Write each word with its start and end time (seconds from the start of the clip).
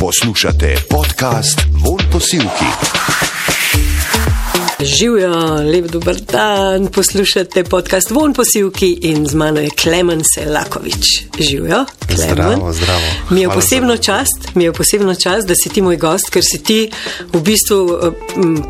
Poslušate 0.00 0.74
podcast 0.88 1.66
Von 1.72 1.98
Posilki. 2.12 2.64
Živijo, 4.82 5.30
lep 5.72 5.86
dober 5.92 6.16
dan, 6.32 6.86
poslušate 6.86 7.64
podcast 7.64 8.10
Von 8.10 8.34
Posilki 8.34 8.98
in 9.02 9.26
z 9.26 9.34
mano 9.34 9.60
je 9.60 9.68
Klemen 9.82 10.22
Selakovič. 10.34 11.24
Živijo, 11.38 11.84
Klemen. 12.06 12.32
Zdravo, 12.32 12.72
zdravo. 12.72 13.00
Mi 13.30 13.40
je 13.40 13.48
posebno 13.48 13.96
za 13.96 14.02
čast, 14.02 14.48
mi 14.54 14.64
je 14.64 14.72
posebno 14.72 15.14
čast, 15.14 15.48
da 15.48 15.54
si 15.54 15.68
ti 15.68 15.82
moj 15.82 15.96
gost, 15.96 16.30
ker 16.30 16.42
si 16.44 16.62
ti 16.62 16.90
v 17.32 17.40
bistvu 17.40 17.98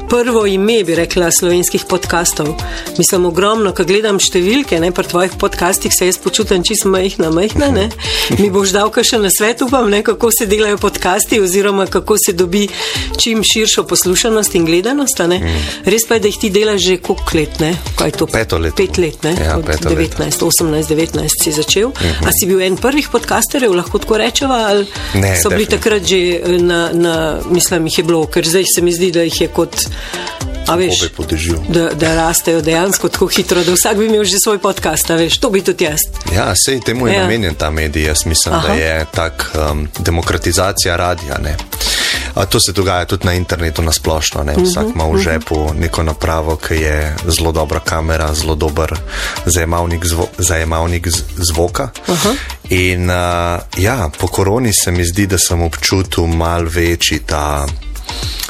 prvo 0.08 0.46
ime, 0.46 0.84
bi 0.84 0.94
rekla, 0.94 1.30
slovenskih 1.30 1.84
podkastov. 1.88 2.54
Mislim, 2.98 3.26
ogromno, 3.26 3.72
ko 3.74 3.84
gledam 3.84 4.18
številke, 4.18 4.80
ne, 4.80 4.90
pri 4.92 5.06
tvojih 5.06 5.38
podcastih 5.38 5.94
se 5.94 6.10
jaz 6.10 6.18
počutim 6.18 6.64
čisto 6.66 6.88
majhna, 6.88 7.30
majhna, 7.30 7.70
ne. 7.70 7.88
Mi 8.38 8.50
boš 8.50 8.74
dal 8.74 8.90
še 9.02 9.18
na 9.18 9.30
svet, 9.30 9.62
upam, 9.62 9.90
ne, 9.90 10.02
kako 10.02 10.30
se 10.34 10.46
delajo 10.46 10.78
podcasti 10.78 11.40
oziroma 11.40 11.86
kako 11.86 12.16
se 12.18 12.32
dobi 12.32 12.66
čim 13.18 13.42
širšo 13.46 13.86
poslušanost 13.86 14.54
in 14.54 14.66
gledanost, 14.66 15.22
ne. 15.30 15.40
Res 15.84 15.99
pa 16.04 16.14
je, 16.14 16.20
da 16.20 16.28
jih 16.28 16.38
ti 16.38 16.50
delaš 16.50 16.80
že 16.80 16.96
koliko 16.98 17.30
let, 17.34 17.60
ne? 17.60 17.76
Kaj 17.96 18.08
je 18.08 18.12
to? 18.12 18.26
Peto 18.26 18.58
leto. 18.58 18.76
Pet 18.76 18.98
let, 18.98 19.22
ne? 19.22 19.34
Ja, 19.36 19.56
Od 19.56 19.64
peto 19.64 19.88
leto. 19.88 20.16
19, 20.16 20.42
18, 20.42 20.86
19 20.86 21.28
si 21.38 21.52
začel. 21.52 21.86
Uh 21.86 21.94
Mhm. 21.94 22.08
-huh. 22.14 22.28
A 22.28 22.32
si 22.32 22.46
bil 22.46 22.62
en 22.62 22.76
prvih 22.76 23.08
podcasterjev, 23.08 23.72
lahko 23.72 23.98
tako 23.98 24.16
rečeva, 24.16 24.66
ali 24.66 24.86
Ne, 25.14 25.36
so 25.36 25.48
bili 25.48 25.64
definitivno. 25.64 25.70
takrat 25.72 26.02
že 26.02 26.16
eh, 26.16 26.58
na, 26.60 26.90
na, 26.92 27.14
mislim, 27.46 27.86
jih 27.86 27.98
je 27.98 28.04
bilo, 28.04 28.26
ker 28.26 28.46
zdaj 28.46 28.64
se 28.66 28.82
mi 28.82 28.92
zdi, 28.92 29.10
da 29.10 29.22
jih 29.22 29.40
je 29.40 29.48
kot, 29.48 29.76
a 30.66 30.74
veš, 30.76 30.94
da, 31.68 31.88
da 31.90 32.14
rastejo 32.16 32.60
dejansko 32.60 33.08
tako 33.08 33.26
hitro, 33.26 33.64
da 33.64 33.72
vsak 33.72 33.96
bi 33.96 34.06
imel 34.06 34.24
že 34.24 34.36
svoj 34.38 34.58
podcast, 34.58 35.08
veš, 35.08 35.38
to 35.38 35.50
bi 35.50 35.60
tudi 35.62 35.84
jaz. 35.84 36.00
Ja, 36.34 36.52
sej 36.56 36.80
temu 36.80 37.06
je 37.06 37.14
Ja. 37.14 37.22
namenjen 37.22 37.54
ta 37.54 37.70
medij. 37.70 38.02
Jaz 38.02 38.26
mislim. 38.26 38.54
Aha. 38.54 38.68
da 38.68 38.74
je 38.74 39.06
tak 39.10 39.50
um, 39.62 39.88
demokratizacija 39.98 40.96
radija. 40.96 41.38
Ne? 41.38 41.56
A 42.34 42.46
to 42.46 42.60
se 42.60 42.72
dogaja 42.72 43.04
tudi 43.04 43.26
na 43.26 43.32
internetu 43.34 43.82
na 43.82 43.92
splošno. 43.92 44.42
Ne? 44.42 44.54
Vsak 44.56 44.86
ima 44.94 45.04
v 45.04 45.18
žepu 45.18 45.74
neko 45.78 46.02
napravo, 46.02 46.56
ki 46.56 46.74
je 46.74 47.16
zelo 47.26 47.52
dobra 47.52 47.80
kamera, 47.80 48.34
zelo 48.34 48.54
dober 48.54 48.94
zajemalnik, 49.46 50.04
zvo 50.04 50.28
zajemalnik 50.38 51.08
zvoka. 51.36 51.90
Aha. 52.06 52.34
In 52.70 53.10
uh, 53.10 53.60
ja, 53.76 54.10
po 54.18 54.26
koroni 54.26 54.72
se 54.72 54.90
mi 54.90 55.04
zdi, 55.04 55.26
da 55.26 55.38
sem 55.38 55.62
občutil 55.62 56.26
mal 56.26 56.64
večji 56.64 57.18
ta. 57.26 57.66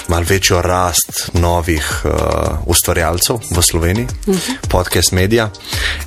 Malo 0.08 0.26
večjo 0.28 0.62
rast 0.62 1.30
novih 1.32 2.02
uh, 2.04 2.10
ustvarjalcev 2.66 3.36
v 3.56 3.62
Sloveniji, 3.62 4.06
uh 4.26 4.34
-huh. 4.34 4.68
podcast 4.68 5.12
medija. 5.12 5.50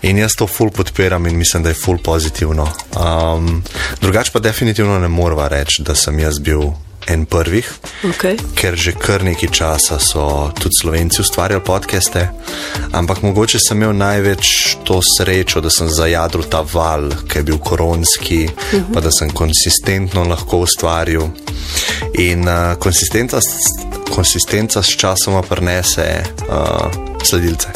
In 0.02 0.18
jaz 0.18 0.32
to 0.38 0.48
ful 0.48 0.70
podpiram 0.70 1.28
in 1.28 1.38
mislim, 1.38 1.64
da 1.64 1.70
je 1.70 1.76
ful 1.76 1.98
pozitivno. 1.98 2.68
Um, 3.00 3.64
drugač 4.02 4.30
pa 4.30 4.40
definitivno 4.40 5.00
ne 5.00 5.08
morva 5.08 5.48
reči, 5.48 5.84
da 5.84 5.96
sem 5.96 6.20
jaz 6.20 6.40
bil 6.40 6.62
en 7.08 7.26
prvih, 7.26 7.70
Okay. 8.04 8.36
ker 8.56 8.76
že 8.76 8.92
kar 8.92 9.24
nekaj 9.24 9.50
časa 9.50 10.00
so 10.00 10.52
tudi 10.60 10.76
slovenci 10.82 11.22
ustvarjali 11.22 11.64
podcaste, 11.64 12.30
ampak 12.92 13.22
mogoče 13.22 13.60
sem 13.60 13.78
imel 13.82 13.96
največ 13.96 14.76
to 14.84 15.00
srečo, 15.02 15.62
da 15.62 15.70
sem 15.70 15.88
zajadril 15.90 16.44
ta 16.44 16.62
val, 16.74 17.10
ki 17.30 17.38
je 17.40 17.44
bil 17.44 17.58
koronski, 17.58 18.46
uh 18.46 18.54
-huh. 18.74 18.94
pa 18.94 19.00
da 19.02 19.12
sem 19.12 19.30
konsistentno 19.30 20.24
lahko 20.24 20.58
ustvaril. 20.58 21.22
In 22.20 22.48
uh, 22.48 22.76
konsistenca, 22.80 23.40
s- 23.42 23.86
konsistenca 24.16 24.84
s 24.84 24.88
časoma 24.98 25.42
prenese 25.42 26.24
uh, 26.50 27.13
sledilce. 27.26 27.68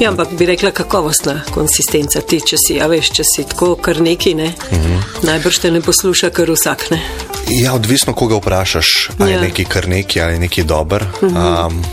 Ja, 0.00 0.08
ampak 0.10 0.28
bi 0.38 0.46
rekla 0.46 0.70
kakovostna 0.70 1.40
konsistenca, 1.54 2.20
ti, 2.20 2.40
če 2.40 2.56
si, 2.66 2.80
a 2.80 2.86
veš, 2.86 3.10
če 3.10 3.22
si 3.24 3.44
tako 3.44 3.74
kar 3.76 4.00
neki, 4.00 4.34
ne, 4.34 4.52
uh 4.70 4.78
Mhm. 4.78 4.92
-huh. 4.92 5.26
najbrž 5.26 5.58
te 5.58 5.70
ne 5.70 5.80
posluša 5.80 6.30
kar 6.30 6.50
vsak, 6.50 6.90
ne. 6.90 7.02
Ja, 7.48 7.74
odvisno, 7.74 8.12
koga 8.14 8.36
vprašaš, 8.36 9.10
ali 9.18 9.30
Ja. 9.30 9.36
je 9.36 9.42
neki 9.42 9.64
kar 9.64 9.88
neki 9.88 10.20
ali 10.22 10.38
neki 10.38 10.62
dober. 10.62 11.04
Um, 11.22 11.84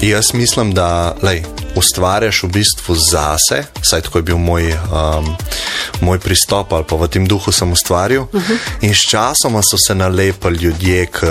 jaz 0.00 0.34
mislim, 0.34 0.74
da 0.74 1.16
lej, 1.22 1.42
ustvarjaš 1.74 2.42
v 2.42 2.48
bistvu 2.48 2.94
zase, 2.94 3.64
saj 3.82 4.00
tako 4.00 4.18
je 4.18 4.22
bil 4.22 4.38
moj, 4.38 4.72
um, 4.72 5.36
moj 6.00 6.18
pristop, 6.18 6.72
ali 6.72 6.84
pa 6.88 6.96
v 6.96 7.08
tem 7.08 7.26
duhu 7.28 7.52
sem 7.52 7.72
ustvaril. 7.72 8.22
Uh 8.22 8.28
-huh. 8.32 8.56
In 8.80 8.94
sčasoma 8.94 9.60
so 9.62 9.78
se 9.78 9.94
nalepili 9.94 10.56
ljudje, 10.58 11.06
ki 11.06 11.26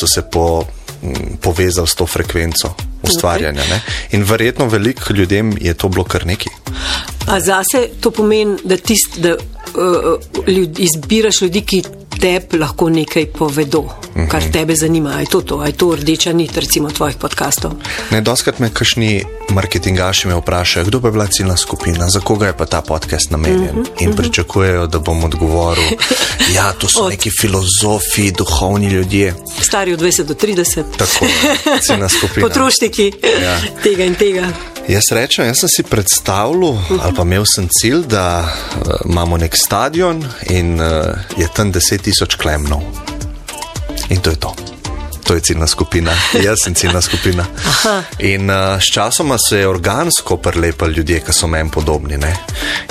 so 0.00 0.06
se 0.14 0.22
po, 0.30 0.64
m, 1.02 1.36
povezali 1.40 1.88
s 1.88 1.94
to 1.94 2.06
frekvenco 2.06 2.74
ustvarjanja. 3.02 3.62
Okay. 3.62 3.78
In 4.10 4.24
verjetno 4.24 4.66
veliko 4.66 5.12
ljudem 5.12 5.56
je 5.60 5.74
to 5.74 5.88
bilo 5.88 6.04
kar 6.04 6.26
neki. 6.26 6.50
A 7.28 7.40
zase 7.40 7.88
to 8.00 8.10
pomeni, 8.10 8.56
da, 8.64 8.76
tist, 8.76 9.18
da 9.18 9.34
uh, 9.34 10.48
ljud, 10.48 10.78
izbiraš 10.78 11.40
ljudi, 11.40 11.60
ki 11.60 11.82
te 12.20 12.58
lahko 12.58 12.88
nekaj 12.90 13.26
povedo, 13.26 13.78
uh 13.78 13.88
-huh. 14.14 14.28
kar 14.28 14.42
tebe 14.52 14.76
zanima. 14.76 15.20
Je 15.20 15.26
to 15.26 15.40
to, 15.40 15.64
je 15.64 15.72
to 15.72 15.96
rdeča 15.96 16.32
nit, 16.32 16.56
recimo, 16.56 16.90
tvojih 16.90 17.16
podkastov. 17.16 17.72
Ne, 18.10 18.20
doskrat 18.20 18.58
me 18.58 18.70
kašni 18.70 19.24
marketingaši 19.50 20.28
me 20.28 20.34
vprašajo, 20.34 20.84
kdo 20.86 21.00
pa 21.00 21.08
je 21.08 21.12
bila 21.12 21.26
ciljna 21.26 21.56
skupina, 21.56 22.08
za 22.08 22.20
koga 22.20 22.46
je 22.46 22.52
pa 22.56 22.66
ta 22.66 22.80
podcast 22.80 23.30
namenjen. 23.30 23.60
Uh 23.78 23.84
-huh, 23.84 23.86
in 24.00 24.16
pričakujejo, 24.16 24.86
da 24.86 24.98
bom 24.98 25.24
odgovoril, 25.24 25.84
ja, 26.56 26.72
to 26.72 26.88
so 26.88 27.00
Od- 27.02 27.10
neki 27.10 27.30
filozofi, 27.40 28.30
duhovni 28.30 28.86
ljudje. 28.88 29.34
Stari 29.60 29.92
od 29.92 30.00
20 30.00 30.22
do 30.24 30.34
30. 30.34 30.84
Tako, 30.98 31.26
ciljna 31.86 32.08
skupina. 32.08 32.46
Potrošniki 32.48 33.12
Ja. 33.42 33.60
tega 33.82 34.04
in 34.04 34.14
tega. 34.14 34.46
Jaz 34.88 35.04
rečem, 35.12 35.44
jaz 35.46 35.58
sem 35.60 35.68
si 35.68 35.82
predstavljal, 35.82 36.78
ali 37.02 37.14
pa 37.16 37.22
imel 37.22 37.44
sem 37.44 37.66
cilj, 37.68 38.06
da 38.08 38.40
uh, 38.40 38.94
imamo 39.04 39.36
nek 39.36 39.56
stadion 39.56 40.24
in 40.48 40.80
uh, 40.80 41.12
je 41.36 41.48
tam 41.54 41.72
10 41.72 42.00
tisoč 42.02 42.38
klemnov. 42.40 42.80
In 44.08 44.22
to 44.24 44.30
je 44.30 44.36
to. 44.36 44.54
To 45.24 45.34
je 45.34 45.40
ciljna 45.40 45.66
skupina, 45.66 46.14
jaz 46.44 46.64
sem 46.64 46.74
ciljna 46.74 47.02
skupina. 47.04 47.44
Aha. 47.72 48.02
In 48.18 48.50
uh, 48.50 48.80
s 48.80 48.88
časoma 48.94 49.36
se 49.48 49.58
je 49.58 49.68
organsko 49.68 50.36
prelepili 50.36 50.94
ljudje, 50.94 51.20
ki 51.20 51.32
so 51.32 51.46
meni 51.46 51.70
podobni. 51.70 52.16
Ne? 52.16 52.32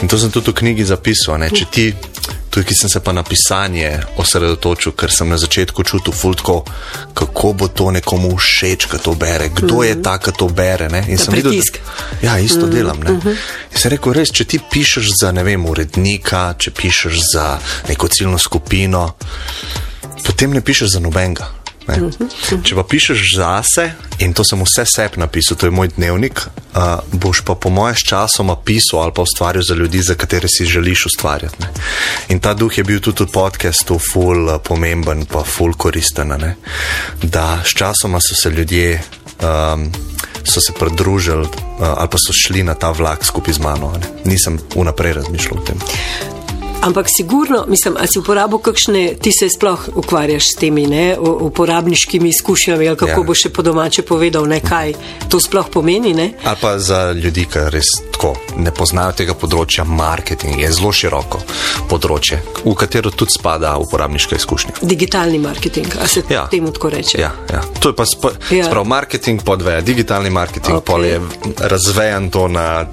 In 0.02 0.08
to 0.08 0.20
sem 0.22 0.32
tudi 0.32 0.52
v 0.52 0.54
knjigi 0.54 0.86
zapisal. 0.86 1.40
Ne? 1.42 1.50
Če 1.50 1.66
ti, 1.72 1.88
ki 2.52 2.76
sem 2.76 2.90
se 2.90 3.00
pa 3.00 3.12
na 3.14 3.24
pisanje 3.24 4.00
osredotočil, 4.18 4.92
ker 4.98 5.12
sem 5.12 5.30
na 5.30 5.38
začetku 5.38 5.84
čutil 5.84 6.14
fultko, 6.14 6.64
kako 7.14 7.54
bo 7.54 7.68
to 7.68 7.92
nekomu 7.92 8.38
všeč, 8.38 8.88
ki 8.88 8.98
to 9.04 9.14
bere, 9.16 9.50
kdo 9.50 9.84
je 9.84 9.98
ta, 10.02 10.18
ki 10.18 10.32
to 10.32 10.50
bere. 10.50 10.90
Ne? 10.90 11.04
In 11.08 11.18
Ta 11.18 11.24
sem 11.24 11.34
videl, 11.38 11.52
pritisk. 11.52 11.80
da 12.22 12.28
ja, 12.28 12.40
isto 12.40 12.68
delam. 12.68 13.00
Ne? 13.04 13.20
In 13.72 13.78
sem 13.78 13.92
rekel, 13.94 14.14
res, 14.14 14.32
če 14.32 14.46
ti 14.46 14.60
pišeš 14.60 15.14
za 15.22 15.32
ne 15.32 15.44
vem, 15.44 15.66
urednika, 15.66 16.54
če 16.58 16.72
pišeš 16.72 17.16
za 17.34 17.60
neko 17.90 18.08
ciljno 18.08 18.38
skupino, 18.38 19.16
potem 20.26 20.54
ne 20.54 20.62
pišeš 20.62 20.98
za 20.98 21.00
nobenega. 21.04 21.52
Ne? 21.88 22.12
Če 22.64 22.76
pa 22.76 22.84
pišeš 22.84 23.22
zase, 23.38 23.92
in 24.20 24.34
to 24.34 24.44
sem 24.44 24.60
vse 24.64 24.86
sebi 24.86 25.22
napisal, 25.22 25.58
to 25.58 25.68
je 25.68 25.72
moj 25.72 25.88
dnevnik, 25.96 26.42
uh, 26.42 27.00
boš 27.14 27.42
pa 27.48 27.56
po 27.56 27.70
mojem 27.70 27.96
sčasoma 27.96 28.58
pisal 28.60 29.06
ali 29.06 29.16
pa 29.16 29.22
ustvarjal 29.22 29.64
za 29.64 29.76
ljudi, 29.76 30.02
za 30.02 30.16
katere 30.16 30.48
si 30.48 30.66
želiš 30.66 31.06
ustvarjati. 31.06 31.56
Ne? 31.60 31.70
In 32.30 32.40
ta 32.40 32.54
duh 32.54 32.78
je 32.78 32.84
bil 32.84 33.00
tudi 33.00 33.24
v 33.24 33.32
podkastu 33.32 34.00
ful 34.00 34.50
uh, 34.50 34.60
pomemben, 34.64 35.26
pa 35.26 35.44
ful 35.44 35.74
koristen. 35.74 36.28
ne. 36.28 36.56
Da 37.24 37.62
sčasoma 37.66 38.20
so 38.22 38.36
se 38.36 38.50
ljudje. 38.50 39.02
Um, 39.42 39.92
So 40.48 40.62
se 40.62 40.72
pridružili 40.80 41.44
uh, 41.44 41.50
ali 41.80 42.10
pa 42.10 42.18
so 42.18 42.34
šli 42.34 42.64
na 42.64 42.74
ta 42.74 42.92
vlak 42.92 43.26
skupaj 43.26 43.54
z 43.54 43.60
mano. 43.60 43.92
ne. 44.00 44.08
Nisem 44.32 44.60
vnaprej 44.76 45.14
razmišljal 45.14 45.60
o 45.60 45.66
tem. 45.66 46.37
Ampak 46.82 47.06
sigurno, 47.18 47.66
mislim, 47.68 47.96
ali 47.98 48.08
si 48.08 48.20
uporabil 48.20 48.58
kakšne, 48.60 49.16
ti 49.22 49.32
se 49.32 49.50
sploh 49.50 49.90
ukvarjaš 49.96 50.44
s 50.54 50.60
temi 50.60 50.88
ne, 50.88 51.18
uporabniškimi 51.20 52.30
izkušnjami, 52.30 52.88
ali 52.88 52.98
kako 52.98 53.12
ja. 53.12 53.18
Ja. 53.18 53.24
bo 53.24 53.36
še 53.36 53.50
po 53.50 53.62
domače 53.62 54.02
povedal, 54.02 54.46
ne, 54.48 54.60
kaj 54.62 54.94
to 55.30 55.40
sploh 55.40 55.70
pomeni. 55.74 56.14
Ne? 56.14 56.32
Ali 56.44 56.58
pa 56.62 56.78
za 56.80 57.12
ljudi, 57.12 57.48
ki 57.50 57.66
res 57.74 57.90
tako 58.14 58.36
ne 58.58 58.72
poznajo 58.72 59.18
tega 59.18 59.34
področja, 59.34 59.84
marketing 59.84 60.62
je 60.62 60.72
zelo 60.72 60.94
široko 60.94 61.42
področje, 61.90 62.40
v 62.64 62.76
katero 62.78 63.12
tudi 63.12 63.36
spada 63.36 63.76
uporabniška 63.82 64.38
izkušnja. 64.38 64.80
Digitalni 64.82 65.42
marketing, 65.42 65.98
a 66.02 66.08
se 66.08 66.24
ja. 66.30 66.48
Temu 66.52 66.72
tako 66.72 66.94
reče. 66.94 67.20
Ja, 67.22 67.34
ja. 67.52 67.64
To 67.82 67.94
je 67.94 67.98
pa 67.98 68.06
sp 68.06 68.38
Ja. 68.52 68.58
ja. 68.58 68.66
sprav 68.70 68.86
marketing 68.86 69.42
podveja, 69.44 69.82
digitalni 69.82 70.30
marketing, 70.30 70.78
okay. 70.78 70.86
pol 70.86 71.06
je 71.06 71.22
razvejan 71.58 72.30
to 72.30 72.48
na 72.48 72.86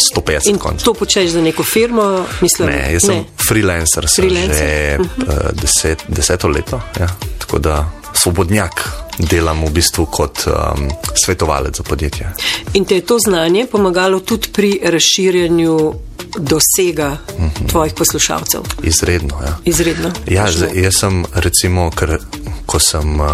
150 0.00 0.48
In 0.50 0.58
koncev. 0.58 0.84
to 0.84 0.94
počneš 0.94 1.30
za 1.30 1.40
neko 1.40 1.62
firmo, 1.62 2.26
mislim, 2.40 2.68
Ne, 2.68 2.92
jaz 2.92 3.02
sem 3.06 3.24
freelancer, 3.48 4.08
sem 4.08 4.24
Freelancer. 4.24 4.56
že 4.56 4.96
uh 5.00 5.06
-huh. 5.16 5.52
deset, 5.60 6.04
deseto 6.08 6.48
leto, 6.48 6.80
ja. 7.00 7.08
tako 7.38 7.58
da 7.58 7.90
svobodnjak 8.24 8.88
delam 9.18 9.66
v 9.66 9.70
bistvu 9.70 10.06
kot 10.08 10.46
um, 10.48 10.88
svetovalec 11.14 11.76
za 11.76 11.82
podjetje. 11.82 12.32
In 12.74 12.84
te 12.84 12.96
je 12.96 13.04
to 13.04 13.18
znanje 13.18 13.66
pomagalo 13.68 14.20
tudi 14.20 14.48
pri 14.52 14.80
razširjanju 14.82 15.94
dosega 16.38 17.10
uh 17.12 17.44
-huh. 17.44 17.68
tvojih 17.68 17.92
poslušalcev. 17.94 18.60
Izredno. 18.82 19.34
Ja. 19.44 19.58
Izredno. 19.64 20.10
Ja, 20.26 20.50
zdaj, 20.50 20.70
jaz 20.74 20.94
sem 21.00 21.24
recimo, 21.34 21.90
ker, 21.90 22.18
ko 22.66 22.78
sem 22.78 23.20
uh, 23.20 23.26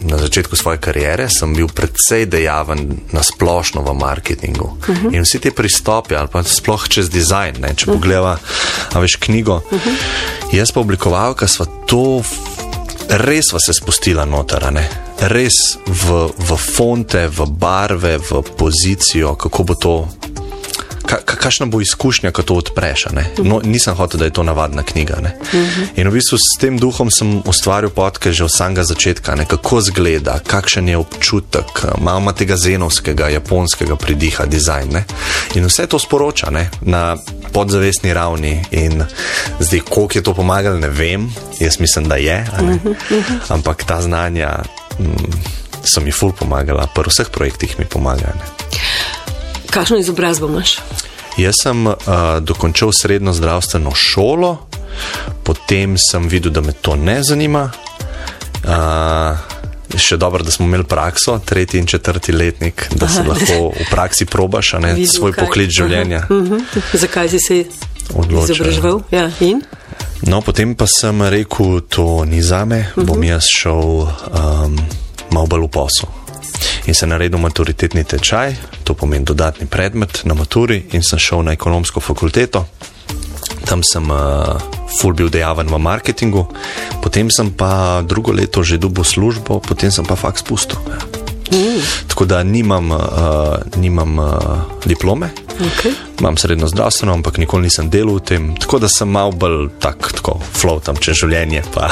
na 0.00 0.18
začetku 0.18 0.56
svoje 0.56 0.78
kariere, 0.78 1.28
sem 1.28 1.54
bil 1.54 1.68
precej 1.68 2.26
dejaven 2.26 2.96
na 3.12 3.22
splošno 3.22 3.82
v 3.82 3.94
marketingu. 3.94 4.64
Uh 4.64 4.96
-huh. 4.96 5.14
In 5.14 5.22
vsi 5.22 5.38
ti 5.38 5.50
pristopi, 5.50 6.16
ali 6.16 6.28
pa 6.32 6.42
sploh 6.42 6.88
čez 6.88 7.10
dizajn, 7.10 7.54
ne, 7.60 7.74
če 7.76 7.84
uh 7.84 7.92
-huh. 7.92 8.00
pogledava, 8.00 8.38
a 8.92 8.98
veš 8.98 9.16
knjigo, 9.20 9.62
uh 9.70 9.86
-huh. 9.86 9.94
jaz 10.52 10.72
pa 10.72 10.80
oblikovalka 10.80 11.48
sva 11.48 11.66
to. 11.86 12.22
Res 13.08 13.52
vas 13.52 13.68
je 13.68 13.74
spustila 13.74 14.24
noter, 14.24 14.72
ne? 14.72 14.84
res 15.30 15.78
v, 15.86 16.26
v 16.34 16.56
fonte, 16.58 17.28
v 17.30 17.46
barve, 17.46 18.18
v 18.18 18.42
pozicijo, 18.58 19.36
kako 19.38 19.60
bo 19.62 19.74
to. 19.78 19.96
Ka- 21.12 21.20
ka- 21.24 21.36
Kakšna 21.42 21.66
bo 21.66 21.80
izkušnja, 21.80 22.30
ko 22.32 22.42
to 22.42 22.54
odpreš? 22.54 23.06
No, 23.44 23.60
nisem 23.64 23.94
hotel, 23.94 24.20
da 24.20 24.24
je 24.24 24.30
to 24.32 24.42
navadna 24.42 24.82
knjiga. 24.82 25.20
ne. 25.20 25.36
In 25.96 26.08
v 26.08 26.12
bistvu 26.12 26.38
s 26.38 26.56
tem 26.56 26.78
duhom 26.78 27.10
sem 27.10 27.42
ustvaril 27.44 27.90
podke 27.90 28.32
že 28.32 28.44
od 28.44 28.52
samega 28.54 28.84
začetka, 28.84 29.34
ne? 29.34 29.44
kako 29.44 29.78
izgleda, 29.78 30.38
kakšen 30.46 30.88
je 30.88 30.96
občutek, 30.96 31.98
malo 32.00 32.18
ima 32.20 32.32
tega 32.32 32.56
zenovskega, 32.56 33.28
japonskega 33.28 33.96
pridiha, 33.96 34.46
dizajn. 34.46 34.88
Ne? 34.88 35.04
In 35.54 35.66
vse 35.66 35.86
to 35.86 35.98
sporoča 35.98 36.50
ne? 36.50 36.70
na 36.80 37.16
podzavestni 37.52 38.14
ravni. 38.14 38.64
In 38.70 39.04
zdaj, 39.60 39.80
koliko 39.90 40.18
je 40.18 40.22
to 40.22 40.32
pomagalo, 40.34 40.78
ne 40.78 40.88
vem, 40.88 41.28
jaz 41.60 41.76
mislim, 41.80 42.08
da 42.08 42.16
je. 42.16 42.46
a 42.56 42.62
ne. 42.62 42.78
Ampak 43.48 43.84
ta 43.84 44.00
znanja 44.00 44.62
mm, 44.98 45.60
so 45.84 46.00
mi 46.00 46.12
ful 46.14 46.32
pomagala, 46.32 46.86
pri 46.86 47.10
vseh 47.10 47.28
projektih 47.28 47.76
mi 47.78 47.84
pomagajo. 47.84 48.32
Kakšno 49.72 49.96
izobrazbo 49.98 50.46
imaš? 50.48 50.78
Jaz 51.40 51.54
sem 51.62 51.86
uh, 51.86 51.94
dokončal 52.40 52.92
srednjo 52.92 53.32
zdravstveno 53.32 53.94
šolo, 53.96 54.58
potem 55.42 55.96
sem 55.96 56.28
videl, 56.28 56.52
da 56.52 56.60
me 56.60 56.72
to 56.72 56.96
ne 56.96 57.22
zanima. 57.24 57.70
Uh, 58.64 59.40
še 59.98 60.16
dobro, 60.16 60.44
da 60.44 60.50
smo 60.52 60.66
imeli 60.68 60.84
prakso, 60.84 61.38
tretji 61.38 61.80
in 61.80 61.86
četrti 61.86 62.32
letnik, 62.32 62.86
da 62.94 63.08
se 63.08 63.20
Aha. 63.20 63.28
lahko 63.28 63.72
v 63.72 63.88
praksi 63.90 64.24
probaš, 64.26 64.74
a 64.74 64.78
ne 64.78 64.92
Videl, 64.94 65.12
svoj 65.12 65.32
kaj- 65.32 65.44
poklic 65.46 65.70
življenja. 65.70 66.26
Uh 66.30 66.36
-huh. 66.36 66.82
Zakaj 66.92 67.28
si 67.28 67.38
se 67.40 67.64
Odločil. 68.14 68.54
izobraževal? 68.54 69.00
Ja, 69.10 69.30
in? 69.40 69.62
No, 70.22 70.40
potem 70.40 70.74
pa 70.74 70.86
sem 70.86 71.22
rekel, 71.22 71.80
to 71.88 72.24
ni 72.24 72.42
za 72.42 72.64
me, 72.64 72.78
uh 72.80 72.86
-huh. 72.96 73.06
bom 73.06 73.24
jaz 73.24 73.42
šel 73.58 73.80
um, 74.00 74.76
malo 75.30 75.46
bolj 75.46 75.64
v 75.64 75.68
posel. 75.68 76.08
In 76.86 76.94
sem 76.94 77.08
naredil 77.08 77.38
maturitetni 77.38 78.04
tečaj, 78.04 78.56
to 78.84 78.94
pomeni 78.94 79.24
dodatni 79.24 79.66
predmet 79.66 80.22
na 80.24 80.34
maturi, 80.34 80.82
in 80.92 81.02
sem 81.02 81.18
šel 81.18 81.44
na 81.46 81.56
ekonomsko 81.56 82.00
fakulteto. 82.00 82.66
Tam 83.66 83.82
sem 83.86 84.10
uh, 84.10 84.58
full 84.98 85.14
bil 85.14 85.30
dejaven 85.30 85.70
v 85.70 85.78
marketingu, 85.78 86.46
potem 87.02 87.30
sem 87.30 87.52
pa 87.54 88.02
drugo 88.02 88.34
leto 88.34 88.62
že 88.66 88.82
dobil 88.82 89.04
službo, 89.04 89.62
potem 89.62 89.90
sem 89.90 90.04
pa 90.04 90.18
faks 90.18 90.42
pustil. 90.42 90.80
Ja. 90.90 91.00
Mm. 91.52 91.80
Tako 92.08 92.24
da 92.24 92.42
nimam, 92.42 92.90
uh, 92.90 93.60
nimam 93.76 94.18
uh, 94.18 94.32
diplome, 94.88 95.30
Okay. 95.60 96.11
Imam 96.14 96.36
srednjo 96.36 96.68
zdravstveno, 96.68 97.12
ampak 97.12 97.38
nikoli 97.38 97.62
nisem 97.64 97.88
delal 97.88 98.14
v 98.14 98.20
tem, 98.22 98.56
tako 98.56 98.78
da 98.78 98.88
sem 98.88 99.08
mal 99.08 99.32
bolj 99.32 99.68
tak, 99.78 100.12
tako 100.12 100.38
floatam 100.52 100.96
čez 100.96 101.16
življenje. 101.16 101.62
Pa 101.72 101.88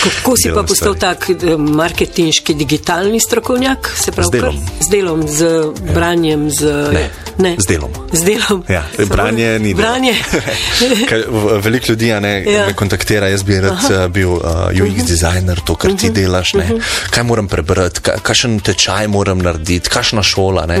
Kako 0.00 0.34
si 0.36 0.50
pa 0.50 0.62
postal 0.62 0.94
tak 0.96 1.30
eh, 1.30 1.56
marketinški, 1.56 2.54
digitalni 2.54 3.20
strokovnjak? 3.20 3.90
Se 3.96 4.12
pravi, 4.12 4.26
Z 4.26 4.30
delom. 4.32 4.56
kar- 4.56 4.84
Z 4.84 4.88
delom, 4.88 5.20
z 5.24 5.40
branjem, 5.90 6.50
z, 6.50 6.60
Ne, 6.92 7.04
ne. 7.38 7.54
z 7.56 7.66
delom. 7.66 7.92
Z 8.12 8.22
delom. 8.22 8.64
Ja, 8.68 8.84
Samo 8.94 9.08
branje 9.08 9.58
ni. 9.58 9.74
Branje. 9.74 10.14
Veliko 11.60 11.86
ljudi 11.88 12.06
Ja. 12.06 12.20
ja. 12.20 12.66
me 12.66 12.72
kontaktira, 12.74 13.28
jaz 13.28 13.42
bi 13.42 13.60
rad 13.60 13.72
Aha. 13.72 14.08
bil 14.08 14.30
uh, 14.30 14.40
UX 14.74 15.04
designer, 15.04 15.60
to, 15.60 15.74
kar 15.74 15.90
ti 15.92 16.10
delaš. 16.10 16.54
Ne. 16.54 16.68
Kaj 17.10 17.22
moram 17.22 17.48
prebrati, 17.48 18.00
kakšen 18.00 18.60
tečaj 18.60 19.08
moram 19.08 19.38
narediti, 19.38 19.88
kakšna 19.88 20.22
šola. 20.22 20.66
Ne. 20.66 20.78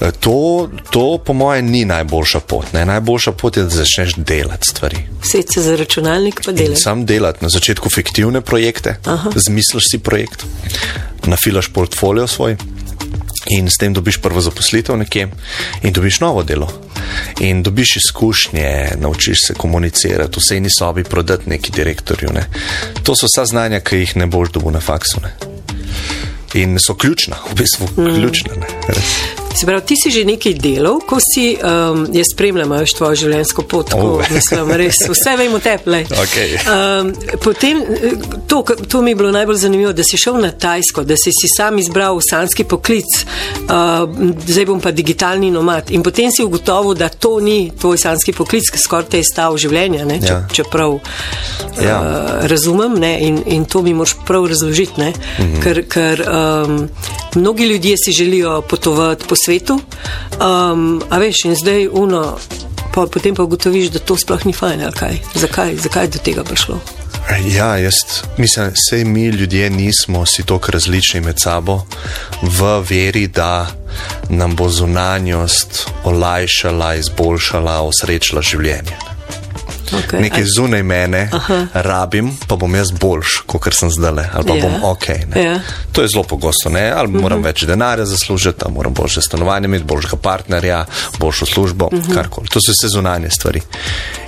Eh, 0.00 0.12
To, 0.18 0.68
to, 0.90 1.18
po 1.18 1.32
mojem, 1.32 1.66
ni 1.66 1.84
najboljša 2.16 2.40
pot. 2.40 2.72
Ne. 2.72 2.84
Najboljša 2.84 3.32
pot 3.32 3.56
je, 3.56 3.62
da 3.62 3.68
začneš 3.68 4.14
delati 4.16 4.68
stvari. 4.68 4.96
Sedeti 5.22 5.52
se 5.52 5.62
za 5.62 5.76
računalnik 5.76 6.40
pa 6.44 6.50
In 6.50 6.56
delati. 6.56 6.80
sam 6.80 7.06
delati 7.06 7.38
na 7.44 7.48
začetku 7.48 7.90
fiktivne 7.90 8.40
projekte, 8.40 8.96
Aha. 9.04 9.30
zmisliš 9.34 9.84
si 9.90 9.98
projekt, 9.98 10.44
nafilaš 11.26 11.68
portfolio 11.68 12.26
svoj. 12.26 12.56
In 13.50 13.68
s 13.70 13.78
tem 13.78 13.94
dobiš 13.94 14.16
prvo 14.18 14.40
zaposlitev 14.40 14.96
nekje, 14.96 15.28
in 15.82 15.92
dobiš 15.92 16.20
novo 16.20 16.42
delo. 16.42 16.72
In 17.40 17.62
dobiš 17.62 17.96
izkušnje, 17.96 18.96
naučiš 18.98 19.38
se 19.46 19.54
komunicirati, 19.54 20.40
vse 20.40 20.56
eni 20.56 20.68
sobi 20.78 21.04
prodati 21.04 21.50
neki 21.50 21.72
direktorju. 21.72 22.32
Ne. 22.34 22.46
To 23.02 23.14
so 23.16 23.26
vsa 23.26 23.44
znanja, 23.44 23.80
ki 23.80 23.96
jih 23.96 24.16
ne 24.16 24.26
boš 24.26 24.50
dobil 24.50 24.70
na 24.70 24.80
faksu. 24.80 25.20
Ne. 25.22 25.34
In 26.54 26.78
so 26.78 26.94
ključna, 26.94 27.36
v 27.52 27.54
bistvu 27.54 27.86
ključna. 27.94 28.52
Ne. 28.56 28.66
Res. 28.88 29.45
Se 29.56 29.66
pravi, 29.66 29.86
ti 29.86 29.94
si 29.96 30.10
že 30.10 30.24
nekaj 30.24 30.54
delal, 30.54 31.00
ko 31.00 31.16
si, 31.18 31.56
um, 31.56 32.06
jaz 32.12 32.26
spremljam 32.32 32.70
veš, 32.70 32.92
tvojo 32.92 33.14
življenjsko 33.16 33.62
pot, 33.62 33.90
ko 33.92 33.98
Oh. 34.20 34.30
mislim, 34.30 34.70
res 34.72 34.98
vse 35.08 35.36
vemo 35.38 35.58
teple. 35.58 36.02
Okej. 36.12 36.50
Um, 36.68 37.12
potem, 37.40 37.78
eh, 37.78 38.12
to, 38.46 38.60
to 38.88 39.02
mi 39.02 39.10
je 39.10 39.14
bilo 39.14 39.30
najbolj 39.30 39.56
zanimivo, 39.56 39.92
da 39.92 40.04
si 40.04 40.16
šel 40.16 40.36
na 40.36 40.50
Tajsko, 40.50 41.04
da 41.04 41.16
si 41.16 41.32
si 41.32 41.48
sam 41.48 41.78
izbral 41.78 42.18
sanski 42.22 42.64
poklic, 42.64 43.08
uh, 43.64 44.04
zdaj 44.46 44.66
bom 44.66 44.80
pa 44.80 44.90
digitalni 44.90 45.50
nomad. 45.50 45.90
In 45.90 46.02
potem 46.02 46.30
si 46.30 46.44
ugotovil, 46.44 46.94
da 46.94 47.08
to 47.08 47.40
ni 47.40 47.72
tvoj 47.80 47.98
sanski 47.98 48.32
poklic, 48.32 48.68
ki 48.70 48.78
skoraj 48.78 49.08
te 49.08 49.18
je 49.18 49.24
stal 49.24 49.56
življenja, 49.56 50.04
ne, 50.04 50.20
če, 50.20 50.26
Ja. 50.26 50.42
čeprav 50.52 50.98
Ja. 51.82 51.96
uh, 51.96 52.46
razumem 52.46 52.94
ne, 52.94 53.18
in, 53.20 53.42
in 53.46 53.64
to 53.64 53.82
mi 53.82 53.94
moraš 53.94 54.14
prav 54.26 54.46
razložiti, 54.46 55.00
ne, 55.00 55.12
Mhm. 55.38 55.60
ker, 55.62 55.82
ker 55.88 56.22
um, 56.22 56.88
mnogi 57.34 57.64
ljudje 57.64 57.96
si 57.96 58.12
želijo 58.12 58.62
potovati 58.62 59.24
po 59.28 59.36
svetu, 59.46 59.78
um, 60.40 61.00
a 61.10 61.22
veš, 61.22 61.46
in 61.50 61.56
zdaj 61.62 61.88
uno. 61.92 62.36
Pa, 62.96 63.04
potem 63.12 63.34
pa 63.36 63.44
ugotoviš, 63.44 63.90
da 63.92 64.00
to 64.00 64.16
sploh 64.16 64.46
ni 64.48 64.54
fajn, 64.56 64.86
ali 64.88 64.96
kaj. 64.96 65.18
Zakaj, 65.36 65.74
zakaj 65.84 66.06
je 66.08 66.14
do 66.16 66.20
tega 66.24 66.44
prišlo? 66.48 66.78
Ja, 67.44 67.76
jaz 67.76 67.94
mislim, 68.38 68.72
da 68.90 69.04
mi 69.04 69.26
ljudje 69.26 69.70
nismo 69.70 70.26
si 70.26 70.46
tako 70.46 70.72
različni 70.72 71.20
med 71.20 71.40
sabo 71.40 71.82
v 72.42 72.80
veri, 72.90 73.26
da 73.26 73.66
nam 74.28 74.56
bo 74.56 74.68
zunanjost 74.68 75.86
olajšala, 76.04 76.94
izboljšala, 76.94 77.80
osrečila 77.82 78.42
življenje. 78.42 79.15
Okay. 79.92 80.20
Nekaj 80.20 80.44
zunaj 80.56 80.82
mene 80.82 81.28
Aha. 81.32 81.66
rabim, 81.72 82.36
pa 82.48 82.56
bom 82.56 82.74
jaz 82.74 82.90
boljš, 82.90 83.42
kot 83.46 83.74
sem 83.74 83.90
zdaj, 83.90 84.24
ali 84.32 84.46
pa 84.46 84.54
Ja. 84.56 84.62
bom 84.62 84.84
ok. 84.84 85.08
ne. 85.34 85.42
Ja. 85.44 85.60
To 85.92 86.02
je 86.02 86.08
zelo 86.08 86.24
pogosto, 86.24 86.70
ne? 86.70 86.90
ali 86.90 87.08
moram 87.08 87.42
več 87.42 87.64
denarja 87.64 88.04
zaslužiti, 88.04 88.58
ali 88.64 88.74
moram 88.74 88.94
boljše 88.94 89.22
stanovanje 89.22 89.64
imeti, 89.64 89.84
boljšega 89.84 90.16
partnerja, 90.16 90.84
boljšo 91.18 91.46
službo, 91.46 91.90
karkoli. 92.14 92.48
To 92.48 92.60
so 92.60 92.72
vse 92.72 92.88
zunanje 92.88 93.30
stvari. 93.30 93.60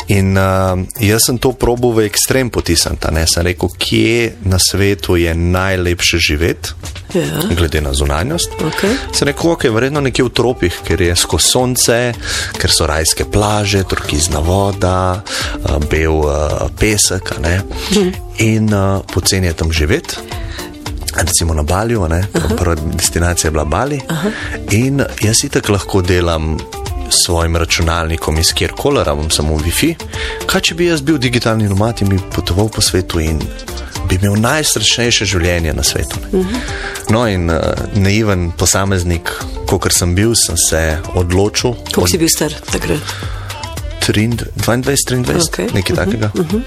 In 0.09 0.37
uh, 0.37 0.73
jaz 1.01 1.27
sem 1.27 1.37
to 1.39 1.53
probil 1.53 1.93
v 1.93 2.07
ekstrem 2.09 2.49
potisniti. 2.51 3.11
ne. 3.13 3.27
Sem 3.27 3.45
rekel, 3.45 3.69
kje 3.79 4.33
na 4.49 4.57
svetu 4.59 5.17
je 5.17 5.35
najlepše 5.35 6.19
živeti, 6.19 6.71
Ja. 7.15 7.41
glede 7.57 7.81
na 7.81 7.93
zunanjost. 7.97 8.51
Okay. 8.61 8.93
Sem 9.13 9.29
rekel, 9.29 9.51
ok, 9.51 9.65
verjetno 9.73 10.01
nekje 10.01 10.25
v 10.25 10.29
tropih, 10.29 10.75
ker 10.85 11.01
je 11.01 11.17
skozi 11.17 11.45
sonce, 11.49 12.13
ker 12.53 12.71
so 12.71 12.85
rajske 12.87 13.25
plaže, 13.25 13.81
turkizna 13.89 14.41
voda, 14.41 15.21
uh, 15.21 15.77
bel 15.89 16.13
uh, 16.21 16.69
pesek. 16.79 17.39
ne. 17.41 17.63
In 18.39 18.69
uh, 18.75 19.01
poceni 19.09 19.47
je 19.47 19.53
tam 19.57 19.73
živeti. 19.73 20.17
Recimo 21.17 21.55
na 21.55 21.63
Balju, 21.63 22.09
ne, 22.09 22.29
prva 22.57 22.75
destinacija 22.77 23.49
je 23.49 23.53
bila 23.53 23.65
Bali. 23.65 24.01
Aha. 24.09 24.31
In 24.71 25.01
jaz 25.21 25.45
itak 25.45 25.69
lahko 25.69 26.03
delam 26.03 26.59
svojim 27.11 27.57
računalnikom 27.57 28.39
iz 28.39 28.53
kjerkoli, 28.55 29.05
rabim 29.05 29.31
samo 29.31 29.57
Wi-Fi. 29.59 29.95
Kaj 30.47 30.61
če 30.61 30.75
bi 30.75 30.87
jaz 30.87 31.03
bil 31.03 31.19
digitalni 31.19 31.69
nomad 31.69 32.03
in 32.03 32.09
bi 32.09 32.21
potoval 32.35 32.69
po 32.69 32.85
svetu 32.85 33.21
in 33.21 33.41
bi 34.09 34.17
imel 34.17 34.39
najsrečnejše 34.41 35.29
življenje 35.29 35.75
na 35.77 35.85
svetu? 35.85 36.21
Ne? 36.33 36.45
No, 37.11 37.27
in 37.29 37.51
uh, 37.51 37.61
naiven 37.95 38.51
posameznik, 38.59 39.33
kot 39.69 39.93
sem 39.93 40.15
bil, 40.15 40.35
sem 40.37 40.57
se 40.69 40.85
odločil. 41.15 41.77
Kako 41.93 42.09
si 42.09 42.21
bil 42.21 42.33
star 42.33 42.55
takrat? 42.73 43.38
23, 44.09 44.45
23, 44.57 45.23
Okej. 45.23 45.67
okay. 45.67 45.75
nekaj 45.75 45.97
takega. 45.97 46.31
Uh 46.35 46.47
-huh. 46.47 46.61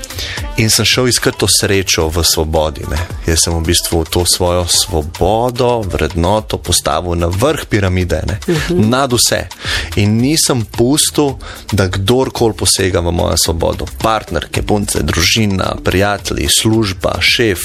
In 0.58 0.70
sem 0.70 0.86
šel 0.86 1.08
iskat 1.08 1.36
to 1.38 1.48
srečo 1.48 2.08
v 2.08 2.24
svobodi. 2.24 2.82
Ne. 2.92 2.98
Jaz 3.26 3.40
sem 3.44 3.54
v 3.54 3.66
bistvu 3.66 4.06
to 4.06 4.26
svojo 4.26 4.68
svobodo, 4.68 5.82
vrednoto 5.82 6.58
postavil 6.58 7.16
na 7.16 7.28
vrh 7.28 7.66
piramide, 7.70 8.22
uh 8.48 8.56
-huh. 8.56 8.90
nad 8.90 9.14
vse. 9.14 9.48
In 9.96 10.18
nisem 10.18 10.66
pustil, 10.66 11.36
da 11.72 11.88
kdorkoli 11.88 12.54
posega 12.54 13.00
v 13.00 13.12
mojo 13.12 13.38
svobodo. 13.38 13.86
Partnerke, 14.02 14.62
punce, 14.62 15.00
družina, 15.04 15.76
prijatelji, 15.84 16.48
služba, 16.50 17.18
šef, 17.20 17.60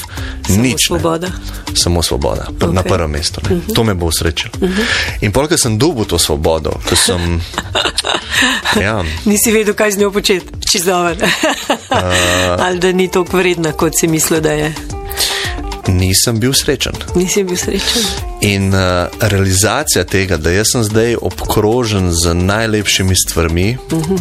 Samo 0.46 0.62
nič. 0.62 0.72
ne. 0.72 0.86
svoboda. 0.86 1.28
Samo 1.74 2.02
svoboda, 2.02 2.46
okay. 2.50 2.72
na 2.72 2.82
prvem 2.82 3.10
mestu. 3.10 3.40
Uh 3.44 3.50
-huh. 3.50 3.74
To 3.74 3.84
me 3.84 3.94
bo 3.94 4.06
usrečilo. 4.06 4.52
Uh 4.60 4.68
-huh. 4.68 4.84
In 5.20 5.32
polk 5.32 5.52
sem 5.56 5.78
dobil 5.78 6.04
to 6.04 6.18
svobodo, 6.18 6.70
ko 6.88 6.96
sem. 6.96 7.40
ja, 8.86 9.04
Nisi 9.24 9.52
vedel, 9.52 9.65
kaj 9.74 9.90
z 9.90 9.98
njo 9.98 10.10
početi, 10.12 10.46
čizoven. 10.70 11.18
Uh. 11.90 12.66
Ali 12.66 12.78
da 12.78 12.92
ni 12.92 13.08
tako 13.10 13.36
vredna, 13.36 13.72
kot 13.72 13.92
si 13.98 14.08
mislil, 14.08 14.40
da 14.40 14.52
je. 14.52 14.74
nisem 15.88 16.38
bil 16.40 16.52
srečen. 16.52 16.92
Nisi 17.14 17.44
bil 17.44 17.56
srečen. 17.56 18.02
In 18.40 18.74
uh, 18.74 19.06
realizacija 19.20 20.04
tega, 20.04 20.36
da 20.36 20.64
sem 20.64 20.84
zdaj 20.84 21.16
obkrožen 21.20 22.12
z 22.12 22.34
najlepšimi 22.34 23.14
stvarmi, 23.16 23.76
uh 23.90 24.02
-huh. 24.02 24.20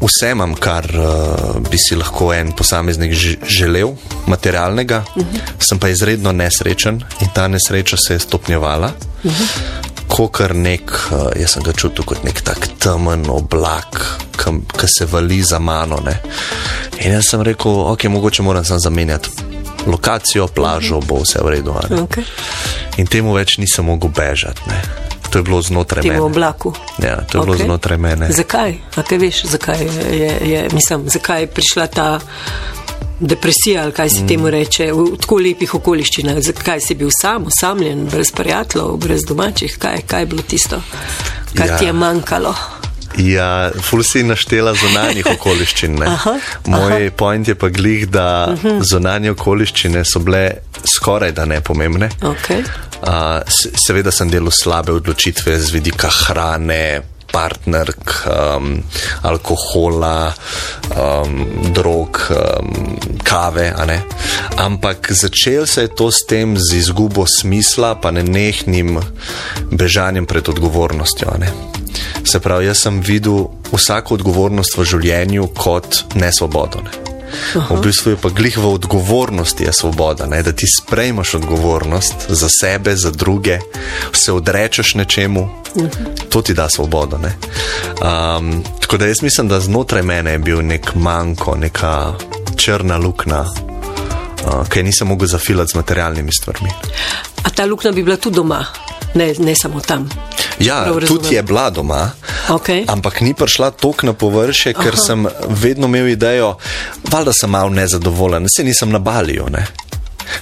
vse 0.00 0.30
imam, 0.30 0.54
kar 0.54 0.84
uh, 0.84 1.70
bi 1.70 1.78
si 1.78 1.96
lahko 1.96 2.32
en 2.34 2.52
posameznik 2.52 3.12
želel, 3.48 3.94
materialnega, 4.26 5.04
uh 5.16 5.22
-huh. 5.22 5.38
sem 5.58 5.78
pa 5.78 5.88
izredno 5.88 6.32
nesrečen 6.32 7.02
in 7.20 7.28
ta 7.34 7.48
nesreča 7.48 7.96
se 7.96 8.14
je 8.14 8.18
stopnjevala. 8.18 8.92
Uh 9.24 9.32
-huh. 9.32 9.93
Ko 10.08 10.28
kar 10.28 10.54
nek, 10.54 10.90
uh, 11.10 11.30
jaz 11.40 11.56
sem 11.56 11.62
ga 11.62 11.72
čutil 11.72 12.04
kot 12.06 12.24
nek 12.24 12.40
tak 12.46 12.68
temen 12.78 13.26
oblak, 13.30 13.98
ki 14.36 14.88
se 14.88 15.06
vali 15.10 15.42
za 15.42 15.58
mano. 15.58 15.98
Ne. 16.04 16.20
In 17.02 17.16
jaz 17.16 17.32
sem 17.32 17.42
rekel, 17.42 17.72
ok, 17.72 18.04
mogoče 18.04 18.42
moram 18.42 18.64
sam 18.64 18.80
zamenjati 18.80 19.30
lokacijo, 19.86 20.46
plažo, 20.46 21.00
bo 21.00 21.20
vse 21.22 21.42
v 21.42 21.48
redu. 21.48 21.74
Okay. 22.04 22.24
In 22.96 23.06
temu 23.06 23.34
več 23.34 23.58
nisem 23.58 23.84
mogel 23.84 24.12
bežati. 24.14 24.68
Ne. 24.68 24.80
To 25.30 25.38
je 25.38 25.42
bilo 25.42 25.62
znotraj 25.62 26.02
Temu 26.02 26.14
mene. 26.14 26.26
oblaku. 26.30 26.70
Ja, 27.02 27.16
to 27.26 27.38
je 27.38 27.42
okay. 27.42 27.44
bilo 27.44 27.56
znotraj 27.58 27.98
mene. 27.98 28.28
Zakaj? 28.30 28.76
A 28.96 29.02
kaj 29.02 29.18
veš, 29.18 29.42
zakaj 29.50 29.82
je, 29.82 30.18
je, 30.18 30.32
je, 30.50 30.68
mislim, 30.72 31.08
zakaj 31.10 31.42
je 31.42 31.46
prišla 31.46 31.86
ta 31.86 32.20
depresija, 33.20 33.82
ali 33.82 33.92
kaj 33.92 34.10
se 34.10 34.22
mm. 34.22 34.28
temu 34.28 34.50
reče, 34.50 34.92
v, 34.92 35.06
tako 35.20 35.36
lepih 35.36 35.74
okoliščinah? 35.74 36.40
Zakaj 36.40 36.80
si 36.80 36.94
bil 36.94 37.10
sam, 37.20 37.46
osamljen, 37.46 38.06
brez 38.06 38.32
prijateljev, 38.32 38.96
brez 38.96 39.24
domačih? 39.28 39.76
Kaj, 39.78 40.02
kaj 40.06 40.22
je 40.22 40.26
bilo 40.26 40.42
tisto, 40.42 40.82
kar 41.54 41.66
ja. 41.66 41.72
Ja. 41.72 41.78
ti 41.78 41.84
je 41.84 41.92
manjkalo? 41.92 42.54
Ja, 43.18 43.70
ful 43.82 44.02
si 44.02 44.24
naštela 44.26 44.74
zunanjih 44.74 45.26
okoliščin. 45.36 45.94
ne. 46.00 46.06
Aha, 46.14 46.34
Moj 46.66 47.10
point 47.16 47.48
je 47.48 47.54
pa 47.54 47.68
glih, 47.68 48.08
da 48.08 48.48
uh 48.50 48.62
-huh. 48.62 48.80
zunanje 48.82 49.30
okoliščine 49.30 50.04
so 50.04 50.18
bile 50.18 50.50
skoraj 50.96 51.32
da 51.32 51.44
nepomembne. 51.44 52.08
Okay. 52.20 52.64
Uh, 53.02 53.42
se- 53.48 53.70
seveda 53.86 54.10
sem 54.10 54.30
delal 54.30 54.50
slabe 54.50 54.92
odločitve 54.92 55.58
z 55.58 55.70
vidika 55.70 56.08
hrane, 56.08 57.02
partnerk, 57.34 58.26
um, 58.30 58.78
alkohola, 59.22 60.34
um, 60.94 61.46
drog, 61.74 62.20
um, 62.30 62.96
kave. 63.22 63.74
ne. 63.86 64.02
Ampak 64.56 65.10
začel 65.10 65.66
se 65.66 65.82
je 65.82 65.88
to 65.88 66.10
s 66.10 66.26
tem, 66.26 66.54
z 66.58 66.78
izgubo 66.78 67.26
smisla, 67.26 67.94
pa 67.98 68.14
nenehnim 68.14 69.00
bežanjem 69.70 70.26
pred 70.26 70.48
odgovornostjo. 70.48 71.34
ne. 71.38 71.50
Se 72.24 72.40
pravi, 72.40 72.66
jaz 72.66 72.86
sem 72.86 73.00
videl 73.00 73.50
vsako 73.72 74.14
odgovornost 74.14 74.78
v 74.78 74.84
življenju 74.84 75.50
kot 75.58 76.14
nesvobodo. 76.14 76.86
Ne. 76.86 77.13
V 77.70 77.80
bistvu 77.82 78.10
je 78.10 78.16
pa 78.16 78.28
glih 78.28 78.58
v 78.58 78.66
odgovornosti 78.66 79.64
je 79.64 79.72
svoboda, 79.72 80.26
ne? 80.26 80.42
da 80.42 80.52
ti 80.52 80.66
sprejmaš 80.66 81.34
odgovornost 81.34 82.14
za 82.28 82.48
sebe, 82.48 82.96
za 82.96 83.10
druge, 83.10 83.58
se 84.12 84.32
odrečeš 84.32 84.94
nečemu, 84.94 85.48
to 86.28 86.42
ti 86.42 86.54
da 86.54 86.68
svobodo. 86.68 87.18
ne. 87.18 87.34
Um, 88.00 88.64
tako 88.80 88.96
da 88.96 89.06
jaz 89.06 89.22
mislim, 89.22 89.48
da 89.48 89.60
znotraj 89.60 90.02
mene 90.02 90.32
je 90.32 90.38
bil 90.38 90.66
nek 90.66 90.94
manjko, 90.94 91.56
neka 91.56 92.14
črna 92.56 92.96
luknja, 92.96 93.40
uh, 93.40 94.68
ki 94.68 94.82
nisem 94.82 95.08
mogel 95.08 95.28
zafilati 95.28 95.70
z 95.70 95.74
materialnimi 95.74 96.32
stvarmi. 96.32 96.70
A 97.42 97.50
ta 97.50 97.64
luknja 97.64 97.92
bi 97.92 98.02
bila 98.02 98.16
tudi 98.16 98.36
doma, 98.36 98.64
ne, 99.14 99.34
ne 99.38 99.54
samo 99.54 99.80
tam. 99.80 100.08
Ja, 100.58 100.84
tudi 101.00 101.34
je 101.34 101.42
bila 101.42 101.70
doma, 101.70 102.10
Okej. 102.48 102.84
ampak 102.86 103.20
ni 103.20 103.34
prišla 103.34 103.70
toliko 103.70 104.06
na 104.06 104.12
površje, 104.12 104.72
ker 104.72 104.92
Aha. 104.92 105.02
sem 105.02 105.26
vedno 105.48 105.86
imel 105.86 106.08
idejo, 106.08 106.56
valjda 107.04 107.32
sem 107.32 107.50
malo 107.50 107.70
nezadovoljen, 107.70 108.46
se 108.48 108.64
nisem 108.64 108.90
na 108.90 108.98
baliju. 108.98 109.46
Ne? 109.50 109.66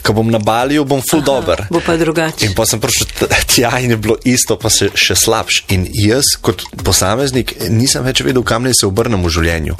Ko 0.02 0.12
bom 0.12 0.31
na 0.31 0.38
baliju, 0.38 0.85
bom 0.85 1.02
full 1.02 1.23
dober. 1.23 1.66
Bo 1.71 1.81
pa 1.81 1.97
drugače. 1.97 2.47
In 2.47 2.54
pa 2.54 2.66
sem 2.66 2.81
prišel 2.81 3.07
tja 3.47 3.78
in 3.78 3.90
je 3.90 3.97
bilo 3.97 4.16
isto, 4.25 4.57
pa 4.57 4.71
se 4.71 4.90
še 4.95 5.14
slabš. 5.16 5.64
In 5.69 5.87
jaz, 5.92 6.25
kot 6.40 6.62
posameznik, 6.85 7.54
nisem 7.69 8.04
več 8.04 8.21
vedel, 8.21 8.42
kam 8.42 8.62
naj 8.62 8.75
se 8.75 8.87
obrnem 8.87 9.23
v 9.23 9.28
življenju. 9.28 9.75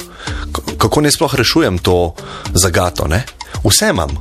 K- 0.51 0.77
Kako 0.77 1.01
naj 1.01 1.11
sploh 1.11 1.33
rešujem 1.33 1.77
to 1.79 2.15
zagato. 2.53 3.07
Ne? 3.07 3.23
Vse 3.63 3.89
imam, 3.89 4.11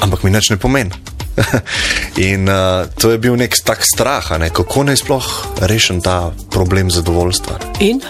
ampak 0.00 0.22
mi 0.22 0.30
nič 0.30 0.50
ne 0.50 0.56
pomeni. 0.56 0.90
in 2.30 2.48
uh, 2.48 2.86
to 2.98 3.10
je 3.10 3.18
bil 3.18 3.36
nek 3.36 3.54
tak 3.64 3.84
strah, 3.84 4.38
ne? 4.40 4.50
kako 4.50 4.86
naj 4.88 5.00
sploh 5.02 5.28
rešim 5.60 6.00
ta 6.00 6.32
problem 6.50 6.90
zadovoljstva. 6.90 7.58
In? 7.80 8.00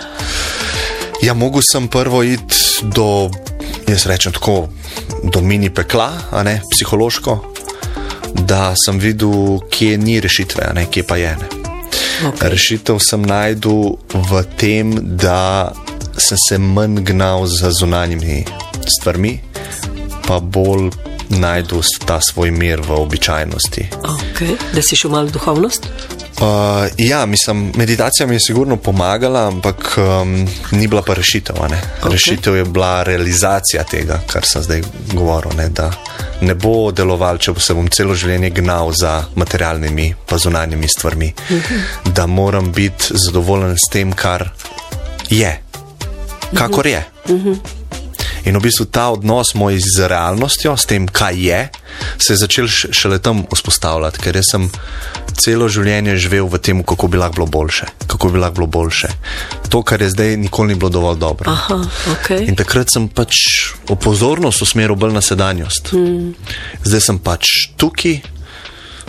Ja, 1.23 1.35
mogel 1.35 1.63
sem 1.65 1.89
prvo 1.89 2.23
iti 2.23 2.57
do, 2.83 3.31
jaz 3.89 4.07
rečem 4.07 4.33
tako, 4.33 4.69
do 5.25 5.41
mini 5.41 5.71
pekla, 5.71 6.13
ne 6.45 6.61
psihološko, 6.71 7.39
da 8.47 8.75
sem 8.77 8.99
videl, 8.99 9.59
kje 9.71 9.97
ni 9.99 10.21
rešitve, 10.21 10.71
ne 10.75 10.87
kje 10.91 11.07
pa 11.07 11.17
je. 11.17 11.33
Ne. 11.41 11.49
Okay. 12.17 12.53
Rešitev 12.53 13.01
sem 13.01 13.25
najdel 13.25 13.97
v 14.13 14.45
tem, 14.57 14.93
da 15.17 15.73
sem 16.17 16.39
se 16.49 16.59
manj 16.59 17.03
gnal 17.05 17.47
za 17.47 17.73
zunanjimi 17.73 18.45
stvarmi, 18.89 19.41
pa 20.27 20.41
bolj 20.41 20.91
najdel 21.29 21.83
ta 22.05 22.21
svoj 22.21 22.51
mir 22.51 22.81
v 22.81 22.91
običajnosti. 22.91 23.89
Okay. 24.03 24.57
Da 24.75 24.83
si 24.83 24.97
šel 24.97 25.11
malo 25.11 25.27
v 25.27 25.37
duhovnost? 25.37 25.89
Uh, 26.41 26.47
ja, 26.99 27.27
mislim, 27.27 27.73
meditacija 27.77 28.27
mi 28.27 28.35
je 28.35 28.41
sigurno 28.41 28.77
pomagala, 28.77 29.49
ampak 29.49 29.99
um, 29.99 30.49
ni 30.71 30.87
bila 30.87 31.03
pa 31.03 31.15
rešitev. 31.15 31.57
a 31.63 31.69
ne. 31.69 31.81
Ok. 32.03 32.13
Rešitev 32.13 32.57
je 32.57 32.65
bila 32.65 33.03
realizacija 33.03 33.85
tega, 33.85 34.21
kar 34.27 34.45
sem 34.45 34.63
zdaj 34.63 34.83
govoril. 35.13 35.51
Ne, 35.57 35.69
da 35.69 35.91
ne 36.41 36.55
bo 36.55 36.91
deloval, 36.93 37.39
če 37.39 37.55
se 37.59 37.75
bom 37.75 37.89
celo 37.89 38.15
življenje 38.15 38.51
gnal 38.51 38.93
za 38.93 39.25
materialnimi, 39.35 40.15
pa 40.27 40.39
zunanjimi 40.39 40.89
stvarmi. 40.89 41.33
Da 42.05 42.27
moram 42.27 42.73
biti 42.73 43.17
zadovoljen 43.27 43.77
s 43.77 43.89
tem, 43.93 44.13
kar 44.13 44.51
je, 45.31 45.61
kakor 46.55 46.87
je. 46.87 47.05
In 48.47 48.55
v 48.55 48.63
bistvu 48.63 48.87
ta 48.87 49.11
odnos 49.11 49.57
moj 49.59 49.75
z 49.83 50.07
realnostjo, 50.07 50.77
s 50.79 50.87
tem, 50.87 51.09
kaj 51.11 51.35
je, 51.35 51.61
se 52.19 52.33
je 52.33 52.37
začel 52.39 52.69
šele 52.71 53.19
tam 53.19 53.43
vzpostavljati, 53.51 54.23
ker 54.23 54.39
sem 54.47 54.69
celo 55.35 55.67
življenje 55.69 56.15
živel 56.21 56.47
v 56.47 56.61
tem, 56.63 56.79
kako 56.87 57.11
bi 57.11 57.19
lahko 57.19 57.41
bilo 57.43 57.47
boljše. 57.51 57.91
Kako 58.07 58.31
bi 58.31 58.39
lahko 58.39 58.61
bilo 58.61 58.69
boljše. 58.71 59.11
To, 59.73 59.83
kar 59.83 60.03
je 60.03 60.13
zdaj, 60.15 60.37
nikoli 60.39 60.75
ni 60.75 60.79
bilo 60.79 60.93
dovolj 60.95 61.19
dobro. 61.19 61.51
Aha, 61.51 61.81
okay. 62.15 62.47
In 62.47 62.55
takrat 62.55 62.93
sem 62.95 63.11
pač 63.11 63.43
v 63.91 63.99
pozornost 63.99 64.63
usmeril 64.63 64.95
bolj 64.95 65.19
na 65.19 65.25
sedanjost. 65.27 65.91
Mm. 65.93 66.33
Zdaj 66.87 67.03
sem 67.03 67.19
pač 67.19 67.75
tukaj, 67.75 68.21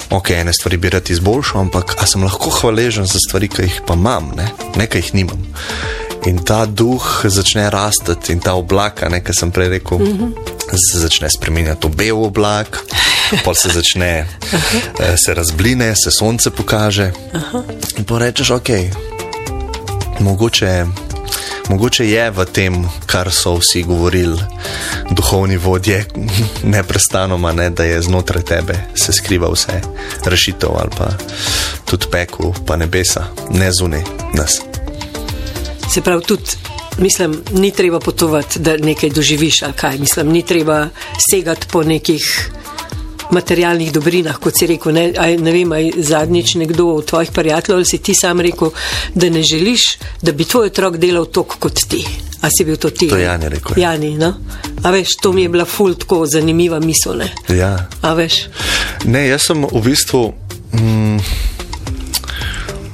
ok, 0.10 0.34
ene 0.42 0.54
stvari 0.54 0.82
bi 0.82 0.90
rad 0.98 1.14
izboljšal, 1.14 1.68
ampak 1.68 1.94
sem 2.10 2.26
lahko 2.26 2.50
hvaležen 2.58 3.06
za 3.06 3.22
stvari, 3.22 3.54
ki 3.54 3.70
jih 3.70 3.80
pa 3.86 3.94
imam, 3.94 4.34
ne, 4.34 4.50
ne 4.76 4.90
ki 4.90 5.06
jih 5.06 5.14
nimam. 5.22 5.46
In 6.28 6.44
ta 6.44 6.66
duh 6.66 7.24
začne 7.24 7.70
rasti, 7.72 8.12
in 8.36 8.40
ta 8.44 8.60
oblak, 8.60 9.00
ki 9.00 9.34
sem 9.34 9.52
prej 9.52 9.80
rekel, 9.80 9.98
mm 10.00 10.06
-hmm. 10.06 10.32
se 10.92 11.00
začne 11.00 11.30
spremenjati 11.30 11.88
v 11.88 11.96
bel 11.96 12.24
oblak, 12.24 12.84
pa 13.44 13.56
se 13.56 13.70
začne, 13.70 14.28
eh, 15.00 15.18
se 15.18 15.34
razbline, 15.34 15.94
se 15.96 16.12
sonce 16.12 16.50
pokaže. 16.50 17.12
In 17.98 18.04
pa 18.04 18.20
rečeš, 18.20 18.50
ok, 18.50 18.70
mogoče, 20.20 20.86
mogoče 21.70 22.10
je 22.10 22.32
v 22.32 22.46
tem, 22.46 22.90
kar 23.06 23.32
so 23.32 23.56
vsi 23.56 23.84
govorili, 23.84 24.40
duhovni 25.10 25.58
vodje, 25.58 26.06
neprestanoma, 26.64 27.52
ne, 27.52 27.70
da 27.70 27.84
je 27.84 28.02
znotraj 28.02 28.44
tebe 28.44 28.76
se 28.96 29.14
skriva 29.14 29.48
vse 29.52 29.82
rešitev 30.26 30.70
ali 30.80 30.90
pa 30.98 31.08
tudi 31.86 32.06
peku, 32.12 32.54
pa 32.66 32.76
nebesa, 32.76 33.24
ne 33.50 33.72
zunaj 33.72 34.04
nas. 34.34 34.77
Se 35.98 36.02
pravi, 36.02 36.24
tudi, 36.24 36.44
mislim, 36.98 37.42
ni 37.52 37.72
treba 37.72 38.00
potovati, 38.00 38.60
da 38.60 38.78
nekaj 38.78 39.10
doživiš, 39.10 39.62
ali 39.64 39.74
kaj. 39.74 39.98
Mislim, 39.98 40.30
ni 40.30 40.46
treba 40.46 40.90
segati 41.32 41.68
po 41.72 41.84
nekih 41.84 42.50
materialnih 43.32 43.92
dobrinah, 43.92 44.38
kot 44.38 44.54
si 44.60 44.68
rekel. 44.68 44.94
Ne, 44.94 45.14
aj, 45.18 45.38
ne 45.38 45.52
vem, 45.52 45.72
aj 45.72 45.90
zadnjič 45.98 46.54
nekdo 46.56 46.86
od 46.86 47.06
tvojih 47.06 47.32
prijateljev 47.34 47.78
ali 47.78 47.86
si 47.86 47.98
ti 47.98 48.14
sam 48.14 48.42
rekel, 48.42 48.70
da 49.16 49.30
ne 49.30 49.42
želiš, 49.44 49.82
da 50.22 50.32
bi 50.32 50.46
tvoj 50.46 50.68
otrok 50.68 50.98
delal 50.98 51.26
tok 51.26 51.58
kot 51.60 51.82
ti. 51.90 52.06
A 52.42 52.50
si 52.58 52.66
bil 52.66 52.78
to 52.78 52.90
ti? 52.90 53.10
To? 53.10 53.18
Jani 53.18 53.50
rekel, 53.50 53.82
ja. 53.82 53.92
Jani, 53.92 54.18
no? 54.18 54.34
A 54.84 54.92
veš, 54.92 55.16
to 55.22 55.34
mi 55.34 55.42
je 55.42 55.50
bila 55.50 55.66
ful 55.66 55.96
tako 55.98 56.26
zanimiva 56.26 56.80
misel, 56.80 57.18
ne? 57.18 57.34
Ja. 57.50 57.88
A 58.02 58.14
veš? 58.14 58.44
Ne, 59.06 59.28
jaz 59.28 59.50
sem 59.50 59.66
v 59.66 59.82
bistvu. 59.82 60.28
Mm, 60.78 61.18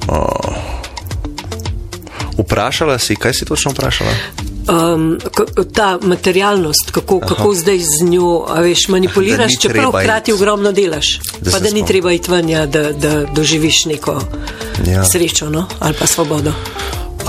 oh, 0.08 0.73
vprašala 2.38 3.00
si, 3.00 3.16
kaj 3.16 3.34
si 3.34 3.46
točno 3.46 3.72
vprašala? 3.72 4.12
Um, 4.64 5.20
ta 5.74 6.00
materialnost, 6.02 6.92
kako, 6.92 7.20
kako 7.20 7.54
zdaj 7.56 7.80
z 7.80 8.04
njo, 8.04 8.46
veš, 8.58 8.88
manipuliraš, 8.88 9.52
ni 9.52 9.60
čeprav 9.62 9.92
hkrati 9.92 10.32
iti. 10.32 10.34
ogromno 10.34 10.72
delaš. 10.72 11.20
Da 11.42 11.52
pa 11.52 11.58
da 11.60 11.64
ni 11.64 11.70
spomnim. 11.70 11.86
treba 11.88 12.12
iti 12.12 12.32
ven, 12.32 12.50
ja, 12.50 12.66
da, 12.66 12.92
da 12.92 13.24
doživiš 13.26 13.86
neko 13.86 14.22
Ja. 14.88 15.06
srečo 15.06 15.50
no? 15.50 15.66
ali 15.80 15.94
pa 16.00 16.08
svobodo. 16.08 16.50
Uh, 16.50 17.28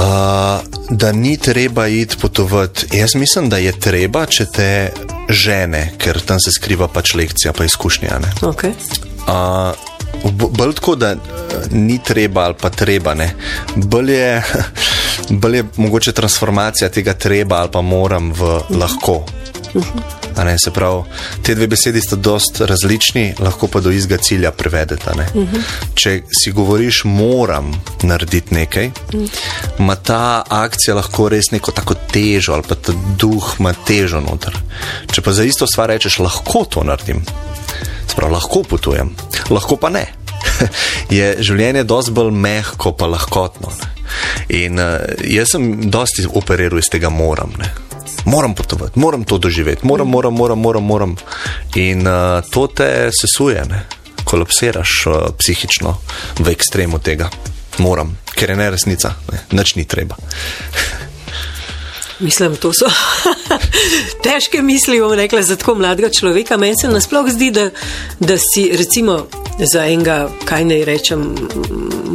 da 0.90 1.12
ni 1.12 1.36
treba 1.38 1.86
iti 1.88 2.16
potovati. 2.16 2.86
Jaz 2.96 3.14
mislim, 3.14 3.48
da 3.48 3.56
je 3.58 3.80
treba, 3.80 4.26
če 4.26 4.46
te 4.46 4.92
žene, 5.28 5.92
ker 5.98 6.20
tam 6.20 6.40
se 6.40 6.50
skriva 6.52 6.88
pač 6.88 7.14
lekcija, 7.14 7.52
pa 7.52 7.64
izkušnja. 7.64 8.18
ne. 8.18 8.32
Okay. 8.40 8.72
Uh, 9.26 9.93
bolj 10.32 10.74
tako, 10.74 10.94
da 10.96 11.10
eh, 11.10 11.18
ni 11.70 11.98
treba 12.04 12.44
ali 12.44 12.54
pa 12.60 12.70
treba. 12.70 13.14
Ne. 13.14 13.34
Bolj 13.76 14.12
je, 14.12 14.42
bolj 15.40 15.56
je 15.56 15.64
mogoče 15.76 16.12
transformacija 16.12 16.88
tega 16.88 17.12
treba 17.14 17.56
ali 17.56 17.70
pa 17.72 17.80
moram 17.80 18.32
v 18.32 18.60
lahko. 18.70 19.24
A 20.36 20.44
Ne, 20.44 20.58
se 20.58 20.70
pravi, 20.70 21.02
te 21.42 21.54
dve 21.54 21.66
besedi 21.66 22.00
sta 22.00 22.16
dost 22.16 22.60
različni, 22.60 23.34
lahko 23.38 23.68
pa 23.68 23.80
do 23.80 23.90
istega 23.90 24.16
cilja 24.22 24.50
privedeta. 24.52 25.12
Uh 25.14 25.34
-huh. 25.34 25.62
Če 25.94 26.22
si 26.42 26.52
govoriš, 26.52 27.04
moram 27.04 27.72
narediti 28.02 28.54
nekaj, 28.54 28.90
ima 29.78 29.96
ta 29.96 30.42
akcija 30.48 30.94
lahko 30.94 31.28
res 31.28 31.50
neko 31.50 31.70
tako 31.70 31.94
težo 32.12 32.52
ali 32.52 32.62
pa 32.68 32.74
ta 32.74 32.92
duh 33.18 33.54
ima 33.58 33.74
težo 33.86 34.20
noter. 34.20 34.56
Če 35.12 35.22
pa 35.22 35.32
za 35.32 35.44
isto 35.44 35.66
stvar 35.66 35.88
rečeš, 35.88 36.18
lahko 36.18 36.64
to 36.64 36.82
naredim, 36.82 37.24
se 38.08 38.14
pravi, 38.16 38.32
lahko 38.32 38.62
potujem, 38.62 39.16
lahko 39.50 39.76
pa 39.76 39.88
ne. 39.88 40.06
Je 41.10 41.36
življenje 41.40 41.84
dosti 41.84 42.12
bolj 42.12 42.30
mehko, 42.30 42.92
pa 42.92 43.06
lahkotno. 43.06 43.68
Ne. 43.68 43.88
In 44.48 44.78
uh, 44.78 44.84
jaz 45.24 45.48
sem 45.50 45.90
dosti 45.90 46.26
operiral 46.34 46.78
iz 46.78 46.88
tega 46.90 47.08
moram. 47.08 47.52
Ne 47.58 47.83
moram 48.24 48.54
potovati, 48.54 48.98
moram 48.98 49.24
to 49.24 49.38
doživeti, 49.38 49.86
moram, 49.86 50.08
moram, 50.08 50.34
moram, 50.34 50.58
moram. 50.58 50.84
moram. 50.84 51.16
In 51.74 52.06
uh, 52.06 52.42
to 52.50 52.66
te 52.66 53.10
sesuje, 53.12 53.64
ne? 53.68 53.86
kolapsiraš 54.24 55.06
uh, 55.06 55.14
psihično 55.38 55.96
v 56.38 56.48
ekstremu 56.48 56.98
tega. 56.98 57.30
Moram, 57.78 58.16
ker 58.34 58.50
je 58.50 58.56
ne 58.56 58.70
resnica, 58.70 59.14
ne? 59.32 59.44
nič 59.52 59.74
ni 59.74 59.84
treba. 59.84 60.16
Mislim, 62.24 62.56
to 62.56 62.72
so 62.72 62.88
težke 64.24 64.62
misli, 64.62 65.00
bom 65.00 65.12
rekla, 65.12 65.42
za 65.42 65.56
tako 65.60 65.74
mladega 65.74 66.08
človeka. 66.10 66.56
Meni 66.56 66.74
se 66.80 66.88
nasploh 66.88 67.28
zdi, 67.30 67.50
da, 67.50 67.70
da 68.20 68.38
si 68.38 68.70
recimo 68.72 69.26
za 69.58 69.84
enega, 69.84 70.28
kaj 70.48 70.64
naj 70.64 70.84
rečem, 70.84 71.34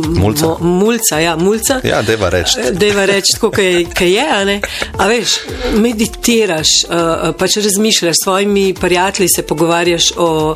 Mulca. 0.08 0.46
Mo, 0.46 0.58
mulca, 0.62 1.20
ja, 1.20 1.36
mulca. 1.36 1.80
Ja, 1.84 2.01
deva 2.01 2.30
reči. 2.30 2.60
Deva 2.72 3.06
reči, 3.06 3.36
tako 3.36 3.50
kot 3.51 4.01
je, 4.01 4.25
a 4.32 4.44
ne. 4.46 4.60
A 4.98 5.08
veš, 5.08 5.36
meditiraš, 5.80 6.72
uh, 6.88 7.30
pač 7.38 7.60
razmišljaš 7.63 8.16
s 8.16 8.24
svojimi 8.24 8.74
prijatelji, 8.74 9.30
se 9.30 9.44
pogovarjaš 9.48 10.12
o 10.18 10.56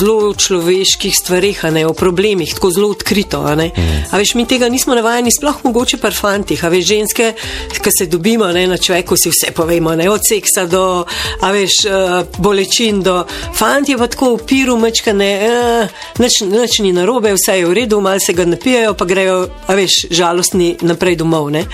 zelo 0.00 0.34
človeških 0.34 1.16
stvarih, 1.16 1.64
a 1.64 1.70
ne 1.70 1.86
o 1.86 1.92
problemih, 1.92 2.54
tako 2.54 2.70
zelo 2.70 2.90
odkrito, 2.90 3.40
a 3.40 3.54
ne. 3.54 3.70
Mm. 3.76 4.04
A 4.10 4.20
veš, 4.20 4.34
mi 4.34 4.46
tega 4.48 4.68
nismo 4.68 4.94
navajeni, 4.94 5.32
sploh 5.32 5.64
mogoče 5.64 5.98
par 6.02 6.14
fantih, 6.14 6.64
a 6.64 6.72
veš, 6.72 6.86
ženske, 6.88 7.32
ki 7.80 7.94
se 7.98 8.08
dobimo, 8.10 8.48
ne, 8.52 8.66
na 8.66 8.78
človeku 8.86 9.16
si 9.16 9.30
vse 9.32 9.52
povemo, 9.56 9.94
ne, 9.94 10.08
od 10.10 10.20
seksa 10.28 10.66
do, 10.66 11.04
veš, 11.42 11.74
uh, 11.88 12.26
bolečin 12.38 13.02
do, 13.02 13.24
fanti 13.54 13.96
pa 13.96 14.06
tako 14.06 14.36
v 14.36 14.46
piru, 14.46 14.76
mečkane, 14.80 15.30
uh, 15.48 15.88
nič, 16.18 16.40
nič 16.48 16.78
ni 16.84 16.92
narobe, 16.92 17.34
vse 17.34 17.58
je 17.58 17.66
v 17.66 17.74
redu, 17.74 18.00
mal 18.00 18.20
se 18.20 18.32
ga 18.32 18.44
napijajo, 18.44 18.94
pa 18.94 19.04
grejo, 19.04 19.38
veš, 19.68 20.06
žalostni 20.10 20.76
naprej 20.82 21.16
domov. 21.16 21.50
Ne? 21.50 21.64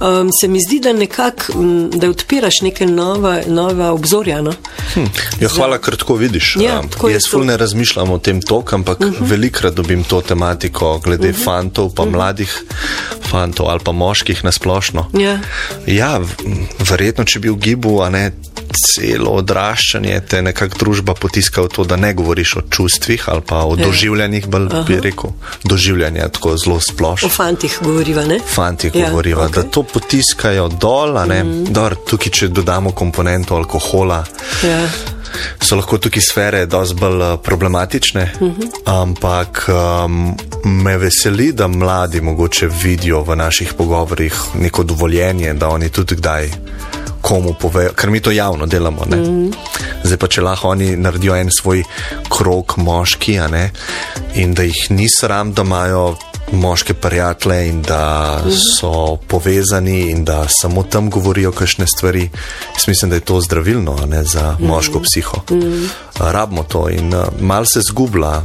Um, 0.00 0.30
se 0.32 0.48
mi 0.48 0.60
zdi, 0.60 0.80
da 0.80 0.92
nekako, 0.92 1.52
da 1.94 2.10
odpiraš 2.10 2.60
neke 2.62 2.86
nove, 2.86 3.42
nove 3.46 3.90
obzorja. 3.90 4.42
No? 4.42 4.52
Hm. 4.94 5.08
Ja, 5.40 5.48
hvala, 5.48 5.78
ker 5.82 5.96
tako 5.96 6.16
vidiš. 6.20 6.56
Ja, 6.60 6.80
tako 6.90 7.08
je 7.08 7.16
Jaz 7.16 7.28
ful 7.30 7.46
ne 7.48 7.56
razmišljam 7.56 8.10
o 8.10 8.18
tem 8.18 8.42
tok, 8.42 8.72
ampak 8.72 9.00
uh 9.00 9.06
-huh. 9.06 9.30
velikrat 9.30 9.74
dobim 9.74 10.04
to 10.04 10.20
tematiko 10.20 10.98
glede 10.98 11.30
uh 11.30 11.36
-huh. 11.36 11.44
fantov, 11.44 11.94
pa 11.94 12.02
uh 12.02 12.08
-huh. 12.08 12.12
mladih 12.12 12.64
fantov 13.30 13.68
ali 13.68 13.80
pa 13.84 13.92
moških 13.92 14.44
nasplošno. 14.44 15.06
Ja. 15.12 15.38
Ja, 15.86 16.18
v- 16.18 16.35
verjetno, 16.80 17.24
če 17.24 17.40
bi 17.40 17.48
v 17.48 17.56
gibu, 17.56 18.00
a 18.02 18.10
ne 18.10 18.32
celo 18.76 19.30
odraščanje, 19.30 20.20
te 20.28 20.42
nekako 20.42 20.78
družba 20.78 21.14
potiska 21.14 21.62
v 21.62 21.68
to, 21.68 21.84
da 21.84 21.96
ne 21.96 22.14
govoriš 22.14 22.56
o 22.56 22.62
čustvih 22.70 23.28
ali 23.28 23.40
pa 23.40 23.64
o 23.64 23.76
Ja. 23.78 23.84
doživljanjih, 23.86 24.46
bolj 24.46 24.68
bi 24.86 25.00
rekel. 25.00 25.30
Doživljanje 25.64 26.20
je 26.20 26.28
tako 26.28 26.56
zelo 26.56 26.80
splošno 26.80 27.26
O 27.26 27.30
fantih 27.30 27.78
govoriva, 27.82 28.24
ne? 28.24 28.38
fanti 28.54 28.90
Ja, 28.94 29.08
govorijo, 29.10 29.38
okay. 29.38 29.54
da 29.54 29.62
to 29.62 29.82
potiskajo 29.82 30.68
dol. 30.68 31.18
a 31.18 31.24
Mm. 31.26 31.64
Dor, 31.70 31.96
tukaj, 32.08 32.30
če 32.32 32.48
dodamo 32.48 32.92
komponento 32.92 33.56
alkohola, 33.56 34.24
Ja. 34.62 34.88
So 35.62 35.76
lahko 35.76 35.98
tukaj 35.98 36.22
sfere 36.22 36.66
dosti 36.66 36.96
bolj 37.00 37.22
eh, 37.22 37.36
problematične. 37.42 38.32
Uh. 38.40 38.48
-huh. 38.48 38.70
Ampak 38.84 39.68
um, 39.68 40.36
me 40.64 40.98
veseli, 40.98 41.52
da 41.52 41.68
mladi 41.68 42.20
mogoče 42.20 42.68
vidijo 42.82 43.22
v 43.22 43.36
naših 43.36 43.74
pogovorih 43.78 44.34
neko 44.54 44.82
dovoljenje, 44.82 45.54
da 45.54 45.68
oni 45.68 45.88
tudi 45.88 46.14
kdaj. 46.14 46.50
Komu 47.20 47.54
povejo, 47.60 47.92
ker 47.92 48.10
mi 48.10 48.20
to 48.20 48.30
javno 48.30 48.66
delamo. 48.66 49.02
Mm 49.06 49.12
-hmm. 49.12 49.54
Zdaj 50.04 50.18
pa, 50.18 50.26
če 50.26 50.40
lahko 50.40 50.68
oni 50.68 50.96
naredijo 50.96 51.36
en 51.36 51.50
svoj 51.60 51.82
krok, 52.38 52.76
moški, 52.76 53.38
ne, 53.50 53.70
in 54.34 54.54
da 54.54 54.62
jih 54.62 54.86
ni 54.90 55.08
sram, 55.08 55.52
da 55.52 55.62
imajo 55.62 56.16
moške 56.52 56.94
prijatelje 56.94 57.68
in 57.68 57.82
da 57.82 58.40
so 58.78 59.16
povezani 59.16 60.10
in 60.10 60.24
da 60.24 60.46
samo 60.48 60.82
tam 60.82 61.10
govorijo 61.10 61.52
kakšne 61.52 61.86
stvari. 61.86 62.30
Jaz 62.74 62.88
mislim, 62.88 63.10
da 63.10 63.16
je 63.16 63.20
to 63.20 63.40
zdravilno 63.40 63.96
ne, 64.06 64.24
za 64.24 64.56
moško 64.60 65.00
psiho. 65.00 65.40
Rabimo 66.18 66.62
to 66.62 66.88
in 66.88 67.14
uh, 67.14 67.24
mal 67.40 67.64
se 67.64 67.80
zgublja. 67.80 68.42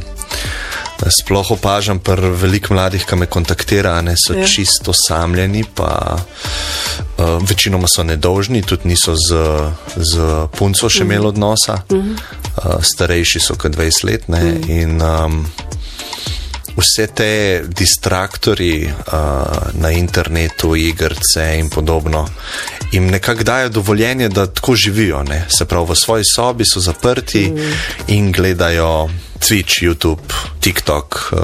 Sploh 1.22 1.50
opažam 1.50 1.98
pri 1.98 2.30
veliko 2.30 2.74
mladih, 2.74 3.04
ki 3.06 3.16
me 3.16 3.26
kontaktirajo, 3.26 4.02
ne 4.02 4.14
so 4.16 4.34
Ja. 4.34 4.40
ja. 4.40 4.46
čisto 4.46 4.92
samljeni, 5.08 5.64
pa 5.74 6.16
uh, 6.16 7.42
večinoma 7.48 7.88
so 7.88 8.02
nedolžni, 8.02 8.62
tudi 8.62 8.88
niso 8.88 9.14
z, 9.14 9.34
z 9.96 10.46
punco 10.58 10.88
še 10.88 11.02
imeli 11.02 11.26
odnosa, 11.26 11.80
uh, 11.90 12.78
starejši 12.82 13.40
so 13.40 13.58
kot 13.58 13.74
20 13.74 14.04
let. 14.04 14.28
Ne, 14.28 14.60
in, 14.68 15.02
um, 15.02 15.46
vse 16.76 17.06
te 17.06 17.62
distraktori 17.68 18.84
uh, 18.84 19.12
na 19.72 19.90
internetu, 19.90 20.76
igrice 20.76 21.58
in 21.58 21.70
podobno, 21.70 22.28
jim 22.92 23.06
nekako 23.06 23.42
dajo 23.42 23.68
dovoljenje, 23.68 24.28
da 24.28 24.46
tako 24.46 24.74
živijo. 24.74 25.22
Ne? 25.22 25.44
Se 25.48 25.64
pravi, 25.64 25.86
v 25.92 25.96
svoji 25.96 26.24
sobi 26.24 26.64
so 26.64 26.80
zaprti 26.80 27.50
mm. 27.50 27.72
in 28.06 28.32
gledajo. 28.32 29.08
Twitch, 29.42 29.82
YouTube, 29.82 30.22
TikTok, 30.60 31.32
uh, 31.32 31.40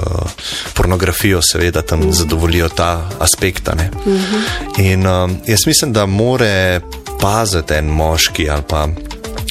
pornografijo, 0.73 1.41
seveda 1.41 1.81
tam 1.81 1.99
mm. 1.99 2.13
zadovoljijo 2.13 2.69
ta 2.69 3.09
aspekt. 3.19 3.67
Mm 3.67 3.79
-hmm. 4.05 4.91
In 4.91 5.07
um, 5.07 5.37
jaz 5.47 5.59
mislim, 5.65 5.93
da 5.93 6.05
more 6.05 6.81
paziti 7.21 7.73
en 7.73 7.85
moški 7.85 8.49
ali 8.49 8.63
pa 8.67 8.87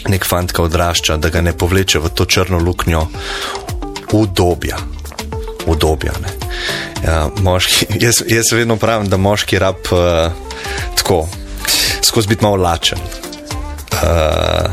nek 0.09 0.27
fant, 0.27 0.53
ki 0.53 0.62
odrašča, 0.62 1.17
da 1.17 1.29
ga 1.29 1.41
ne 1.41 1.53
povleče 1.53 1.99
v 1.99 2.09
to 2.09 2.25
črno 2.25 2.59
luknjo 2.59 3.07
udobja 4.12 4.98
udobja. 5.69 6.13
ne. 6.23 6.29
Ja, 7.05 7.29
moški, 7.43 7.87
jaz, 8.05 8.23
jaz 8.27 8.53
vedno 8.53 8.77
pravim, 8.77 9.09
da 9.09 9.17
moški 9.17 9.59
rab 9.59 9.93
uh, 9.93 10.33
tako, 10.97 11.29
skozi 12.03 12.29
biti 12.29 12.45
malo 12.45 12.57
lačen. 12.57 12.99
Uh, 13.93 14.71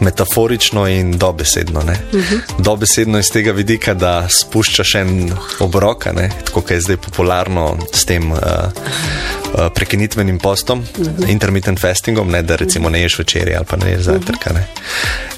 Metaforično 0.00 0.86
in 0.88 1.18
dobesedno. 1.18 1.80
Uh 1.80 1.86
-huh. 1.86 2.40
Dobesedno 2.58 3.18
iz 3.18 3.30
tega 3.32 3.52
vidika, 3.52 3.94
da 3.94 4.28
spuščaš 4.28 4.94
en 4.94 5.32
obrok, 5.58 6.06
ne, 6.14 6.30
tako 6.44 6.60
kot 6.60 6.70
je 6.70 6.80
zdaj 6.80 6.96
popularno 6.96 7.76
s 7.92 8.04
tem 8.04 8.32
uh, 8.32 8.38
prekinitvenim 9.74 10.38
postom, 10.38 10.78
uh 10.78 11.06
-huh. 11.06 11.30
intermittent 11.30 11.80
fastingom, 11.80 12.30
ne, 12.30 12.42
da 12.42 12.56
recimo 12.56 12.90
ne 12.90 13.02
ješ 13.02 13.18
večerje 13.18 13.56
ali 13.56 13.66
pa 13.66 13.76
ne 13.76 13.90
ješ 13.90 14.00
zajtrka. 14.00 14.52
ne. 14.52 14.66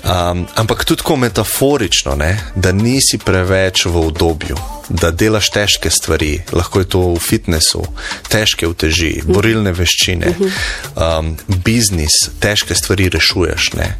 Um, 0.04 0.46
ampak 0.54 0.84
tudi 0.84 0.98
tako 0.98 1.16
metaforično, 1.16 2.14
ne, 2.14 2.40
da 2.54 2.72
nisi 2.72 3.18
preveč 3.18 3.84
v 3.84 3.96
obdobju, 3.96 4.56
da 4.88 5.10
delaš 5.10 5.50
težke 5.50 5.90
stvari, 5.90 6.42
lahko 6.52 6.80
je 6.82 6.88
to 6.88 7.00
v 7.14 7.18
fitnessu, 7.22 7.84
težke 8.28 8.66
uteži, 8.66 9.22
borilne 9.24 9.70
veščine, 9.72 10.34
um, 10.36 11.36
biznis, 11.64 12.16
težke 12.40 12.74
stvari 12.74 13.08
rešuješ. 13.14 13.72
Ne. 13.78 13.94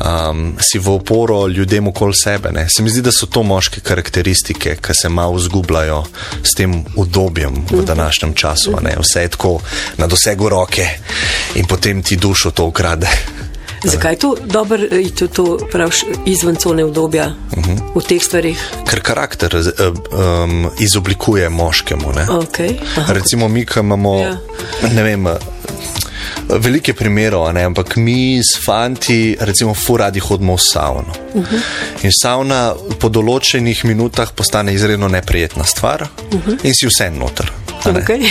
Um, 0.00 0.54
si 0.60 0.78
v 0.78 0.92
oporo 0.92 1.46
ljudem 1.48 1.88
okoli 1.88 2.14
sebe. 2.14 2.52
Ne. 2.52 2.66
Se 2.68 2.82
mi 2.82 2.90
zdi, 2.90 3.00
da 3.02 3.12
so 3.12 3.26
to 3.26 3.42
moške 3.42 3.80
karakteristike, 3.80 4.76
ki 4.76 4.94
se 4.94 5.08
malo 5.08 5.38
zgubljajo 5.38 6.04
s 6.42 6.52
tem 6.56 6.84
udobjem 6.96 7.64
v 7.70 7.84
današnjem 7.84 8.34
času. 8.34 8.76
ne. 8.82 8.96
Vse 9.00 9.22
je 9.22 9.28
tako 9.28 9.39
na 9.96 10.06
dosegu 10.06 10.48
roke 10.48 10.88
in 11.54 11.66
potem 11.66 12.02
ti 12.02 12.16
dušo 12.16 12.50
to 12.50 12.64
ukrade. 12.64 13.08
Zakaj 13.84 14.12
je 14.12 14.18
to 14.18 14.36
dobro, 14.44 14.78
eh, 14.90 15.08
to, 15.18 15.26
to 15.28 15.58
praviš, 15.72 16.04
izven 16.26 16.56
cone 16.56 16.84
obdobja 16.84 17.26
uh 17.26 17.64
-huh. 17.64 17.78
v 17.94 18.04
teh 18.08 18.22
stvarih? 18.22 18.58
Ker 18.90 19.00
karakter 19.00 19.56
um, 19.56 20.70
izoblikuje 20.78 21.48
moškemu. 21.48 22.12
Ne? 22.16 22.26
Okay. 22.26 22.74
Aha. 22.96 23.12
Recimo, 23.12 23.48
mi, 23.48 23.66
ki 23.66 23.80
imamo, 23.80 24.20
Ja. 24.20 24.36
ne 24.92 25.02
vem, 25.02 25.26
velike 26.48 26.94
primerov, 26.94 27.46
a 27.48 27.52
ne, 27.52 27.64
ampak 27.64 27.96
mi 27.96 28.38
s 28.42 28.64
fanti, 28.66 29.36
recimo, 29.40 29.74
furadi 29.74 30.20
hodimo 30.20 30.56
v 30.56 30.60
savno. 30.60 31.12
Uh 31.34 31.44
-huh. 31.44 31.60
In 32.02 32.10
savna 32.22 32.74
po 32.98 33.08
določenih 33.08 33.84
minutah 33.84 34.32
postane 34.34 34.74
izredno 34.74 35.08
neprijetna 35.08 35.64
stvar 35.64 36.02
uh 36.02 36.40
-huh. 36.46 36.58
in 36.62 36.74
si 36.74 36.86
vse 36.86 37.10
noter. 37.10 37.52
Okay. 37.84 38.20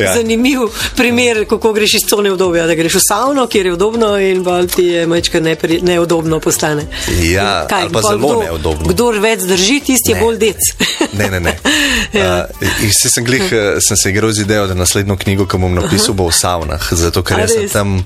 Ja. 0.00 0.14
Zanimiv 0.14 0.58
primer, 0.96 1.44
kako 1.48 1.72
greš 1.72 1.94
iz 1.94 2.00
cone 2.10 2.30
obdobja, 2.32 2.66
da 2.66 2.74
greš 2.74 2.94
v 2.94 3.00
savno, 3.08 3.46
kjer 3.46 3.66
je 3.66 3.72
udobno 3.72 4.18
in 4.18 4.42
bolj 4.42 4.66
ti 4.68 4.84
je 4.84 5.06
majčka 5.06 5.40
nepri, 5.40 5.80
neudobno 5.82 6.40
postane. 6.40 6.86
Ja, 7.20 7.66
ali 7.70 7.92
pa 7.92 8.00
zelo 8.02 8.42
neudobno. 8.42 8.88
Kdor 8.88 9.18
več 9.18 9.40
drži, 9.40 9.80
tisti 9.80 10.10
je 10.10 10.14
Ne. 10.14 10.20
bolj 10.20 10.38
dec. 10.38 10.56
Ne, 11.18 11.30
ne, 11.30 11.40
ne. 11.40 11.58
Ja. 12.12 12.46
Uh, 12.60 12.90
se 12.92 13.08
sem, 13.08 13.24
glih, 13.24 13.42
eh, 13.52 13.80
sem 13.80 13.96
se 13.96 14.10
igral 14.10 14.32
z 14.32 14.40
idejo, 14.40 14.66
da 14.66 14.74
naslednjo 14.74 15.16
knjigo, 15.16 15.46
ki 15.46 15.58
bom 15.58 15.74
napisal, 15.74 16.14
bo 16.14 16.28
v 16.28 16.34
savnah. 16.36 16.88
Zato, 16.92 17.22
ker 17.22 17.40
jaz 17.44 17.52
sem 17.52 17.68
tam. 17.68 18.04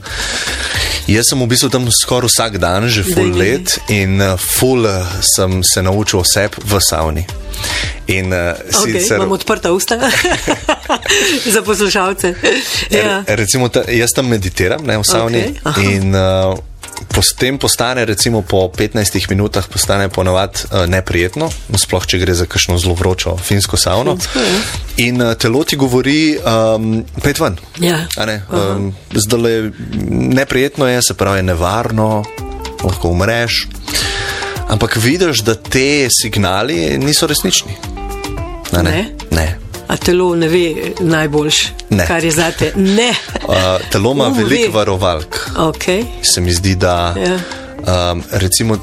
Jaz 1.07 1.29
sem 1.31 1.39
v 1.39 1.47
bistvu 1.47 1.71
tam 1.71 1.87
skoraj 1.87 2.27
vsak 2.27 2.59
dan, 2.59 2.89
že 2.91 3.07
full 3.07 3.31
let 3.39 3.79
in 3.95 4.19
uh, 4.19 4.35
full 4.35 4.83
uh, 4.83 5.07
sem 5.23 5.63
se 5.63 5.79
naučil 5.83 6.19
vse 6.27 6.51
v 6.51 6.73
savni. 6.83 7.23
In 8.11 8.35
uh, 8.35 8.59
Okay, 8.83 8.99
sicer. 9.01 9.17
imam 9.17 9.33
odprta 9.33 9.71
usta 9.73 9.99
za 11.55 11.63
poslušalce. 11.63 12.35
Ja. 12.91 13.23
Re, 13.27 13.37
recimo, 13.37 13.69
ta, 13.69 13.87
jaz 13.89 14.11
tam 14.19 14.27
meditiram 14.29 14.83
ne, 14.83 14.99
v 14.99 15.07
savni 15.07 15.39
Okej, 15.39 15.55
aha. 15.65 15.81
in 15.83 16.11
uh, 16.11 16.59
potem 17.09 17.59
postane, 17.59 18.05
recimo 18.05 18.43
po 18.43 18.69
15 18.69 19.31
minutah, 19.31 19.69
postane 19.69 20.09
ponovadi 20.09 20.65
uh, 20.71 20.87
neprijetno, 20.89 21.51
sploh 21.77 22.07
če 22.07 22.19
gre 22.19 22.35
za 22.35 22.47
kakšno 22.47 22.79
zelo 22.79 22.95
vročo 22.95 23.37
finsko 23.37 23.77
savno. 23.77 24.17
Finsko, 24.17 24.39
ja. 24.41 24.61
In 25.07 25.23
uh, 25.23 25.35
telo 25.35 25.65
ti 25.65 25.77
govori, 25.77 26.37
um, 26.39 27.05
pet 27.23 27.41
ven. 27.41 27.59
Ja. 27.81 28.07
Ne, 28.27 28.43
um, 28.51 28.95
zdaj 29.15 29.71
neprijetno 30.11 30.89
je, 30.89 31.03
se 31.03 31.15
pravi, 31.15 31.43
nevarno, 31.43 32.25
lahko 32.85 33.09
umreš. 33.09 33.67
Ampak 34.69 34.97
vidiš, 34.97 35.45
da 35.47 35.55
te 35.55 36.09
signali 36.11 36.99
niso 36.99 37.27
resnični. 37.27 37.77
A 38.73 38.83
Ne? 38.83 38.91
ne. 38.91 39.11
ne. 39.31 39.66
A 39.89 39.97
telo 39.97 40.35
ne 40.35 40.49
ve 40.49 40.65
najboljš, 41.01 41.67
Ne. 41.91 42.07
kar 42.07 42.25
je 42.25 42.31
zate. 42.33 42.73
Ne. 42.77 43.15
Uh, 43.47 43.53
telo 43.91 44.13
ima 44.13 44.25
veliko 44.29 44.63
ve. 44.65 44.69
varovalk. 44.71 45.51
Okay. 45.57 46.05
se 46.25 46.41
mi 46.41 46.53
zdi, 46.53 46.75
da 46.75 47.15
Ja. 47.17 47.39
um, 48.13 48.23
recimo, 48.33 48.77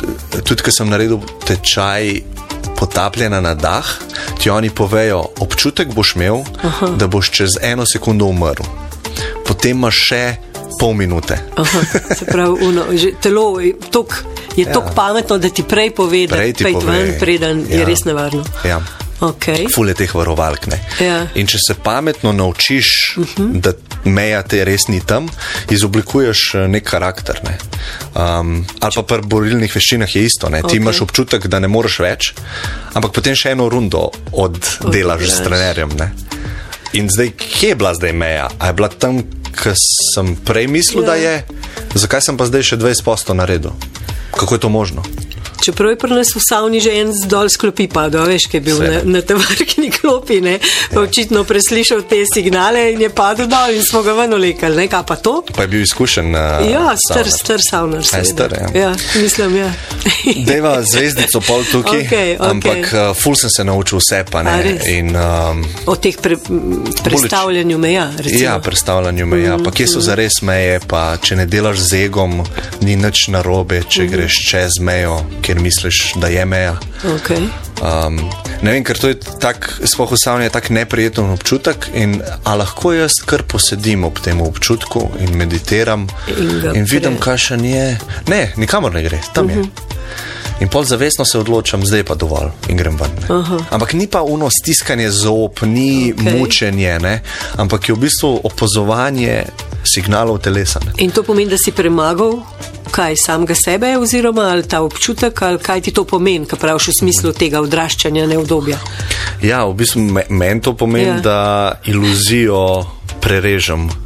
tudi 0.43 0.63
ko 0.63 0.71
sem 0.71 0.89
naredil 0.89 1.17
tečaj 1.45 2.21
potapljanja 2.77 3.41
na 3.41 3.53
dah, 3.55 3.85
ti 4.39 4.49
oni 4.49 4.69
povejo, 4.69 5.25
občutek 5.39 5.87
boš 5.89 6.15
imel, 6.15 6.39
Aha. 6.63 6.87
da 6.89 7.07
boš 7.07 7.29
čez 7.31 7.49
eno 7.61 7.85
sekundo 7.85 8.25
umrl. 8.25 8.63
Potem 9.45 9.71
imaš 9.73 9.95
še 9.99 10.35
pol 10.79 10.93
minute. 10.93 11.37
Aha, 11.55 11.79
se 12.15 12.25
pravi, 12.25 12.57
uno, 12.61 12.83
že 12.93 13.11
telo 13.21 13.59
je 13.59 13.75
tok, 13.91 14.23
je 14.55 14.65
tok 14.65 14.83
Ja. 14.85 14.91
pametno, 14.95 15.37
da 15.37 15.49
ti 15.49 15.63
prej 15.63 15.91
pove, 15.91 16.27
da 16.27 16.35
Prej 16.35 16.53
ti 16.53 16.63
pove, 16.65 16.91
ven, 16.93 17.15
preden 17.19 17.59
ja. 17.59 17.75
je 17.75 17.79
ja. 17.79 17.85
res 17.85 18.03
nevarno. 18.03 18.43
Ja. 18.63 18.81
Okay. 19.19 19.67
Fule 19.73 19.93
teh 19.93 20.09
varovalk. 20.15 20.67
ne. 20.67 20.79
Ja. 20.99 21.27
In 21.35 21.47
če 21.47 21.57
se 21.67 21.73
pametno 21.83 22.31
naučiš, 22.31 22.87
uh 23.17 23.27
-huh. 23.27 23.51
da 23.61 23.71
meja 24.03 24.41
te 24.43 24.65
res 24.65 24.87
ni 24.87 25.01
tam, 25.05 25.29
izoblikuješ 25.69 26.55
eh, 26.55 26.67
nek 26.67 26.83
karakter. 26.83 27.39
Ne. 27.43 27.57
Um, 28.15 28.65
ali 28.79 28.91
pa 28.95 29.01
pri 29.03 29.21
borilnih 29.21 29.75
veščinah 29.75 30.15
je 30.15 30.23
isto. 30.25 30.47
Okay. 30.47 30.59
Ti 30.59 30.65
Okej. 30.65 30.77
imaš 30.77 31.01
občutek, 31.01 31.47
da 31.47 31.59
ne 31.59 31.67
moreš 31.67 31.99
več, 31.99 32.33
ampak 32.93 33.11
potem 33.11 33.35
še 33.35 33.51
eno 33.51 33.69
rundo 33.69 34.09
oddelaš 34.31 35.21
Odigraš. 35.21 35.29
s 35.29 35.43
trenerjem. 35.43 35.89
Ne. 35.99 36.11
In 36.93 37.09
zdaj, 37.09 37.29
kje 37.37 37.69
je 37.69 37.75
bila 37.75 37.93
zdaj 37.93 38.13
meja? 38.13 38.49
A 38.59 38.67
je 38.67 38.73
bila 38.73 38.87
tam, 38.87 39.23
kjer 39.63 39.75
sem 40.15 40.35
prej 40.35 40.67
mislil, 40.67 41.01
Ja. 41.03 41.07
da 41.07 41.15
je, 41.15 41.43
zakaj 41.95 42.21
sem 42.21 42.37
pa 42.37 42.45
zdaj 42.45 42.61
še 42.63 42.77
20 42.77 43.03
posto 43.03 43.33
naredil? 43.33 43.71
Kako 44.31 44.55
je 44.55 44.59
to 44.59 44.69
možno? 44.69 45.03
Čeprav 45.63 45.89
je 45.93 45.97
pri 45.97 46.11
nas 46.11 46.27
v 46.35 46.41
savni 46.43 46.79
že 46.83 46.91
en 46.99 47.13
zdol 47.15 47.47
sklopi 47.49 47.87
padel, 47.87 48.25
veš, 48.27 48.49
ki 48.51 48.57
je 48.57 48.61
bil 48.61 48.75
Vse. 48.75 48.89
na, 48.91 48.97
na 49.05 49.21
tovarkni 49.23 49.87
klopi, 49.91 50.41
ne, 50.41 50.57
pa 50.91 50.99
očitno 51.01 51.43
preslišal 51.47 52.01
te 52.03 52.23
signale 52.27 52.91
in 52.91 53.01
je 53.01 53.09
padel 53.09 53.47
dol 53.47 53.71
in 53.71 53.83
smo 53.83 54.01
ga 54.03 54.13
ven 54.13 54.33
olekali, 54.33 54.75
ne, 54.75 54.87
kaj 54.91 55.05
pa 55.07 55.15
to? 55.15 55.37
Pa 55.55 55.61
je 55.63 55.67
bil 55.67 55.81
izkušen. 55.81 56.35
Uh, 56.35 56.67
Ja, 56.67 56.91
star, 56.99 57.29
star 57.31 57.59
savnar. 57.63 58.03
A 58.03 58.17
je 58.17 58.25
seveda. 58.25 58.49
star, 58.49 58.51
ja. 58.75 58.81
ja, 58.81 58.91
mislim, 59.15 59.55
ja. 59.57 59.71
Deva 60.49 60.81
zvezdico 60.83 61.39
pol 61.39 61.63
tukaj, 61.63 61.99
Okej, 62.01 62.35
okej. 62.35 62.49
ampak 62.49 62.81
uh, 62.91 63.15
ful 63.15 63.35
sem 63.35 63.49
se 63.49 63.63
naučil 63.63 63.97
vse, 63.99 64.25
pa 64.27 64.43
ne. 64.43 64.79
In, 64.89 65.15
um, 65.15 65.63
O 65.85 65.95
teh 65.95 66.17
pre, 66.17 66.35
predstavljanju 67.03 67.77
meja, 67.77 68.11
recimo. 68.17 68.43
ja, 68.43 68.59
predstavljanju 68.59 69.25
meja, 69.25 69.57
pa 69.63 69.71
kje 69.71 69.87
so 69.87 69.99
zares 69.99 70.41
meje, 70.41 70.79
pa 70.87 71.17
če 71.17 71.35
ne 71.35 71.45
delaš 71.45 71.77
z 71.79 72.03
egom, 72.05 72.43
ni 72.81 72.95
nič 72.95 73.27
narobe, 73.27 73.83
če 73.89 74.05
greš 74.07 74.33
čez 74.49 74.79
mejo, 74.81 75.21
ker 75.53 75.61
misliš, 75.61 76.13
da 76.15 76.27
je 76.27 76.45
meja. 76.45 76.77
Okay. 77.05 77.47
Um, 77.81 78.17
ne 78.61 78.71
vem, 78.71 78.83
ker 78.83 78.97
to 78.97 79.11
je 79.11 79.19
tak, 79.39 79.67
sploh 79.85 80.09
v 80.11 80.17
savni 80.17 80.47
je 80.47 80.53
tak 80.53 80.69
neprijeten 80.73 81.29
občutek 81.29 81.89
in 81.93 82.21
a 82.43 82.55
lahko 82.57 82.93
jaz 82.93 83.19
kar 83.25 83.43
posedim 83.45 84.03
ob 84.03 84.17
tem 84.23 84.41
občutku 84.41 85.11
in 85.19 85.37
meditiram 85.37 86.07
In 86.27 86.73
in 86.73 86.85
vidim, 86.89 87.17
pre- 87.17 87.25
kakšen 87.25 87.65
je. 87.65 87.99
Ne, 88.27 88.53
nikamor 88.57 88.93
ne 88.93 89.03
gre, 89.03 89.19
tam 89.33 89.49
je. 89.49 89.65
In 90.61 90.69
pol 90.69 90.85
zavestno 90.85 91.25
se 91.25 91.37
odločam, 91.37 91.85
zdaj 91.85 92.03
pa 92.03 92.15
dovolj 92.15 92.49
in 92.69 92.77
grem 92.77 92.97
ven. 92.97 93.13
ne. 93.29 93.59
Ampak 93.69 93.93
ni 93.93 94.07
pa 94.07 94.21
uno 94.21 94.49
stiskanje 94.49 95.11
zob, 95.11 95.61
ni 95.61 96.13
okay. 96.13 96.39
mučenje, 96.39 96.99
ne? 96.99 97.21
ampak 97.57 97.89
je 97.89 97.95
v 97.95 97.99
bistvu 97.99 98.39
opazovanje 98.43 99.43
signalov 99.83 100.39
telesa. 100.41 100.79
Ne? 100.85 100.91
In 100.97 101.11
to 101.11 101.23
pomeni, 101.23 101.49
da 101.49 101.57
si 101.57 101.71
premagal 101.71 102.41
kaj 102.91 103.15
samega 103.25 103.55
sebe, 103.55 103.97
oziroma 103.97 104.41
ali 104.51 104.67
ta 104.67 104.81
občutek, 104.81 105.41
ali 105.41 105.57
kaj 105.59 105.81
ti 105.81 105.91
to 105.91 106.03
pomeni, 106.05 106.45
kaj 106.45 106.59
praviš 106.59 106.87
v 106.87 106.93
smislu 106.93 107.33
tega 107.33 107.61
odraščanja 107.61 108.27
neobdobja. 108.27 108.77
Ja, 109.41 109.65
v 109.65 109.73
bistvu 109.73 110.01
me- 110.01 110.25
meni 110.29 110.61
to 110.61 110.73
pomeni, 110.77 111.07
Ja. 111.07 111.19
da 111.19 111.71
iluzijo 111.85 112.85
prerežem. 113.21 114.02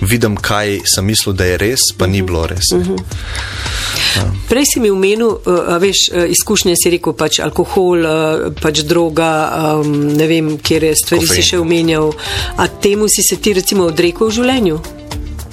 Vidim, 0.00 0.36
kaj 0.36 0.80
sem 0.94 1.06
mislil, 1.06 1.36
da 1.36 1.44
je 1.44 1.58
res, 1.58 1.80
pa 1.98 2.06
ni 2.06 2.22
bilo 2.22 2.46
res. 2.46 2.72
Uh 2.74 2.86
-huh. 2.86 2.98
Prej 4.48 4.64
si 4.74 4.80
mi 4.80 4.90
omenil, 4.90 5.38
a 5.46 5.78
veš, 5.78 5.96
uh, 6.12 6.30
izkušnje 6.30 6.74
si 6.76 6.90
rekel, 6.90 7.12
pač 7.12 7.38
alkohol, 7.40 8.04
uh, 8.04 8.52
pač 8.62 8.82
droga, 8.84 9.52
um, 9.80 10.16
ne 10.16 10.26
vem, 10.26 10.58
kje 10.58 10.94
stvari 10.94 11.26
Kofein. 11.26 11.42
si 11.42 11.48
še 11.48 11.58
omenjal. 11.58 12.12
A 12.56 12.68
temu 12.68 13.08
si 13.08 13.22
se 13.22 13.36
ti 13.36 13.52
recimo 13.52 13.84
odrekel 13.84 14.28
v 14.28 14.30
življenju? 14.30 14.80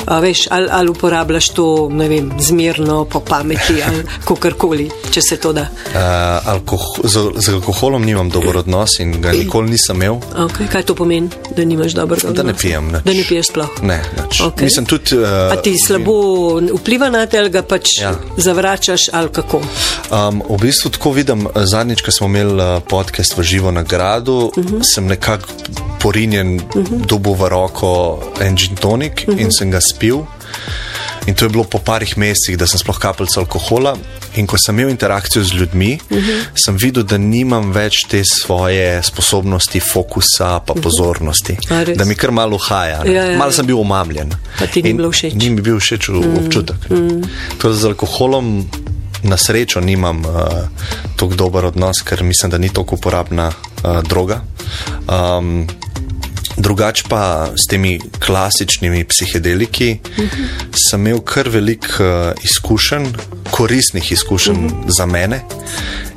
A 0.09 0.19
veš, 0.19 0.47
ali, 0.49 0.67
ali 0.71 0.89
uporabljaš 0.89 1.49
to, 1.49 1.65
ne 1.91 2.07
vem, 2.09 2.31
zmerno, 2.39 3.05
po 3.05 3.19
pameti 3.19 3.77
ali 3.87 4.01
kakorkoli, 4.25 4.89
če 5.11 5.21
se 5.21 5.37
to 5.37 5.53
da. 5.53 5.61
Uh, 5.61 5.99
alkoho 6.45 7.03
z, 7.03 7.13
z 7.37 7.53
alkoholom 7.53 8.01
nimam 8.01 8.29
dober 8.29 8.57
odnos 8.57 8.99
in 8.99 9.21
ga 9.21 9.31
nikoli 9.31 9.69
nisem 9.69 9.95
imel. 9.95 10.17
Okay, 10.35 10.65
kaj 10.67 10.83
to 10.83 10.95
pomeni, 10.95 11.29
da 11.51 11.65
nimaš 11.65 11.93
dobrega 11.93 12.27
Da 12.27 12.43
ne 12.43 12.49
odnosa? 12.49 12.61
pijem 12.61 12.85
nič. 12.87 13.03
Da 13.05 13.13
ne 13.13 13.23
piješ 13.23 13.47
sploh. 13.47 13.69
Ne, 13.83 13.99
nič. 14.17 14.41
Okej. 14.41 14.65
Mislim 14.65 14.85
tudi. 14.85 15.15
Uh, 15.15 15.53
A 15.53 15.61
ti 15.61 15.75
slabo 15.77 16.15
vpliva 16.73 17.09
na 17.09 17.25
te, 17.25 17.37
ali 17.37 17.49
ga 17.49 17.61
pač 17.61 18.01
ja. 18.01 18.15
Zavračaš, 18.37 19.09
ali 19.13 19.29
kako? 19.29 19.61
Um, 20.09 20.41
v 20.49 20.57
bistvu 20.59 20.89
tako 20.89 21.11
vidim, 21.11 21.45
zadnjič, 21.55 22.01
ko 22.01 22.11
smo 22.11 22.27
imeli 22.27 22.55
uh, 22.55 22.81
podcast 22.81 23.37
v 23.37 23.43
živo 23.43 23.71
na 23.71 23.83
gradu, 23.83 24.49
uh 24.49 24.57
Mhm. 24.57 24.67
-huh. 24.69 24.83
sem 24.83 25.05
nekako 25.05 25.47
porinjen, 25.99 26.55
uh 26.55 26.63
-huh. 26.75 27.05
dobil 27.05 27.33
v 27.33 27.49
roko 27.49 27.91
en 28.41 28.55
gin 28.57 28.75
tonik 28.75 29.13
uh 29.13 29.27
Mhm. 29.27 29.37
-huh. 29.37 29.41
in 29.41 29.51
sem 29.51 29.71
ga 29.71 29.81
spil. 29.81 29.98
In 31.27 31.35
to 31.35 31.45
je 31.45 31.49
bilo 31.49 31.63
po 31.63 31.77
parih 31.77 32.17
mesecih, 32.17 32.57
da 32.57 32.67
sem 32.67 32.79
sploh 32.79 32.97
kapljica 32.99 33.39
alkohola. 33.39 33.95
In 34.35 34.47
ko 34.47 34.57
sem 34.57 34.79
imel 34.79 34.89
interakcijo 34.93 35.43
z 35.43 35.53
ljudmi, 35.53 35.99
uh 36.09 36.17
Mhm. 36.17 36.25
-huh. 36.25 36.43
sem 36.65 36.77
videl, 36.77 37.03
da 37.03 37.17
nimam 37.17 37.71
več 37.71 37.93
te 38.09 38.23
svoje 38.25 39.03
sposobnosti, 39.03 39.79
fokusa, 39.79 40.59
pa 40.59 40.73
pozornosti. 40.73 41.57
A 41.69 41.83
res? 41.83 41.97
Da 41.97 42.05
mi 42.05 42.15
kar 42.15 42.31
malo 42.31 42.57
haja. 42.57 43.03
Ja, 43.05 43.25
ja, 43.25 43.37
malo 43.37 43.49
ja. 43.49 43.55
sem 43.55 43.65
bil 43.65 43.79
omamljen. 43.79 44.31
Pa 44.59 44.67
ti 44.67 44.83
ni 44.83 44.93
bilo 44.93 45.11
všeč? 45.11 45.33
Ni 45.33 45.49
mi 45.49 45.61
bil 45.61 45.79
všeč 45.79 46.09
mm. 46.09 46.37
občutek. 46.45 46.89
Mm. 46.89 47.21
Da 47.61 47.73
z 47.73 47.85
alkoholom 47.85 48.69
na 49.23 49.37
srečo 49.37 49.79
nimam 49.79 50.25
uh, 50.25 50.33
tako 51.15 51.35
dober 51.35 51.65
odnos, 51.65 52.01
ker 52.01 52.23
mislim, 52.23 52.51
da 52.51 52.57
ni 52.57 52.69
tako 52.69 52.95
uporabna 52.95 53.47
uh, 53.83 54.01
droga. 54.03 54.41
Um, 55.07 55.67
Drugače 56.59 57.03
pa 57.09 57.47
s 57.55 57.67
temi 57.69 57.99
klasičnimi 58.25 59.03
psihedeliki 59.03 59.99
uh 60.03 60.23
-huh. 60.23 60.47
sem 60.89 61.07
imel 61.07 61.21
kar 61.21 61.49
veliko 61.49 61.87
uh, 62.03 62.43
izkušenj, 62.43 63.07
koristnih 63.51 64.11
izkušenj 64.11 64.65
uh 64.65 64.71
-huh. 64.71 64.83
za 64.97 65.05
mene 65.05 65.41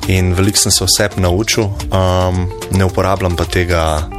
in 0.07 0.33
veliko 0.33 0.57
sem 0.57 0.71
se 0.71 0.85
vse 0.85 1.09
naučil, 1.15 1.63
um, 1.63 2.51
ne 2.71 2.85
uporabljam 2.85 3.35
pa 3.35 3.45
tega. 3.45 4.09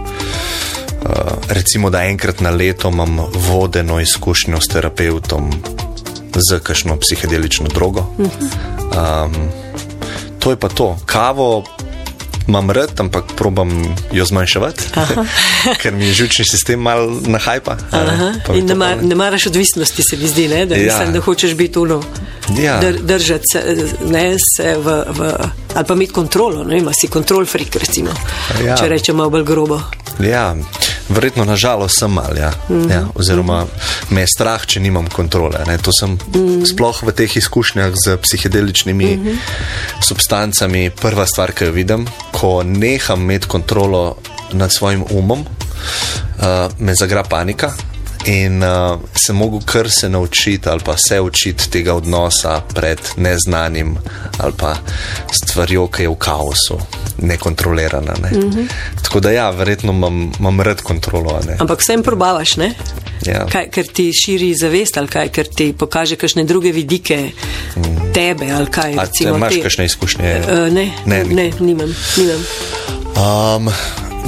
Uh, 1.05 1.11
recimo, 1.49 1.91
da 1.91 2.05
enkrat 2.05 2.41
na 2.41 2.51
leto 2.51 2.89
imam 2.89 3.19
vodeno 3.35 4.01
izkušnjo 4.01 4.61
s 4.61 4.69
terapeutom 4.69 5.53
z 6.37 6.59
kakšno 6.59 6.97
psihedelično 6.97 7.69
drogo. 7.69 8.07
Um, 8.19 9.35
to 10.39 10.51
je 10.51 10.57
pa 10.57 10.69
to. 10.69 10.99
Kavo 11.07 11.65
imam 12.49 12.71
rad, 12.71 13.01
ampak 13.01 13.25
probam 13.37 13.97
jo 14.13 14.25
zmanjševati, 14.25 14.83
ker 15.83 15.95
mi 15.95 16.07
je 16.07 16.15
žučni 16.15 16.45
sistem 16.45 16.81
mal 16.81 17.11
nahajpa. 17.27 17.77
Aha, 17.91 18.33
in 18.55 18.67
ne, 18.67 18.75
mar, 18.75 19.03
ne 19.03 19.15
maraš 19.15 19.47
odvisnosti, 19.47 20.03
se 20.03 20.17
mi 20.17 20.29
zdi, 20.29 20.49
ne? 20.49 20.67
da, 20.67 20.77
ja. 20.77 20.93
Mislim, 20.93 21.13
da 21.13 21.21
hočeš 21.21 21.55
biti 21.55 21.79
uno. 21.79 22.03
Ja. 22.59 22.81
Dr, 22.81 23.01
držati 23.03 23.45
se, 23.53 23.63
ne, 24.11 24.37
se 24.57 24.77
v, 24.79 25.03
v, 25.09 25.33
ali 25.75 25.85
pa 25.89 25.95
imeti 25.95 26.13
kontrolo, 26.13 26.65
ne 26.65 26.75
vem, 26.77 26.89
a 26.89 26.93
si 26.93 27.09
kontrol 27.09 27.47
frik, 27.47 27.77
recimo, 27.77 28.11
Ja. 28.65 28.77
če 28.77 28.89
rečemo 28.89 29.31
bolj 29.31 29.45
grobo. 29.45 29.81
Ja, 30.21 30.55
verjetno 31.09 31.45
nažalost 31.45 31.99
sem 31.99 32.11
mal. 32.11 32.37
Ja. 32.37 32.53
Mm 32.69 32.83
-hmm. 32.83 32.91
ja, 32.93 33.07
oziroma 33.15 33.67
me 34.11 34.21
je 34.21 34.27
strah, 34.27 34.67
če 34.67 34.81
nimam 34.81 35.09
kontrole. 35.09 35.65
Ne. 35.67 35.79
To 35.79 35.93
sem 35.93 36.11
mm 36.11 36.19
-hmm. 36.33 36.73
sploh 36.73 37.03
v 37.03 37.13
teh 37.13 37.37
izkušnjah 37.37 37.93
z 38.05 38.17
psihedeličnimi 38.17 39.17
mm 39.17 39.25
-hmm. 39.25 39.37
substancami 40.01 40.91
prva 40.91 41.27
stvar, 41.27 41.53
ki 41.53 41.65
jo 41.65 41.73
vidim, 41.73 42.07
ko 42.33 42.63
neham 42.63 43.21
imeti 43.21 43.47
kontrolo 43.47 44.17
nad 44.53 44.73
svojim 44.73 45.05
umom, 45.11 45.41
uh, 45.41 45.47
me 46.79 46.95
zagra 46.95 47.23
panika. 47.23 47.73
In 48.25 48.63
uh, 48.63 49.01
sem 49.15 49.37
mogel 49.37 49.61
kar 49.65 49.91
se 49.91 50.09
naučiti, 50.09 50.69
ali 50.69 50.81
pa 50.85 50.97
se 50.97 51.21
učiti 51.21 51.71
tega 51.71 51.95
odnosa 51.95 52.61
pred 52.75 52.99
neznanim, 53.17 53.97
ali 54.39 54.53
pa 54.57 54.77
stvarjo, 55.33 55.87
ki 55.87 56.03
je 56.03 56.09
v 56.09 56.17
kaosu, 56.19 56.79
nekontrolirana. 57.19 58.15
Ne. 58.23 58.31
Mm 58.31 58.51
-hmm. 58.51 58.69
Tako 59.03 59.21
da, 59.21 59.31
ja, 59.31 59.51
verjetno 59.51 59.93
imam, 59.93 60.33
imam 60.39 60.61
rad 60.61 60.83
kontrolo. 60.83 61.41
Ne. 61.47 61.57
Ampak 61.61 61.81
vsem 61.81 62.03
probavaš, 62.03 62.57
ne? 62.57 62.75
Ja. 63.27 63.47
Kaj, 63.47 63.71
ker 63.71 63.87
ti 63.87 64.13
širi 64.13 64.55
zavest, 64.55 64.97
ali 64.97 65.09
kaj, 65.09 65.29
ker 65.29 65.47
ti 65.57 65.73
pokaže 65.73 66.17
kakšne 66.17 66.45
druge 66.45 66.73
vidike 66.73 67.31
mm. 67.77 68.13
tebe, 68.13 68.53
ali 68.53 68.67
kaj. 68.67 68.95
A 68.99 69.07
ti 69.07 69.25
imaš 69.25 69.55
kakšne 69.63 69.85
izkušnje? 69.85 70.43
Uh, 70.49 70.73
ne, 70.73 70.93
ne, 71.07 71.25
ne, 71.25 71.53
nimam. 71.61 71.95
nimam. 72.17 72.45
Um, 73.17 73.71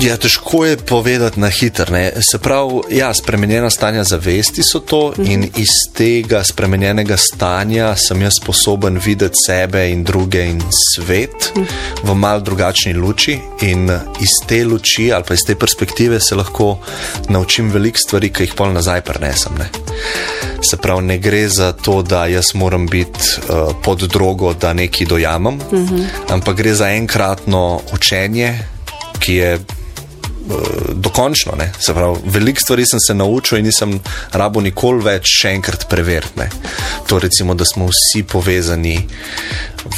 Ja, 0.01 0.17
težko 0.17 0.65
je 0.65 0.77
povedati 0.77 1.41
na 1.41 1.49
hitro. 1.49 1.97
Se 2.21 2.39
pravi, 2.39 2.81
ja, 2.91 3.15
spremenjena 3.15 3.71
stanja 3.71 4.05
zavesti 4.05 4.63
so 4.63 4.81
to, 4.81 5.13
-hmm. 5.17 5.33
in 5.33 5.45
iz 5.57 5.69
tega 5.95 6.45
spremenjenega 6.45 7.17
stanja 7.17 7.97
sem 7.97 8.23
jaz 8.23 8.35
sposoben 8.43 9.01
videti 9.05 9.35
sebe 9.47 9.91
in 9.91 10.05
druge 10.05 10.45
in 10.47 10.63
svet 10.95 11.53
-hmm. 11.55 11.67
v 12.03 12.15
mal 12.15 12.43
drugačni 12.43 12.93
luči. 12.93 13.39
In 13.61 13.91
iz 14.21 14.47
te 14.47 14.65
luči 14.65 15.13
ali 15.13 15.25
pa 15.29 15.35
iz 15.35 15.41
te 15.47 15.55
perspektive 15.55 16.21
se 16.21 16.35
lahko 16.35 16.79
naučim 17.29 17.71
veliko 17.71 17.99
stvari, 17.99 18.33
ki 18.33 18.43
jih 18.43 18.55
pol 18.55 18.73
nazaj 18.73 19.01
prenesem. 19.01 19.53
Ne? 19.59 19.69
Se 20.61 20.77
pravi, 20.77 21.03
ne 21.03 21.19
gre 21.19 21.49
za 21.49 21.73
to, 21.73 22.03
da 22.03 22.27
jaz 22.27 22.55
moram 22.55 22.87
biti 22.87 23.21
uh, 23.49 23.75
pod 23.83 23.99
drogo, 23.99 24.55
da 24.55 24.73
nekaj 24.73 25.07
dojamem, 25.07 25.61
-hmm. 25.61 26.05
ampak 26.29 26.57
gre 26.57 26.75
za 26.75 26.91
enkratno 26.91 27.81
učenje, 27.93 28.59
ki 29.19 29.35
je 29.35 29.59
Eh, 30.51 30.93
dokončno. 30.95 31.53
Veliko 32.25 32.61
stvari 32.61 32.87
sem 32.87 33.01
se 33.01 33.15
naučil 33.15 33.59
in 33.59 33.65
nisem 33.65 34.01
rabo 34.33 34.61
nikoli 34.61 35.03
več 35.05 35.31
še 35.41 35.51
enkrat 35.57 35.89
preveriti. 35.91 36.47
To 37.09 37.19
recimo, 37.19 37.55
da 37.55 37.65
smo 37.65 37.89
vsi 37.91 38.23
povezani 38.23 38.95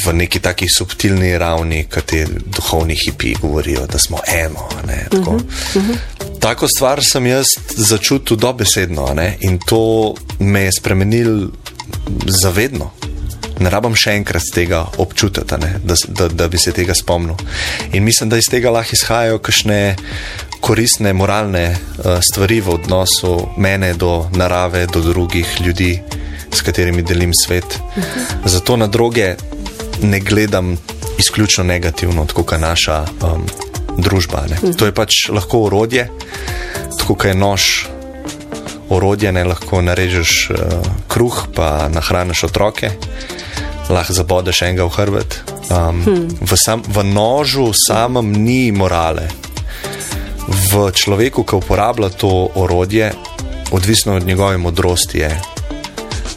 v 0.04 0.12
neki 0.12 0.40
taki 0.40 0.68
subtilni 0.72 1.34
ravni, 1.38 1.84
kot 1.92 2.08
ti 2.12 2.24
duhovni 2.28 2.96
hipi 2.96 3.34
govorijo, 3.40 3.86
da 3.86 3.98
smo 3.98 4.20
eno. 4.26 4.68
Tako. 5.10 5.30
Uh 5.30 5.40
-huh, 5.40 5.76
uh 5.76 5.84
-huh. 5.84 6.40
tako 6.40 6.68
stvar 6.68 7.00
sem 7.04 7.26
jaz 7.26 7.46
začutil 7.76 8.36
dobesedno 8.36 9.14
in 9.40 9.58
to 9.66 10.14
me 10.38 10.60
je 10.60 10.72
spremenil 10.72 11.48
zavedno 12.42 12.90
ne 13.60 13.70
rabim 13.70 13.94
še 13.98 14.14
enkrat 14.18 14.50
tega 14.54 14.84
občutiti, 14.98 15.58
da, 15.82 15.96
da, 16.08 16.28
da 16.28 16.48
bi 16.48 16.58
se 16.58 16.72
tega 16.72 16.94
spomnil. 16.94 17.36
In 17.92 18.04
mislim, 18.04 18.30
da 18.30 18.38
iz 18.38 18.50
tega 18.50 18.70
lahko 18.70 18.96
izhajajo 18.96 19.38
kakšne 19.42 19.80
koristne, 20.60 21.12
moralne 21.12 21.64
uh, 21.72 22.18
stvari 22.22 22.60
v 22.60 22.74
odnosu 22.78 23.34
mene 23.56 23.92
do 23.94 24.28
narave, 24.34 24.86
do 24.86 25.02
drugih 25.02 25.60
ljudi, 25.64 25.92
s 26.54 26.62
katerimi 26.62 27.02
delim 27.02 27.32
svet. 27.34 27.78
Zato 28.44 28.76
na 28.76 28.86
droge 28.86 29.34
ne 30.02 30.20
gledam 30.20 30.76
izključno 31.18 31.64
negativno, 31.64 32.24
tako 32.26 32.42
kot 32.42 32.60
naša 32.60 33.04
um, 33.22 33.46
družba. 33.98 34.44
Mhm. 34.62 34.72
To 34.78 34.86
je 34.86 34.94
pač 34.94 35.28
lahko 35.28 35.66
orodje, 35.66 36.08
tako 36.98 37.14
kot 37.14 37.24
je 37.26 37.34
nož. 37.34 37.62
Orodje 38.88 39.32
ne 39.32 39.44
lahko 39.44 39.82
narežeš 39.84 40.50
uh, 40.50 40.56
kruh, 41.08 41.46
pa 41.54 41.88
nahraniš 41.92 42.44
otroke 42.52 42.92
lahko 43.88 44.12
zabodeš 44.12 44.62
enega 44.62 44.84
v 44.84 44.94
hrbet. 44.96 45.30
Um, 45.68 46.00
hmm. 46.04 46.28
v, 46.40 46.52
sam, 46.56 46.84
v 46.84 47.04
nožu 47.04 47.72
samem 47.72 48.32
ni 48.44 48.72
morale. 48.72 49.28
V 50.48 50.92
človeku, 50.92 51.44
ki 51.44 51.60
uporablja 51.60 52.08
to 52.08 52.52
orodje, 52.56 53.12
odvisno 53.72 54.16
od 54.16 54.24
njegove 54.24 54.56
modrosti, 54.58 55.18
je, 55.18 55.32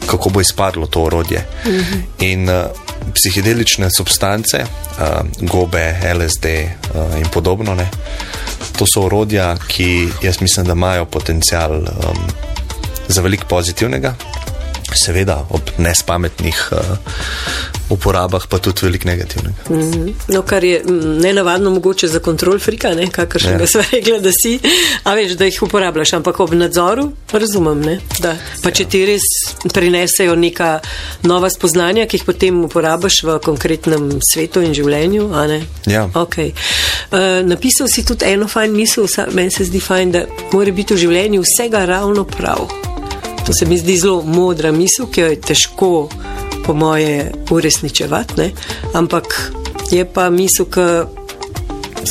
kako 0.08 0.30
bo 0.30 0.42
izpadlo 0.42 0.88
to 0.88 1.04
orodje. 1.08 1.44
Hmm. 1.64 2.04
In 2.20 2.50
uh, 2.50 2.72
psihedelične 3.16 3.88
substance, 3.92 4.64
uh, 4.64 5.24
gobe, 5.48 5.96
LSD 6.16 6.46
uh, 6.48 7.20
in 7.20 7.28
podobno, 7.32 7.76
ne, 7.76 7.88
to 8.76 8.88
so 8.88 9.08
orodja, 9.08 9.56
ki 9.68 10.10
jaz 10.24 10.42
mislim, 10.42 10.66
da 10.66 10.74
imajo 10.74 11.06
potencial 11.06 11.72
um, 11.76 12.20
za 13.08 13.22
veliko 13.22 13.46
pozitivnega 13.48 14.16
seveda 14.96 15.46
ob 15.50 15.62
nespametnih 15.78 16.70
uh, 16.72 16.80
uporabah, 17.92 18.48
pa 18.48 18.58
tudi 18.58 18.86
veliko 18.86 19.08
negativnega. 19.08 19.56
Mm 19.70 19.80
-hmm. 19.80 20.14
No, 20.28 20.42
kar 20.42 20.64
je 20.64 20.84
ne 21.22 21.34
navadno 21.34 21.70
mogoče 21.70 22.08
za 22.08 22.20
kontrol 22.20 22.60
frika, 22.60 22.96
kakršen 23.12 23.60
ja. 23.60 23.68
sva 23.68 23.84
rekla, 23.92 24.20
da 24.20 24.32
si, 24.44 24.60
a 25.04 25.14
veš, 25.14 25.32
da 25.32 25.46
jih 25.46 25.64
uporabljaš, 25.64 26.14
ampak 26.14 26.40
ob 26.40 26.54
nadzoru 26.54 27.12
razumem, 27.32 27.82
ne? 27.82 28.00
da 28.20 28.38
pa 28.64 28.72
če 28.72 28.84
ja. 28.84 28.90
ti 28.90 29.06
res 29.06 29.22
prinesejo 29.74 30.36
neka 30.36 30.80
nova 31.24 31.50
spoznanja, 31.50 32.06
ki 32.06 32.18
jih 32.18 32.26
potem 32.26 32.64
uporabljaš 32.64 33.24
v 33.24 33.40
konkretnem 33.40 34.20
svetu 34.32 34.62
in 34.62 34.74
življenju. 34.74 35.32
Ja. 35.86 36.10
Okay. 36.14 36.52
Uh, 37.12 37.48
napisal 37.48 37.88
si 37.88 38.06
tudi 38.06 38.26
eno 38.26 38.48
fajn 38.48 38.72
misel, 38.72 39.08
meni 39.32 39.52
se 39.52 39.66
zdi 39.66 39.80
fajn, 39.80 40.12
da 40.12 40.26
mora 40.52 40.72
biti 40.72 40.94
v 40.94 40.98
življenju 40.98 41.42
vsega 41.42 41.86
ravno 41.86 42.24
prav. 42.24 42.91
To 43.46 43.54
se 43.54 43.66
mi 43.66 43.78
zdi 43.78 43.98
zelo 43.98 44.22
modra 44.22 44.72
misel, 44.72 45.06
ki 45.12 45.22
jo 45.22 45.28
je 45.28 45.42
težko, 45.42 46.10
po 46.66 46.74
moje, 46.74 47.32
uresničevati. 47.50 48.34
Ne? 48.38 48.52
Ampak 48.94 49.52
je 49.92 50.06
pa 50.06 50.30
misel, 50.30 50.66
ki 50.66 50.82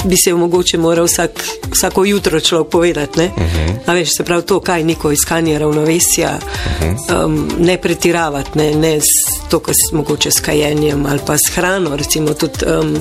bi 0.05 0.17
se 0.17 0.31
jo 0.31 0.37
mogoče 0.37 0.79
moral 0.79 1.05
vsak, 1.05 1.31
vsako 1.73 2.05
jutro 2.05 2.41
človek 2.41 2.69
povedati. 2.69 3.19
Ne? 3.19 3.31
Uh 3.37 3.43
mhm. 3.43 3.79
-huh. 3.87 3.95
veš, 3.95 4.09
se 4.17 4.25
pravi 4.25 4.43
to, 4.43 4.61
kaj 4.61 4.85
neko 4.85 5.13
iskanje 5.13 5.59
ravnovesja, 5.59 6.39
uh. 6.39 6.87
-huh. 6.87 7.25
um, 7.25 7.49
ne 7.59 7.79
pretiravati, 7.79 8.59
ne, 8.59 8.75
ne 8.75 9.01
s 9.01 9.05
to, 9.51 9.59
kar 9.59 9.75
s 9.75 9.93
mogoče 9.93 10.31
s 10.31 10.41
kajenjem 10.41 11.07
ali 11.07 11.21
pa 11.27 11.39
s 11.39 11.55
hrano. 11.55 11.97
Recimo 11.97 12.35
tudi 12.35 12.65
um, 12.81 12.97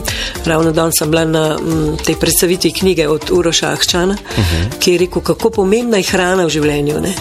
ravno 0.45 0.71
danes 0.71 0.95
sem 0.97 1.11
bila 1.11 1.25
na 1.25 1.57
um, 1.57 1.97
tej 2.05 2.15
predstavitvi 2.15 2.71
knjige 2.71 3.07
od 3.07 3.31
Uroša 3.31 3.71
Ahčana, 3.71 4.17
uh 4.31 4.39
mhm. 4.39 4.41
-huh. 4.41 4.79
ki 4.79 4.91
je 4.91 4.97
rekel, 4.97 5.21
kako 5.21 5.49
pomembna 5.49 5.97
je 5.97 6.03
hrana 6.03 6.45
v 6.45 6.49
življenju. 6.49 7.01
Ne? 7.01 7.13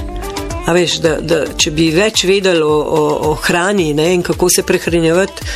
A 0.69 0.73
veš, 0.77 0.99
da, 1.01 1.15
da 1.25 1.39
če 1.57 1.71
bi 1.73 1.87
več 1.97 2.27
vedeli 2.29 2.61
o, 2.61 2.77
o, 2.77 3.05
o 3.31 3.35
hrani 3.41 3.95
ne, 3.97 4.11
in 4.19 4.23
kako 4.23 4.51
se 4.53 4.65
prehranjevati, 4.69 5.47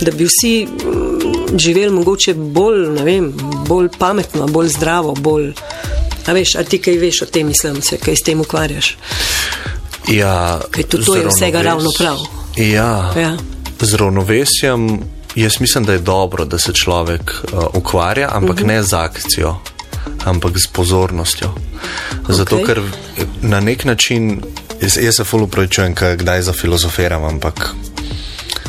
da 0.00 0.14
bi 0.16 0.24
vsi 0.24 0.52
mm, 0.64 1.58
živeli 1.60 1.92
mogoče 1.92 2.34
bolj, 2.34 2.86
vem, 3.04 3.28
bolj 3.68 3.90
pametno, 3.98 4.46
bolj 4.48 4.72
zdravo. 4.78 5.12
Bolj, 5.12 5.50
a 6.24 6.32
veš, 6.32 6.54
a 6.56 6.64
ti 6.64 6.80
kaj 6.80 6.96
veš 7.04 7.22
o 7.26 7.30
tem, 7.32 7.52
mislim, 7.52 7.82
se 7.84 8.00
kaj 8.00 8.16
s 8.16 8.24
tem 8.24 8.40
ukvarjaš? 8.40 8.94
Ja, 10.08 10.60
kaj 10.70 10.88
tudi 10.88 11.04
to 11.04 11.20
je 11.20 11.28
vsega 11.28 11.62
ravno 11.62 11.92
prav. 11.98 12.24
Ja, 12.56 13.12
ja. 13.12 13.36
z 13.80 13.94
ravnovesjem. 14.00 14.88
Jaz 15.36 15.60
mislim, 15.60 15.84
da 15.84 15.92
je 15.92 15.98
dobro, 15.98 16.44
da 16.48 16.58
se 16.58 16.72
človek 16.72 17.34
uh, 17.52 17.64
ukvarja, 17.76 18.30
ampak 18.32 18.56
uh 18.56 18.60
mhm. 18.60 18.70
-huh. 18.70 18.76
ne 18.76 18.82
z 18.82 18.92
akcijo 18.94 19.58
ampak 20.24 20.58
z 20.58 20.66
pozornostjo. 20.66 21.54
Zato, 22.28 22.56
okay. 22.56 22.66
ker 22.66 22.82
na 23.42 23.60
nek 23.60 23.84
način, 23.84 24.42
jaz, 24.80 24.96
jaz 24.96 25.16
se 25.16 25.24
fully 25.24 25.46
upravičujem, 25.46 25.94
kdaj 25.94 26.42
za 26.42 26.52
filozofiram, 26.52 27.24
ampak 27.24 27.74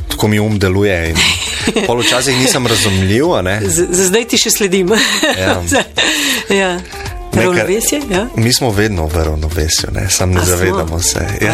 tako 0.07 0.27
mi 0.27 0.39
um 0.39 0.59
deluje. 0.59 1.15
Poločasih 1.89 2.37
nisem 2.37 2.67
razumljiv. 2.67 3.25
Za 3.65 4.09
zdaj 4.09 4.27
ti 4.27 4.37
še 4.37 4.49
sledim. 4.49 4.93
ja. 5.37 5.61
ja. 6.61 6.79
Ravnovesje? 7.37 8.01
Ja? 8.11 8.27
Mi 8.35 8.53
smo 8.53 8.71
vedno 8.71 9.05
v 9.07 9.23
ravnovesju, 9.23 9.89
samo 10.09 10.33
ne 10.33 10.41
A 10.41 10.45
zavedamo 10.45 10.87
smo? 10.87 10.99
se. 10.99 11.19
Ja. 11.41 11.53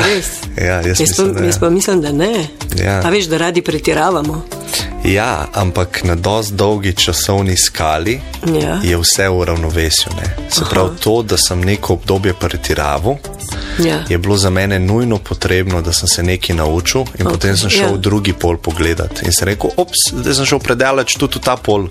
Ja, 0.66 0.76
jaz, 0.76 0.88
jaz, 0.88 1.00
mislim, 1.00 1.34
pa, 1.34 1.40
da, 1.40 1.46
jaz 1.46 1.60
pa 1.60 1.70
mislim, 1.70 2.02
da 2.02 2.12
ne. 2.12 2.48
Ja. 2.80 3.02
A 3.04 3.10
veš, 3.10 3.26
da 3.26 3.38
radi 3.38 3.62
pretiravamo. 3.62 4.46
Ja, 5.04 5.48
ampak 5.54 6.04
na 6.04 6.16
dosti 6.16 6.54
dolgi 6.54 6.94
časovni 6.94 7.58
skali 7.58 8.22
ja. 8.62 8.80
je 8.84 8.98
vse 8.98 9.30
v 9.30 9.44
ravnovesju. 9.44 10.12
Ne? 10.16 10.48
Se 10.50 10.64
pravi, 10.70 10.96
to, 11.00 11.22
da 11.24 11.38
sem 11.38 11.62
neko 11.62 11.94
obdobje 11.94 12.34
pretiraval, 12.34 13.18
ja. 13.84 14.06
je 14.10 14.18
bilo 14.18 14.38
za 14.38 14.50
mene 14.50 14.80
nujno 14.80 15.18
potrebno, 15.18 15.82
da 15.82 15.94
sem 15.94 16.08
se 16.08 16.24
nekaj 16.24 16.56
naučil 16.56 17.02
in 17.02 17.26
okay. 17.26 17.32
potem 17.32 17.58
sem 17.58 17.70
šel 17.70 17.90
ja. 17.90 17.94
v 17.94 17.98
drugi 18.00 18.34
pol 18.34 18.58
pogledati. 18.58 19.26
In 19.26 19.36
sem 19.36 19.48
rekel, 19.48 19.76
ops, 19.78 20.08
zdaj 20.14 20.40
sem 20.40 20.46
šel 20.46 20.64
predaleč 20.64 21.18
tudi 21.20 21.40
v 21.40 21.44
ta 21.44 21.58
pol. 21.58 21.90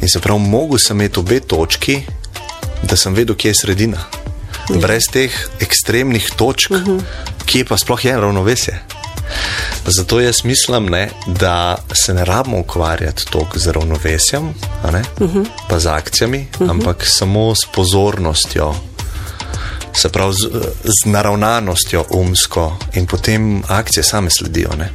In 0.00 0.08
se 0.08 0.20
pravi, 0.20 0.38
mogel 0.38 0.78
sem 0.78 1.00
imeti 1.00 1.18
obe 1.18 1.40
točki, 1.40 2.02
da 2.82 2.96
sem 2.96 3.14
vedel, 3.14 3.34
kje 3.34 3.50
je 3.50 3.60
sredina. 3.64 4.06
Ja. 4.70 4.78
Brez 4.80 5.10
teh 5.10 5.34
ekstremnih 5.60 6.30
točk, 6.36 6.70
uh 6.70 6.78
mhm. 6.78 6.90
-huh. 6.90 7.02
kje 7.46 7.64
pa 7.64 7.76
sploh 7.76 8.04
je 8.04 8.20
ravnovesje. 8.20 8.93
Zato 9.86 10.20
jaz 10.20 10.44
mislim, 10.44 10.86
ne, 10.86 11.10
da 11.26 11.76
se 11.92 12.14
ne 12.14 12.24
rabimo 12.24 12.58
ukvarjati 12.58 13.24
toliko 13.30 13.58
z 13.58 13.66
ravnovesjem, 13.66 14.54
ne, 14.92 15.02
uh 15.20 15.34
-huh. 15.34 15.46
pa 15.68 15.78
z 15.78 15.86
akcijami, 15.86 16.46
uh 16.54 16.60
-huh. 16.60 16.70
ampak 16.70 17.04
samo 17.06 17.54
s 17.54 17.66
pozornostjo, 17.74 18.74
se 19.92 20.08
pravi 20.08 20.32
z, 20.32 20.48
z 20.84 21.06
naravnanostjo 21.06 22.04
umsko 22.10 22.78
in 22.94 23.06
potem 23.06 23.62
akcije 23.68 24.02
same 24.02 24.30
sledijo. 24.30 24.70
Ne. 24.78 24.90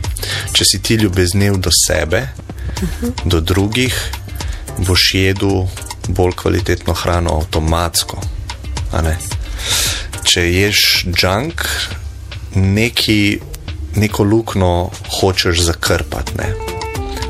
Če 0.54 0.66
si 0.66 0.82
ti 0.82 0.96
ljubezniv 0.96 1.58
do 1.58 1.70
sebe, 1.88 2.28
uh 2.82 2.90
-huh. 3.02 3.12
do 3.26 3.40
drugih, 3.42 4.12
boš 4.78 5.14
jedel 5.14 5.68
bolj 6.08 6.34
kvalitetno 6.36 6.94
hrano 6.94 7.36
avtomatsko. 7.36 8.22
Če 10.24 10.42
ješ 10.54 11.06
junk, 11.06 11.66
neki 12.56 13.40
neko 13.96 14.24
luknjo 14.24 14.90
hočeš 15.20 15.62
zakrpati. 15.62 16.38
Ne? 16.38 16.54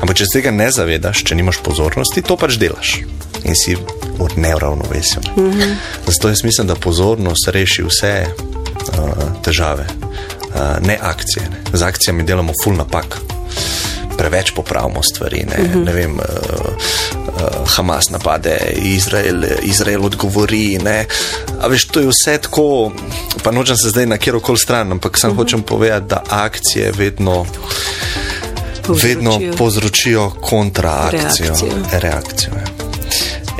Ampak 0.00 0.16
če 0.16 0.26
se 0.26 0.38
tega 0.38 0.50
ne 0.50 0.70
zavedaš, 0.72 1.24
če 1.24 1.36
nimaš 1.36 1.60
pozornosti, 1.64 2.24
to 2.24 2.36
pač 2.40 2.56
delaš 2.60 3.00
in 3.44 3.56
si 3.56 3.76
v 3.76 4.28
neuravnovesju. 4.36 5.20
Mm 5.36 5.50
-hmm. 5.52 5.74
Zato 6.06 6.28
jaz 6.28 6.44
mislim, 6.44 6.66
da 6.66 6.74
pozornost 6.74 7.48
reši 7.48 7.82
vse 7.82 8.26
uh, 8.28 9.42
težave, 9.42 9.86
uh, 9.86 10.86
ne 10.86 10.98
akcije. 11.02 11.48
Ne? 11.50 11.78
Z 11.78 11.82
akcijami 11.82 12.22
delamo 12.22 12.52
full 12.64 12.76
napak. 12.76 13.29
Preveč 14.20 14.52
popravimo 14.54 15.02
stvari. 15.02 15.44
Ne, 15.48 15.58
mm 15.58 15.72
-hmm. 15.72 15.84
ne 15.84 15.92
vem, 15.92 16.12
uh, 16.12 16.20
uh, 16.20 17.68
Hamas 17.76 18.10
napade, 18.10 18.58
Izrael, 18.76 19.44
Izrael 19.62 20.04
odgovori. 20.04 20.78
Ne. 20.78 21.06
A 21.60 21.66
veš, 21.66 21.84
to 21.84 22.00
je 22.00 22.06
vse 22.06 22.38
tako, 22.38 22.92
pa 23.42 23.50
nočem 23.50 23.76
se 23.76 23.88
zdaj 23.88 24.06
na 24.06 24.18
kjer 24.18 24.40
koli 24.40 24.58
stran, 24.58 24.92
ampak 24.92 25.18
sem 25.18 25.30
uh 25.30 25.34
mhm. 25.34 25.40
-huh. 25.40 25.44
hočem 25.44 25.62
povedati, 25.62 26.06
da 26.06 26.22
akcije 26.28 26.92
vedno. 26.92 27.46
Povzročijo. 28.86 29.08
Vedno 29.08 29.56
povzročijo 29.56 30.30
kontraakcijo, 30.30 31.46
reakcijo. 31.46 31.72
reakcijo 31.92 32.52
ja. 32.54 32.80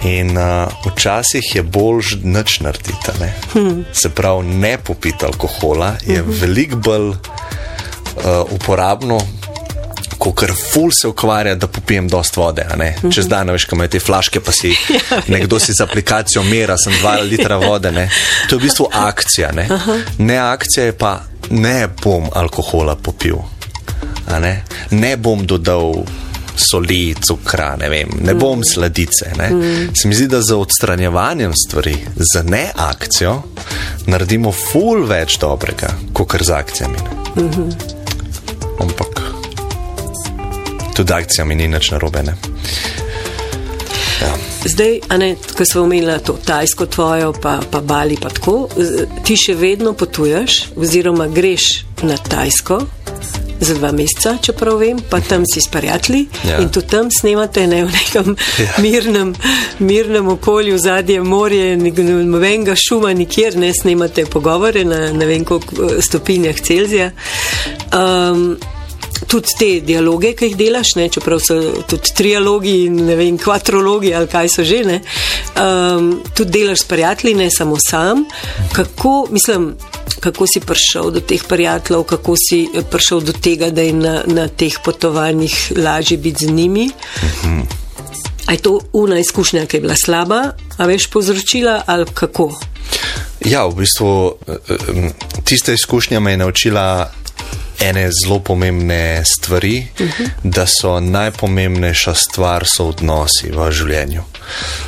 In 0.02 0.36
uh, 0.38 0.68
včasih 0.86 1.54
je 1.54 1.62
boljš 1.62 2.16
noč 2.22 2.60
narediti. 2.60 3.12
Hmm. 3.52 3.84
Se 3.92 4.08
pravi, 4.08 4.46
ne 4.46 4.78
popiti 4.78 5.24
alkohola 5.24 5.94
je 6.06 6.22
hmm. 6.22 6.32
veliko 6.40 6.76
bolj 6.76 7.08
uh, 7.08 7.16
uporabno, 8.50 9.20
ko 10.20 10.32
kar 10.36 10.52
ful 10.72 10.90
se 10.92 11.08
ukvarja, 11.08 11.54
da 11.54 11.66
popijem 11.66 12.08
dost 12.08 12.36
vode. 12.36 12.66
Mhm. 12.76 13.10
Čez 13.10 13.28
dan, 13.28 13.50
veš, 13.50 13.64
kaj 13.64 13.76
imajo 13.76 13.88
te 13.88 14.00
flaške, 14.00 14.40
pa 14.40 14.52
si 14.52 14.68
ja, 14.96 15.22
nekdo 15.32 15.58
si 15.58 15.72
z 15.72 15.80
aplikacijo 15.80 16.42
mera, 16.44 16.76
sem 16.78 16.92
2 17.02 17.22
litra 17.30 17.56
vode. 17.56 17.92
Ne? 17.92 18.08
To 18.48 18.54
je 18.54 18.58
v 18.58 18.62
bistvu 18.62 18.88
akcija. 18.92 19.52
Ne, 19.56 19.68
ne 20.18 20.36
akcija 20.38 20.90
je 20.90 20.96
pa 20.96 21.20
ne 21.50 21.88
bom 22.02 22.28
alkohola 22.34 22.96
popil, 22.96 23.40
ne? 24.28 24.62
ne 24.90 25.16
bom 25.16 25.46
dodal. 25.46 26.04
Soli, 26.60 27.14
cukra, 27.24 27.70
ne, 27.80 27.88
vem, 27.88 28.10
ne 28.20 28.34
bom 28.36 28.58
mm. 28.58 28.66
sladice. 28.68 29.30
Ne. 29.38 29.46
Mm. 29.48 29.94
Se 29.96 30.08
mi 30.08 30.14
zdi, 30.14 30.26
da 30.28 30.42
za 30.44 30.58
odstranjevanjem 30.60 31.54
stvari, 31.56 31.94
za 32.16 32.42
ne 32.42 32.66
akcijo, 32.76 33.38
naredimo 34.12 34.52
ful 34.52 35.06
več 35.08 35.38
dobrega, 35.40 35.94
kot 36.12 36.36
z 36.42 36.50
akcijami. 36.60 37.00
Mm 37.36 37.50
-hmm. 37.50 37.72
Ampak 38.80 39.39
tudi 40.94 41.12
akcijami 41.12 41.54
ni 41.54 41.68
nič 41.68 41.90
narobe. 41.90 42.22
Ja. 44.20 44.34
Zdaj, 44.64 45.00
ko 45.56 45.64
smo 45.64 45.82
omenili 45.82 46.18
to 46.26 46.36
tajsko 46.44 46.86
tvojo, 46.86 47.32
pa, 47.32 47.60
pa 47.70 47.80
bali, 47.80 48.16
pa 48.20 48.28
tako, 48.28 48.68
ti 49.24 49.36
še 49.36 49.54
vedno 49.54 49.92
potuješ, 49.92 50.66
oziroma 50.76 51.28
greš 51.32 51.84
na 52.02 52.16
tajsko 52.16 52.80
za 53.60 53.74
dva 53.76 53.90
meseca, 53.92 54.34
če 54.42 54.54
prav 54.56 54.78
vem, 54.80 55.00
pa 55.10 55.20
tam 55.24 55.44
si 55.48 55.60
s 55.60 55.68
prijatelji 55.72 56.22
ja. 56.48 56.60
in 56.62 56.70
tudi 56.72 56.88
tam 56.92 57.10
snemate 57.12 57.66
ne, 57.68 57.82
v 57.84 57.92
nekem 57.92 58.34
ja. 58.64 58.72
mirnem, 58.84 59.34
mirnem 59.84 60.28
okolju, 60.32 60.78
zadnje 60.80 61.20
morje, 61.20 61.76
nobenega 61.76 62.76
šuma, 62.76 63.12
nikjer 63.16 63.58
ne 63.60 63.72
snemate 63.76 64.24
pogovore 64.32 64.84
na 64.84 65.10
ne 65.12 65.28
vem 65.28 65.44
koliko 65.44 66.00
stopinjah 66.00 66.60
Celzija. 66.64 67.10
Um, 67.92 68.56
tudi 69.26 69.54
te 69.58 69.68
dialoge, 69.84 70.32
ki 70.36 70.50
jih 70.50 70.56
delaš, 70.56 70.94
ne, 70.96 71.08
čeprav 71.12 71.40
so 71.44 71.58
tudi 71.88 72.14
trialogi 72.16 72.76
in 72.86 73.00
ne 73.06 73.16
vem, 73.18 73.38
kvatrologi 73.38 74.14
ali 74.14 74.28
kaj 74.30 74.48
so 74.52 74.64
že, 74.64 74.80
ne, 74.86 75.00
um, 75.60 76.12
tudi 76.36 76.58
delaš 76.58 76.84
s 76.84 76.88
prijatelji, 76.90 77.34
ne 77.34 77.50
samo 77.50 77.76
sam. 77.80 78.24
Kako, 78.72 79.28
mislim, 79.30 79.74
kako 80.20 80.46
si 80.46 80.60
prišel 80.60 81.10
do 81.10 81.20
teh 81.20 81.44
prijateljev, 81.48 82.02
kako 82.02 82.34
si 82.36 82.66
prišel 82.90 83.20
do 83.20 83.32
tega, 83.32 83.70
da 83.70 83.82
je 83.82 83.92
na, 83.92 84.22
na 84.26 84.48
teh 84.48 84.78
potovanjih 84.84 85.72
lažje 85.76 86.18
biti 86.18 86.46
z 86.46 86.52
njimi? 86.52 86.90
A 88.46 88.52
je 88.52 88.58
to 88.58 88.80
una 88.92 89.18
izkušnja, 89.18 89.66
ki 89.66 89.76
je 89.76 89.80
bila 89.80 89.94
slaba, 90.04 90.42
a 90.76 90.86
veš 90.86 91.06
povzročila 91.06 91.82
ali 91.86 92.06
kako? 92.14 92.50
Ja, 93.44 93.64
v 93.66 93.74
bistvu 93.74 94.34
eh, 94.48 94.52
eh, 94.52 95.10
tista 95.44 95.72
izkušnja 95.72 96.20
me 96.20 96.30
je 96.30 96.36
naučila 96.36 97.12
ene 97.80 98.08
zelo 98.12 98.38
pomembne 98.38 99.22
stvari, 99.24 99.86
uh 100.00 100.06
-huh. 100.06 100.28
da 100.42 100.66
so 100.66 101.00
najpomembnejša 101.00 102.14
stvar 102.14 102.66
so 102.66 102.88
odnosi 102.88 103.50
v 103.50 103.70
življenju. 103.72 104.22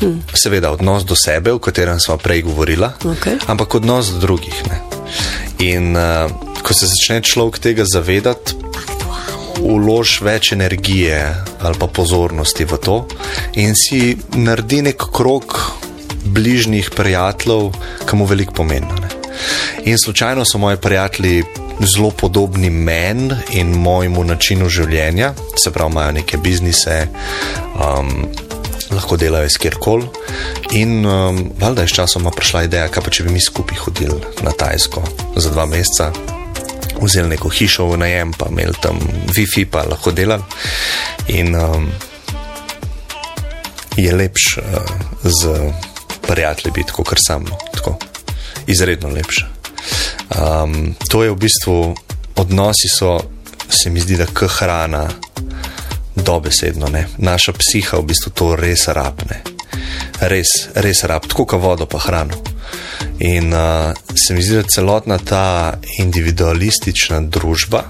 Hmm. 0.01 0.23
Seveda, 0.35 0.71
odnos 0.71 1.05
do 1.05 1.17
sebe, 1.17 1.53
o 1.53 1.59
katerem 1.59 2.01
smo 2.01 2.17
prej 2.17 2.43
govorili, 2.43 2.87
okay. 3.05 3.39
ampak 3.47 3.75
odnos 3.75 4.07
do 4.07 4.19
drugih. 4.19 4.63
Ne. 4.69 4.81
In 5.59 5.97
uh, 5.97 6.31
ko 6.63 6.75
se 6.75 6.87
začne 6.87 7.21
človek 7.21 7.59
tega 7.59 7.85
zavedati, 7.85 8.55
ulož 9.63 10.21
več 10.23 10.53
energije 10.53 11.35
ali 11.61 11.79
pa 11.79 11.87
pozornosti 11.87 12.65
v 12.65 12.79
to 12.83 12.97
in 13.55 13.77
si 13.79 14.17
naredi 14.35 14.83
nek 14.83 15.05
krok 15.15 15.59
bližnjih 16.25 16.91
prijateljev, 16.91 17.73
ki 18.07 18.17
mu 18.17 18.27
veliko 18.27 18.53
pomeni. 18.53 18.87
In 19.85 19.99
slučajno 19.99 20.45
so 20.45 20.59
moji 20.59 20.77
prijatelji 20.77 21.45
zelo 21.81 22.11
podobni 22.11 22.71
meni 22.71 23.35
in 23.51 23.73
mojemu 23.79 24.25
načinu 24.25 24.69
življenja, 24.69 25.33
se 25.57 25.71
pravi, 25.71 25.93
imajo 25.93 26.13
neke 26.13 26.39
biznise, 26.39 27.07
um, 27.75 28.27
lahko 28.91 29.17
delajo 29.17 29.49
iz 29.49 29.59
kjerkoli. 29.59 30.09
In 30.79 31.07
um, 31.07 31.43
valjda 31.61 31.83
je 31.83 31.89
sčasoma 31.89 32.31
prišla 32.31 32.65
ideja, 32.69 32.89
kaj 32.89 33.05
pa 33.05 33.11
če 33.11 33.27
bi 33.27 33.35
mi 33.35 33.41
skupaj 33.41 33.79
hodili 33.85 34.21
na 34.43 34.53
Tajsko 34.53 35.03
za 35.37 35.51
dva 35.51 35.67
meseca. 35.67 36.13
Vzeli 37.03 37.33
neko 37.35 37.51
hišo 37.51 37.89
v 37.91 37.99
najem, 38.05 38.33
pa 38.39 38.47
imeli 38.51 38.77
tam 38.83 39.01
WiFi, 39.33 39.67
pa 39.71 39.87
lahko 39.89 40.13
delali. 40.15 40.45
In 41.35 41.57
um, 41.59 41.89
je 43.97 44.13
lepš 44.15 44.57
uh, 44.59 44.65
z 45.25 45.57
prijatelji 46.29 46.73
biti, 46.73 46.93
kot 46.93 47.19
sam, 47.19 47.45
no, 47.45 47.59
tako 47.75 47.97
izredno 48.67 49.09
lepše. 49.09 49.52
Um, 50.33 50.95
to 51.09 51.23
je 51.25 51.31
v 51.31 51.37
bistvu 51.37 51.95
odnosi, 52.37 52.89
so, 52.89 53.19
se 53.69 53.91
mi 53.91 54.01
zdi, 54.01 54.17
da 54.17 54.27
k 54.27 54.47
hrana, 54.49 55.09
dobesedno. 56.17 56.89
Ne? 56.89 57.07
Naša 57.19 57.53
psiha 57.53 57.99
v 57.99 58.09
bistvu 58.13 58.33
to 58.35 58.57
res 58.57 58.89
rabne. 58.89 59.43
Res, 60.21 60.73
res 60.75 61.05
rab, 61.05 61.27
tako 61.27 61.47
kot 61.47 61.61
vodo, 61.61 61.87
pa 61.87 61.99
hrano. 61.99 62.39
In 63.19 63.53
uh, 63.53 63.93
se 64.15 64.35
mi 64.35 64.43
zdi, 64.43 64.57
da 64.57 64.63
celotna 64.69 65.19
ta 65.19 65.79
individualistična 65.99 67.21
družba, 67.21 67.85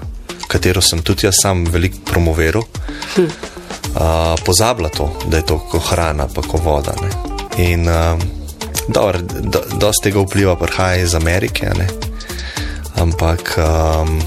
katero 0.47 0.81
sem 0.81 1.01
tudi 1.01 1.27
jaz 1.27 1.39
sam 1.41 1.65
veliko 1.65 2.03
promoviral, 2.05 2.65
hm. 3.15 3.25
uh, 3.25 4.35
pozablja 4.45 4.89
to, 4.89 5.09
da 5.27 5.37
je 5.37 5.45
to 5.45 5.59
kot 5.71 5.89
hrana, 5.89 6.27
pa 6.27 6.41
kot 6.41 6.61
voda. 6.63 6.95
Ne? 7.01 7.11
In 7.63 7.87
uh, 7.87 8.19
dobro, 8.87 9.19
do, 9.21 9.61
dosti 9.79 10.03
tega 10.09 10.19
vpliva 10.19 10.55
prihaja 10.55 11.03
iz 11.03 11.15
Amerike. 11.15 11.69
Ne? 11.77 11.87
Ampak 12.95 13.57
um, 13.57 14.21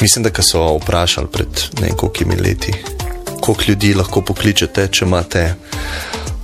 mislim, 0.00 0.22
da 0.22 0.30
so 0.42 0.76
vprašali 0.76 1.26
pred 1.32 1.48
nekaj 1.80 2.36
leti, 2.44 2.74
koliko 3.40 3.62
ljudi 3.68 3.94
lahko 3.94 4.20
pokličete, 4.20 4.88
če 4.88 5.04
imate 5.04 5.54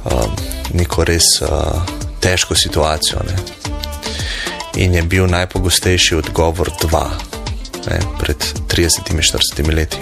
um, 0.05 0.37
neko 0.73 1.05
res 1.05 1.25
uh, 1.43 1.83
težko 2.21 2.55
situacijo. 2.55 3.19
Ne? 3.27 3.37
In 4.77 4.95
je 4.95 5.03
bil 5.03 5.27
najpogostejši 5.27 6.17
odgovor 6.17 6.71
dva, 6.81 7.11
ne, 7.91 7.99
pred 8.21 8.37
30-40 8.69 9.75
leti. 9.75 9.99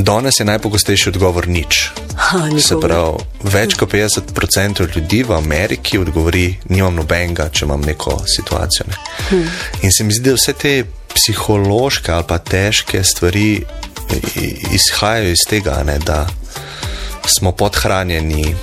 Danes 0.00 0.40
je 0.40 0.44
najpogostejši 0.48 1.08
odgovor 1.08 1.48
nič. 1.48 1.90
Ha, 2.16 2.38
Se 2.60 2.76
pravi, 2.80 3.24
več 3.42 3.74
kot 3.78 3.92
50% 3.92 4.86
ljudi 4.96 5.22
v 5.28 5.34
Ameriki 5.36 5.98
odgovori, 6.00 6.46
nimam 6.68 6.96
nobenega, 7.00 7.50
če 7.52 7.66
imam 7.66 7.84
neko 7.84 8.16
situacijo. 8.26 8.86
Ne. 8.88 8.98
Hm. 9.28 9.44
In 9.82 9.92
se 9.92 10.04
mi 10.04 10.16
zdi, 10.16 10.30
da 10.30 10.36
vse 10.38 10.54
te 10.56 10.74
psihološke 11.14 12.12
ali 12.12 12.26
pa 12.28 12.38
težke 12.38 13.02
stvari 13.04 13.60
izhajajo 14.72 15.34
iz 15.34 15.44
tega, 15.48 15.80
ne, 15.86 15.98
da 15.98 16.24
smo 17.26 17.52
podhranjeni 17.52 18.54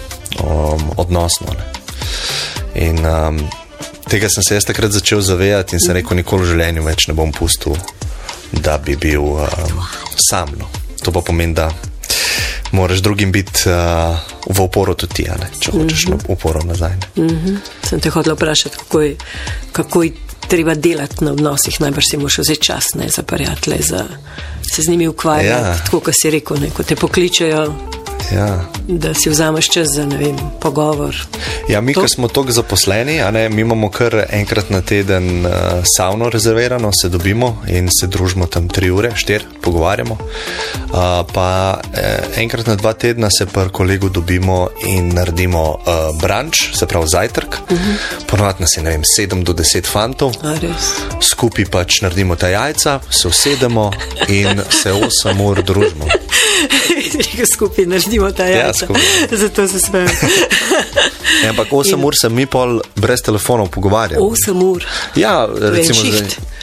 um, 0.41 0.89
odnosno. 0.97 1.53
Ne. 1.53 1.69
In 2.87 3.05
um, 3.05 3.39
tega 4.09 4.29
sem 4.29 4.43
se 4.43 4.57
jaz 4.57 4.65
takrat 4.65 4.91
začel 4.91 5.21
zavedati 5.21 5.75
in 5.75 5.85
se 5.85 5.93
rekel, 5.93 6.17
nikoli 6.17 6.45
v 6.45 6.51
življenju 6.55 6.87
več 6.87 7.07
ne 7.11 7.17
bom 7.17 7.31
pustil 7.35 7.77
da 8.51 8.77
bi 8.77 8.95
bil 8.95 9.21
um, 9.21 9.47
sam. 10.29 10.49
No. 10.57 10.86
To 11.03 11.11
pa 11.11 11.21
pomeni, 11.21 11.53
da 11.53 11.71
moraš 12.71 12.99
drugim 12.99 13.31
biti 13.31 13.69
uh, 13.69 14.17
v 14.57 14.61
oporu 14.61 14.93
tudi 14.93 15.13
ti, 15.13 15.23
ne, 15.23 15.49
če 15.59 15.71
hočeš 15.71 16.07
mm 16.07 16.11
-hmm. 16.11 16.25
uporo 16.27 16.63
nazaj. 16.63 16.95
Ne. 17.15 17.23
Mhm. 17.23 17.55
Sem 17.89 17.99
te 17.99 18.09
hotel 18.09 18.33
vprašati, 18.33 18.77
kako 18.77 19.01
je, 19.01 19.15
kako 19.71 20.03
je 20.03 20.11
treba 20.47 20.75
delati 20.75 21.23
na 21.23 21.31
odnosih. 21.31 21.81
Najbrž 21.81 22.05
si 22.11 22.17
moraš 22.17 22.37
vzeti 22.37 22.61
čas 22.61 22.93
ne, 22.95 23.09
za 23.09 23.23
prijatelje, 23.23 23.77
za 23.81 24.05
se 24.75 24.81
z 24.81 24.89
njimi 24.89 25.07
ukvarjati. 25.07 25.67
Ja. 25.67 25.77
Tako, 25.85 25.99
kot 25.99 26.13
si 26.21 26.29
rekel, 26.29 26.57
ne, 26.59 26.69
ko 26.69 26.83
te 26.83 26.95
pokličejo, 26.95 27.73
Ja. 28.35 28.59
da 28.87 29.13
si 29.13 29.29
vzameš 29.29 29.69
čas 29.69 29.87
za 29.95 30.03
vem, 30.03 30.35
pogovor. 30.59 31.15
Ja, 31.69 31.81
mi, 31.81 31.93
ki 31.93 32.07
smo 32.15 32.27
tako 32.27 32.51
zaposleni, 32.51 33.21
ne, 33.31 33.49
mi 33.49 33.61
imamo 33.61 33.89
kar 33.91 34.25
enkrat 34.29 34.69
na 34.69 34.81
teden 34.81 35.45
uh, 35.45 35.51
savno 35.97 36.29
rezervirano, 36.29 36.91
se 37.01 37.09
dobimo 37.09 37.63
in 37.67 37.89
se 37.99 38.07
družimo 38.07 38.45
tam 38.45 38.67
tri 38.69 38.91
ure, 38.91 39.11
štiri, 39.15 39.45
pogovarjamo. 39.61 40.17
Uh, 40.17 40.91
pa 41.33 41.79
eh, 41.93 42.41
enkrat 42.41 42.67
na 42.67 42.75
dva 42.75 42.93
tedna 42.93 43.29
se 43.31 43.45
pa 43.45 43.69
kolegu 43.69 44.09
dobimo 44.09 44.69
in 44.87 45.13
naredimo 45.13 45.63
uh, 45.69 46.21
brunch, 46.21 46.75
se 46.75 46.87
pravi 46.87 47.07
zajtrk. 47.07 47.57
Uh 47.69 47.77
-huh. 47.77 48.25
Ponovadi 48.27 48.59
nas 48.59 48.77
je, 48.77 48.83
vem, 48.83 49.01
sedem 49.15 49.43
do 49.43 49.53
deset 49.53 49.87
fantov. 49.87 50.31
Skupaj 51.21 51.65
pač 51.65 52.01
naredimo 52.01 52.35
ta 52.35 52.47
jajca, 52.47 52.99
se 53.09 53.27
usedemo 53.27 53.91
in 54.27 54.61
se 54.69 54.91
osem 54.91 55.41
ur 55.41 55.63
družimo. 55.63 56.05
Rekel 57.13 57.45
skupaj 57.53 57.85
naredimo 57.85 58.31
ta 58.31 58.45
Ja, 58.45 58.57
jajca. 58.57 58.85
skupaj. 58.85 59.01
Zato 59.41 59.67
se 59.67 59.79
smejem. 59.79 60.09
Ja, 61.43 61.49
ampak 61.49 61.67
osem 61.71 61.99
In- 61.99 62.05
ur 62.05 62.13
se 62.15 62.29
mi 62.29 62.45
pol 62.45 62.81
brez 62.95 63.21
telefonov 63.21 63.67
pogovarjamo. 63.69 64.25
Osem 64.25 64.63
ur. 64.63 64.85
Ja, 65.15 65.47
recimo, 65.59 66.01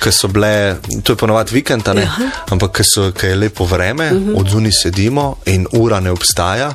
ki 0.03 0.13
so 0.13 0.29
bile, 0.29 0.77
to 1.03 1.13
je 1.13 1.17
ponovadi 1.17 1.55
vikend, 1.55 1.83
ne, 1.95 2.03
Aha. 2.03 2.25
ampak 2.51 2.73
ki 2.73 2.83
ki 3.21 3.27
je 3.27 3.35
lepo 3.37 3.65
vreme, 3.65 4.11
uh 4.13 4.19
-huh. 4.19 4.41
od 4.41 4.49
zunaj 4.51 4.73
sedimo 4.83 5.37
in 5.47 5.67
ura 5.73 6.01
ne 6.01 6.11
obstaja 6.11 6.75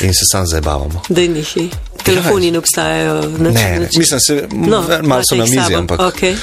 in 0.00 0.12
se 0.14 0.24
sam 0.32 0.46
zabavamo. 0.46 1.02
Njih. 1.08 1.56
Telefoni 2.02 2.50
ne 2.50 2.58
obstajajo. 2.58 3.20
Nič, 3.22 3.38
Ne, 3.38 3.70
ne, 3.70 3.78
nič. 3.78 3.96
mislim, 3.96 4.20
se, 4.20 4.48
No, 4.52 4.84
malo 5.02 5.22
so 5.24 5.34
na 5.34 5.44
mizi, 5.44 5.74
ampak 5.74 6.00
Okej. 6.00 6.36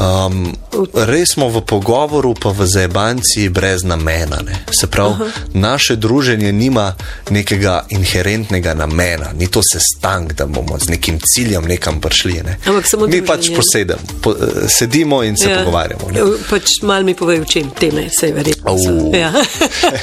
Um, 0.00 0.52
res 0.94 1.32
smo 1.34 1.48
v 1.48 1.60
pogovoru, 1.66 2.34
pa 2.34 2.50
v 2.50 2.66
zabanci 2.66 3.48
brez 3.48 3.84
namena. 3.84 4.40
Ne. 4.42 4.64
Se 4.72 4.86
pravi, 4.86 5.14
Aha. 5.14 5.26
naše 5.54 5.96
druženje 5.96 6.52
nima 6.52 6.94
nekega 7.30 7.86
inherentnega 7.90 8.74
namena, 8.74 9.32
ni 9.36 9.46
to 9.46 9.62
sestank, 9.62 10.32
da 10.32 10.46
bomo 10.46 10.78
z 10.78 10.88
nekim 10.88 11.20
ciljem 11.20 11.64
nekam 11.64 12.00
prišli. 12.00 12.42
Ne. 12.44 12.58
Ampak 12.66 12.86
samo 12.86 13.06
Mi 13.06 13.22
pač 13.26 13.38
druženje. 13.38 13.56
posedemo, 13.56 14.00
po, 14.22 14.30
eh, 14.32 14.68
sedimo 14.68 15.22
in 15.22 15.36
se 15.36 15.50
ja. 15.50 15.58
pogovarjamo. 15.58 16.10
Ne. 16.10 16.20
Pač 16.50 16.82
malo 16.82 17.04
mi 17.04 17.14
povej, 17.14 17.40
v 17.40 17.46
čem 17.46 17.70
teme 17.70 18.08
se 18.10 18.26
je 18.26 18.32
verjetno. 18.32 18.76
Ja. 19.12 19.32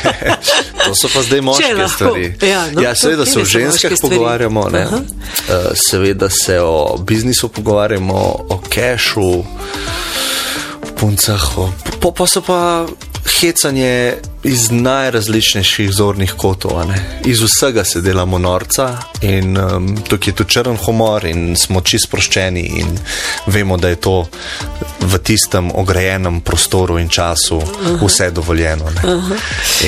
to 0.85 0.95
so 0.95 1.09
pa 1.13 1.21
zdaj 1.21 1.41
moške 1.41 1.73
lahko. 1.73 1.95
stvari. 1.95 2.33
Ja, 2.41 2.71
no, 2.71 2.81
ja, 2.81 2.95
seveda 2.95 3.25
se 3.25 3.39
o 3.39 3.45
ženskah 3.45 3.91
pogovarjamo, 4.01 4.69
ne? 4.69 4.81
Aha. 4.81 4.97
Uh, 4.97 5.55
seveda 5.75 6.29
se 6.29 6.59
o 6.61 6.97
biznisu 6.97 7.49
pogovarjamo, 7.49 8.45
o 8.49 8.61
kešu, 8.69 9.43
puncah, 10.97 11.43
o, 11.57 11.69
pa, 12.01 12.11
pa 12.11 12.25
so 12.27 12.41
pa 12.41 12.85
hecanje 13.39 14.19
iz 14.43 14.71
najrazličnejših 14.71 15.91
zornih 15.91 16.33
kotov. 16.37 16.71
Iz 17.25 17.41
vsega 17.41 17.83
se 17.83 18.01
delamo 18.01 18.37
norca 18.37 18.97
in 19.21 19.57
um, 19.57 19.97
tukaj 20.09 20.29
je 20.31 20.35
tudi 20.35 20.49
črn 20.49 20.77
humor 20.85 21.25
in 21.25 21.55
smo 21.55 21.81
čisto 21.81 22.07
sproščeni 22.07 22.61
in 22.79 22.87
vemo, 23.45 23.77
da 23.77 23.89
je 23.89 23.95
to 23.95 24.27
v 24.99 25.17
tistem 25.19 25.71
ograjenem 25.75 26.41
prostoru 26.41 26.99
in 26.99 27.09
času 27.09 27.61
vse 28.01 28.31
dovoljeno. 28.31 28.85
ne. 28.91 29.01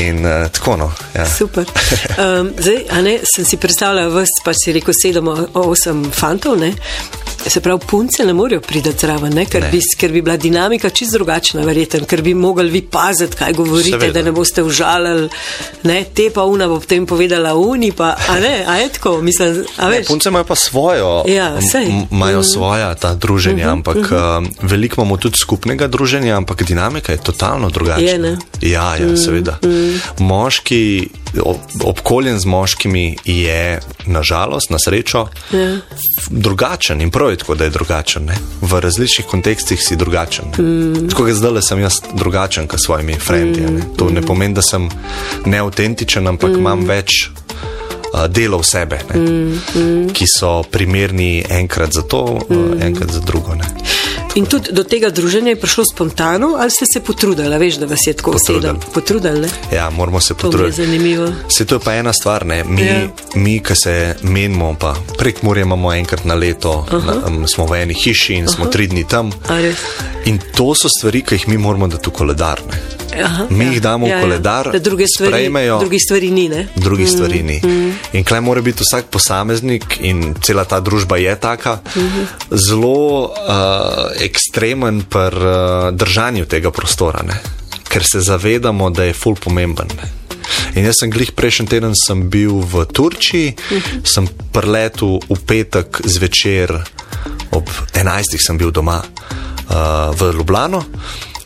In 0.02 0.26
uh, 0.26 0.52
tako 0.52 0.78
no. 0.78 0.92
Ja. 1.16 1.26
Super. 1.30 1.66
Um, 2.12 2.52
zdaj, 2.60 3.02
ne, 3.02 3.20
sem 3.26 3.46
si 3.46 3.58
predstavljala, 3.58 4.08
vas 4.10 4.30
pa 4.46 4.52
si 4.54 4.74
rekel 4.74 4.94
sedem, 4.94 5.28
osem 5.54 6.12
fantov, 6.12 6.60
ne? 6.60 6.74
Se 7.48 7.62
pravi, 7.62 7.80
punce 7.88 8.26
ne 8.26 8.34
morejo 8.34 8.62
priti 8.62 8.92
zraven, 8.98 9.34
ne? 9.34 9.46
Ker, 9.46 9.62
Ne. 9.64 9.70
bi, 9.72 9.80
ker 9.98 10.12
bi 10.12 10.22
bila 10.22 10.38
dinamika 10.38 10.90
čist 10.90 11.14
drugačna, 11.14 11.64
verjetno, 11.66 12.06
ker 12.06 12.22
bi 12.22 12.34
mogli 12.34 12.70
vi 12.70 12.82
paziti, 12.82 13.36
kaj 13.36 13.54
govorite, 13.54 13.90
Seveda. 13.92 14.14
da 14.14 14.22
ne 14.22 14.32
boste 14.42 14.64
užalili, 14.64 15.30
ne? 15.84 16.04
Te 16.08 16.30
pa 16.30 16.44
una 16.44 16.68
bo 16.68 16.80
potem 16.80 17.06
povedala 17.06 17.54
uni, 17.54 17.92
pa, 17.92 18.16
a 18.20 18.40
ne, 18.40 18.66
a 18.66 18.76
je 18.78 18.90
tako, 18.90 19.22
mislim, 19.22 19.66
a 19.78 19.86
Ne, 19.86 19.98
veš. 20.00 20.08
punce 20.08 20.30
imajo 20.30 20.44
pa 20.44 20.56
svojo, 20.56 21.24
Ja, 21.28 21.58
imajo 22.12 22.44
svoja 22.44 22.96
ta 22.96 23.14
druženja, 23.16 23.70
ampak 23.70 23.98
um, 24.02 24.10
veliko 24.62 25.02
imamo 25.02 25.18
tudi 25.18 25.38
skupnega 25.38 25.88
druženja, 25.88 26.38
ampak 26.38 26.64
dinamika 26.64 27.12
je 27.12 27.18
totalno 27.20 27.70
drugačna. 27.70 28.08
Je, 28.08 28.18
ne? 28.20 28.38
Ja, 28.62 28.96
ja 28.96 29.18
seveda. 29.18 29.58
Moški, 30.18 31.10
ob- 31.36 31.58
obkoljen 31.84 32.40
z 32.40 32.46
moškimi 32.46 33.18
je 33.26 33.80
nažalost, 34.06 34.70
na 34.70 34.78
srečo, 34.80 35.28
Ja. 35.52 35.78
drugačen 36.30 37.02
in 37.02 37.12
prav 37.12 37.30
je 37.30 37.38
tako, 37.38 37.56
da 37.56 37.64
je 37.64 37.70
drugačen. 37.70 38.26
Ne? 38.26 38.36
V 38.62 38.80
različnih 38.80 39.26
kontekstih 39.28 39.80
si 39.82 39.96
drugačen. 39.96 40.46
Mm. 40.50 41.10
Tako 41.10 41.26
da 41.26 41.34
zdaj 41.34 41.62
sem 41.62 41.80
jaz 41.80 41.94
drugačen 42.14 42.68
kot 42.68 42.80
svojimi 42.80 43.16
frendi. 43.16 43.62
Mm. 43.62 43.82
To 43.98 44.10
ne 44.10 44.22
pomeni, 44.32 44.56
da 44.56 44.64
sem 44.66 44.88
neautentičen, 45.46 46.32
ampak 46.32 46.56
mm. 46.56 46.64
imam 46.64 46.88
več 46.88 47.26
delov 48.28 48.64
sebe, 48.68 49.00
ne, 49.10 49.20
mm, 49.20 49.60
mm. 49.76 50.08
ki 50.16 50.26
so 50.28 50.62
primerni 50.68 51.44
enkrat 51.50 51.96
za 51.96 52.04
to, 52.04 52.40
mm. 52.50 52.82
enkrat 52.84 53.12
za 53.12 53.22
drugo. 53.24 53.56
Ne. 53.56 53.68
In 54.36 54.46
tudi 54.46 54.72
do 54.72 54.84
tega 54.84 55.10
druženja 55.10 55.50
je 55.50 55.56
prišlo 55.60 55.84
spontano, 55.94 56.56
ali 56.60 56.72
ste 56.72 56.86
se 56.94 57.00
potrudili, 57.04 57.58
veš, 57.58 57.76
da 57.76 57.86
vas 57.86 58.00
je 58.08 58.14
tako 58.14 58.38
sedem? 58.40 58.80
Potrudili? 58.94 59.50
Ja, 59.76 59.90
moramo 59.90 60.20
se 60.20 60.34
potruditi. 60.34 60.86
zanimivo. 60.86 61.28
Se 61.50 61.66
to 61.66 61.76
je 61.76 61.80
pa 61.80 61.94
ena 61.94 62.14
stvar, 62.14 62.46
ne? 62.46 62.64
mi, 62.64 62.82
Ja. 62.82 62.94
ja. 62.94 63.08
mi 63.36 63.60
ki 63.60 63.76
se 63.76 64.16
menimo, 64.22 64.76
pa 64.80 64.96
prek 65.18 65.44
Murja 65.44 65.62
imamo 65.62 65.94
enkrat 65.94 66.26
na 66.26 66.36
leto, 66.36 66.86
na, 66.92 67.28
um, 67.28 67.48
smo 67.48 67.66
v 67.66 67.82
eni 67.82 67.94
hiši 67.94 68.34
in 68.34 68.48
smo 68.48 68.66
tri 68.66 68.88
dni 68.88 69.04
tam. 69.08 69.32
In 70.26 70.40
to 70.56 70.76
so 70.76 70.88
stvari, 70.90 71.22
ki 71.22 71.36
jih 71.36 71.48
mi 71.48 71.58
moramo 71.58 71.88
dati 71.88 72.10
v 72.10 72.14
koledar. 72.14 72.62
Ne? 72.72 73.02
Aha, 73.24 73.46
Mi 73.50 73.66
jih 73.66 73.82
damo 73.82 74.08
v 74.08 74.22
koledar, 74.22 74.70
da 74.72 74.80
druge 74.80 75.08
stvari, 75.08 75.32
sprejmejo. 75.32 75.80
drugih 75.80 76.00
stvari 76.00 76.32
ni. 76.32 76.50
Ne? 76.50 76.68
drugih 76.76 77.06
mm, 77.06 77.12
stvari 77.12 77.44
ni. 77.44 77.60
Mm. 77.64 77.92
In 78.14 78.24
klej 78.24 78.42
mora 78.42 78.62
biti 78.62 78.84
vsak 78.88 79.06
posameznik, 79.12 79.98
in 80.02 80.36
cela 80.42 80.64
ta 80.64 80.80
družba 80.80 81.18
je 81.18 81.36
taka, 81.36 81.80
mm. 81.96 82.28
zelo 82.52 83.24
uh, 83.24 84.21
ekstremen 84.26 85.04
pri 85.10 85.38
uh, 85.38 85.54
držanju 85.96 86.46
tega 86.46 86.72
prostora, 86.72 87.24
ne? 87.26 87.40
ker 87.92 88.04
se 88.08 88.22
zavedamo, 88.24 88.90
da 88.90 89.04
je 89.04 89.14
ful 89.14 89.36
pomemben. 89.36 89.90
Ne? 90.00 90.08
In 90.80 90.86
jaz 90.86 91.02
sem 91.02 91.12
glih 91.12 91.34
prejšnji 91.36 91.68
teden 91.68 91.96
sem 91.98 92.24
bil 92.32 92.62
v 92.64 92.86
Turčiji, 92.88 93.52
mm. 93.52 94.06
sem 94.08 94.28
preletel 94.56 95.20
v 95.28 95.40
petek 95.44 96.00
zvečer, 96.08 96.72
ob 97.52 97.68
11. 97.92 98.40
sem 98.40 98.58
bil 98.58 98.72
doma 98.72 99.02
uh, 99.04 100.16
v 100.16 100.32
Ljubljano. 100.40 100.80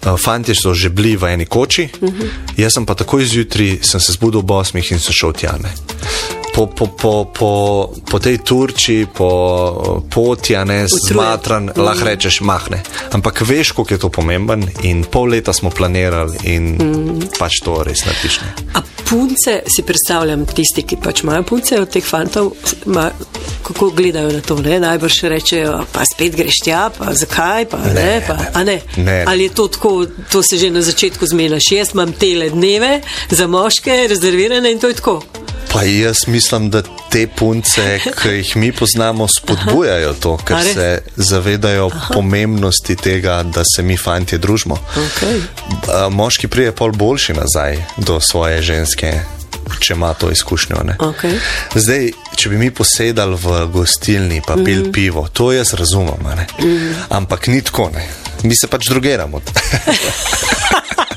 Uh, 0.05 0.13
Fantje 0.21 0.53
so 0.53 0.76
že 0.78 0.93
bili 0.93 1.17
v 1.17 1.34
eni 1.34 1.45
koči, 1.49 1.89
uh 1.89 2.09
-huh. 2.09 2.30
jaz 2.57 2.73
sem 2.73 2.86
pa 2.86 2.93
takoj 2.93 3.26
zjutraj 3.26 3.82
se 3.82 3.97
zbudil 3.99 4.39
ob 4.39 4.49
8 4.49 4.78
in 4.93 4.99
sem 4.99 5.13
šel 5.13 5.34
tja. 5.34 5.57
ne. 5.57 5.73
Po, 6.56 6.68
po, 6.68 6.88
po, 6.88 7.28
po, 7.36 7.51
po 7.99 8.18
tej 8.20 8.38
Turčiji, 8.39 9.12
po 9.12 9.30
poti, 10.08 10.56
a 10.56 10.64
ne 10.64 10.88
zmatran, 10.88 11.68
lahko 11.76 12.08
rečeš, 12.08 12.39
mahne. 12.47 12.80
Ampak 13.12 13.43
veš, 13.43 13.74
koliko 13.76 13.93
je 13.93 13.99
to 13.99 14.10
pomemben, 14.10 14.64
in 14.88 15.03
pol 15.03 15.36
leta 15.36 15.51
smo 15.51 15.68
planirali, 15.68 16.39
in 16.47 16.64
mm. 16.80 17.36
pač 17.36 17.60
to 17.60 17.84
res 17.84 18.06
narediš. 18.08 18.39
ne. 18.39 18.72
A 18.80 18.80
punce 19.03 19.60
si 19.68 19.84
predstavljam, 19.84 20.45
tisti, 20.47 20.88
ki 20.88 20.95
pač 21.03 21.26
imajo 21.28 21.43
punce 21.43 21.82
od 21.82 21.91
teh 21.91 22.08
fantov, 22.08 22.53
ma, 22.88 23.10
kako 23.68 23.91
gledajo 23.91 24.32
na 24.32 24.41
to. 24.41 24.56
Ne? 24.64 24.80
Najbrž 24.80 25.22
rečejo, 25.36 25.78
pa 25.91 26.08
spet 26.08 26.39
greš 26.39 26.64
tja, 26.64 26.88
pa 26.97 27.12
zakaj, 27.12 27.68
pa 27.68 27.84
ne. 27.84 27.93
ne, 27.93 28.14
pa, 28.28 28.38
a 28.53 28.64
ne? 28.64 28.80
Ne. 28.97 29.24
Ali 29.28 29.49
je 29.49 29.58
to 29.60 29.68
tako, 29.68 30.06
to 30.32 30.43
se 30.43 30.58
že 30.58 30.72
na 30.72 30.82
začetku 30.82 31.28
zmeniš. 31.28 31.72
Jaz 31.72 31.91
imam 31.93 32.14
tele 32.16 32.49
dneve 32.49 33.01
za 33.30 33.47
moške 33.47 34.06
rezervirane 34.08 34.72
in 34.72 34.80
to 34.80 34.88
je 34.88 35.03
tako. 35.03 35.20
Pa 35.76 35.84
jaz 35.84 36.17
mislim, 36.28 36.69
da 36.69 36.82
te 37.11 37.28
punce, 37.28 37.99
ki 38.21 38.30
jih 38.30 38.55
mi 38.55 38.71
poznamo, 38.71 39.28
spodbujajo 39.28 40.13
to, 40.13 40.38
ker 40.38 40.55
A 40.55 40.63
res? 40.63 40.73
se 40.73 41.01
zavedajo 41.15 41.89
Aha. 41.93 42.13
pomembnosti 42.13 42.95
tega, 42.95 43.43
da 43.43 43.63
se 43.76 43.84
mi 43.84 43.97
fantje 43.97 44.38
družimo. 44.38 44.78
Okay. 44.95 45.41
Moški 46.09 46.47
prije 46.47 46.71
pol 46.71 46.91
boljši 46.91 47.34
nazaj 47.34 47.84
do 47.97 48.19
svoje 48.21 48.61
ženske, 48.61 49.19
če 49.80 49.93
ima 49.93 50.13
to 50.13 50.32
izkušnjo. 50.32 50.76
ne. 50.84 50.95
Okay. 50.99 51.39
Zdaj, 51.76 52.11
če 52.36 52.49
bi 52.49 52.57
mi 52.57 52.71
posedali 52.71 53.36
v 53.36 53.67
gostilni 53.73 54.41
pa 54.47 54.55
pil 54.55 54.88
mm. 54.88 54.91
pivo, 54.91 55.28
to 55.28 55.51
jaz 55.51 55.73
razumem, 55.73 56.23
mm. 56.63 56.95
ampak 57.09 57.47
ni 57.47 57.61
tako, 57.61 57.89
ne. 57.93 58.07
mi 58.43 58.55
se 58.55 58.67
pač 58.67 58.88
drugeramo. 58.89 59.41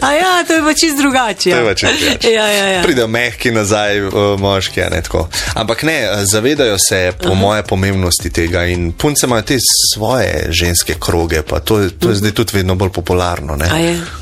A 0.00 0.12
ja, 0.12 0.44
to 0.46 0.52
je 0.52 0.62
pa 0.62 0.72
čist 0.74 0.96
drugače. 0.98 1.50
To 1.50 1.56
Ja. 1.56 1.58
je 1.58 1.64
pa 1.64 1.74
čisto 1.74 1.96
drugače. 2.00 2.30
Ja, 2.30 2.46
ja, 2.48 2.66
ja. 2.68 2.82
Pridejo 2.82 3.08
mehki 3.08 3.50
nazaj, 3.50 4.00
uh, 4.00 4.12
moški, 4.38 4.80
ne 4.80 5.02
tako. 5.02 5.28
Ampak 5.54 5.82
ne, 5.82 5.98
eh, 6.02 6.24
zavedajo 6.24 6.78
se 6.78 7.12
po 7.22 7.34
moje 7.34 7.62
pomembnosti 7.62 8.30
tega 8.30 8.64
in 8.64 8.92
punce 8.92 9.26
imajo 9.26 9.42
te 9.42 9.56
svoje 9.94 10.46
ženske 10.50 10.94
kroge, 10.98 11.42
pa 11.42 11.60
to, 11.60 11.88
to 11.90 12.08
je 12.08 12.14
zdaj 12.14 12.30
tudi 12.30 12.56
vedno 12.56 12.74
bolj 12.74 12.90
popularno. 12.90 13.58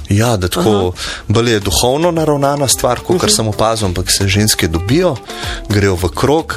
Ja, 0.08 0.36
da 0.36 0.48
tako 0.48 0.92
bolj 1.28 1.50
je 1.50 1.60
duhovno 1.60 2.10
naravnana 2.10 2.68
stvar, 2.68 3.00
kot 3.00 3.20
kar 3.20 3.30
sem 3.30 3.48
opazil, 3.48 3.86
ampak 3.86 4.10
se 4.12 4.28
ženske 4.28 4.68
dobijo, 4.68 5.16
grejo 5.68 5.94
v 5.94 6.08
krog. 6.14 6.56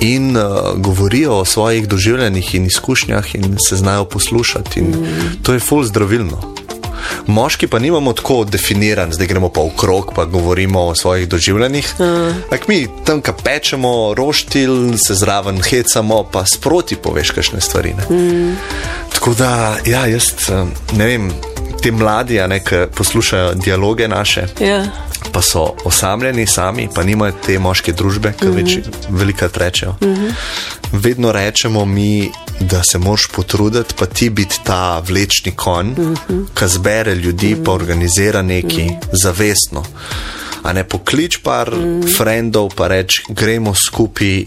In 0.00 0.36
uh, 0.36 0.42
govorijo 0.76 1.38
o 1.38 1.44
svojih 1.44 1.88
doživljenjih 1.88 2.54
in 2.54 2.66
izkušnjah, 2.66 3.34
in 3.34 3.56
se 3.68 3.76
znajo 3.76 4.04
poslušati. 4.04 4.80
In 4.80 4.94
to 5.42 5.52
je 5.52 5.60
ful 5.60 5.84
zdravilno. 5.84 6.54
Moški 7.26 7.66
pa 7.66 7.78
nimamo 7.78 8.12
tako 8.12 8.44
definiran, 8.44 9.12
zdaj 9.12 9.26
gremo 9.26 9.48
pa 9.48 9.60
v 9.60 9.76
krog, 9.76 10.12
pa 10.16 10.24
govorimo 10.24 10.86
o 10.86 10.94
svojih 10.94 11.28
doživljanjih. 11.28 11.94
Ampak 11.98 12.68
mi 12.68 12.86
tam, 13.04 13.22
ki 13.22 13.32
pečemo, 13.44 14.14
roštilj, 14.14 14.96
se 15.06 15.14
zraven 15.14 15.62
hecamo, 15.62 16.24
pa 16.32 16.46
sproti 16.46 16.96
poveš 16.96 17.30
kakšne 17.30 17.60
stvari. 17.60 17.94
Mm. 18.10 18.56
Tako 19.12 19.34
da, 19.34 19.76
ja, 19.86 20.06
jaz 20.06 20.32
ne 20.96 21.06
vem, 21.06 21.30
ti 21.82 21.90
mladi, 21.90 22.40
a 22.40 22.46
ne, 22.46 22.60
ki 22.64 22.86
poslušajo 22.94 23.54
dialoge 23.54 24.08
naše. 24.08 24.46
Ja. 24.60 24.84
Pa 25.32 25.42
so 25.42 25.74
osamljeni 25.84 26.46
sami, 26.46 26.88
pa 26.94 27.02
nimajo 27.04 27.32
te 27.46 27.58
moške 27.58 27.92
družbe, 27.92 28.32
ki 28.40 28.46
mm 28.46 28.56
-hmm. 28.56 28.82
velikrat 29.08 29.56
rečejo. 29.56 29.94
Mm 30.00 30.06
-hmm. 30.06 30.32
Vedno 30.92 31.32
rečemo 31.32 31.84
mi, 31.84 32.32
da 32.60 32.82
se 32.82 32.98
moraš 32.98 33.26
potruditi, 33.34 33.94
pa 33.98 34.06
ti 34.06 34.30
biti 34.30 34.60
ta 34.64 35.02
vlečni 35.08 35.52
konj, 35.52 35.86
mm 35.86 36.14
-hmm. 36.28 36.44
ki 36.54 36.68
zbere 36.68 37.14
ljudi, 37.14 37.54
mm 37.54 37.58
-hmm. 37.58 37.64
pa 37.64 37.72
organizira 37.72 38.42
neki 38.42 38.82
mm 38.82 38.88
-hmm. 38.88 39.08
zavestno. 39.12 39.84
A 40.62 40.72
ne 40.72 40.84
poklič 40.84 41.36
par 41.36 41.74
mm 41.74 41.82
-hmm. 41.82 42.16
frendov, 42.16 42.68
pa 42.76 42.88
reč, 42.88 43.20
gremo 43.28 43.74
skupaj 43.74 44.44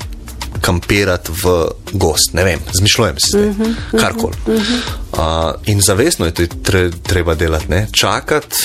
kampirati 0.62 1.32
v 1.43 1.68
gost. 1.91 2.34
Ne 2.34 2.43
vem, 2.43 2.59
zmišljujem 2.74 3.16
si 3.20 3.30
zdaj, 3.30 3.45
mm 3.45 3.55
-hmm. 3.59 3.99
karkoli. 3.99 4.36
Mm 4.47 4.53
-hmm. 4.53 4.80
uh, 5.14 5.55
in 5.66 5.82
zavestno 5.82 6.26
je 6.26 6.32
to 6.32 6.43
tre, 6.64 6.91
treba 7.03 7.36
delati, 7.36 7.66
ne 7.70 7.88
čakati. 7.91 8.55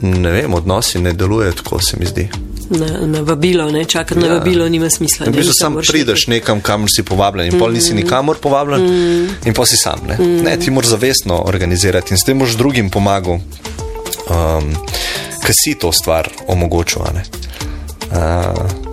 Ne 0.00 0.30
vem, 0.30 0.54
odnosi 0.54 0.98
ne 0.98 1.12
delujejo 1.12 1.52
tako, 1.52 1.80
se 1.80 1.96
mi 2.00 2.06
zdi. 2.06 2.28
Na, 2.70 3.06
na 3.06 3.20
vabilo, 3.20 3.70
ne 3.70 3.84
čakati 3.84 4.20
ja. 4.20 4.28
na 4.28 4.34
vabilo 4.34 4.68
nima 4.68 4.90
smisla. 4.90 5.26
V 5.26 5.30
ne, 5.30 5.36
bistvu 5.36 5.50
mislim, 5.50 5.82
sam 5.84 5.92
prideš 5.92 6.26
nekam, 6.26 6.60
kamor 6.60 6.88
si 6.96 7.02
povabljen, 7.02 7.52
in 7.52 7.58
pol 7.58 7.72
nisi 7.72 7.94
nikamor 7.94 8.36
povabljen, 8.42 8.84
in 9.44 9.54
pa 9.54 9.66
si 9.66 9.76
sam. 9.76 10.00
Ne, 10.08 10.18
ne 10.42 10.56
ti 10.60 10.70
moraš 10.70 10.90
zavestno 10.90 11.42
organizirati 11.46 12.14
in 12.14 12.18
s 12.18 12.24
tem 12.24 12.38
boš 12.38 12.56
drugim 12.60 12.90
pomagal, 12.90 13.40
um, 14.28 14.74
ki 15.46 15.52
si 15.52 15.78
to 15.80 15.92
stvar 15.92 16.28
omogočil. 16.46 17.02
ne. 17.14 17.24
Uh, 18.12 18.88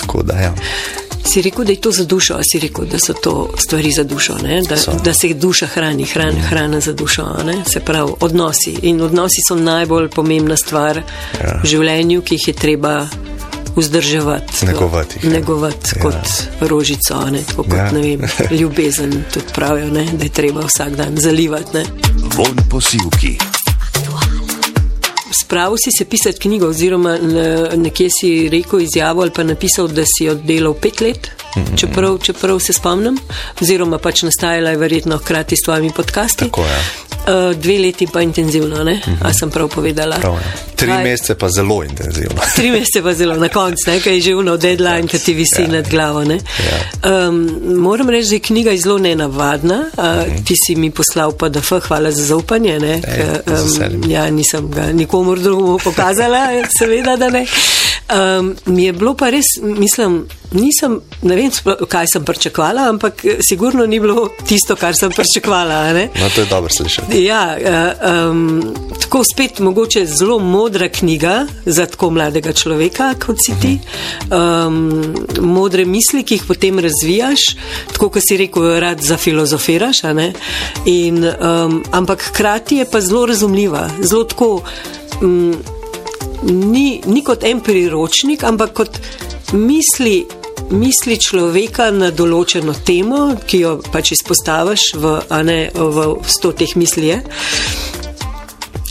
tako 0.00 0.22
da, 0.22 0.34
ja. 0.34 0.54
Si 1.24 1.42
rekel, 1.42 1.64
da 1.64 1.72
je 1.72 1.80
to 1.80 1.90
za 1.90 2.04
dušo, 2.04 2.34
a 2.34 2.40
si 2.42 2.58
rekel, 2.58 2.84
da 2.84 2.98
so 2.98 3.12
to 3.14 3.50
stvari 3.58 3.92
za 3.92 4.04
dušo, 4.04 4.34
ne? 4.38 4.60
da, 4.62 4.76
So. 4.76 4.92
da 4.94 5.14
se 5.14 5.28
duša 5.28 5.66
hrani, 5.66 6.04
hran, 6.04 6.34
hrana 6.38 6.80
za 6.80 6.92
dušo. 6.92 7.22
a 7.30 7.42
Ne? 7.42 7.62
Se 7.66 7.80
pravi, 7.80 8.12
odnosi. 8.20 8.70
In 8.82 9.00
odnosi 9.00 9.40
so 9.48 9.54
najbolj 9.56 10.08
pomembna 10.08 10.56
stvar 10.56 10.96
ja. 10.96 11.60
v 11.62 11.66
življenju, 11.66 12.22
ki 12.22 12.34
jih 12.34 12.48
je 12.48 12.54
treba 12.54 13.08
vzdrževati. 13.76 14.66
Negovati 14.66 15.16
jih, 15.16 15.24
ja. 15.24 15.30
Negovati 15.30 15.90
Ja. 15.96 16.02
kot 16.02 16.14
rožico, 16.60 17.14
a 17.16 17.30
ne? 17.30 17.42
tako 17.42 17.62
kot 17.62 17.72
Ja. 17.74 17.90
ne 17.92 18.00
vem, 18.00 18.20
ljubezen. 18.50 19.24
Tudi 19.34 19.46
pravijo, 19.54 19.86
ne? 19.88 20.04
da 20.12 20.24
je 20.24 20.30
treba 20.30 20.60
vsak 20.60 20.90
dan 20.90 21.16
zalivati. 21.16 21.74
Ne? 21.74 21.84
Von 22.36 22.56
posilki. 22.70 23.38
Spravil 25.34 25.76
si 25.76 25.90
se 25.92 26.04
pisati 26.04 26.38
knjigo, 26.38 26.66
oziroma 26.66 27.18
ne- 27.18 27.42
nekje 27.76 28.08
si 28.10 28.48
rekel 28.48 28.80
izjavo 28.80 29.22
ali 29.22 29.30
pa 29.30 29.42
napisal, 29.42 29.88
da 29.88 30.02
si 30.08 30.28
oddelal 30.28 30.74
pet 30.74 31.00
let, 31.00 31.30
čeprav, 31.76 32.18
čeprav 32.18 32.58
se 32.60 32.72
spomnim, 32.72 33.18
oziroma 33.60 33.98
pač 33.98 34.22
nastajala 34.22 34.70
je 34.70 34.76
verjetno 34.76 35.18
hkrati 35.18 35.56
s 35.56 35.64
tvojimi 35.64 35.90
podcasti. 35.92 36.44
Tako, 36.44 36.60
ja. 36.62 36.78
Uh, 37.22 37.54
dve 37.54 37.78
leti 37.78 38.06
pa 38.06 38.20
intenzivno, 38.20 38.84
ne? 38.84 39.00
A 39.22 39.32
sem 39.32 39.50
prav 39.50 39.68
povedala? 39.68 40.16
Prav, 40.16 40.32
ja. 40.34 40.52
Tri 40.76 40.88
Kaj- 40.88 41.02
mesece 41.04 41.34
pa 41.34 41.48
zelo 41.48 41.84
intenzivno. 41.84 42.40
Tri 42.56 42.70
mesece 42.70 43.02
pa 43.02 43.14
zelo 43.14 43.36
na 43.36 43.48
koncu, 43.48 43.76
kaj 44.04 44.14
je 44.14 44.20
že 44.20 44.34
uno 44.34 44.56
deadline, 44.56 45.06
ki 45.06 45.18
ti 45.20 45.34
visi 45.34 45.62
Ja. 45.62 45.68
nad 45.68 45.88
glavo. 45.88 46.24
Ne. 46.24 46.34
Ja. 46.34 46.78
Um, 47.20 47.36
moram 47.76 48.10
reči, 48.10 48.28
da 48.28 48.34
je 48.34 48.40
knjiga 48.40 48.76
zelo 48.76 48.98
nenavadna. 48.98 49.84
Uh, 49.92 50.04
ti 50.44 50.54
si 50.56 50.74
mi 50.74 50.90
poslal 50.90 51.32
PDF, 51.32 51.72
hvala 51.80 52.10
za 52.10 52.24
zaupanje. 52.24 52.80
Ne, 52.80 52.96
Mhm. 52.96 53.10
Ej, 53.10 53.38
k, 53.38 53.50
veseljem. 53.52 54.10
ja, 54.10 54.30
nisem 54.30 54.70
ga 54.70 54.92
nikomor 55.22 55.38
drugemu 55.38 55.78
pokazala, 55.78 56.48
seveda, 56.78 57.16
da 57.16 57.30
ne. 57.30 57.46
Um, 58.12 58.56
mi 58.66 58.84
je 58.84 58.92
bilo 58.92 59.14
pa 59.14 59.30
res, 59.30 59.44
mislim, 59.62 60.26
nisem, 60.52 60.98
ne 61.22 61.36
vem, 61.36 61.50
kaj 61.88 62.10
sem 62.12 62.24
pričakovala, 62.24 62.88
ampak 62.90 63.24
eh, 63.24 63.38
sigurno 63.40 63.86
ni 63.86 64.00
bilo 64.00 64.26
tisto, 64.46 64.76
kar 64.76 64.96
sem 64.96 65.12
pričakovala. 65.12 65.92
No, 65.92 66.28
to 66.34 66.40
je 66.40 66.46
dobro 66.50 66.70
slišati. 66.76 67.22
Ja, 67.24 67.56
um, 68.28 68.74
tako 69.00 69.24
spet 69.24 69.58
mogoče 69.58 70.04
zelo 70.06 70.38
modra 70.38 70.88
knjiga 70.88 71.46
za 71.66 71.86
tako 71.86 72.10
mladega 72.10 72.52
človeka, 72.52 73.14
kot 73.26 73.40
si 73.40 73.56
ti. 73.62 73.78
Um, 74.28 75.14
modre 75.40 75.84
misli, 75.84 76.22
ki 76.22 76.40
jih 76.40 76.48
potem 76.48 76.78
razvijaš, 76.78 77.46
tako 77.92 78.10
kot 78.12 78.28
si 78.28 78.36
rekel, 78.36 78.74
rad 78.80 79.00
zafilozofiraš. 79.00 80.04
In, 80.86 81.24
um, 81.24 81.82
ampak 81.92 82.28
hkrati 82.28 82.82
je 82.82 82.90
pa 82.90 83.00
zelo 83.00 83.26
razumljiva, 83.26 83.88
zelo 84.02 84.24
tako. 84.24 84.58
Um, 85.22 85.56
ni, 86.42 87.00
ni 87.06 87.22
kot 87.24 87.44
en 87.44 87.60
priročnik, 87.60 88.44
ampak 88.44 88.72
kot 88.72 88.98
misli, 89.52 90.22
misli 90.70 91.18
človeka 91.20 91.90
na 91.94 92.10
določeno 92.14 92.74
temo, 92.86 93.24
ki 93.46 93.62
jo 93.62 93.74
pač 93.92 94.14
izpostaviš 94.16 94.86
v, 94.98 95.16
ne, 95.46 95.58
v 95.74 96.06
sto 96.26 96.52
teh 96.56 96.76
misli. 96.76 97.12
Je. 97.12 97.20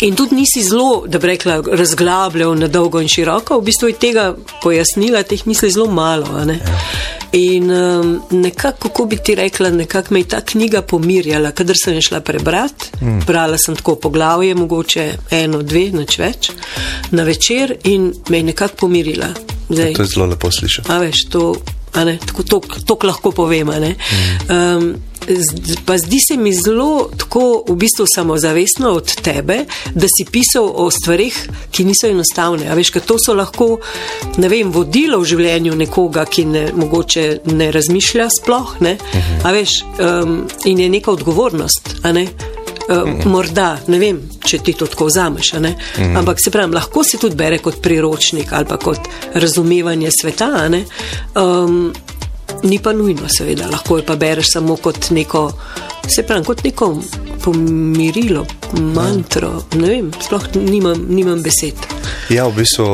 In 0.01 0.15
tudi 0.17 0.35
nisi 0.35 0.63
zelo, 0.65 1.03
da 1.05 1.19
bi 1.21 1.29
rekla, 1.29 1.59
razglabljal 1.77 2.55
na 2.57 2.67
dolgo 2.67 3.01
in 3.01 3.09
široko, 3.11 3.59
v 3.59 3.69
bistvu 3.69 3.91
je 3.91 3.99
tega 4.01 4.23
pojasnila, 4.63 5.21
teh 5.23 5.45
misli 5.45 5.69
zelo 5.69 5.91
malo. 5.93 6.41
In 7.31 7.71
um, 7.71 8.21
nekako, 8.31 8.89
kako 8.89 9.05
bi 9.05 9.17
ti 9.17 9.35
rekla, 9.35 9.69
nekako 9.69 10.13
me 10.13 10.19
je 10.19 10.27
ta 10.27 10.41
knjiga 10.41 10.81
pomirjala, 10.81 11.51
kadar 11.51 11.75
sem 11.83 11.93
jo 11.93 12.01
šla 12.01 12.19
prebrati. 12.21 12.91
Mm. 13.01 13.19
Brala 13.27 13.57
sem 13.57 13.75
tako 13.75 13.95
poglavje, 13.95 14.55
mogoče 14.55 15.13
eno, 15.31 15.61
dve, 15.61 15.89
nič 15.91 16.17
več, 16.19 16.51
na 17.11 17.23
večer 17.23 17.75
in 17.83 18.13
me 18.29 18.37
je 18.37 18.43
nekako 18.43 18.75
pomirila. 18.75 19.31
Zdaj, 19.69 19.93
To 19.93 20.01
je 20.01 20.07
zelo 20.07 20.25
lepo 20.25 20.51
slišati. 20.51 20.91
A 20.91 20.97
veš, 20.97 21.25
to, 21.29 21.55
tako 21.91 22.43
tok, 22.85 23.03
lahko 23.03 23.31
povem. 23.31 23.69
Um, 23.69 24.95
pa 25.85 25.97
zdi 25.97 26.17
se 26.27 26.37
mi 26.37 26.53
zelo 26.53 27.09
tako 27.17 27.63
v 27.67 27.75
bistvu 27.75 28.05
samozavestno 28.15 28.89
od 28.89 29.15
tebe, 29.21 29.65
da 29.93 30.07
si 30.07 30.25
pisal 30.31 30.71
o 30.75 30.89
stvarih, 30.91 31.49
ki 31.71 31.85
niso 31.85 32.07
enostavne. 32.07 32.69
A 32.69 32.75
veš, 32.75 32.93
ker 32.95 33.05
to 33.05 33.19
so 33.21 33.35
lahko, 33.37 33.77
ne 34.37 34.49
vem, 34.49 34.71
vodilo 34.71 35.19
v 35.21 35.29
življenju 35.33 35.75
nekoga, 35.77 36.25
ki 36.25 36.45
ne, 36.45 36.63
mogoče 36.75 37.27
ne 37.53 37.71
razmišlja 37.71 38.29
sploh, 38.39 38.79
ne. 38.81 38.97
A 39.43 39.53
veš, 39.53 39.81
um, 39.99 40.41
in 40.65 40.79
je 40.79 40.89
neka 40.89 41.11
odgovornost, 41.11 41.95
a 42.03 42.15
ne. 42.17 42.27
Uh, 42.91 43.25
morda, 43.25 43.77
ne 43.87 43.99
vem, 44.01 44.17
če 44.43 44.57
ti 44.65 44.73
to 44.75 44.87
tako 44.89 45.05
vzameš, 45.07 45.53
mm. 45.53 46.15
ampak 46.19 46.41
se 46.43 46.51
pravi, 46.51 46.75
lahko 46.75 47.03
se 47.07 47.19
tudi 47.21 47.37
bere 47.39 47.61
kot 47.63 47.81
priročnik 47.81 48.51
ali 48.51 48.67
pa 48.67 48.77
kot 48.81 49.07
razumevanje 49.33 50.09
sveta. 50.21 50.49
Um, 51.35 51.93
ni 52.63 52.79
pa 52.79 52.93
nujno, 52.93 53.29
seveda, 53.29 53.69
lahko 53.71 53.97
jo 53.97 54.05
pa 54.07 54.15
bereš 54.15 54.53
samo 54.53 54.75
kot 54.75 55.09
neko, 55.09 55.45
se 56.07 56.23
pravi, 56.27 56.45
kot 56.45 56.63
neko 56.63 56.89
pomirilo, 57.43 58.45
mantro. 58.95 59.53
Ne 59.75 59.87
vem, 59.87 60.11
sploh 60.21 60.49
nimam, 60.55 61.05
nimam 61.09 61.41
besed. 61.43 61.79
Ja, 62.29 62.47
v 62.47 62.61
bistvu 62.61 62.89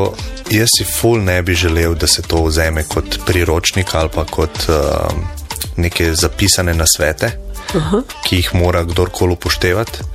jaz 0.54 0.72
si 0.78 0.86
ful 0.88 1.24
ne 1.24 1.42
bi 1.42 1.56
želel, 1.56 1.96
da 1.96 2.08
se 2.08 2.22
to 2.22 2.44
vzame 2.46 2.84
kot 2.88 3.20
priročnik 3.26 3.96
ali 3.96 4.10
pa 4.14 4.26
kot 4.26 4.70
uh, 4.70 5.12
neke 5.78 6.14
zapisane 6.16 6.74
nasvete, 6.74 7.32
Aha. 7.76 8.02
ki 8.24 8.36
jih 8.36 8.54
mora 8.56 8.84
kdorkoli 8.88 9.36
upoštevati. 9.36 10.06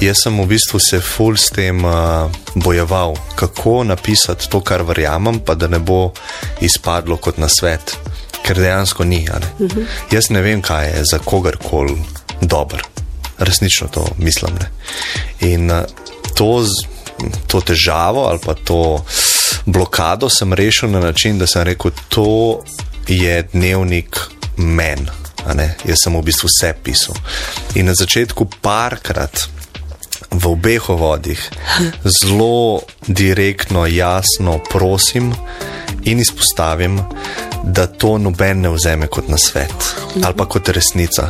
Jaz 0.00 0.24
sem 0.24 0.36
v 0.40 0.46
bistvu 0.50 0.80
se 0.80 1.00
ful 1.00 1.36
s 1.36 1.50
tem 1.54 1.84
uh, 1.84 2.30
bojeval, 2.54 3.16
kako 3.36 3.84
napisati 3.84 4.48
to, 4.50 4.60
kar 4.60 4.84
verjamem, 4.84 5.40
pa 5.44 5.54
da 5.54 5.68
ne 5.68 5.78
bo 5.78 6.12
izpadlo 6.60 7.16
kot 7.16 7.40
nasvet, 7.40 7.96
ker 8.44 8.60
dejansko 8.60 9.04
ni. 9.04 9.24
Ne? 9.24 9.52
Uh 9.58 9.70
-huh. 9.70 9.86
Jaz 10.12 10.30
ne 10.30 10.42
vem, 10.42 10.62
kaj 10.62 10.86
je 10.88 11.04
za 11.12 11.18
kogarkoli 11.18 11.96
dober. 12.40 12.82
Resnično 13.38 13.88
to 13.88 14.06
mislim. 14.18 14.54
Ne? 14.60 14.70
In 15.40 15.70
uh, 15.70 15.84
to, 16.34 16.66
to 17.46 17.60
težavo 17.60 18.28
ali 18.28 18.38
pa 18.44 18.54
to 18.54 19.04
blokado 19.66 20.28
sem 20.28 20.52
rešil 20.52 20.90
na 20.90 21.00
način, 21.00 21.38
da 21.38 21.46
sem 21.46 21.62
rekel, 21.62 21.90
to 22.08 22.60
je 23.08 23.42
dnevnik 23.52 24.20
men. 24.56 25.08
Jaz 25.84 26.04
sem 26.04 26.16
v 26.16 26.22
bistvu 26.22 26.48
vse 26.48 26.74
pisal. 26.82 27.16
In 27.74 27.86
na 27.86 27.94
začetku 27.94 28.46
parkrat 28.60 29.48
v 30.30 30.44
obeh 30.46 30.88
vodih 30.88 31.40
zelo 32.04 32.82
direktno, 33.08 33.86
jasno 33.86 34.60
prosim 34.70 35.34
in 36.04 36.20
izpostavim, 36.20 37.00
da 37.64 37.86
to 37.86 38.18
noben 38.18 38.60
ne 38.60 38.70
vzame 38.70 39.06
kot 39.06 39.28
na 39.28 39.38
svet 39.38 39.94
ali 40.24 40.34
pa 40.36 40.46
kot 40.48 40.68
resnica. 40.68 41.28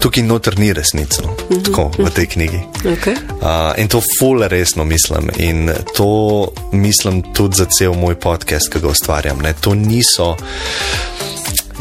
Tukaj 0.00 0.22
noter 0.22 0.58
ni 0.58 0.72
resnica, 0.72 1.22
no. 1.22 1.34
tako 1.64 1.90
v 1.98 2.10
tej 2.14 2.26
knjigi. 2.26 2.60
Okay. 2.84 3.16
Uh, 3.40 3.74
in 3.76 3.88
to 3.88 4.00
ful 4.18 4.42
resno 4.48 4.84
mislim 4.84 5.30
in 5.36 5.70
to 5.96 6.48
mislim 6.72 7.22
tudi 7.34 7.56
za 7.56 7.64
cel 7.64 7.94
moj 7.94 8.14
podcast, 8.20 8.72
ki 8.72 8.80
ga 8.80 8.88
ustvarjam. 8.88 9.38
Ne. 9.42 9.52
To 9.60 9.74
niso, 9.74 10.36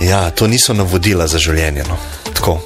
ja, 0.02 0.30
to 0.32 0.48
niso 0.48 0.74
navodila 0.74 1.28
za 1.28 1.38
življenje. 1.38 1.84
No. 1.90 1.98
Tako. 2.34 2.60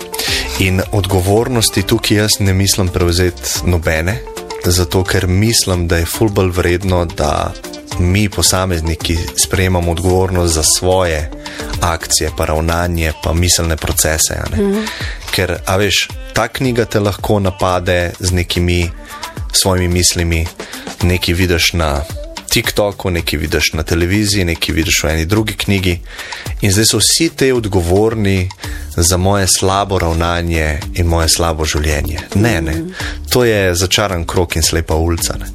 In 0.59 0.81
odgovornosti 0.91 1.83
tukaj 1.83 2.17
jaz 2.17 2.39
ne 2.39 2.53
mislim 2.53 2.89
prevzeti 2.89 3.69
nobene, 3.69 4.19
zato 4.65 5.03
ker 5.03 5.27
mislim, 5.27 5.87
da 5.87 5.97
je 5.97 6.05
fulbol 6.05 6.49
vredno, 6.51 7.05
da 7.05 7.53
mi, 7.99 8.29
posamezniki, 8.29 9.17
sprejemamo 9.45 9.91
odgovornost 9.91 10.53
za 10.53 10.63
svoje 10.77 11.31
akcije, 11.81 12.31
pa 12.37 12.45
ravnanje, 12.45 13.13
pa 13.23 13.33
miselne 13.33 13.77
procese. 13.77 14.35
Mm 14.51 14.59
-hmm. 14.59 14.87
Ker, 15.31 15.57
a 15.65 15.75
veš, 15.75 16.07
ta 16.33 16.47
knjiga 16.47 16.85
te 16.85 16.99
lahko 16.99 17.39
napade 17.39 18.11
z 18.19 18.31
nekimi 18.31 18.91
svojimi 19.53 19.87
mislimi, 19.87 20.47
nekaj 21.01 21.33
vidiš 21.33 21.73
na. 21.73 22.01
TikToku, 22.57 23.09
nekaj 23.09 23.39
vidiš 23.39 23.73
na 23.73 23.83
televiziji, 23.83 24.45
nekaj 24.45 24.75
vidiš 24.75 25.03
v 25.03 25.09
eni 25.11 25.25
drugi 25.25 25.53
knjigi, 25.53 25.99
in 26.61 26.71
zdaj 26.71 26.85
so 26.89 26.97
vsi 26.97 27.29
te 27.29 27.51
odgovorni 27.53 28.49
za 28.95 29.17
moje 29.17 29.45
slabo 29.47 29.99
ravnanje 29.99 30.79
in 30.93 31.05
moje 31.05 31.29
slabo 31.29 31.65
življenje. 31.65 32.19
Ne, 32.35 32.55
ne, 32.61 32.73
to 33.29 33.43
je 33.45 33.75
začaran 33.75 34.25
krok 34.25 34.55
in 34.57 34.65
slepa 34.65 34.95
ulica. 34.95 35.37
Ne. 35.37 35.51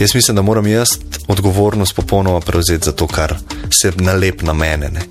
Jaz 0.00 0.12
mislim, 0.14 0.36
da 0.36 0.42
moram 0.42 0.66
jaz 0.66 0.98
odgovornost 1.28 1.96
popolnoma 1.96 2.40
prevzeti 2.40 2.84
za 2.84 2.92
to, 2.92 3.06
kar 3.06 3.38
se 3.72 3.92
nalep 3.96 4.42
na 4.42 4.52
mene. 4.52 4.92
Ne. 4.92 5.08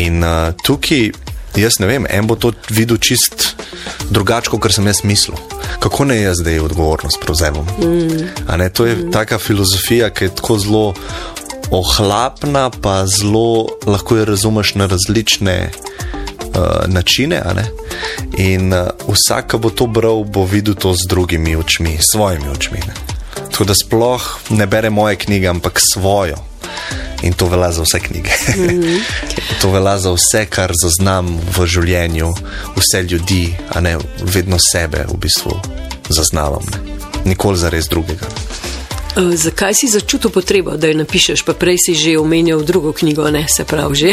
In 0.00 0.24
uh, 0.24 0.54
tukaj, 0.64 1.10
jaz 1.60 1.78
ne 1.78 1.86
vem, 1.86 2.06
en 2.10 2.26
bo 2.26 2.36
to 2.36 2.52
videl 2.70 2.98
čist 2.98 3.54
drugače, 4.10 4.50
kot 4.50 4.72
sem 4.72 4.86
jaz 4.86 5.02
mislil. 5.04 5.36
Kako 5.82 6.04
ne 6.04 6.20
jaz 6.20 6.40
zdaj 6.40 6.60
odgovornost 6.60 7.20
prevzemem? 7.22 7.66
Mm. 7.78 8.70
To 8.72 8.86
je 8.86 8.96
mm. 8.96 9.12
taka 9.12 9.38
filozofija, 9.38 10.10
ki 10.10 10.24
je 10.24 10.34
tako 10.34 10.58
zelo 10.58 10.94
ohlapna, 11.70 12.70
pa 12.70 13.06
zelo 13.06 13.66
lahko 13.86 14.16
jo 14.16 14.24
razumeš 14.24 14.74
na 14.74 14.86
različne. 14.86 15.70
Uh, 16.48 16.88
načine, 16.88 17.42
in 18.38 18.72
uh, 18.72 18.88
vsak, 19.06 19.50
ki 19.52 19.58
bo 19.62 19.70
to 19.70 19.86
bral, 19.86 20.24
bo 20.24 20.42
videl 20.48 20.74
to 20.74 20.94
z 20.94 21.06
drugimi 21.06 21.56
očmi, 21.56 21.98
svojimi 22.00 22.48
očmi. 22.48 22.78
Ne? 22.78 22.94
Tako 23.52 23.64
da 23.64 23.74
sploh 23.74 24.22
ne 24.50 24.66
bere 24.66 24.90
moje 24.90 25.16
knjige, 25.16 25.46
ampak 25.48 25.78
svojo. 25.92 26.47
In 27.22 27.32
to 27.32 27.46
velja 27.46 27.72
za 27.72 27.82
vse 27.82 28.00
knjige. 28.00 28.30
-hmm. 28.30 29.00
to 29.60 29.70
velja 29.70 29.98
za 29.98 30.12
vse, 30.12 30.46
kar 30.46 30.72
zaznam 30.82 31.40
v 31.56 31.66
življenju, 31.66 32.34
vse 32.76 33.02
ljudi, 33.02 33.56
a 33.74 33.80
ne 33.80 33.98
vedno 34.22 34.56
sebe 34.72 35.04
v 35.08 35.16
bistvu 35.16 35.60
zaznavam. 36.08 36.62
Ne? 36.72 36.78
Nikoli 37.24 37.58
za 37.58 37.70
res 37.70 37.88
drugega. 37.88 38.26
Uh, 39.16 39.34
zakaj 39.34 39.74
si 39.74 39.88
začutil 39.88 40.30
potrebo, 40.30 40.76
da 40.76 40.86
jo 40.86 40.94
napišeš, 41.00 41.42
pa 41.42 41.54
prej 41.56 41.80
si 41.80 41.94
že 41.98 42.18
omenjal 42.20 42.62
drugo 42.62 42.92
knjigo, 42.92 43.30
ne 43.30 43.48
se 43.48 43.64
pravi, 43.64 43.96
že 43.96 44.10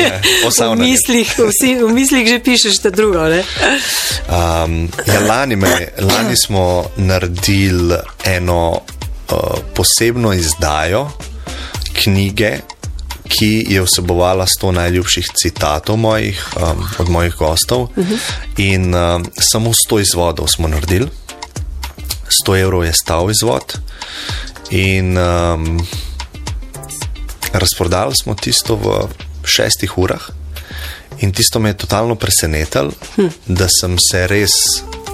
ja, 0.00 0.16
v, 0.72 0.76
mislih, 0.80 1.28
vsi, 1.28 1.74
v 1.82 1.90
mislih 1.92 2.24
že 2.24 2.38
pišeš 2.40 2.80
ta 2.80 2.90
drugo. 2.90 3.26
Um, 3.26 4.88
ja, 5.04 5.20
lani, 5.28 5.56
me, 5.60 5.92
lani 6.00 6.36
smo 6.38 6.88
naredili 6.96 8.00
eno 8.24 8.80
uh, 8.80 9.60
posebno 9.74 10.32
izdajo 10.32 11.10
knjige, 12.02 12.60
ki 13.28 13.66
je 13.68 13.82
vsebovala 13.82 14.46
sto 14.46 14.72
najljubših 14.72 15.30
citatov 15.34 15.96
mojih, 15.96 16.38
um, 16.56 16.84
od 16.98 17.08
mojih 17.08 17.34
gostov, 17.34 17.80
uh 17.82 17.90
-huh. 17.96 18.18
in 18.56 18.94
um, 18.94 19.26
samo 19.52 19.72
sto 19.74 20.00
izvodov 20.00 20.46
smo 20.48 20.68
naredili. 20.68 21.08
100 22.44 22.60
evrov 22.60 22.84
je 22.84 22.92
stal 22.92 23.30
izvod, 23.30 23.78
in 24.70 25.18
um, 25.18 25.86
razprodali 27.52 28.14
smo 28.22 28.34
tisto 28.34 28.76
v 28.76 29.08
šestih 29.44 29.98
urah. 29.98 30.22
In 31.20 31.32
tisto 31.32 31.60
me 31.60 31.68
je 31.68 31.76
totalno 31.76 32.14
presenetilo, 32.14 32.92
hm. 33.16 33.26
da 33.46 33.68
sem 33.80 33.96
se 33.98 34.26
res 34.26 34.52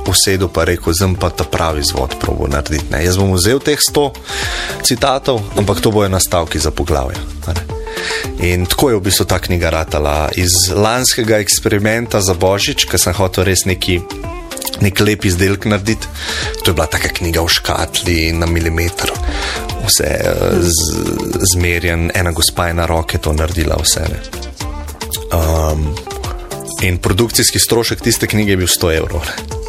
usedel 0.09 0.49
in 0.49 0.65
rekel, 0.65 0.93
da 0.99 1.09
pa 1.21 1.31
ta 1.31 1.45
pravi 1.45 1.81
izvod 1.81 2.17
probo 2.21 2.49
narediti. 2.49 2.91
Ne. 2.91 3.05
Jaz 3.05 3.17
bom 3.17 3.33
vzel 3.35 3.61
teh 3.61 3.79
100 3.79 4.11
citatov, 4.83 5.41
ampak 5.59 5.81
to 5.81 5.91
bojo 5.91 6.09
nastavki 6.09 6.59
za 6.59 6.71
poglavje. 6.71 7.17
In 8.43 8.67
tako 8.67 8.91
je 8.91 8.97
v 8.97 9.01
bistvu 9.01 9.25
ta 9.25 9.39
knjiga 9.39 9.71
ratala 9.71 10.29
iz 10.37 10.51
lanskega 10.75 11.39
eksperimenta 11.39 12.21
za 12.21 12.35
Božič, 12.35 12.87
ker 12.91 12.99
sem 12.99 13.15
hotel 13.15 13.45
res 13.47 13.65
neki 13.65 14.01
nek 14.83 15.01
lep 15.01 15.25
izdelek 15.25 15.65
narediti. 15.71 16.09
To 16.65 16.71
je 16.71 16.75
bila 16.75 16.87
taka 16.87 17.09
knjiga 17.09 17.43
v 17.43 17.49
škatli 17.49 18.19
na 18.33 18.47
milimeter, 18.47 19.13
vse 19.87 20.11
eh, 20.11 20.35
zmerjen, 21.55 22.11
ena 22.15 22.33
gospa 22.33 22.69
je 22.69 22.75
na 22.75 22.87
roke 22.87 23.19
to 23.19 23.33
naredila, 23.33 23.79
vse. 23.83 24.07
Um, 25.33 25.95
in 26.83 26.99
produkcijski 26.99 27.59
strošek 27.59 28.01
tiste 28.01 28.27
knjige 28.27 28.53
je 28.53 28.57
bil 28.57 28.67
100 28.69 28.97
evrov. 28.97 29.62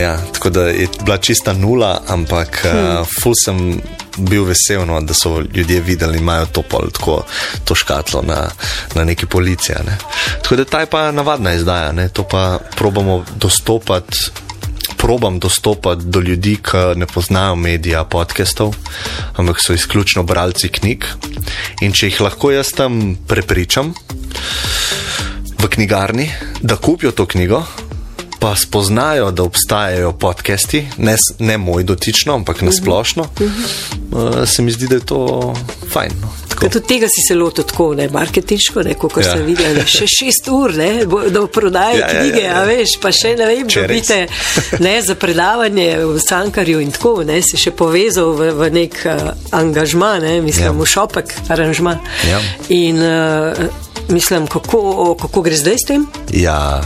Ja, 0.00 0.18
tako 0.32 0.50
da 0.50 0.62
je 0.68 0.88
bila 1.04 1.16
čista 1.16 1.52
nula, 1.52 2.00
ampak 2.08 2.60
hmm. 2.62 3.00
uh, 3.00 3.06
ful 3.22 3.32
sem 3.44 3.80
bil 4.18 4.44
vesel, 4.44 4.84
no, 4.86 5.00
da 5.00 5.14
so 5.14 5.40
ljudje 5.54 5.80
videli, 5.80 6.12
da 6.12 6.18
imajo 6.18 6.46
to 6.46 6.62
pol, 6.62 6.90
tako, 6.92 7.22
to 7.64 7.74
škatlo 7.74 8.22
na, 8.22 8.50
na 8.94 9.04
neki 9.04 9.26
policiji. 9.26 9.76
Ne. 9.86 9.96
Tako 10.42 10.56
da 10.56 10.64
ta 10.64 10.80
je 10.80 10.86
pa 10.86 11.10
navadna 11.12 11.54
izdaja, 11.54 11.92
ne. 11.92 12.08
to 12.08 12.24
pa 12.28 12.58
probamo 12.76 13.24
dostopati. 13.36 14.18
Probam 14.96 15.38
dostopati 15.38 16.02
do 16.04 16.20
ljudi, 16.20 16.56
ki 16.62 16.98
ne 17.00 17.06
poznajo 17.06 17.56
medija, 17.56 18.04
podcastov, 18.04 18.74
ampak 19.36 19.58
so 19.60 19.72
izključno 19.72 20.22
bralci 20.22 20.68
knjig. 20.68 21.04
In 21.80 21.92
če 21.92 22.06
jih 22.06 22.20
lahko 22.20 22.52
jaz 22.52 22.70
tam 22.76 23.16
prepričam 23.26 23.94
v 25.58 25.68
knjigarni, 25.68 26.30
da 26.60 26.76
kupijo 26.76 27.10
to 27.10 27.26
knjigo, 27.26 27.64
pa 28.42 28.56
spoznajo, 28.56 29.30
da 29.30 29.42
obstajajo 29.42 30.12
podcasti, 30.12 30.86
ne, 30.98 31.16
ne 31.38 31.58
moj 31.58 31.84
dotično, 31.84 32.34
ampak 32.34 32.62
na 32.62 32.72
splošno, 32.72 33.22
uh 33.22 33.28
-huh. 33.40 34.40
uh, 34.40 34.48
se 34.48 34.62
mi 34.62 34.70
zdi, 34.70 34.86
da 34.86 34.94
je 34.94 35.00
to 35.00 35.54
fajn. 35.92 36.10
No. 36.22 36.28
Tudi 36.60 36.86
tega 36.86 37.06
si 37.06 37.28
se 37.28 37.34
lotil 37.34 37.64
tako, 37.64 37.94
ne 37.94 38.08
marketinško, 38.08 38.82
ne, 38.82 38.94
kot 38.94 39.16
ja. 39.16 39.22
sem 39.32 39.44
videl, 39.46 39.74
ne, 39.74 39.86
še 39.86 40.06
šest 40.06 40.48
ur, 40.48 40.74
ne, 40.74 41.04
da 41.30 41.46
prodajo 41.46 41.98
ja, 41.98 42.08
knjige, 42.08 42.40
ja, 42.40 42.44
ja, 42.44 42.52
ja. 42.52 42.62
a 42.62 42.64
veš, 42.64 42.88
pa 43.00 43.12
še 43.12 43.36
ne 43.36 43.46
vem, 43.46 43.68
če 43.68 43.86
bite 43.88 44.26
ne, 44.78 45.02
za 45.02 45.14
predavanje 45.14 45.98
v 45.98 46.18
Sankarju 46.28 46.80
in 46.80 46.90
tako, 46.90 47.22
ne, 47.24 47.42
se 47.42 47.56
še 47.56 47.70
povezal 47.70 48.34
v, 48.34 48.50
v 48.58 48.70
nek 48.70 48.98
uh, 49.06 49.30
angažma, 49.50 50.18
ne, 50.18 50.40
mislim, 50.40 50.66
ja. 50.66 50.82
v 50.82 50.86
šopek 50.86 51.34
aranžma. 51.48 51.98
Ja. 52.30 52.40
In, 52.68 53.02
uh, 53.02 53.91
Mislim, 54.08 54.46
kako, 54.46 55.16
kako 55.20 55.42
gre 55.42 55.56
zdaj 55.56 55.74
s 55.74 55.86
tem? 55.86 56.06
Ja, 56.32 56.80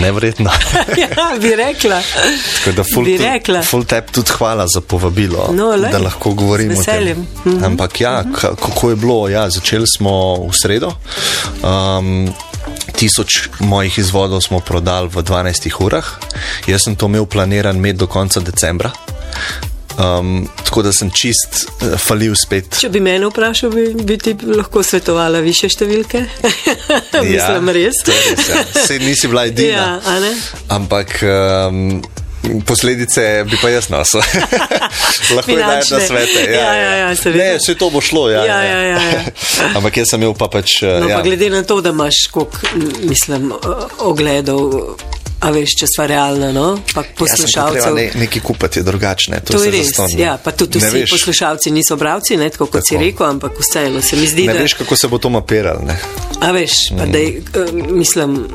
nevredno. 0.00 0.50
ja, 1.02 1.38
bi 1.40 1.56
rekla. 1.56 2.02
Tako 2.58 2.76
da, 2.76 2.84
ful, 2.94 3.04
bi 3.04 3.16
rekla. 3.18 3.62
Ful 3.62 3.84
tep 3.84 4.10
tudi 4.10 4.30
hvala 4.38 4.66
za 4.74 4.80
povabilo, 4.80 5.50
no, 5.52 5.76
da 5.76 5.98
lahko 5.98 6.34
govorim 6.34 6.72
o 6.78 6.82
tem. 6.82 7.18
Mm 7.18 7.26
-hmm. 7.44 7.66
Ampak 7.66 8.00
ja, 8.00 8.22
mm 8.22 8.32
-hmm. 8.32 8.56
kako 8.56 8.90
je 8.90 8.96
bilo? 8.96 9.28
Ja, 9.28 9.50
začeli 9.50 9.86
smo 9.96 10.34
v 10.34 10.52
sredo. 10.62 10.92
Um, 11.62 12.34
Tisoč 12.96 13.48
mojih 13.60 13.98
izvodov 13.98 14.40
smo 14.40 14.60
prodali 14.60 15.08
v 15.08 15.22
12 15.22 15.82
urah, 15.84 16.06
jaz 16.66 16.82
sem 16.82 16.96
to 16.96 17.06
imel 17.06 17.26
planiran 17.26 17.76
med 17.76 17.96
do 17.96 18.06
konca 18.06 18.40
decembra. 18.40 18.90
Um, 19.98 20.48
tako 20.64 20.82
da 20.82 20.92
sem 20.92 21.10
čist 21.10 21.68
uh, 21.82 21.98
falil 21.98 22.34
spet. 22.34 22.80
Če 22.80 22.88
bi 22.90 23.00
me 23.00 23.14
vprašal, 23.22 23.70
bi, 23.70 23.84
bi 24.02 24.16
ti 24.18 24.34
lahko 24.42 24.82
svetovala 24.82 25.38
više 25.44 25.70
številke? 25.70 26.24
Mislim, 27.22 27.70
ja, 27.70 27.76
res. 27.76 28.02
res 28.08 28.48
ja. 28.50 28.64
Sej 28.88 28.98
nisi 29.04 29.30
bila 29.30 29.46
edina. 29.46 30.00
Ja, 30.02 30.34
Ampak. 30.74 31.20
Um, 31.22 32.02
Posledice 32.66 33.22
bi 33.48 33.56
pa 33.56 33.70
jaz 33.72 33.86
nosil. 33.88 34.20
Lahko 35.36 35.50
je 35.50 35.62
najti 35.62 35.94
na 35.94 36.00
svete. 36.00 36.42
Ja, 36.52 36.60
ja, 36.60 36.74
ja, 36.74 36.92
ja, 36.96 37.32
ne, 37.34 37.46
vse 37.56 37.74
to 37.80 37.88
bo 37.90 38.02
šlo. 38.04 38.26
Ja, 38.30 38.44
ja, 38.44 38.58
ja, 38.62 38.80
ja, 38.82 38.98
ja. 39.00 39.22
Ampak 39.78 39.96
jaz 39.96 40.12
sem 40.12 40.20
imel 40.20 40.34
pa 40.36 40.50
pač. 40.52 40.82
No, 40.82 41.08
ja. 41.08 41.16
pa 41.16 41.22
glede 41.24 41.48
na 41.50 41.62
to, 41.64 41.80
da 41.80 41.94
imaš 41.94 42.26
koliko, 42.34 42.58
mislim, 43.08 43.52
ogledov 44.04 44.98
A 45.44 45.50
veš, 45.52 45.76
če 45.80 45.88
smo 45.92 46.06
realni, 46.08 46.50
no? 46.56 46.66
pa 46.94 47.04
poslušalci. 47.18 47.82
Ja, 47.84 47.92
ne, 47.94 48.06
neki 48.24 48.40
kupiti 48.40 48.80
je 48.80 48.86
drugačne. 48.86 49.42
To, 49.44 49.58
to 49.58 49.64
je 49.64 49.72
res. 49.74 49.92
Ja, 50.16 50.38
pa 50.40 50.54
tudi 50.56 50.80
vsi 50.80 51.04
veš, 51.04 51.12
poslušalci 51.12 51.72
niso 51.74 51.98
bravci, 52.00 52.38
ne, 52.40 52.48
tako 52.50 52.66
kot 52.66 52.80
tako. 52.80 52.88
si 52.88 53.00
rekel, 53.00 53.28
ampak 53.28 53.60
vseeno 53.60 54.02
se 54.02 54.16
mi 54.16 54.26
zdi. 54.26 54.48
Ne 54.48 54.56
da... 54.56 54.64
veš, 54.64 54.78
kako 54.80 54.96
se 54.96 55.08
bo 55.12 55.20
to 55.20 55.32
mapiralo. 55.34 55.84
A 56.40 56.52
veš, 56.56 56.88
pa 56.96 57.04
mm. 57.04 57.12
da 57.12 57.18
je, 57.18 57.42
uh, 57.60 57.74
mislim 57.92 58.46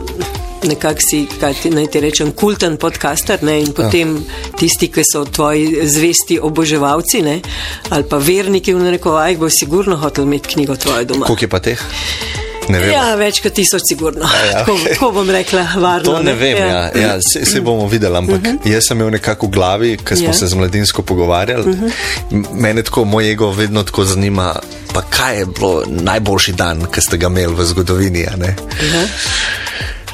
nekako 0.64 1.00
si, 1.10 1.26
kaj 1.40 1.54
ti 1.54 1.70
naj 1.70 1.88
ti 1.88 2.00
rečem, 2.00 2.32
kulten 2.32 2.78
podcaster 2.78 3.44
ne? 3.44 3.60
in 3.62 3.72
potem 3.74 4.16
ja. 4.16 4.52
tisti, 4.60 4.90
ki 4.92 5.06
so 5.08 5.24
tvoji 5.26 5.88
zvesti 5.88 6.40
oboževalci 6.42 7.22
ne? 7.22 7.40
ali 7.90 8.04
pa 8.10 8.18
verniki 8.18 8.74
v 8.74 8.84
narekovajih, 8.84 9.40
bo 9.40 9.50
sigurno 9.50 9.98
hotel 9.98 10.28
imeti 10.28 10.54
knjigo 10.54 10.76
tvoje 10.76 11.06
doma. 11.06 11.26
Koliko 11.26 11.46
je 11.46 11.50
pa 11.50 11.60
teh? 11.60 11.86
Ja, 12.70 13.16
več 13.18 13.40
kot 13.42 13.56
tisoč, 13.58 13.88
sigurno. 13.90 14.28
Ja, 14.52 14.62
okay. 14.70 14.96
ko, 15.00 15.10
bom 15.16 15.30
rekla, 15.30 15.66
varno. 15.82 16.06
To 16.06 16.24
ne 16.24 16.36
vem, 16.38 16.58
ja. 16.58 16.68
Ja, 16.68 16.82
ja, 17.02 17.14
se, 17.22 17.42
se 17.46 17.62
bomo 17.66 17.88
videli, 17.90 18.18
ampak 18.18 18.36
uh 18.36 18.42
mhm. 18.42 18.58
-huh. 18.58 18.72
jaz 18.74 18.88
sem 18.88 18.98
imel 18.98 19.12
nekako 19.12 19.48
v 19.48 19.50
glavi, 19.50 19.98
ker 19.98 20.18
smo 20.18 20.28
ja. 20.28 20.34
se 20.34 20.48
z 20.48 20.54
mladinsko 20.54 21.02
pogovarjali. 21.02 21.64
Uh 21.64 21.76
mhm. 21.76 21.86
-huh. 22.32 22.46
Mene 22.54 22.84
tako, 22.84 23.06
moj 23.06 23.32
ego 23.32 23.52
vedno 23.52 23.84
tako 23.84 24.06
zanima, 24.06 24.56
pa 24.94 25.02
kaj 25.02 25.40
je 25.40 25.46
bilo 25.46 25.84
najboljši 25.88 26.54
dan, 26.54 26.86
ki 26.92 27.02
ste 27.02 27.18
ga 27.18 27.28
imeli 27.28 27.56
v 27.56 27.66
zgodovini. 27.66 28.24
Uh 28.24 28.34
-huh. 28.34 29.08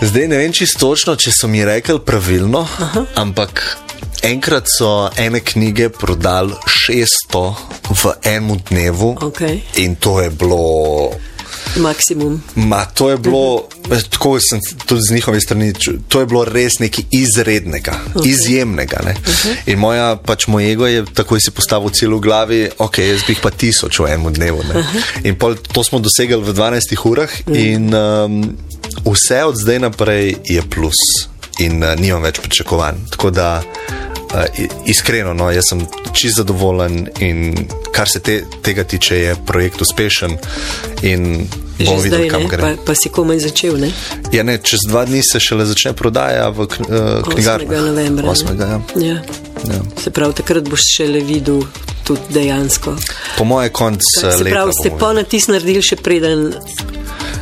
Zdaj 0.01 0.28
ne 0.28 0.38
vem 0.38 0.53
čisto 0.53 0.80
točno, 0.80 1.16
če 1.16 1.32
so 1.32 1.47
mi 1.47 1.66
rekli 1.66 1.99
pravilno, 1.99 2.60
uh 2.60 2.93
-huh. 2.93 3.06
ampak. 3.16 3.78
Enkrat 4.24 4.64
so 4.78 5.10
ene 5.18 5.39
knjige 5.39 5.89
prodali 5.89 6.53
600 6.89 7.53
v 7.89 8.14
enem 8.24 8.58
dnevu, 8.70 9.16
okay. 9.22 9.60
in 9.76 9.95
to 9.95 10.22
je 10.22 10.30
bilo 10.30 11.12
maksimum. 11.76 12.41
Ma, 12.55 12.86
to 12.86 13.09
je 13.09 13.18
bilo, 13.18 13.68
-huh. 13.89 14.09
tako 14.09 14.39
sem 14.49 14.59
tudi 14.86 15.01
z 15.09 15.13
njihove 15.13 15.41
strani, 15.41 15.74
to 16.07 16.20
je 16.20 16.26
bilo 16.26 16.45
res 16.45 16.80
nekaj 16.80 17.03
izrednega, 17.11 17.99
okay. 18.13 18.28
izjemnega. 18.30 18.97
Uh 19.03 19.09
-huh. 19.09 19.55
In 19.66 19.80
moja, 19.80 20.16
pač 20.16 20.47
moj 20.47 20.72
ego 20.72 20.88
je 20.88 21.05
takoj 21.13 21.39
si 21.41 21.51
postavil 21.51 21.89
celo 21.89 22.18
v 22.18 22.22
glavi, 22.22 22.70
ok, 22.78 22.97
jaz 22.97 23.22
bi 23.28 23.34
jih 23.34 23.39
pa 23.41 23.49
tisoč 23.49 23.99
v 23.99 24.05
enem 24.05 24.34
dnevu. 24.34 24.59
Uh 24.59 24.66
-huh. 24.66 25.03
In 25.24 25.36
pol, 25.36 25.55
to 25.55 25.84
smo 25.84 25.99
dosegli 25.99 26.36
v 26.36 26.53
12 26.53 27.09
urah, 27.09 27.30
uh 27.30 27.53
-huh. 27.53 27.74
in 27.74 27.95
um, 27.95 28.57
vse 29.05 29.43
od 29.43 29.55
zdaj 29.55 29.80
naprej 29.80 30.36
je 30.45 30.61
plus, 30.61 30.99
in 31.59 31.84
uh, 31.84 31.99
nimam 31.99 32.22
več 32.22 32.39
pričakovanj. 32.39 32.95
Tako 33.09 33.32
da. 33.32 33.63
Uh, 34.26 34.66
iskreno, 34.86 35.34
no, 35.34 35.51
jaz 35.51 35.63
sem 35.70 35.88
čisto 36.16 36.41
zadovoljen, 36.41 37.07
in 37.20 37.68
kar 37.91 38.09
se 38.09 38.20
te, 38.20 38.41
tega 38.63 38.84
tiče, 38.84 39.18
je 39.18 39.36
projekt 39.45 39.82
uspešen. 39.82 40.38
Že 41.76 41.95
videl, 41.99 41.99
zdaj, 42.07 42.30
kam 42.32 42.47
gre. 42.47 42.61
Pa, 42.63 42.70
pa 42.88 42.93
si 42.95 43.11
komaj 43.11 43.39
začel. 43.43 43.76
Ne? 43.76 43.91
Ja, 44.32 44.47
ne, 44.47 44.55
čez 44.63 44.88
dva 44.88 45.03
dni 45.05 45.20
se 45.20 45.43
šele 45.43 45.68
začne 45.68 45.91
prodaja 45.91 46.47
v 46.49 46.63
uh, 46.63 47.20
knjigarni. 47.28 47.68
8. 47.68 47.88
novembra. 47.91 48.32
8. 48.32 48.55
Ja. 48.55 48.80
Ja. 48.95 49.18
Ja. 49.68 49.82
Se 49.99 50.11
pravi, 50.11 50.39
takrat 50.39 50.70
boš 50.72 50.88
šele 50.95 51.20
videl 51.20 51.66
tudi 52.07 52.22
dejansko. 52.30 52.95
Po 53.38 53.43
moje 53.43 53.70
konc 53.76 53.99
leta. 54.24 54.38
Se 54.38 54.43
pravi, 54.49 54.72
ste 54.80 54.91
pa 54.99 55.11
na 55.13 55.24
tis 55.28 55.49
naredili 55.51 55.84
še 55.84 55.99
preden. 55.99 56.53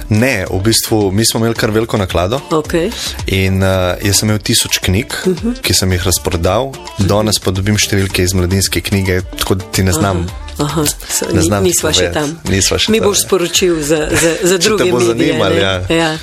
Ne, 0.10 0.45
v 0.49 0.60
bistvu 0.64 1.12
mi 1.12 1.26
smo 1.26 1.39
imeli 1.39 1.56
kar 1.56 1.72
veliko 1.72 1.97
naklado. 1.97 2.41
Okay. 2.49 2.91
In 3.28 3.64
uh, 3.64 3.95
jaz 4.04 4.20
sem 4.20 4.30
imel 4.30 4.41
tisoč 4.43 4.80
knjig, 4.84 5.14
uh 5.26 5.28
mhm. 5.32 5.49
-huh. 5.49 5.62
ki 5.62 5.74
sem 5.74 5.91
jih 5.91 6.04
razprodal, 6.04 6.74
danes 6.97 7.39
pa 7.39 7.51
dobim 7.51 7.78
številke 7.78 8.24
iz 8.24 8.34
mladinske 8.34 8.82
knjige, 8.82 9.22
tako 9.38 9.56
da 9.56 9.66
ti 9.72 9.84
ne 9.84 9.91
znam. 9.91 10.26
Aha. 10.28 10.43
Aha, 10.58 10.86
so, 10.86 11.26
ni, 11.34 11.49
nisva 11.49 11.93
še 11.93 12.12
tam. 12.14 12.36
Nisva 12.49 12.78
še 12.78 12.91
Mi 12.93 12.99
tam, 13.01 13.10
boš 13.10 13.18
ja. 13.18 13.28
sporočil 13.28 13.82
za, 13.82 14.08
za, 14.22 14.36
za 14.43 14.58
druge 14.58 14.86
ljudi. 14.86 15.06
Zanimali, 15.06 15.58
ja. 15.58 15.82
ja. 15.89 16.18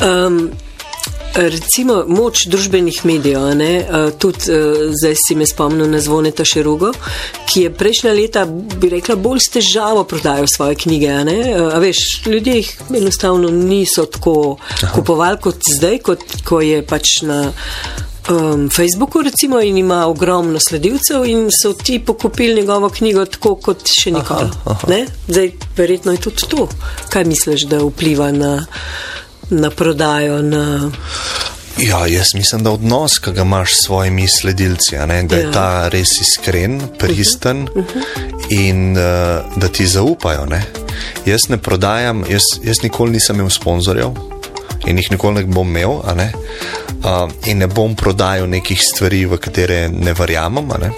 um, 0.00 0.50
recimo 1.34 2.04
moč 2.08 2.46
družbenih 2.50 3.00
medijev, 3.04 3.48
ne, 3.58 3.72
tudi 4.18 4.52
uh, 4.52 4.88
zdaj 5.00 5.16
si 5.20 5.36
me 5.38 5.46
spomnil 5.46 5.90
na 5.90 6.00
zvoneta 6.00 6.44
Šerugo, 6.44 6.92
ki 7.48 7.66
je 7.66 7.74
prejšnja 7.74 8.12
leta, 8.12 8.44
bi 8.48 8.90
rekla, 8.92 9.16
bolj 9.16 9.44
s 9.46 9.52
težavo 9.58 10.04
prodajal 10.08 10.48
svoje 10.50 10.78
knjige. 10.84 11.14
Uh, 11.18 11.74
a 11.74 11.78
veš, 11.82 12.04
ljudje 12.26 12.56
jih 12.56 12.72
enostavno 12.96 13.50
niso 13.50 14.06
tako 14.06 14.56
Aha. 14.82 14.92
kupovali 14.94 15.40
kot 15.40 15.70
zdaj, 15.78 15.98
kot 15.98 16.24
ko 16.44 16.60
je 16.60 16.82
pač 16.86 17.20
na 17.22 17.52
um, 18.28 18.68
Facebooku 18.70 19.22
recimo, 19.22 19.60
in 19.60 19.78
ima 19.78 20.06
ogromno 20.06 20.60
sledilcev 20.60 21.24
in 21.24 21.48
so 21.62 21.72
ti 21.72 21.98
pokupili 21.98 22.60
njegovo 22.60 22.88
knjigo 22.88 23.24
tako 23.24 23.54
kot 23.54 23.88
še 24.02 24.10
nikoli. 24.10 24.50
Zdaj, 25.28 25.52
verjetno 25.76 26.12
je 26.12 26.18
tudi 26.28 26.48
to. 26.48 26.68
Kaj 27.08 27.24
misliš, 27.24 27.66
da 27.70 27.82
vpliva 27.84 28.32
na, 28.32 28.66
na 29.50 29.70
prodajo? 29.70 30.42
Na... 30.42 30.90
Ja, 31.78 32.06
jaz 32.06 32.34
mislim, 32.34 32.62
da 32.62 32.70
odnos, 32.70 33.18
ki 33.18 33.32
ga 33.32 33.42
imaš 33.42 33.72
s 33.72 33.86
svojimi 33.86 34.28
sledilci, 34.28 34.96
ne, 35.06 35.22
da 35.22 35.36
ja. 35.36 35.40
je 35.40 35.52
ta 35.52 35.88
res 35.88 36.20
iskren, 36.20 36.80
pristen 36.98 37.62
uh 37.62 37.68
-huh. 37.68 37.78
Uh 37.78 37.86
-huh. 37.86 38.46
in 38.50 38.90
uh, 38.92 39.56
da 39.56 39.68
ti 39.68 39.86
zaupajo. 39.86 40.46
Ne. 40.46 40.64
Jaz 41.26 41.48
ne 41.48 41.58
prodajam, 41.58 42.24
jaz, 42.30 42.42
jaz 42.64 42.82
nikoli 42.82 43.12
nisem 43.12 43.36
imel 43.36 43.50
sponzorjev 43.50 44.10
in 44.86 44.98
jih 44.98 45.10
nikoli 45.10 45.34
ne 45.34 45.44
bom 45.44 45.68
imel. 45.68 45.90
Ne 46.16 46.32
uh, 47.04 47.30
in 47.46 47.58
ne 47.58 47.66
bom 47.66 47.94
prodajal 47.96 48.48
nekih 48.48 48.80
stvari, 48.82 49.24
v 49.26 49.38
katere 49.38 49.88
ne 49.88 50.14
verjamem. 50.14 50.72
Ne? 50.80 50.90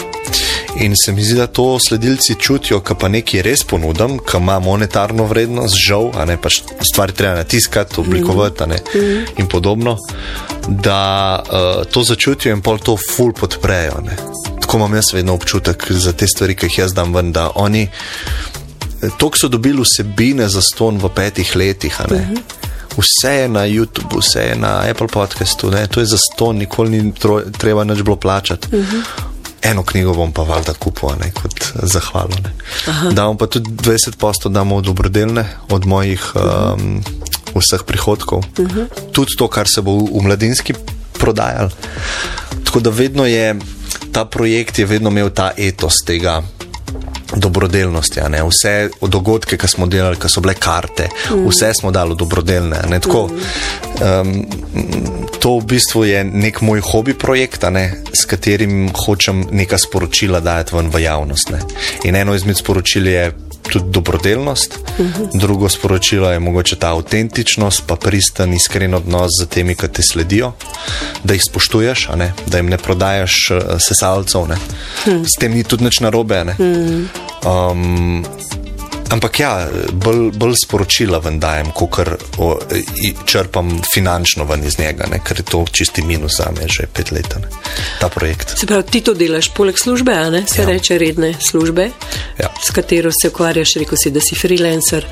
In 0.77 0.97
se 0.97 1.12
mi 1.12 1.25
zdi, 1.25 1.35
da 1.35 1.47
to 1.47 1.79
sledilci 1.79 2.35
čutijo, 2.41 2.81
ko 2.81 2.95
pa 2.95 3.09
nekaj 3.09 3.43
res 3.43 3.64
ponudim, 3.64 4.18
ki 4.18 4.39
ima 4.39 4.59
monetarno 4.61 5.25
vrednost, 5.27 5.75
žal, 5.87 6.11
a 6.14 6.25
ne 6.25 6.37
pač 6.41 6.61
stvari 6.87 7.12
treba 7.12 7.35
natiskati, 7.43 8.01
oblikovati 8.01 8.68
ne, 8.71 8.79
in 9.39 9.49
podobno, 9.49 9.97
da 10.68 11.43
uh, 11.43 11.83
to 11.91 12.03
začutijo 12.03 12.55
in 12.55 12.62
pol 12.62 12.79
to 12.79 12.97
ful 12.97 13.33
podprejo. 13.33 14.01
Ne. 14.07 14.16
Tako 14.61 14.79
imam 14.79 14.95
jaz 14.95 15.12
vedno 15.12 15.35
občutek 15.35 15.91
za 15.91 16.12
te 16.12 16.29
stvari, 16.29 16.57
ki 16.57 16.71
jih 16.71 16.79
jaz 16.79 16.95
dam 16.95 17.14
ven, 17.14 17.33
da 17.33 17.51
oni. 17.55 17.89
To, 19.18 19.31
so 19.35 19.49
dobili 19.49 19.83
vsebine 19.83 20.49
za 20.49 20.61
ston 20.62 20.99
v 21.01 21.09
petih 21.14 21.57
letih, 21.57 22.01
uh 22.05 22.11
-huh 22.11 22.59
vse 22.97 23.35
je 23.35 23.49
na 23.49 23.66
YouTubu, 23.66 24.18
vse 24.18 24.41
je 24.41 24.57
na 24.57 24.83
Apple 24.91 25.09
podcastu, 25.09 25.71
ne? 25.71 25.87
to 25.87 26.01
je 26.01 26.07
za 26.07 26.18
sto, 26.18 26.53
nikoli 26.53 26.91
ni 26.91 27.12
treba 27.59 27.83
več 27.83 28.03
bilo 28.03 28.16
plačati. 28.16 28.68
Uh. 28.73 28.85
-huh. 28.85 29.03
Eno 29.63 29.83
knjigo 29.83 30.15
bom 30.15 30.33
pa 30.33 30.43
valjda 30.43 30.73
kupil, 30.73 31.11
ne, 31.21 31.31
kot 31.37 31.73
zahvalo. 31.83 32.37
Da 33.13 33.27
bom 33.27 33.37
pa 33.39 33.47
tudi 33.47 33.71
20 33.71 34.17
postov 34.17 34.53
damo 34.53 34.77
od 34.77 34.85
dobrodelne, 34.85 35.45
od 35.69 35.87
mojih 35.87 36.33
um, 36.35 37.03
vseh 37.55 37.85
prihodkov. 37.87 38.39
Uh 38.39 38.67
-huh. 38.67 38.87
Tudi 39.13 39.37
to, 39.39 39.49
kar 39.49 39.69
se 39.69 39.83
bo 39.83 39.93
v, 39.93 40.09
v 40.21 40.23
mladinski 40.23 40.75
prodajal. 41.13 41.69
Tako 42.65 42.81
da 42.81 42.91
vedno 42.91 43.27
je 43.27 43.57
ta 44.13 44.25
projekt 44.25 44.79
je 44.79 44.87
vedno 44.87 45.11
imel 45.11 45.31
ta 45.31 45.51
etos 45.57 45.95
tega 46.07 46.43
dobrodelnosti. 47.41 48.20
Vse 48.20 48.91
dogodke, 49.09 49.59
ki 49.59 49.68
smo 49.68 49.86
delali, 49.86 50.18
ki 50.20 50.28
so 50.30 50.43
bile 50.45 50.55
karte, 50.55 51.09
mm. 51.09 51.47
vse 51.49 51.72
smo 51.80 51.91
dali 51.91 52.16
dobrodelne. 52.18 52.82
Tako, 53.01 53.26
um, 53.30 54.34
to 55.41 55.57
v 55.59 55.66
bistvu 55.74 56.05
je 56.05 56.24
nek 56.24 56.61
moj 56.61 56.82
hobi 56.93 57.14
projekt, 57.14 57.64
s 58.12 58.24
katerim 58.28 58.91
hočem 58.95 59.47
neka 59.51 59.78
sporočila 59.78 60.41
dajati 60.41 60.76
ven 60.76 60.91
v 60.91 61.03
javnost. 61.03 61.51
Ne. 61.51 61.61
In 62.05 62.16
eno 62.16 62.34
izmed 62.34 62.59
sporočil 62.59 63.07
je 63.07 63.30
tudi 63.63 63.85
dobrodelnost, 63.91 64.79
uh 64.99 65.07
-huh. 65.07 65.39
drugo 65.39 65.69
sporočilo 65.69 66.31
je 66.31 66.39
mogoče 66.39 66.77
ta 66.77 66.93
avtentičnost, 66.93 67.83
pa 67.87 67.97
pristen, 67.97 68.55
iskren 68.55 68.95
odnos 68.95 69.31
z 69.43 69.47
temi, 69.47 69.75
ki 69.75 69.89
te 69.89 70.03
sledijo, 70.03 70.53
da 71.25 71.35
jih 71.35 71.45
spoštuješ, 71.45 72.09
da 72.47 72.57
jim 72.57 72.67
ne 72.67 72.79
prodajaš 72.79 73.33
uh, 73.51 73.59
sesalcev, 73.79 74.41
uh 74.41 74.49
-huh. 74.49 75.25
s 75.25 75.39
tem 75.41 75.53
ni 75.53 75.65
tudi 75.65 75.85
nič 75.85 76.01
narobe. 76.01 76.45
Um, 77.45 78.25
Ampak 79.11 79.41
ja, 79.41 79.69
bolj, 79.93 80.31
bolj 80.39 80.55
sporočila 80.65 81.19
ven 81.19 81.41
dajem, 81.43 81.73
kot 81.75 81.91
kar 81.97 82.13
o, 82.39 82.53
črpam 83.27 83.73
finančno 83.95 84.45
ven 84.47 84.63
iz 84.65 84.79
njega, 84.79 85.09
ne? 85.11 85.19
ker 85.27 85.41
je 85.41 85.47
to 85.51 85.65
čisti 85.73 86.03
minus 86.07 86.39
za 86.39 86.51
me 86.55 86.69
že 86.69 86.87
pet 86.87 87.11
let. 87.11 87.35
Ne? 87.43 87.49
Ta 88.01 88.09
projekt. 88.09 88.55
Se 88.59 88.67
pravi, 88.67 88.87
ti 88.91 89.01
to 89.01 89.15
delaš 89.15 89.51
poleg 89.55 89.79
službe, 89.79 90.15
a 90.15 90.31
ne 90.31 90.45
se 90.47 90.63
ja. 90.63 90.69
reče 90.69 90.99
redne 90.99 91.35
službe, 91.51 91.89
ja. 92.39 92.53
s 92.63 92.71
katero 92.71 93.11
se 93.11 93.29
ukvarjaš, 93.29 93.75
rekel 93.83 93.99
si, 93.99 94.11
da 94.11 94.21
si 94.21 94.39
freelancer. 94.39 95.07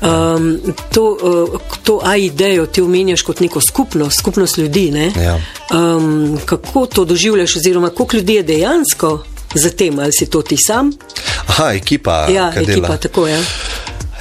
Um, 0.00 0.74
to, 0.94 1.04
uh, 1.22 1.60
to 1.82 2.00
a 2.04 2.16
idejo 2.16 2.66
ti 2.66 2.82
omenjaš 2.82 3.22
kot 3.22 3.40
neko 3.40 3.60
skupnost, 3.60 4.18
skupnost 4.18 4.58
ljudi. 4.58 4.80
Ja. 4.90 5.38
Um, 5.74 6.38
kako 6.44 6.86
to 6.86 7.04
doživljaš, 7.04 7.56
oziroma 7.56 7.90
koliko 7.90 8.16
ljudi 8.16 8.34
je 8.34 8.42
dejansko 8.42 9.18
za 9.54 9.70
tem, 9.70 9.98
ali 9.98 10.12
si 10.12 10.26
to 10.26 10.42
ti 10.42 10.56
sam? 10.56 10.92
Aha, 11.46 11.72
ekipa. 11.74 12.26
Ja, 12.30 12.52
ekipa, 12.56 12.96
tako 12.96 13.26
je. 13.26 13.34
Ja. 13.34 13.42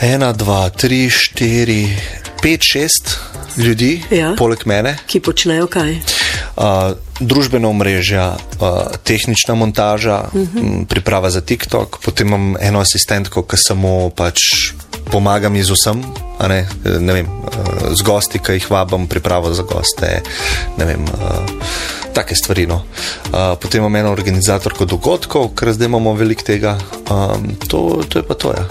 Ena, 0.01 0.31
dva, 0.33 0.69
tri, 0.69 1.09
štiri, 1.09 1.89
pet, 2.41 2.63
šest 2.63 3.19
ljudi, 3.57 4.01
ja. 4.11 4.33
poleg 4.37 4.63
mene. 4.65 4.95
Ki 5.07 5.19
počnejo 5.19 5.67
kaj? 5.67 5.97
Uh, 6.55 6.93
družbena 7.19 7.67
omrežja, 7.67 8.31
uh, 8.35 8.95
tehnična 9.03 9.55
montaža, 9.55 10.21
uh 10.31 10.35
mhm. 10.35 10.57
-huh. 10.57 10.85
priprava 10.85 11.29
za 11.29 11.41
TikTok, 11.41 11.99
potem 12.05 12.27
imam 12.27 12.55
eno 12.61 12.79
asistentko, 12.79 13.43
ki 13.43 13.57
samo 13.57 14.09
pač 14.09 14.39
pomagam 15.11 15.55
iz 15.55 15.69
vsem, 15.69 16.01
ne, 16.47 16.61
ne 16.99 17.13
vem, 17.13 17.27
uh, 17.27 17.93
z 17.93 18.05
gosti, 18.05 18.39
ki 18.39 18.59
jih 18.59 18.69
vabim, 18.71 19.07
pripravo 19.07 19.53
za 19.53 19.63
goste. 19.63 20.21
Vem, 20.77 21.03
uh, 21.03 21.63
take 22.13 22.35
stvari. 22.35 22.67
No. 22.67 22.83
Uh, 23.31 23.55
potem 23.61 23.81
imamo 23.81 23.97
eno 23.97 24.11
organizatorko 24.11 24.85
dogodkov, 24.85 25.53
ker 25.55 25.73
zdaj 25.73 25.91
imamo 25.91 26.13
veliko 26.13 26.43
tega. 26.43 26.77
Um, 27.09 27.55
to, 27.67 28.03
to 28.09 28.19
je 28.19 28.27
pa 28.27 28.33
to. 28.33 28.53
Ja. 28.57 28.65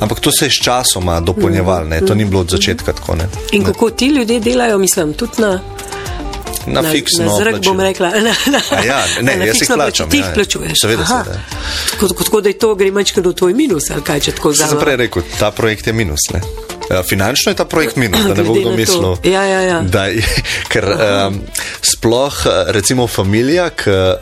Ampak 0.00 0.20
to 0.20 0.32
se 0.32 0.46
je 0.46 0.50
s 0.50 0.62
časoma 0.64 1.20
dopolnjevalo, 1.20 2.00
to 2.06 2.14
ni 2.14 2.24
bilo 2.24 2.40
od 2.40 2.50
začetka 2.50 2.92
tako. 2.92 3.16
Ne. 3.16 3.28
In 3.52 3.64
kako 3.64 3.90
ti 3.90 4.06
ljudje 4.06 4.40
delajo, 4.40 4.78
mislim, 4.78 5.12
tudi 5.12 5.42
na 5.42 5.60
Na 6.66 6.82
fiksno 6.82 7.24
Na 7.24 7.36
zrak 7.36 7.54
bom 7.64 7.76
plačilo. 7.76 7.82
rekla. 7.82 8.08
Na, 8.26 8.34
na, 8.52 8.60
A 8.70 8.84
ja, 8.84 9.04
ne, 9.22 9.36
na 9.36 9.52
fiksno 9.52 9.76
plačam, 9.76 10.08
plačilo. 10.08 10.08
Ti 10.08 10.16
ja, 10.16 10.20
jih 10.20 10.28
ja. 10.28 10.34
plačuješ. 10.34 10.72
Seveda, 10.82 11.02
Aha. 11.02 11.24
seveda. 11.24 11.40
Tako, 11.90 12.24
tako, 12.24 12.40
da 12.40 12.48
je 12.48 12.58
to 12.58 12.74
gre 12.74 12.90
manjkrat 12.90 13.26
v 13.26 13.32
tvoj 13.32 13.54
minus, 13.54 13.90
ali 13.90 14.02
kaj 14.02 14.20
če 14.20 14.32
tako 14.32 14.52
Sem 14.54 14.66
vzamem. 14.66 14.84
prej 14.84 14.96
rekel, 14.96 15.22
ta 15.38 15.50
projekt 15.50 15.86
je 15.86 15.92
minus. 15.92 16.20
Ne? 16.34 16.40
Ja, 16.90 17.02
Finančno 17.02 17.52
je 17.52 17.56
ta 17.56 17.64
projekt 17.64 17.96
minus, 17.96 18.20
da 18.26 18.34
ne 18.34 18.42
bo 18.42 18.54
kdo 18.54 18.70
na 18.70 18.76
mislil. 18.76 19.14
Ja, 19.24 19.44
ja, 19.46 19.60
ja. 19.60 19.78
Da, 19.80 20.06
je- 20.10 20.26
ker 20.72 20.84
um, 20.90 21.38
sploh, 21.82 22.34
eh, 22.46 22.72
recimo, 22.74 23.06
familija, 23.06 23.70
ki 23.70 23.90
uh, 23.90 24.16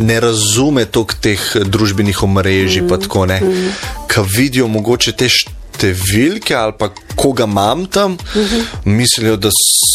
ne 0.00 0.20
razume 0.20 0.86
toliko 0.88 1.14
teh 1.20 1.40
družbenih 1.64 2.22
omrežij, 2.22 2.82
mm. 2.82 2.88
pa 2.88 2.96
tako 2.96 3.26
ne, 3.28 3.40
mm. 3.44 3.68
ki 4.08 4.24
vidijo 4.24 4.68
mogoče 4.72 5.12
te 5.12 5.28
številke 5.76 6.56
ali 6.56 6.74
pa 6.78 6.90
koga 7.16 7.44
imam 7.44 7.86
tam, 7.86 8.12
mm 8.12 8.42
-hmm. 8.42 8.64
mislijo, 8.84 9.36
da 9.36 9.50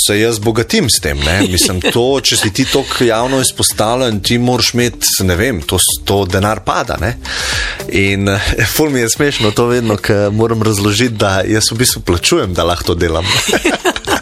se 0.07 0.19
jaz 0.19 0.39
bogatim 0.39 0.89
s 0.89 1.01
tem. 1.01 1.17
Ne? 1.17 1.47
Mislim, 1.47 1.81
to, 1.81 2.21
če 2.23 2.37
si 2.37 2.53
ti 2.53 2.65
tako 2.65 3.03
javno 3.03 3.41
izpostavljen, 3.41 4.19
ti 4.19 4.37
moraš 4.37 4.73
imeti, 4.73 5.07
ne 5.23 5.35
vem, 5.35 5.61
to, 5.61 5.77
to 6.05 6.25
denar 6.25 6.59
pada. 6.59 6.97
Ne? 7.01 7.17
In 7.89 8.29
eh, 8.29 8.39
ful 8.75 8.89
mi 8.89 8.99
je 8.99 9.09
smešno 9.09 9.51
to 9.51 9.65
vedno, 9.65 9.97
ker 9.97 10.31
moram 10.31 10.63
razložiti, 10.63 11.15
da 11.15 11.41
jaz 11.47 11.71
v 11.71 11.75
bistvu 11.75 12.01
plačujem, 12.01 12.53
da 12.53 12.63
lahko 12.63 12.83
to 12.83 12.95
delam. 12.95 13.25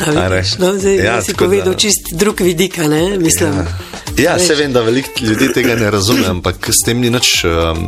A 0.00 0.28
vidiš, 0.28 0.58
No, 0.58 0.74
zdaj 0.74 0.96
Ja, 0.96 1.04
ja, 1.04 1.22
si 1.22 1.34
povedal 1.34 1.72
da- 1.72 1.78
čist 1.78 2.12
drug 2.12 2.40
vidik, 2.40 2.76
ne? 2.78 3.18
Mislim. 3.18 3.52
Ja, 4.18 4.34
Veš. 4.34 4.46
se 4.46 4.54
vem, 4.54 4.72
da 4.72 4.80
veliko 4.80 5.10
ljudi 5.20 5.52
tega 5.52 5.74
ne 5.74 5.90
razume, 5.90 6.26
ampak 6.26 6.68
s 6.70 6.84
tem 6.84 7.00
ni 7.00 7.10
nič 7.10 7.44
um, 7.44 7.86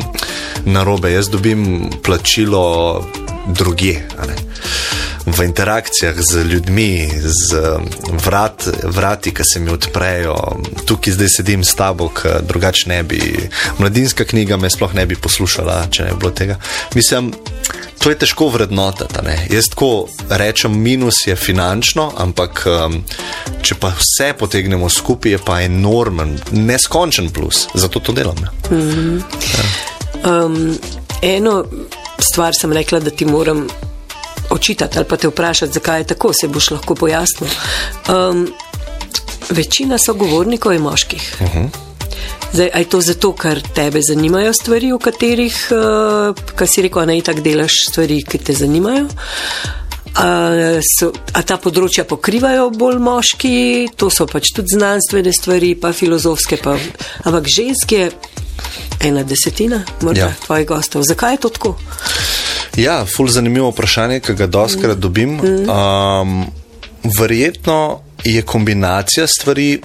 narobe. 0.65 1.13
Jaz 1.13 1.29
dobim 1.29 1.91
plačilo 2.03 3.05
drugje. 3.49 4.09
V 5.27 5.45
interakcijah 5.45 6.15
z 6.19 6.45
ljudmi, 6.45 7.11
z 7.23 7.79
vrat, 8.25 8.69
vrati, 8.83 9.31
ki 9.35 9.45
se 9.45 9.61
mi 9.61 9.71
odprejo, 9.71 10.35
tukaj 10.87 11.13
zdaj 11.13 11.29
sedim 11.29 11.65
s 11.65 11.75
tabo, 11.75 12.09
ker 12.09 12.43
drugače 12.43 12.89
ne 12.89 13.03
bi. 13.03 13.49
Mladinska 13.79 14.25
knjiga 14.25 14.57
me 14.57 14.71
sploh 14.71 14.95
ne 14.95 15.07
bi 15.07 15.17
poslušala, 15.17 15.87
če 15.91 16.05
ne 16.05 16.11
bi 16.11 16.19
bilo 16.19 16.31
tega. 16.31 16.57
Mislim, 16.95 17.33
to 18.03 18.11
je 18.11 18.19
težko 18.19 18.51
ne. 19.23 19.47
Jaz 19.51 19.69
tako 19.71 20.09
rečem, 20.29 20.75
minus 20.83 21.27
je 21.27 21.37
finančno, 21.37 22.13
ampak 22.17 22.65
um, 22.67 23.05
če 23.63 23.75
pa 23.75 23.93
vse 23.95 24.33
potegnemo 24.39 24.89
skupaj, 24.89 25.33
je 25.33 25.39
pa 25.39 25.61
enormen, 25.63 26.39
neskončen 26.51 27.31
plus. 27.31 27.69
Zato 27.75 28.01
to 28.01 28.13
delam. 28.13 28.37
Ne. 28.43 28.51
Um, 30.27 30.79
eno 31.23 31.65
stvar 32.19 32.55
sem 32.55 32.73
rekla, 32.73 33.01
da 33.01 33.11
ti 33.11 33.25
moram 33.25 33.69
očitati 34.53 34.99
ali 34.99 35.09
pa 35.09 35.17
te 35.17 35.29
vprašati, 35.29 35.73
zakaj 35.73 36.01
je 36.01 36.07
tako, 36.15 36.33
se 36.33 36.49
boš 36.49 36.71
lahko 36.71 36.95
pojasnil. 36.95 37.51
Um, 38.09 38.49
večina 39.51 39.99
sogovornikov 39.99 40.73
je 40.73 40.79
moških. 40.79 41.37
Uh 41.41 41.55
-huh. 41.55 41.69
Zdaj, 42.53 42.71
je 42.77 42.85
to 42.85 43.01
zato, 43.01 43.33
ker 43.33 43.63
tebe 43.75 44.01
zanimajo 44.03 44.53
stvari, 44.53 44.93
o 44.93 44.99
katerih, 44.99 45.69
uh, 45.71 46.37
kaj 46.55 46.67
si 46.67 46.83
rekel, 46.83 47.07
ne 47.07 47.21
tako 47.21 47.41
delaš 47.41 47.73
stvari, 47.89 48.23
ki 48.23 48.39
te 48.39 48.53
zanimajo? 48.53 49.07
A, 50.15 50.27
so, 50.99 51.09
a 51.33 51.41
ta 51.43 51.57
področja 51.57 52.05
pokrivajo 52.05 52.67
bolj 52.77 52.99
moški, 53.01 53.89
to 53.97 54.11
so 54.11 54.27
pač 54.29 54.53
tudi 54.53 54.77
znanstvene 54.77 55.33
stvari, 55.33 55.73
pa 55.81 55.93
filozofske, 55.93 56.57
pa, 56.61 56.77
ampak 57.25 57.49
ženske, 57.49 58.11
ena 59.01 59.25
desetina, 59.25 59.81
morda 60.03 60.21
Ja. 60.21 60.27
ja. 60.27 60.35
tvojih 60.45 60.67
gostov. 60.67 61.03
Zakaj 61.09 61.33
je 61.33 61.39
to 61.39 61.49
tako? 61.49 61.77
Ja, 62.77 63.05
ful 63.17 63.29
zanimivo 63.29 63.69
vprašanje, 63.71 64.21
ki 64.21 64.35
ga 64.35 64.47
doskrat 64.47 64.99
dobim. 64.99 65.41
Um, 65.41 66.47
verjetno 67.19 68.01
je 68.25 68.43
kombinacija 68.43 69.27
stvari. 69.27 69.81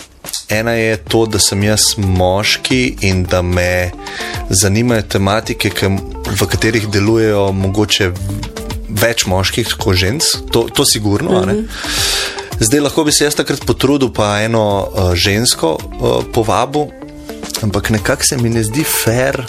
Ena 0.49 0.71
je 0.71 0.97
to, 0.97 1.25
da 1.25 1.39
sem 1.39 1.63
jaz 1.63 1.81
moški 1.97 2.97
in 3.01 3.23
da 3.23 3.41
me 3.41 3.91
zanimajo 4.49 5.01
tematike, 5.01 5.71
v 6.39 6.47
katerih 6.47 6.87
delujejo 6.91 7.51
mogoče 7.51 8.11
več 8.89 9.25
moških 9.27 9.75
kot 9.79 9.95
žensk, 9.95 10.47
to, 10.51 10.67
to 10.73 10.85
sigurno. 10.85 11.41
a 11.41 11.45
ne. 11.45 11.55
Zdaj 12.59 12.79
lahko 12.79 13.03
bi 13.03 13.11
se 13.11 13.27
jaz 13.27 13.35
takrat 13.35 13.65
potrudil, 13.67 14.09
pa 14.13 14.39
eno 14.41 14.63
uh, 14.87 15.11
žensko 15.15 15.75
uh, 15.77 16.23
povabil, 16.33 16.87
ampak 17.63 17.89
nekako 17.89 18.23
se 18.23 18.37
mi 18.37 18.49
ne 18.49 18.63
zdi 18.63 18.83
fair. 18.83 19.45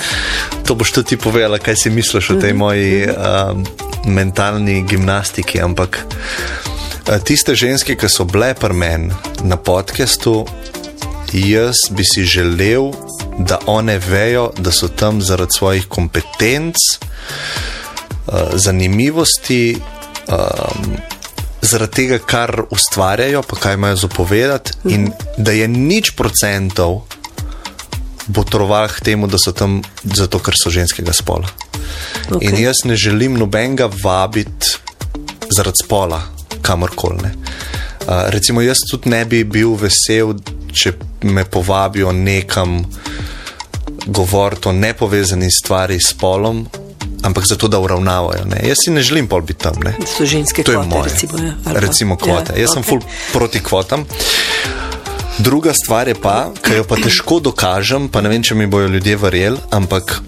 to 0.66 0.74
boš 0.74 0.92
tudi 0.92 1.08
ti 1.08 1.16
povedala, 1.16 1.58
kaj 1.58 1.76
si 1.76 1.90
misliš 1.90 2.30
o 2.30 2.40
tej 2.40 2.52
moji 2.52 3.06
um, 3.08 3.64
mentalni 4.06 4.82
gimnastiki. 4.88 5.60
Ampak 5.60 5.98
uh, 6.00 7.18
tiste 7.24 7.54
ženske, 7.54 7.96
ki 7.96 8.08
so 8.08 8.24
bile 8.24 8.54
pri 8.54 8.74
meni 8.74 9.12
na 9.44 9.56
podkastu, 9.56 10.46
jaz 11.32 11.88
bi 11.90 12.04
si 12.04 12.24
želel, 12.24 12.92
da 13.38 13.58
one 13.66 13.98
vejo, 13.98 14.52
da 14.58 14.72
so 14.72 14.88
tam 14.88 15.22
zaradi 15.22 15.56
svojih 15.58 15.88
kompetenc, 15.88 16.76
uh, 16.76 18.54
zanimivosti. 18.54 19.76
Um, 20.28 21.00
Zaradi 21.62 21.94
tega, 21.94 22.16
kar 22.18 22.64
ustvarjajo, 22.74 23.38
pa 23.46 23.56
kaj 23.56 23.74
imajo 23.74 23.96
zapovedati, 23.96 24.72
mm 24.74 24.90
-hmm. 24.90 24.94
in 24.94 25.12
da 25.38 25.52
je 25.52 25.68
nič 25.68 26.10
procentov 26.10 27.04
botroval 28.26 28.88
k 28.88 29.00
temu, 29.00 29.26
da 29.26 29.38
so 29.38 29.52
tam 29.52 29.82
zato, 30.04 30.38
ker 30.38 30.54
so 30.56 30.70
ženskega 30.70 31.12
spola. 31.12 31.48
Okay. 32.30 32.48
In 32.48 32.58
jaz 32.62 32.84
ne 32.84 32.96
želim 32.96 33.34
nobenega 33.38 33.90
vabiti 34.04 34.78
zaradi 35.50 35.82
spola, 35.84 36.22
kamorkoli. 36.62 37.18
Uh, 38.02 38.28
recimo, 38.28 38.60
jaz 38.60 38.78
tudi 38.90 39.10
ne 39.10 39.24
bi 39.24 39.44
bil 39.44 39.74
vesel, 39.78 40.34
če 40.72 40.92
me 41.22 41.44
povabijo 41.44 42.12
nekam 42.12 42.80
govoriti 44.06 44.68
o 44.68 44.72
nepovezani 44.72 45.50
stvari 45.50 45.98
s 46.00 46.10
spolom, 46.10 46.64
ampak 47.22 47.46
zato, 47.46 47.68
da 47.68 47.78
uravnavajo. 47.78 48.44
Ne. 48.50 48.62
Jaz 48.68 48.76
si 48.84 48.90
ne 48.90 49.02
želim 49.02 49.28
pol 49.28 49.40
biti 49.40 49.62
tam. 49.62 49.74
Ne. 49.84 49.94
So 50.18 50.26
ženske 50.26 50.62
To 50.62 50.72
je 50.72 50.78
kvote, 50.78 50.88
moje. 50.98 51.10
recimo. 51.12 51.38
Ja, 51.38 51.54
recimo 51.66 52.16
kvote. 52.16 52.52
Ja, 52.56 52.60
Jaz 52.62 52.72
sem 52.74 52.82
okej. 52.82 52.88
ful 52.90 53.00
proti 53.32 53.60
kvotam. 53.60 54.04
Druga 55.38 55.72
stvar 55.72 56.08
je 56.08 56.14
pa, 56.14 56.50
ki 56.62 56.82
jo 56.82 56.84
pa 56.84 56.96
težko 56.96 57.40
dokažem, 57.40 58.08
pa 58.08 58.20
ne 58.20 58.28
vem, 58.28 58.42
če 58.42 58.54
mi 58.54 58.66
bojo 58.66 58.88
ljudje 58.88 59.16
verjeli, 59.16 59.58
ampak 59.70 60.20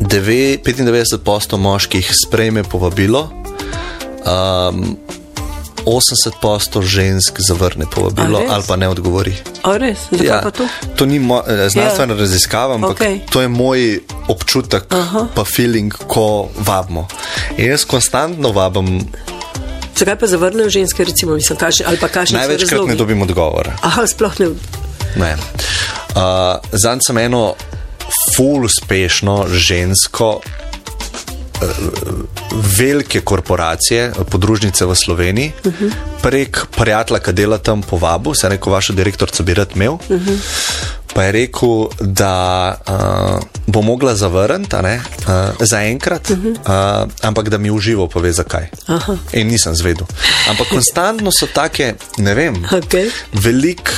deve- 0.00 0.58
95% 0.60 1.56
moških 1.56 2.10
sprejme 2.12 2.64
povabilo, 2.64 3.30
um, 4.26 4.96
80% 5.84 6.82
žensk 6.82 7.40
zavrne 7.40 7.84
povabilo 7.90 8.40
ali 8.48 8.64
pa 8.68 8.76
ne 8.76 8.88
odgovori. 8.88 9.36
A 9.62 9.76
res? 9.76 9.98
Zakaj 10.10 10.26
ja. 10.26 10.40
to? 10.50 10.68
to 10.96 11.06
ni 11.06 11.16
eh, 11.16 11.68
znanstvena 11.68 12.12
Ja. 12.12 12.16
ja. 12.16 12.20
raziskava, 12.20 12.74
ampak 12.74 13.00
okay. 13.00 13.20
to 13.30 13.40
je 13.40 13.48
moj 13.48 14.00
občutek, 14.28 14.84
Aha. 14.88 15.28
pa 15.34 15.44
feeling, 15.44 15.92
ko 16.08 16.48
vabimo. 16.56 17.08
In 17.56 17.70
jaz 17.70 17.84
konstantno 17.84 18.52
vabim, 18.52 19.04
Zakaj 19.96 20.18
pa 20.18 20.26
zavrnejo 20.26 20.70
ženske, 20.70 21.04
recimo, 21.04 21.34
mislim, 21.34 21.58
kaži, 21.58 21.84
ali 21.86 21.96
pa 21.96 22.08
kažejo 22.08 22.38
največkrat 22.38 22.86
ne 22.86 22.94
dobim 22.94 23.22
odgovora. 23.22 23.76
Aha, 23.82 24.06
sploh 24.06 24.40
ne. 24.40 24.48
Ne. 25.16 25.34
Uh, 25.34 26.58
Zanj 26.72 27.04
sem 27.06 27.18
eno 27.18 27.54
ful 28.34 28.64
uspešno 28.66 29.44
žensko, 29.48 30.40
uh, 30.40 31.68
velike 32.78 33.20
korporacije, 33.20 34.12
podružnice 34.30 34.86
v 34.86 34.94
Sloveniji, 34.94 35.52
uh 35.64 35.72
-huh. 35.72 35.92
prek 36.22 36.66
prijatelja, 36.76 37.20
ki 37.20 37.32
dela 37.32 37.58
tam 37.58 37.82
povabil, 37.82 38.34
se 38.34 38.46
je 38.46 38.50
rekel, 38.50 38.72
vaša 38.72 38.92
direktorica 38.92 39.42
bi 39.42 39.54
rad 39.54 39.68
imel. 39.74 39.92
Uh 39.92 40.00
-huh. 40.08 40.38
Pa 41.14 41.22
je 41.22 41.32
rekel, 41.32 41.86
da 42.00 42.74
uh, 42.88 43.42
bo 43.66 43.82
mogla 43.82 44.14
zavrniti, 44.14 44.76
uh, 44.76 45.54
zaenkrat, 45.60 46.30
uh 46.30 46.38
-huh. 46.38 47.04
uh, 47.04 47.10
ampak 47.22 47.48
da 47.48 47.58
mi 47.58 47.70
uživo 47.70 48.08
pove, 48.08 48.32
zakaj. 48.32 48.66
Aha. 48.86 49.16
In 49.32 49.46
nisem 49.46 49.74
zvedel. 49.74 50.06
Ampak 50.50 50.68
konstantno 50.68 51.30
so 51.32 51.46
take, 51.46 51.94
ne 52.18 52.34
vem, 52.34 52.54
Okay. 52.70 53.10
Veliko 53.32 53.90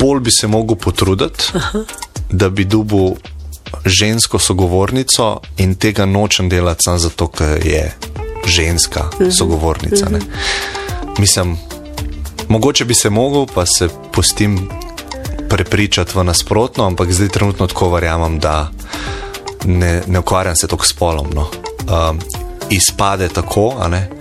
bolj 0.00 0.20
bi 0.20 0.30
se 0.30 0.46
mogel 0.46 0.76
potruditi, 0.76 1.44
Aha. 1.54 1.84
da 2.30 2.48
bi 2.48 2.64
dobil 2.64 3.14
žensko 3.84 4.38
sogovornico, 4.38 5.40
in 5.56 5.74
tega 5.74 6.06
nočem 6.06 6.48
delati 6.48 6.82
samo 6.84 6.98
zato, 6.98 7.28
ker 7.28 7.66
je 7.66 7.94
ženska 8.46 9.10
sogovornica. 9.38 10.08
Ne. 10.10 10.18
Mislim, 11.18 11.56
mogoče 12.48 12.84
bi 12.84 12.94
se 12.94 13.10
mogel, 13.10 13.46
pa 13.54 13.66
se 13.66 13.88
pustim 14.12 14.68
prepričati 15.48 16.18
v 16.18 16.24
nasprotno, 16.24 16.86
ampak 16.86 17.12
zdaj 17.12 17.28
trenutno 17.28 17.66
tako 17.66 17.90
verjamem, 17.94 18.38
da 18.38 18.70
ne, 19.64 20.02
ne 20.06 20.18
ukvarjam 20.18 20.56
se 20.56 20.66
toliko 20.66 20.86
spolom. 20.86 21.30
No. 21.34 21.48
Um, 21.86 22.20
izpade 22.70 23.28
tako, 23.28 23.74
a 23.78 23.88
ne. 23.88 24.15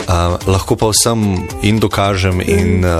Uh, 0.00 0.14
lahko 0.46 0.76
pa 0.76 0.86
vsem 0.90 1.20
in 1.62 1.78
dokažem, 1.78 2.40
in, 2.40 2.84
uh, 2.84 2.98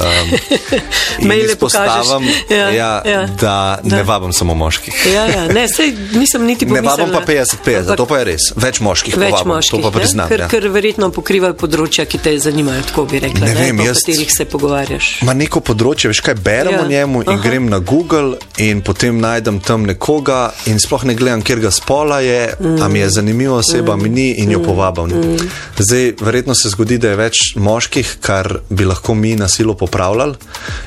in 1.18 1.32
izpostavim. 1.32 2.28
Ja, 2.50 2.68
ja, 2.70 3.02
ja. 3.04 3.26
da 3.40 3.78
ne 3.82 3.96
Da. 3.96 4.02
vabim 4.02 4.32
samo 4.32 4.54
moških. 4.54 4.94
Ja, 5.14 5.24
ja, 5.26 5.48
ne, 5.48 5.68
sej, 5.68 5.90
nisem 6.12 6.44
niti 6.44 6.66
Ne 6.66 6.76
pomislila. 6.76 6.96
vabim 6.96 7.14
pa 7.14 7.32
50-50, 7.32 7.78
Ampak 7.80 7.96
to 7.96 8.06
pa 8.06 8.18
je 8.18 8.24
res. 8.24 8.40
Več 8.56 8.80
moških 8.80 9.16
Več 9.16 9.30
povabim, 9.30 9.52
moških, 9.52 9.80
to 9.80 9.82
pa 9.82 9.90
priznam. 9.90 10.28
ker, 10.28 10.40
ja. 10.40 10.48
ker 10.48 10.68
verjetno 10.68 11.10
pokrivajo 11.10 11.54
področja, 11.54 12.04
ki 12.06 12.18
te 12.18 12.38
zanimajo, 12.38 12.82
tako 12.82 13.04
bi 13.04 13.18
rekla, 13.18 13.46
Ne 13.46 13.54
vem, 13.54 13.76
po 13.76 13.82
jaz- 13.84 14.04
katerih 14.04 14.30
se 14.30 14.44
pogovarjaš. 14.44 15.10
Ma 15.22 15.34
neko 15.34 15.60
področje, 15.60 16.08
veš 16.08 16.20
kaj, 16.20 16.34
berem 16.36 16.74
Ja. 16.74 16.84
o 16.84 16.88
njemu 16.88 17.22
in 17.22 17.28
Aha. 17.28 17.42
grem 17.42 17.66
na 17.66 17.78
Google 17.78 18.36
in 18.58 18.82
potem 18.82 19.18
najdem 19.18 19.60
tam 19.60 19.82
nekoga 19.84 20.52
in 20.66 20.78
sploh 20.78 21.04
ne 21.04 21.14
gledam, 21.14 21.42
kjer 21.42 21.60
ga 21.60 21.70
spola 21.70 22.20
je, 22.20 22.54
mm. 22.60 22.82
a 22.82 22.88
mi 22.88 22.98
je 22.98 23.08
zanimiva 23.10 23.56
oseba, 23.56 23.96
mm. 23.96 24.02
mi 24.02 24.08
ni 24.10 24.28
in 24.38 24.50
jo 24.50 24.62
povabim. 24.62 25.10
Mm. 25.10 25.50
Zdaj, 25.78 26.14
verjetno 26.20 26.49
se 26.54 26.72
zgodi, 26.72 26.98
da 26.98 27.10
je 27.12 27.20
več 27.20 27.40
moških, 27.56 28.16
kar 28.20 28.60
bi 28.70 28.84
lahko 28.84 29.14
mi 29.14 29.36
na 29.36 29.48
silo 29.48 29.74
popravljali 29.74 30.34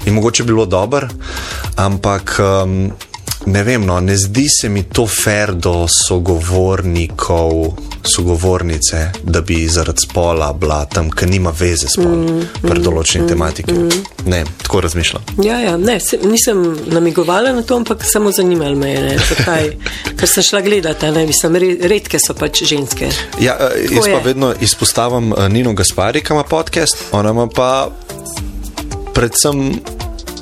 in 0.06 0.14
mogoče 0.14 0.44
bilo 0.44 0.66
dobro, 0.66 1.10
ampak. 1.76 2.38
Um, 2.40 2.92
Ne 3.46 3.64
vem, 3.64 3.86
no, 3.86 4.00
ne 4.00 4.18
zdi 4.18 4.46
se 4.50 4.70
mi 4.70 4.84
to 4.84 5.08
fair 5.08 5.52
do 5.54 5.88
sogovornikov, 6.08 7.52
sogovornice, 8.16 9.12
da 9.24 9.42
bi 9.42 9.68
zaradi 9.68 10.02
spola 10.02 10.54
bila 10.54 10.86
tam, 10.86 11.10
ker 11.12 11.30
nima 11.30 11.54
veze 11.60 11.88
s 11.88 11.98
spolom, 11.98 12.24
mm, 12.24 12.62
pri 12.64 12.84
določeni 12.84 13.26
mm, 13.26 13.28
tematiki. 13.28 13.74
Mm. 13.74 14.30
Ne, 14.32 14.44
tako 14.64 14.82
razmišljam. 14.86 15.26
Ja, 15.44 15.60
ja, 15.60 15.76
ne, 15.78 16.00
se, 16.00 16.20
nisem 16.24 16.64
namigovala 16.92 17.52
na 17.56 17.64
to, 17.68 17.78
ampak 17.82 18.06
samo 18.08 18.32
zanimalo 18.32 18.80
me 18.80 18.94
je, 18.94 19.02
ne, 19.10 19.18
zakaj. 19.30 19.72
Ker 20.20 20.32
sem 20.32 20.48
šla 20.48 20.62
gledati, 20.64 21.12
ne, 21.12 21.26
mislim, 21.28 21.60
re, 21.60 21.74
redke 21.92 22.20
so 22.20 22.36
pač 22.40 22.64
ženske. 22.70 23.12
Ja, 23.44 23.58
eh, 23.60 23.90
jaz 23.92 24.08
pa 24.08 24.18
je. 24.18 24.24
vedno 24.30 24.54
izpostavim 24.62 25.34
eh, 25.34 25.50
Nino 25.50 25.76
Gaspari, 25.76 26.24
ki 26.24 26.36
ima 26.36 26.48
podcast, 26.48 27.10
ona 27.12 27.36
ima 27.36 27.48
pa 27.52 27.74
predvsem 29.14 29.68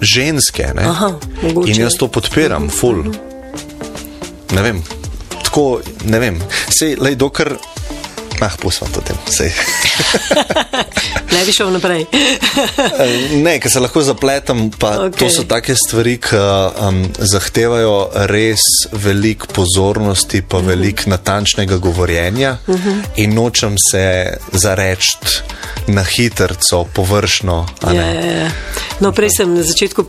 ženske. 0.02 0.74
Ne? 0.76 0.86
Aha, 0.88 1.14
mogoče. 1.42 1.72
In 1.72 1.82
jaz 1.82 1.98
to 2.00 2.08
podpiram, 2.08 2.70
full. 2.70 3.04
Ne 4.52 4.62
vem. 4.62 4.84
Tako, 5.44 5.82
ne 6.06 6.20
vem. 6.20 6.42
Sej, 6.70 6.98
lej, 7.00 7.16
dokler. 7.16 7.56
Ah, 8.42 8.50
pustimo 8.58 8.90
to 8.90 9.02
tem. 9.02 9.18
Sej. 9.30 9.54
Ne 11.32 11.46
bi 11.46 11.54
šel 11.54 11.72
naprej. 11.72 12.06
Eh, 13.02 13.36
ne, 13.40 13.56
ker 13.60 13.72
se 13.72 13.80
lahko 13.80 14.02
zapletem, 14.04 14.70
pa 14.80 14.90
okay. 15.06 15.20
To 15.22 15.30
so 15.32 15.44
take 15.48 15.74
stvari, 15.78 16.18
ki 16.22 16.38
um, 16.38 17.00
zahtevajo 17.18 17.96
res 18.30 18.66
veliko 18.92 19.48
pozornosti, 19.54 20.42
pa 20.42 20.58
uh 20.58 20.64
-huh. 20.64 20.68
veliko 20.68 21.10
natančnega 21.10 21.78
govorjenja 21.78 22.58
uh 22.68 22.76
-huh. 22.76 23.02
in 23.16 23.34
nočem 23.34 23.78
se 23.92 24.38
zareči 24.52 25.18
na 25.88 26.04
hitrco, 26.04 26.84
površno. 26.94 27.66
Ja, 27.84 27.94
ja, 27.94 28.26
ja. 28.26 28.52
No, 29.00 29.12
prej 29.12 29.30
sem 29.38 29.56
na 29.56 29.64
začetku, 29.64 30.04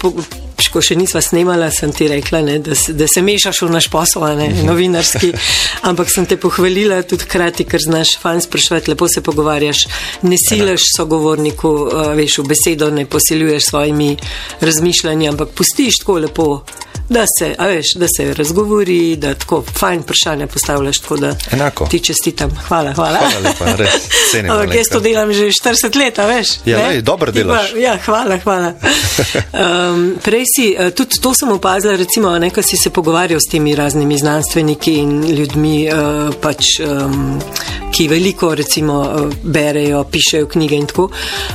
ko 0.72 0.80
še 0.84 0.96
nisva 0.96 1.20
snemala, 1.24 1.70
sem 1.70 1.92
ti 1.92 2.08
rekla, 2.08 2.40
ne, 2.46 2.58
da, 2.64 2.76
da 2.96 3.08
se 3.08 3.22
mešaš 3.22 3.62
v 3.66 3.70
naš 3.74 3.88
posel, 3.92 4.24
a 4.24 4.34
ne, 4.38 4.48
novinarski. 4.66 5.32
Ampak 5.88 6.10
sem 6.12 6.26
te 6.26 6.38
pohvalila 6.40 7.02
tudi 7.02 7.26
hkrati, 7.26 7.66
ker 7.68 7.82
znaš 7.82 8.16
fan 8.22 8.40
sprašovati, 8.40 8.92
lepo 8.94 9.08
se 9.08 9.24
pogovarjaš, 9.24 9.84
ne 10.28 10.38
silaš 10.40 10.88
sogovorniku, 10.96 11.68
uh, 11.68 12.12
veš, 12.18 12.38
v 12.42 12.48
besedo 12.54 12.90
ne 12.90 13.06
posiljuješ 13.06 13.70
svojimi 13.72 14.16
razmišljanji, 14.60 15.28
ampak 15.28 15.54
pustiš 15.56 16.02
tako 16.02 16.18
lepo. 16.26 16.48
Da 17.12 17.24
se, 17.38 17.54
a 17.58 17.66
veš, 17.66 17.94
da 18.00 18.06
se 18.08 18.34
razgovori, 18.34 19.16
da 19.20 19.34
tako 19.34 19.64
fajn 19.78 20.00
vprašanja 20.00 20.46
postavljaš. 20.46 21.00
Da 21.20 21.34
Enako. 21.52 21.86
Ti 21.90 21.98
čestitam. 22.00 22.50
Hvala, 22.68 22.92
hvala. 22.94 23.18
Hvala 23.18 23.48
lepa, 23.48 23.76
res, 23.76 24.06
Ampak 24.50 24.74
jaz 24.74 24.88
to 24.92 25.00
delam 25.00 25.32
že 25.32 25.50
40 25.50 25.98
let, 25.98 26.18
veš. 26.18 26.48
Ja, 26.64 26.86
lej, 26.88 27.02
dobro 27.02 27.32
Ti 27.32 27.42
pa- 27.42 27.44
delaš. 27.44 27.74
Ja, 27.76 27.98
hvala, 28.04 28.38
hvala. 28.38 28.72
Um, 29.52 30.16
prej 30.22 30.44
si, 30.56 30.74
eh, 30.78 30.90
tudi 30.90 31.20
to 31.20 31.34
sem 31.34 31.50
opazila, 31.52 31.96
recimo, 31.96 32.32
ko 32.54 32.62
si 32.62 32.76
se 32.76 32.90
pogovarjal 32.90 33.40
s 33.40 33.50
temi 33.50 33.74
raznimi 33.74 34.18
znanstveniki 34.18 34.94
in 34.98 35.22
ljudmi, 35.36 35.88
uh, 35.88 36.34
pač, 36.40 36.78
ki 37.92 38.08
veliko 38.08 38.54
recimo 38.54 39.04
eh, 39.04 39.34
berejo, 39.42 40.04
pišejo 40.04 40.48
knjige 40.48 40.76
in 40.76 40.86
tako. 40.86 41.10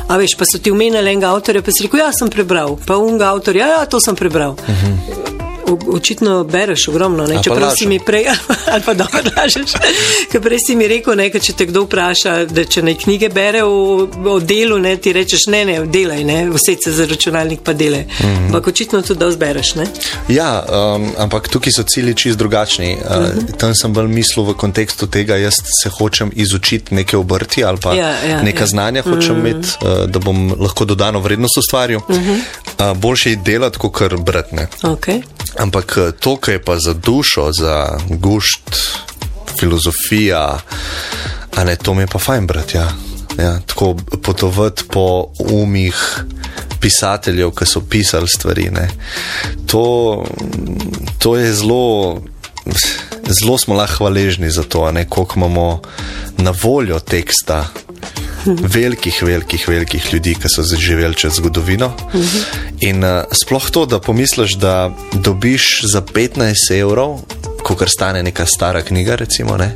A 0.08 0.18
veš, 0.18 0.38
pa 0.38 0.46
so 0.46 0.62
ti 0.62 0.72
omenjali 0.72 1.12
enega 1.12 1.34
avtorja, 1.34 1.64
pa 1.66 1.74
si 1.74 1.88
rekel, 1.88 2.06
ja, 2.06 2.12
sem 2.14 2.30
prebral, 2.30 2.78
pa 2.86 3.00
unga 3.02 3.34
avtorja, 3.34 3.74
ja, 3.78 3.86
to 3.86 4.02
sem 4.04 4.16
prebral. 4.16 4.52
Uh 4.52 4.84
-huh. 4.84 5.37
Očitno 5.68 6.44
bereš 6.44 6.88
ogromno, 6.88 7.28
ne? 7.28 7.40
Čeprav 7.44 7.72
si 7.76 7.88
mi 7.88 8.00
prej, 8.00 8.26
ali 8.72 8.84
pa 8.86 8.94
dobro 8.94 9.20
lažeš. 9.38 9.72
Ker 10.32 10.42
prej 10.42 10.60
si 10.68 10.76
mi 10.76 10.88
rekel, 10.88 11.16
ne, 11.16 11.30
če 11.30 11.54
te 11.54 11.66
kdo 11.66 11.84
vpraša, 11.86 12.36
da 12.52 12.64
če 12.66 12.84
naj 12.88 12.96
knjige 13.04 13.30
bere 13.30 13.64
o, 13.64 14.08
o 14.08 14.40
delu, 14.40 14.80
ne, 14.80 14.96
ti 14.98 15.14
rečeš, 15.14 15.48
ne, 15.52 15.66
ne, 15.66 15.80
delaj, 15.92 16.24
ne, 16.24 16.38
vse 16.50 16.78
se 16.84 16.92
za 16.92 17.06
računalnik 17.06 17.64
pa. 17.64 17.74
Ampak 17.78 18.66
mm. 18.66 18.70
očitno 18.70 19.02
tudi 19.02 19.20
da 19.20 19.32
zbereš, 19.32 19.76
ne? 19.76 19.86
Ja, 20.30 20.64
um, 20.66 21.10
ampak 21.18 21.48
tukaj 21.48 21.74
so 21.76 21.84
cilji 21.84 22.16
čist 22.16 22.38
drugačni. 22.38 22.96
Uh, 22.96 23.12
uh 23.12 23.24
-huh. 23.24 23.58
Tam 23.58 23.76
sem 23.76 23.94
bolj 23.94 24.08
mislil 24.08 24.46
v 24.46 24.54
kontekstu 24.58 25.08
tega, 25.08 25.36
jaz 25.36 25.54
se 25.84 25.90
hočem 25.90 26.32
izučiti 26.36 26.96
neke 26.96 27.18
obrti 27.18 27.64
ali 27.64 27.78
pa 27.84 27.94
Ja, 27.94 28.10
ja, 28.30 28.42
neka 28.42 28.64
ja. 28.64 28.68
znanja 28.68 29.02
hočem 29.02 29.38
uh 29.38 29.44
-huh. 29.44 29.50
imeti, 29.52 29.70
uh, 29.82 30.10
da 30.10 30.20
bom 30.20 30.56
lahko 30.60 30.86
dodano 30.86 31.20
vrednost 31.20 31.58
ustvaril. 31.58 32.00
Uh 32.08 32.16
-huh. 32.16 32.92
uh, 32.92 32.98
boljše 32.98 33.30
je 33.30 33.36
delati, 33.36 33.78
kot 33.78 33.96
kar 33.96 34.18
brati. 34.18 34.56
ne. 34.56 34.68
Okay. 34.82 35.22
Ampak 35.58 35.98
eh, 35.98 36.12
to, 36.20 36.38
kar 36.38 36.54
je 36.54 36.64
pa 36.64 36.80
za 36.80 36.94
dušo, 36.94 37.52
za 37.52 38.00
gušt, 38.10 38.76
filozofija, 39.60 40.60
a 41.56 41.64
ne, 41.64 41.76
to 41.76 41.94
mi 41.94 42.04
je 42.04 42.08
pa 42.08 42.20
fajn 42.20 42.48
brati. 42.48 42.78
Ja. 42.78 42.92
Ja, 43.38 43.60
tako 43.66 43.96
potovati 44.24 44.84
po 44.90 45.28
umih 45.40 46.24
pisateljev, 46.82 47.52
ki 47.52 47.66
so 47.66 47.82
pisali 47.82 48.28
stvari. 48.28 48.70
Ne. 48.70 48.90
To, 49.66 50.26
to 51.18 51.36
je 51.38 51.54
zelo. 51.54 52.22
Zelo 53.30 53.58
smo 53.58 53.76
lahko 53.76 54.04
hvaležni 54.04 54.52
za 54.52 54.64
to, 54.64 54.92
ne, 54.92 55.06
koliko 55.10 55.34
imamo 55.40 55.82
na 56.38 56.54
voljo 56.64 57.00
teksta 57.00 57.66
velikih, 58.46 59.24
velikih, 59.24 59.68
velikih 59.68 60.14
ljudi, 60.14 60.36
ki 60.36 60.50
so 60.50 60.64
živeli 60.64 61.16
čez 61.16 61.40
zgodovino. 61.40 61.92
In 62.82 63.04
uh, 63.04 63.24
sploh 63.32 63.70
to, 63.72 63.86
da 63.86 64.00
pomisliš, 64.00 64.56
da 64.56 64.92
dobiš 65.14 65.82
za 65.94 66.02
15 66.02 66.80
evrov, 66.80 67.20
kot 67.64 67.90
stane 67.90 68.24
neka 68.24 68.46
stara 68.46 68.82
knjiga, 68.82 69.16
recimo, 69.16 69.58
ne, 69.58 69.76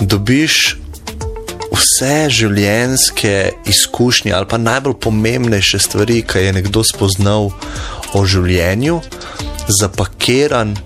dobiš 0.00 0.76
vse 1.72 2.28
življenjske 2.30 3.50
izkušnje 3.66 4.32
ali 4.32 4.48
pa 4.48 4.58
najbolj 4.58 4.98
pomembnejše 5.00 5.78
stvari, 5.78 6.22
ki 6.22 6.48
je 6.48 6.52
nekdo 6.52 6.82
spoznal 6.84 7.50
o 8.12 8.24
življenju, 8.26 9.00
zapakiran 9.80 10.76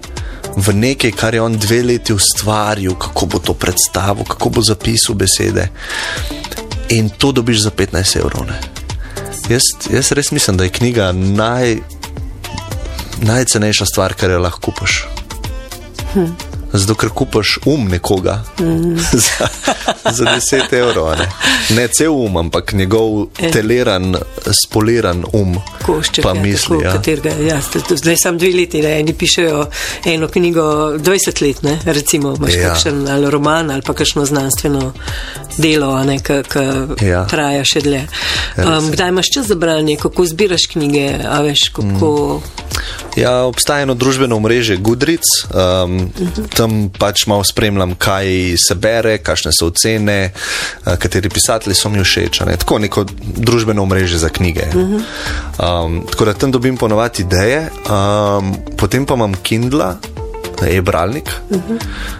v 0.56 0.74
nekaj, 0.74 1.12
kar 1.12 1.34
je 1.34 1.42
on 1.42 1.56
dve 1.58 1.82
leti 1.82 2.12
ustvaril, 2.12 2.94
kako 2.94 3.26
bo 3.26 3.38
to 3.38 3.54
predstavil, 3.54 4.24
kako 4.24 4.48
bo 4.48 4.62
zapisal 4.62 5.14
besede. 5.14 5.68
In 6.88 7.08
to 7.08 7.32
dobiš 7.32 7.62
za 7.62 7.70
15 7.70 8.16
evrov. 8.20 8.46
ne. 8.46 8.60
Jaz, 9.48 9.62
jaz 9.90 10.12
res 10.12 10.30
mislim, 10.30 10.56
da 10.56 10.64
je 10.64 10.70
knjiga 10.70 11.12
naj, 11.12 11.76
najcenejša 13.22 13.86
stvar, 13.86 14.14
kar 14.14 14.30
jo 14.30 14.38
lahko 14.38 14.60
kupiš. 14.60 15.04
Hm. 16.14 16.51
Zato, 16.72 16.94
ker 16.94 17.08
kupiš 17.08 17.58
um 17.66 17.88
nekoga 17.88 18.42
mm. 18.60 18.96
za, 19.12 19.46
za 20.10 20.24
10 20.24 20.72
evrov. 20.72 21.10
Ne? 21.18 21.28
ne 21.76 21.88
cel 21.88 22.12
um, 22.12 22.36
ampak 22.36 22.72
njegov 22.72 23.26
E. 23.38 23.50
teleran, 23.50 24.16
spoliran 24.64 25.24
um. 25.32 25.56
Košček, 25.86 26.22
pa 26.24 26.32
ja, 26.34 26.42
misli. 26.42 26.78
tako, 26.78 26.82
Ja. 26.84 26.92
katerega, 26.92 27.30
ja, 27.30 27.60
zdaj 27.90 28.16
sam 28.16 28.38
dve 28.38 28.52
leti, 28.56 28.82
ne, 28.82 29.00
eni 29.00 29.12
pišejo 29.14 29.66
eno 30.04 30.28
knjigo 30.28 30.62
20 30.98 31.42
let, 31.42 31.62
ne, 31.62 31.78
recimo, 31.84 32.34
imaš 32.36 32.54
Ja. 32.54 32.68
kakšen 32.68 33.08
ali 33.08 33.30
roman 33.30 33.70
ali 33.70 33.82
pa 33.82 33.94
kakšno 33.94 34.24
znanstveno 34.24 34.92
delo, 35.58 35.98
ki 36.22 36.32
Ja. 37.04 37.08
ja. 37.08 37.26
traja 37.26 37.64
še 37.64 37.80
dlje. 37.80 38.06
Um, 38.56 38.90
kdaj 38.90 39.08
imaš 39.08 39.26
čas 39.34 39.46
za 39.46 39.54
branje, 39.54 39.96
kako 39.96 40.26
zbiraš 40.26 40.66
knjige, 40.72 41.18
a 41.28 41.40
veš, 41.40 41.68
kako... 41.72 42.40
Mm. 42.40 42.62
Ja, 43.16 43.44
obstaja 43.44 43.82
eno 43.82 43.94
družbeno 43.94 44.40
mreže 44.40 44.76
Goodreads, 44.76 45.28
um, 45.52 46.08
tam 46.62 46.90
pač 46.98 47.26
malo 47.26 47.44
spremljam, 47.44 47.96
kaj 47.98 48.54
se 48.62 48.76
bere, 48.78 49.16
kakšne 49.24 49.52
so 49.54 49.70
ocene, 49.72 50.18
uh, 50.30 50.94
kateri 51.00 51.30
pisatelji 51.32 51.74
so 51.78 51.90
mi 51.90 52.02
všeč. 52.02 52.42
ne. 52.46 52.56
Tako 52.56 52.78
neko 52.78 53.06
družbeno 53.22 53.86
mreže 53.86 54.22
za 54.22 54.30
knjige. 54.30 54.70
Um, 54.76 56.02
tako 56.10 56.30
da 56.30 56.34
tam 56.34 56.54
dobim 56.54 56.76
ponovadi 56.76 57.26
ideje, 57.26 57.66
um, 57.90 58.54
potem 58.78 59.06
pa 59.06 59.18
imam 59.18 59.34
Kindla. 59.42 59.96
E-bralnik, 60.62 61.26
uh 61.50 61.58
-huh. 61.58 61.78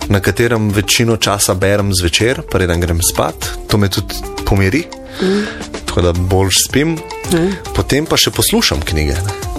na 0.09 0.21
katerem 0.21 0.71
večino 0.71 1.17
časa 1.17 1.55
berem 1.55 1.95
zvečer, 1.95 2.43
preden 2.51 2.81
grem 2.81 2.99
spat, 3.03 3.35
to 3.69 3.79
me 3.79 3.89
tudi 3.89 4.15
pomiri, 4.45 4.83
uh 4.83 5.29
-huh. 5.29 5.45
tako 5.87 6.03
da 6.03 6.13
bolj 6.13 6.51
spim, 6.67 6.95
uh 6.95 7.01
-huh. 7.31 7.53
potem 7.75 8.07
pa 8.07 8.17
še 8.17 8.31
poslušam 8.31 8.81
knjige. 8.81 9.13
Ne. 9.13 9.52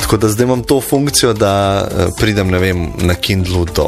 Tako 0.00 0.16
da 0.16 0.28
zdaj 0.28 0.44
imam 0.44 0.62
to 0.62 0.80
funkcijo, 0.80 1.32
da 1.32 1.84
eh, 1.90 2.06
pridem 2.18 2.50
vem, 2.58 2.88
na 2.98 3.14
Kindlu 3.14 3.64
do 3.64 3.86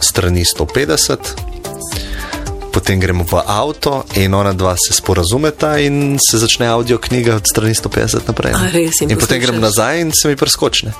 strani 0.00 0.44
150, 0.44 1.16
potem 2.72 3.00
gremo 3.00 3.24
v 3.24 3.40
avto 3.46 4.04
in 4.14 4.34
ona 4.34 4.52
dva 4.52 4.74
se 4.76 4.94
sporazumeta 4.94 5.78
in 5.78 6.18
se 6.18 6.38
začne 6.38 6.68
audio 6.68 6.98
knjiga 6.98 7.36
od 7.36 7.46
strani 7.46 7.74
150 7.74 8.28
naprej. 8.28 8.52
A, 8.54 8.70
res, 8.72 9.00
in 9.02 9.10
in 9.10 9.18
potem 9.18 9.40
grem 9.40 9.60
nazaj 9.60 10.00
in 10.00 10.12
se 10.12 10.28
mi 10.28 10.36
preskočne. 10.36 10.92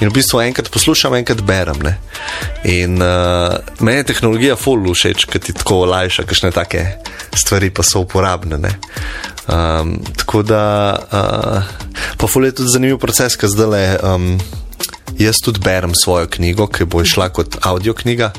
In 0.00 0.08
v 0.08 0.12
bistvu 0.12 0.40
enkrat 0.40 0.70
poslušam, 0.70 1.14
enkrat 1.18 1.42
berem. 1.42 1.78
Ne. 1.82 1.98
In 2.64 3.02
uh, 3.02 3.58
meni 3.80 4.02
je 4.02 4.08
tehnologija 4.12 4.56
full 4.56 4.86
všeč, 4.94 5.26
ker 5.28 5.42
ti 5.42 5.52
tako 5.56 5.84
olajša, 5.88 6.26
kakšne 6.28 6.52
take 6.54 6.84
stvari 7.34 7.70
pa 7.70 7.82
so 7.82 8.02
uporabne. 8.06 8.58
Ne. 8.58 8.72
Um, 9.48 9.98
tako 10.16 10.42
da, 10.42 10.64
uh, 11.12 11.62
pa 12.16 12.26
ful 12.26 12.48
je 12.48 12.56
tudi 12.60 12.72
zanimiv 12.72 12.98
proces, 13.02 13.36
ker 13.36 13.50
zdaj 13.52 13.70
le. 13.74 13.84
Um, 14.02 14.32
Jaz 15.18 15.36
tudi 15.44 15.60
berem 15.60 15.92
svojo 15.94 16.26
knjigo, 16.30 16.66
ki 16.66 16.84
bo 16.84 17.02
išla 17.02 17.28
kot 17.28 17.56
audio 17.62 17.94
knjiga. 17.94 18.30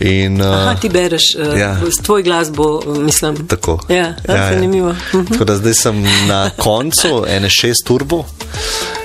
In, 0.00 0.40
uh, 0.40 0.46
Aha, 0.46 0.74
ti 0.80 0.88
bereš, 0.88 1.22
uh, 1.38 1.58
ja. 1.58 1.76
s 1.98 2.02
tvoj 2.02 2.22
glas 2.22 2.50
bo, 2.50 2.82
uh, 2.86 2.98
mislim. 2.98 3.46
Tako. 3.46 3.78
Ja, 3.88 4.14
ja, 4.28 4.52
zanimivo. 4.52 4.94
Mhm. 5.14 5.32
Tako 5.32 5.44
da 5.44 5.56
zdaj 5.56 5.74
sem 5.74 6.02
na 6.26 6.50
koncu 6.66 7.24
ene 7.28 7.50
šest 7.50 7.86
turbo 7.86 8.24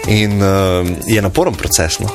in 0.07 0.41
uh, 0.41 0.87
je 1.07 1.21
naporen 1.21 1.53
proces. 1.53 1.99
No. 1.99 2.09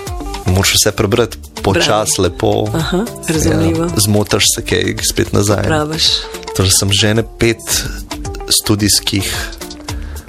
Moraš 0.46 0.74
vse 0.74 0.92
prebrati 0.92 1.38
počasi, 1.62 2.20
lepo. 2.20 2.66
Aha, 2.74 3.04
razumljivo. 3.28 3.84
Ja, 3.84 3.90
zmotaš 3.96 4.44
se, 4.56 4.64
kaj 4.64 4.94
spet 5.12 5.32
nazaj. 5.32 5.62
Praviš. 5.62 6.04
Torej 6.56 6.70
sem 6.80 6.92
že 6.92 7.14
ne 7.14 7.24
pet 7.38 7.62
študijskih 8.50 9.30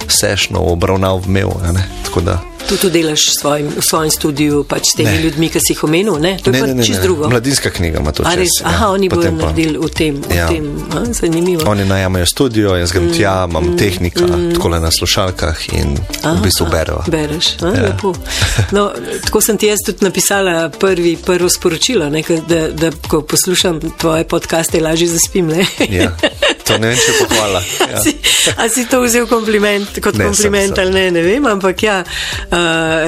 sešnov 0.07 0.71
obravnav 0.71 1.25
vmel. 1.25 1.49
a 1.63 1.71
ne. 1.71 1.87
Tako 2.05 2.21
da. 2.21 2.50
Tu 2.63 2.77
tudi 2.77 2.93
delaš 2.95 3.19
v 3.27 3.33
svojem, 3.35 3.65
v 3.69 3.83
svojem 3.83 4.11
studiu, 4.11 4.63
pač 4.63 4.83
s 4.85 4.95
temi 4.95 5.11
Ne. 5.11 5.21
ljudmi, 5.21 5.49
ki 5.49 5.59
si 5.59 5.73
jih 5.73 5.83
omenil. 5.83 6.15
Ne? 6.17 6.37
To 6.37 6.47
je 6.47 6.53
Ne, 6.53 6.59
pa 6.59 6.65
ne, 6.65 6.73
ne, 6.73 6.83
čist 6.83 6.99
ne. 6.99 7.03
drugo. 7.03 7.27
Mladinska 7.27 7.69
knjiga 7.69 7.99
ima 7.99 8.11
to 8.11 8.23
A 8.23 8.31
čez. 8.31 8.39
res, 8.39 8.55
aha, 8.63 8.87
oni 8.89 9.07
bodo 9.07 9.27
naredili 9.29 9.75
v 9.77 9.89
tem. 9.89 10.15
V 10.21 10.31
Ja. 10.31 10.47
tem. 10.47 10.63
A, 10.89 11.03
zanimivo. 11.11 11.67
Oni 11.67 11.83
najamajo 11.83 12.25
studio, 12.25 12.71
jaz 12.73 12.91
grem 12.91 13.11
tja, 13.11 13.43
imam 13.43 13.75
tehnika, 13.75 14.23
tako 14.53 14.67
le 14.67 14.79
na 14.79 14.87
slušalkah 14.89 15.57
in 15.73 15.99
v 16.23 16.39
bistvu 16.41 16.65
berejo. 16.65 17.03
Bereš, 17.05 17.47
a, 17.57 17.65
Ja. 17.65 17.73
ja. 17.73 17.81
lepo. 17.85 18.15
No, 18.71 18.91
tako 19.21 19.41
sem 19.41 19.57
ti 19.57 19.67
jaz 19.67 19.79
tudi 19.81 19.99
napisala 20.01 20.69
prvi, 20.71 21.17
prvo 21.17 21.49
sporočilo, 21.49 22.07
ne, 22.07 22.23
ke- 22.23 22.41
da, 22.41 22.69
da 22.69 22.87
ko 23.01 23.21
poslušam 23.21 23.79
tvoje 23.93 24.23
podcaste, 24.23 24.79
lažje 24.79 25.07
zaspim. 25.09 25.47
Ne? 25.49 25.65
Ja, 25.89 26.15
to 26.63 26.77
ne 26.77 26.87
vem, 26.87 26.97
če 26.97 27.11
pohvala. 27.19 27.59
A, 27.81 27.91
Ja. 27.91 27.99
si, 27.99 28.15
a 28.55 28.69
si 28.69 28.85
to 28.85 29.01
vzel 29.01 29.27
kompliment, 29.27 29.91
kot 29.97 30.15
Ne, 30.15 30.19
ne, 30.19 30.25
kompliment 30.25 30.67
sem- 30.67 30.75
sem. 30.77 30.83
ali 30.83 30.93
ne, 30.93 31.11
ne 31.11 31.21
vem, 31.21 31.43
ampak 31.45 31.83
ja, 31.83 32.03
uh, 32.51 32.57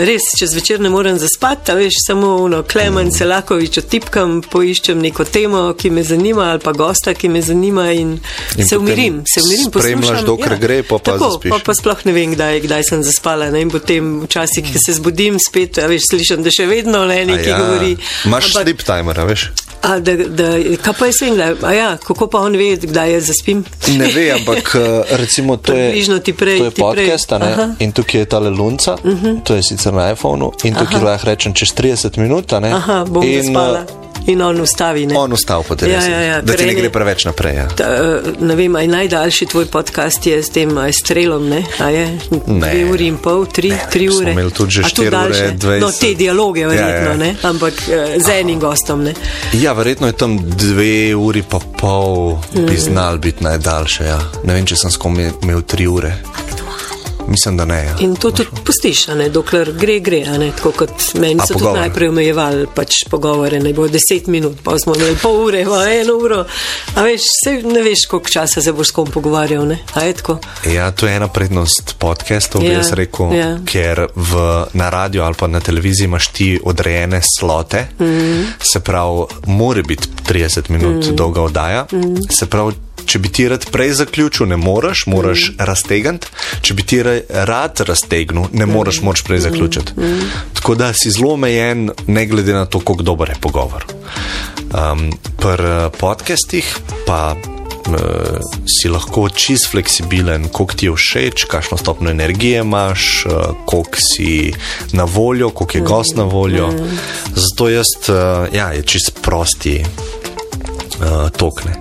res, 0.07 0.25
če 0.39 0.47
zvečer 0.47 0.79
ne 0.83 0.89
morem 0.89 1.17
zaspati, 1.19 1.73
veš, 1.77 1.99
samo 2.07 2.35
ono, 2.43 2.63
Klemen. 2.63 3.11
Selakovič 3.13 3.77
otipkam, 3.83 4.41
poiščem 4.41 5.01
neko 5.03 5.25
temo, 5.25 5.73
ki 5.77 5.89
me 5.89 6.03
zanima, 6.03 6.49
ali 6.53 6.63
pa 6.63 6.71
gosta, 6.71 7.13
ki 7.13 7.29
me 7.29 7.41
zanima 7.41 7.91
in, 7.91 8.15
In 8.57 8.67
se 8.67 8.77
umirim, 8.77 9.23
se 9.27 9.41
umirim, 9.43 9.69
spremljaš, 9.69 10.09
poslušam. 10.09 10.25
dokler 10.25 10.57
gre, 10.59 10.83
pol 10.83 10.99
pa 10.99 11.11
Tako, 11.11 11.29
zaspiš. 11.31 11.51
Pa, 11.51 11.59
pa 11.65 11.73
sploh 11.73 12.05
ne 12.05 12.15
vem, 12.15 12.33
kdaj, 12.35 12.61
kdaj 12.67 12.83
sem 12.89 13.03
zaspala. 13.03 13.51
Ne? 13.51 13.61
In 13.61 13.69
potem 13.73 14.21
včasih, 14.25 14.65
ko 14.73 14.79
se 14.79 14.93
zbudim, 14.99 15.39
spet, 15.39 15.77
veš, 15.89 16.09
slišim, 16.11 16.43
da 16.43 16.49
še 16.53 16.65
vedno 16.69 17.05
ne, 17.05 17.21
A 17.21 17.25
nekaj 17.25 17.53
ja. 17.53 17.59
govori. 17.59 17.97
Imaš 18.25 18.49
Ampak- 18.51 18.63
sleep 18.63 18.83
timer, 18.87 19.19
veš? 19.27 19.51
A, 19.83 19.99
da, 19.99 20.15
da, 20.15 20.49
kaj 20.83 20.93
pa 20.99 21.05
jaz 21.09 21.17
vem, 21.21 21.33
kdaj, 21.35 21.55
a 21.63 21.71
ja, 21.73 21.97
kako 21.97 22.27
pa 22.31 22.39
on 22.39 22.55
ve, 22.55 22.77
kdaj 22.79 23.11
jaz 23.13 23.25
zaspim? 23.27 23.65
Ne 23.97 24.07
ve, 24.15 24.29
ampak 24.31 24.71
eh, 24.79 25.17
recimo 25.19 25.57
to 25.57 25.73
je, 25.73 25.91
ti 26.23 26.33
prej- 26.33 26.57
to 26.57 26.65
je 26.65 26.71
ti 26.71 26.81
prej. 26.81 27.07
podcast. 27.07 27.31
Mhm. 27.31 27.71
in 27.79 27.91
tukaj 27.91 28.21
je 28.21 28.25
tale 28.25 28.49
lunca, 28.49 28.93
uh 28.93 29.11
-huh. 29.11 29.43
to 29.43 29.55
je 29.55 29.63
sicer 29.63 29.93
na 29.93 30.11
iPhonu, 30.11 30.51
in 30.63 30.75
tukaj 30.75 31.01
lahko 31.03 31.27
rečem 31.27 31.53
čez 31.53 31.69
30 31.75 32.17
minut, 32.17 32.51
ne? 32.51 32.71
Aha, 32.71 33.05
bom 33.09 33.23
in, 33.23 33.43
zaspala. 33.43 33.85
In 34.25 34.41
on 34.41 34.61
ustavi. 34.61 35.05
Ne? 35.05 35.17
On 35.17 35.33
ustal 35.33 35.63
po 35.63 35.75
30, 35.75 35.91
Ja, 35.91 36.01
ja, 36.09 36.19
ja, 36.21 36.41
da 36.41 36.53
ti 36.53 36.63
ne 36.63 36.71
eni- 36.71 36.79
gre 36.79 36.89
preveč 36.89 37.25
naprej. 37.25 37.55
Ja. 37.55 37.67
Ta, 37.67 37.83
eh, 37.83 37.99
ne 38.39 38.55
vem, 38.55 38.75
aj 38.75 38.87
najdaljši 38.87 39.45
tvoj 39.45 39.65
podcast 39.65 40.25
je 40.25 40.43
s 40.43 40.49
tem 40.49 40.77
aj 40.77 40.93
strelom, 40.93 41.49
ne? 41.49 41.63
A 41.79 41.89
je? 41.89 42.05
Ne. 42.47 42.69
Dve 42.69 42.85
uri 42.85 43.07
in 43.07 43.17
pol, 43.17 43.45
tri, 43.45 43.69
Ne, 43.69 43.81
tri 43.91 44.07
ure. 44.09 44.31
imeli 44.31 44.51
tudi 44.51 44.71
že 44.71 44.83
štiri 44.83 45.07
ure? 45.07 45.51
20. 45.53 45.79
No, 45.79 45.91
te 45.91 46.13
dialoge 46.13 46.63
verjetno, 46.63 46.87
Ja, 47.05 47.11
ja. 47.11 47.17
ne? 47.17 47.35
Ampak 47.43 47.73
eh, 47.83 48.19
z 48.19 48.29
enim 48.31 48.59
gostom, 48.59 49.03
ne? 49.03 49.13
ja, 49.53 49.73
verjetno 49.73 50.07
je 50.07 50.13
tam 50.13 50.37
dve 50.39 50.93
uri 51.15 51.43
pa 51.43 51.59
pol, 51.59 52.37
bi 52.53 52.77
znal 52.77 53.17
biti 53.17 53.43
najdaljše. 53.43 54.03
Ja. 54.03 54.19
Ne 54.43 54.53
vem, 54.53 54.65
če 54.65 54.75
sem 54.75 54.91
skom 54.91 55.19
imel 55.19 55.61
tri 55.61 55.87
ure. 55.87 56.15
Mislim, 57.27 57.57
da 57.57 57.65
ne. 57.65 57.83
Ja. 57.83 57.95
In 57.99 58.15
to 58.15 58.31
tudi 58.31 58.49
pustiš, 58.65 59.07
a 59.09 59.15
ne, 59.15 59.29
dokler 59.29 59.71
gre, 59.79 59.99
gre, 59.99 60.19
ne, 60.37 60.51
tako 60.51 60.71
kot 60.71 61.13
meni 61.19 61.39
A 61.39 61.45
so 61.45 61.53
tudi 61.53 61.63
pogovor? 61.63 61.79
najprej 61.79 62.09
omejevali 62.09 62.67
pač 62.75 63.03
pogovore, 63.09 63.59
ne 63.59 63.73
bo 63.73 63.87
deset 63.87 64.27
minut, 64.27 64.57
pa 64.63 64.77
smo 64.79 64.95
imeli 64.95 65.15
pol 65.21 65.39
ure, 65.45 65.63
pa 65.65 65.83
eno 65.91 66.17
uro. 66.19 66.43
A 66.95 67.03
veš, 67.05 67.27
se 67.43 67.55
ne 67.63 67.81
veš, 67.81 68.05
koliko 68.11 68.29
časa 68.29 68.61
se 68.61 68.73
boš 68.73 68.87
s 68.87 68.91
kom 68.91 69.11
pogovarjal, 69.11 69.67
ne? 69.67 69.79
Ja, 70.73 70.91
to 70.91 71.07
je 71.07 71.15
ena 71.15 71.27
prednost 71.27 71.95
podcastov, 71.99 72.61
bi 72.61 72.67
Ja, 72.67 72.81
jaz 72.81 72.93
rekel, 72.93 73.33
ja. 73.35 73.49
ker 73.65 74.07
v, 74.15 74.43
na 74.73 74.89
radiju 74.89 75.23
ali 75.23 75.35
pa 75.39 75.47
na 75.47 75.59
televiziji 75.59 76.05
imaš 76.05 76.27
ti 76.27 76.59
odrejene 76.63 77.21
slote, 77.39 77.87
mm. 77.99 78.43
se 78.59 78.79
pravi, 78.79 79.25
mora 79.47 79.81
biti 79.81 80.07
30 80.29 80.69
minut 80.69 81.05
mm. 81.05 81.15
dolga 81.15 81.41
oddaja. 81.41 81.85
Mm. 81.91 82.15
Se 82.29 82.45
pravi, 82.45 82.73
če 83.05 83.19
bi 83.19 83.29
ti 83.29 83.47
rad 83.49 83.65
prej 83.71 83.93
zaključil, 84.01 84.47
ne 84.47 84.57
moreš, 84.57 85.05
moraš 85.07 85.49
mm. 85.49 85.65
raztegniti, 85.69 86.27
če 86.61 86.73
bi 86.73 86.83
ti 86.83 87.01
ra- 87.03 87.45
rad 87.49 87.83
raztegnil, 87.87 88.49
ne 88.53 88.65
moreš, 88.65 89.01
moraš 89.01 89.23
prej 89.27 89.43
zaključiti. 89.47 89.95
Mm. 89.97 90.29
Tako 90.53 90.75
da 90.75 90.93
si 90.93 91.11
zelo 91.11 91.33
omejen, 91.33 91.89
ne 92.07 92.25
glede 92.25 92.53
na 92.53 92.65
to, 92.65 92.79
kako 92.79 93.03
dober 93.03 93.29
je 93.29 93.41
pogovor. 93.41 93.85
Um, 94.73 95.11
Pri 95.37 95.67
eh, 95.67 95.89
podcastih 95.99 96.65
pa 97.05 97.35
uh, 97.35 98.39
si 98.63 98.89
lahko 98.89 99.27
čist 99.29 99.67
fleksibilen, 99.71 100.47
koliko 100.49 100.73
ti 100.73 100.85
je 100.85 100.95
všeč, 100.95 101.45
kakšno 101.51 101.77
stopno 101.77 102.09
energije 102.09 102.63
imaš, 102.63 103.25
uh, 103.25 103.33
koliko 103.65 103.99
si 103.99 104.53
na 104.91 105.03
voljo, 105.03 105.49
koliko 105.49 105.77
je 105.77 105.83
gost 105.83 106.15
na 106.15 106.23
voljo. 106.23 106.71
Zato 107.35 107.69
jaz, 107.69 107.91
uh, 108.07 108.55
ja, 108.55 108.71
je 108.73 108.81
čist 108.81 109.19
prosti. 109.21 109.83
Uh, 111.03 111.29
tokne. 111.29 111.71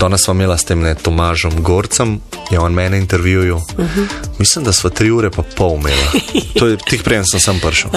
Danes 0.00 0.24
smo 0.24 0.34
imeli 0.34 0.58
s 0.58 0.64
tem 0.64 0.94
Tomažom 1.02 1.62
Gorcem, 1.62 2.20
je 2.50 2.58
on 2.58 2.72
mene 2.72 2.98
intervjuval. 2.98 3.62
Uh 3.78 3.84
-huh. 3.96 4.06
Mislim, 4.38 4.64
da 4.64 4.72
smo 4.72 4.90
tri 4.90 5.10
ure 5.10 5.30
pa 5.30 5.42
pol 5.56 5.78
imeli. 5.78 6.20
To 6.58 6.66
je 6.66 6.76
tik 6.76 7.02
prej, 7.02 7.22
sem 7.30 7.40
sem 7.40 7.60
prišel. 7.60 7.90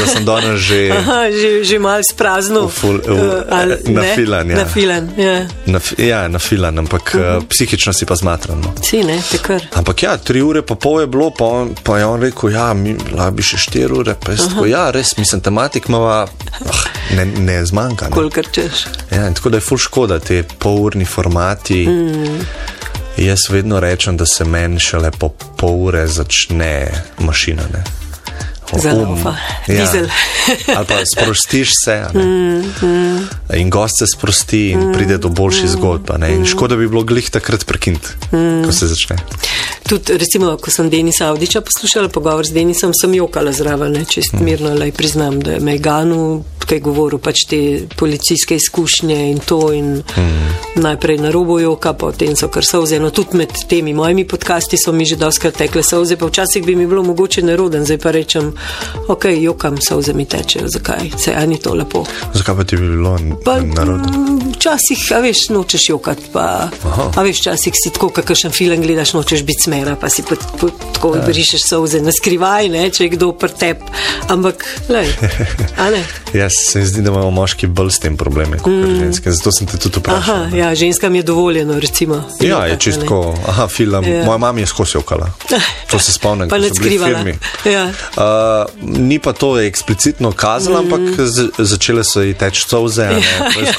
Da 0.00 0.06
sem 0.12 0.24
danes 0.24 0.60
že 0.60 0.90
Aha, 0.90 1.30
že, 1.30 1.64
že 1.64 1.78
malo 1.78 2.02
sprazno. 2.10 2.66
V 2.66 2.72
ful- 2.82 3.02
v- 3.06 3.90
nafilan, 3.90 4.50
ja. 4.50 4.56
Nafilan, 4.56 5.10
ja. 5.16 5.46
na, 5.66 5.80
ja, 5.98 6.28
na 6.28 6.38
filan, 6.38 6.78
ampak 6.78 7.14
uh 7.14 7.20
-huh. 7.20 7.36
uh, 7.36 7.44
psihično 7.48 7.92
si 7.92 8.06
pa 8.06 8.16
zmatran. 8.16 8.60
No. 8.60 8.74
Si, 8.82 9.04
ne, 9.04 9.22
te 9.30 9.38
kar. 9.38 9.62
Ampak 9.74 10.02
ja, 10.02 10.16
tri 10.16 10.42
ure 10.42 10.62
pa 10.62 10.74
pol 10.74 11.00
je 11.00 11.06
bilo, 11.06 11.30
pa, 11.30 11.44
on, 11.44 11.74
pa 11.82 11.98
je 11.98 12.06
on 12.06 12.20
rekel, 12.20 12.50
ja, 12.50 12.74
mi 12.74 12.96
lahko 13.12 13.30
bi 13.30 13.42
še 13.42 13.56
štiri 13.56 13.92
ure, 13.92 14.14
pa 14.24 14.32
jaz 14.32 14.48
tako, 14.48 14.66
ja, 14.66 14.90
res, 14.90 15.16
mislim, 15.16 15.40
tematik 15.40 15.88
ima, 15.88 15.98
ah, 15.98 16.28
ne, 17.16 17.24
ne 17.24 17.66
zmanjka. 17.66 18.04
Ne. 18.04 18.10
Kolikor 18.10 18.46
češ. 18.52 18.86
Ja, 19.10 19.34
tako 19.34 19.50
da 19.50 19.56
je 19.56 19.60
ful 19.60 19.78
škoda, 19.78 20.07
te 20.18 20.40
polurni 20.58 21.04
formati. 21.04 21.84
Mm. 21.88 22.40
Jaz 23.18 23.38
vedno 23.50 23.80
rečem, 23.80 24.16
da 24.16 24.26
se 24.26 24.44
meni 24.44 24.80
šele 24.80 25.10
po 25.10 25.28
pol 25.56 25.84
ure 25.84 26.06
začne 26.06 26.88
mašina. 27.18 27.62
Ne. 27.72 27.84
O, 28.72 28.78
Zalaufa, 28.78 29.34
dizel. 29.66 30.06
Ali 30.76 30.86
pa 30.86 30.94
sprostiš 31.14 31.70
se. 31.84 32.04
ne. 32.14 32.22
Mm, 32.82 33.28
In 33.56 33.70
gost 33.70 33.94
se 33.98 34.06
sprosti 34.06 34.68
in 34.70 34.92
pride 34.92 35.18
do 35.18 35.28
boljših 35.28 35.70
zgodb. 35.70 36.10
a 36.10 36.16
ne. 36.18 36.34
In 36.34 36.44
škoda 36.46 36.76
bi 36.76 36.88
bilo 36.88 37.02
glih 37.02 37.30
takrat 37.30 37.66
prekiniti, 37.66 38.08
ko 38.66 38.72
se 38.72 38.86
začne. 38.86 39.16
Tudi, 39.88 40.18
recimo, 40.18 40.56
ko 40.56 40.70
sem 40.70 40.90
Denisa 40.90 41.26
Avdiča 41.32 41.60
poslušala 41.60 42.08
pogovor 42.08 42.46
z 42.46 42.52
Denisom, 42.52 42.92
sem 43.00 43.14
jokala 43.14 43.52
zraven, 43.52 43.92
ne, 43.92 44.04
čist 44.04 44.32
mirno, 44.40 44.74
le 44.74 44.92
priznam, 44.92 45.40
da 45.40 45.56
je 45.56 45.60
me 45.60 45.78
Ganu 46.68 46.76
kaj 46.76 46.80
govoril, 46.80 47.18
pač 47.18 47.46
te 47.48 47.58
policijske 47.96 48.56
izkušnje 48.56 49.30
in 49.30 49.38
to 49.38 49.72
in 49.72 50.02
najprej 50.76 51.18
na 51.18 51.30
robu 51.30 51.58
joka, 51.58 51.92
potem 51.94 52.36
so 52.36 52.48
kar 52.48 52.64
solze. 52.64 52.98
No, 53.00 53.10
tudi 53.10 53.36
med 53.36 53.48
temi 53.68 53.94
mojimi 53.94 54.26
podcasti 54.26 54.76
so 54.76 54.92
mi 54.92 55.06
že 55.06 55.16
doskrat 55.16 55.56
tekle 55.56 55.82
solze, 55.82 56.16
pa 56.16 56.26
včasih 56.26 56.64
bi 56.64 56.76
mi 56.76 56.86
bilo 56.86 57.02
mogoče 57.02 57.42
neroden, 57.42 57.84
zdaj 57.84 57.98
pa 57.98 58.10
rečem, 58.10 58.52
ok, 59.08 59.24
jokam, 59.40 59.80
solze 59.80 60.12
mi 60.12 60.24
tečejo, 60.24 60.68
zakaj, 60.68 61.10
se 61.16 61.32
ani 61.32 61.56
to 61.58 61.74
lepo. 61.74 62.04
Zakaj 62.34 62.56
pa 62.56 62.64
ti 62.64 62.76
bi 62.76 62.88
bilo 62.90 63.16
Pa, 63.44 63.56
narodno? 63.56 64.08
mm, 64.08 64.52
Včasih, 64.58 65.12
a 65.14 65.20
veš, 65.20 65.48
nočeš 65.48 65.88
jokati, 65.88 66.22
pa 66.32 66.68
Aha. 66.84 67.10
a 67.16 67.22
veš, 67.22 67.40
včasih 67.40 67.72
si 67.74 67.90
tako, 67.90 68.10
kakšen 68.10 68.52
film 68.52 68.82
gledaš, 68.82 69.14
nočeš 69.14 69.42
biti 69.42 69.62
smera, 69.62 69.96
pa 69.96 70.08
si 70.10 70.22
pa, 70.22 70.36
pa, 70.60 70.68
tako 70.92 71.16
Ja. 71.16 71.22
brišeš 71.24 71.62
solze 71.64 72.00
na 72.02 72.12
skrivaj, 72.12 72.68
ne, 72.68 72.90
če 72.90 73.04
je 73.04 73.08
kdo 73.08 73.32
prtep. 73.32 73.80
Ampak, 74.28 74.64
lej, 74.88 75.08
a 75.78 75.90
ne. 75.90 76.04
Ja, 76.34 76.50
se 76.66 76.78
mi 76.78 76.86
zdi, 76.86 77.02
da 77.02 77.10
imamo 77.10 77.30
moški 77.30 77.66
bolj 77.66 77.90
s 77.90 77.98
tem 77.98 78.16
probleme 78.16 78.58
kot 78.58 78.72
mm. 78.72 78.96
ženske. 79.00 79.32
Zato 79.32 79.52
sem 79.52 79.66
te 79.66 79.78
tudi 79.78 80.00
vprašal. 80.00 80.34
Aha, 80.34 80.56
ja, 80.56 80.74
ženskam 80.74 81.14
je 81.14 81.22
dovoljeno, 81.22 81.80
recimo. 81.80 82.22
Ja, 82.40 82.66
je 82.66 82.76
čistko. 82.78 83.34
Aha, 83.48 83.68
film. 83.68 84.04
Ja. 84.04 84.24
Moja 84.24 84.38
mama 84.38 84.60
je 84.60 84.66
skozi 84.66 84.98
okala. 84.98 85.30
To 85.90 85.98
se 85.98 86.12
spomnim, 86.12 86.48
pa 86.48 86.58
ne 86.58 86.68
skrivala. 86.74 87.24
Ja. 87.64 87.84
Uh, 87.84 88.88
ni 88.98 89.18
pa 89.18 89.32
to 89.32 89.60
eksplicitno 89.60 90.32
kazala, 90.32 90.82
mm. 90.82 90.92
ampak 90.92 91.00
začele 91.58 92.04
so 92.04 92.22
ji 92.22 92.34
teči 92.34 92.62
solze. 92.68 93.02
Ja. 93.02 93.20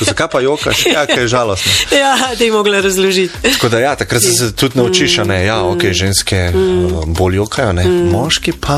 Zakaj 0.06 0.27
pa 0.31 0.41
jokaš? 0.41 0.85
Ja, 0.85 1.06
kaj 1.06 1.23
je 1.23 1.27
žalostno. 1.27 1.72
Ja, 1.99 2.18
da 2.38 2.43
je 2.43 2.51
mogla 2.51 2.80
razložiti. 2.80 3.34
Tako 3.53 3.69
da 3.69 3.80
ja, 3.80 3.95
takrat 3.95 4.22
se, 4.22 4.31
se 4.31 4.56
tudi 4.56 4.77
naučiš, 4.77 5.18
ne, 5.18 5.45
ja, 5.45 5.64
ok, 5.64 5.84
mm. 5.84 5.93
ženske 5.93 6.51
mm. 6.53 7.14
bolj 7.14 7.35
jokajo, 7.35 7.73
ne. 7.73 7.84
Mm. 7.84 8.10
Moški 8.11 8.51
pa. 8.51 8.77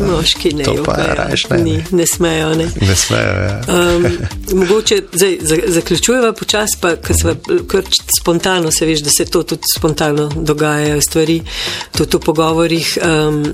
Moški 0.00 0.54
ne. 0.54 0.64
To 0.64 0.74
pa 0.84 0.96
rajš, 0.96 1.48
ne. 1.50 1.58
Ni, 1.58 1.84
ne 1.90 2.06
smejo, 2.06 2.54
ne. 2.54 2.68
Ne 2.80 2.96
smejo. 2.96 3.29
Um, 3.68 4.06
mogoče 4.58 5.02
zdaj 5.12 5.38
zaključujeva 5.66 6.32
počas, 6.32 6.70
pa 6.80 6.96
kar 7.66 7.84
spontano 8.20 8.70
se 8.70 8.86
veš, 8.86 9.00
da 9.00 9.10
se 9.10 9.24
to 9.24 9.42
tudi 9.42 9.62
spontano 9.78 10.30
dogajajo 10.36 11.00
stvari, 11.00 11.42
tudi 11.96 12.16
v 12.16 12.20
pogovorih. 12.20 12.98
Um, 13.02 13.44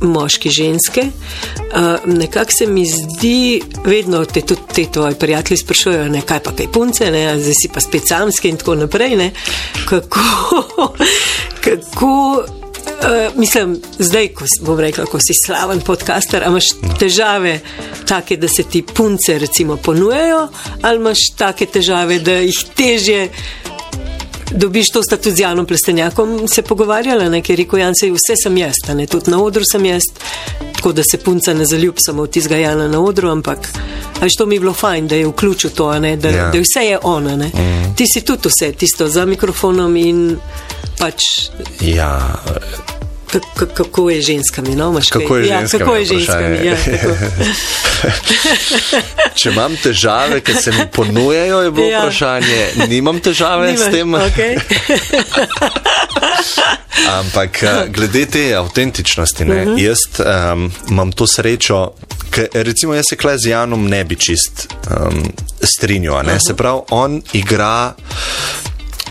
Moški, 0.00 0.50
ženske. 0.50 1.02
Uh, 1.02 2.14
nekako 2.14 2.52
se 2.58 2.66
mi 2.66 2.86
zdi, 2.86 3.62
vedno 3.84 4.24
te 4.24 4.40
tudi 4.40 4.60
te 4.74 4.84
tvoji 4.92 5.14
prijatelji 5.14 5.58
sprašujejo, 5.58 6.08
ne, 6.08 6.22
kaj 6.22 6.40
pa 6.42 6.52
kaj 6.56 6.70
punce, 6.72 7.10
ne, 7.10 7.24
zdaj 7.38 7.54
si 7.54 7.68
pa 7.74 7.80
spet 7.80 8.08
samski 8.08 8.48
in 8.48 8.56
tako 8.56 8.74
naprej. 8.74 9.16
Ne, 9.16 9.30
kako, 9.88 10.20
kako 11.64 12.44
uh, 13.02 13.38
mislim, 13.38 13.76
zdaj, 13.98 14.28
ko 14.28 14.44
bom 14.60 14.80
rekla, 14.80 15.04
ko 15.04 15.18
si 15.20 15.34
slaven 15.46 15.80
podcaster, 15.80 16.44
imaš 16.46 16.72
težave 16.98 17.60
take, 18.06 18.36
da 18.36 18.48
se 18.48 18.62
ti 18.62 18.82
punce 18.82 19.38
recimo 19.38 19.76
ponujajo, 19.76 20.48
ali 20.82 20.96
imaš 20.96 21.18
take 21.36 21.66
težave, 21.66 22.18
da 22.18 22.40
jih 22.40 22.64
težje 22.76 23.28
dobiš 24.50 24.90
to 24.92 25.02
sta 25.02 25.16
tudi 25.16 25.36
z 25.36 25.40
Janom 25.40 25.66
Plestenjakom? 25.66 26.48
Se 26.48 26.62
pogovarjala, 26.62 27.28
ne, 27.28 27.42
ker 27.42 27.58
rekel 27.58 27.78
Jan, 27.78 27.94
se 27.94 28.10
vse 28.10 28.36
sem 28.42 28.56
jaz, 28.58 28.82
ne, 28.94 29.06
tudi 29.06 29.30
na 29.30 29.42
odru 29.42 29.64
sem 29.72 29.84
jaz, 29.84 30.10
tako 30.80 30.92
da 30.92 31.02
se 31.02 31.18
punca 31.18 31.54
ne 31.54 31.64
zaljub 31.66 31.94
samo 31.98 32.22
v 32.22 32.26
tizga 32.26 32.56
Jana 32.56 32.88
na 32.88 33.00
odru, 33.00 33.28
ampak 33.28 33.58
až 34.20 34.32
to 34.38 34.46
mi 34.46 34.54
je 34.54 34.60
bilo 34.60 34.72
fajn, 34.72 35.08
da 35.08 35.14
je 35.14 35.26
vključil 35.26 35.70
to, 35.70 35.98
ne, 35.98 36.16
da, 36.16 36.28
ja. 36.28 36.50
da 36.50 36.58
vse 36.58 36.80
je 36.80 36.98
ona, 37.02 37.36
ne. 37.36 37.50
Mm. 37.54 37.94
Ti 37.96 38.04
si 38.14 38.20
tudi 38.20 38.48
vse, 38.48 38.72
tisto 38.72 39.08
za 39.08 39.24
mikrofonom 39.24 39.96
in 39.96 40.38
pač. 40.98 41.20
Ja. 41.80 42.40
Kako 43.74 44.10
je 44.10 44.20
ženskami? 44.22 44.74
No? 44.74 45.00
Kako 45.10 45.36
je 45.36 45.44
ženskami? 45.44 45.48
Ja, 45.48 45.78
kako 45.78 45.94
je 45.94 46.04
ženskami? 46.04 46.66
Ja, 46.66 46.76
Če 49.34 49.50
imam 49.50 49.76
težave, 49.76 50.40
ker 50.40 50.56
se 50.62 50.72
mi 50.72 50.86
ponujajo, 50.92 51.60
je 51.60 51.70
bilo 51.70 51.86
ja. 51.88 52.00
vprašanje. 52.00 52.66
Nimam 52.88 53.20
težave 53.20 53.72
Nima. 53.72 53.84
s 53.84 53.92
tem. 53.92 54.08
Okay. 54.12 54.58
Ampak 57.20 57.62
eh, 57.62 57.86
glede 57.88 58.26
te 58.26 58.54
avtentičnosti, 58.56 59.44
ne, 59.44 59.62
uh 59.62 59.68
mhm. 59.68 59.76
-huh. 59.76 59.88
jaz 59.88 59.98
um, 60.18 60.72
imam 60.90 61.12
to 61.12 61.26
srečo, 61.26 61.92
ker 62.30 62.48
recimo 62.52 62.94
jaz 62.94 63.04
se 63.10 63.16
kle 63.16 63.38
z 63.38 63.46
Janom 63.46 63.88
ne 63.88 64.04
bi 64.04 64.16
čist 64.16 64.68
um, 64.90 65.32
strinjal. 65.62 66.14
Uh 66.16 66.22
-huh. 66.22 66.46
Se 66.46 66.54
pravi, 66.56 66.80
on 66.90 67.22
igra 67.32 67.94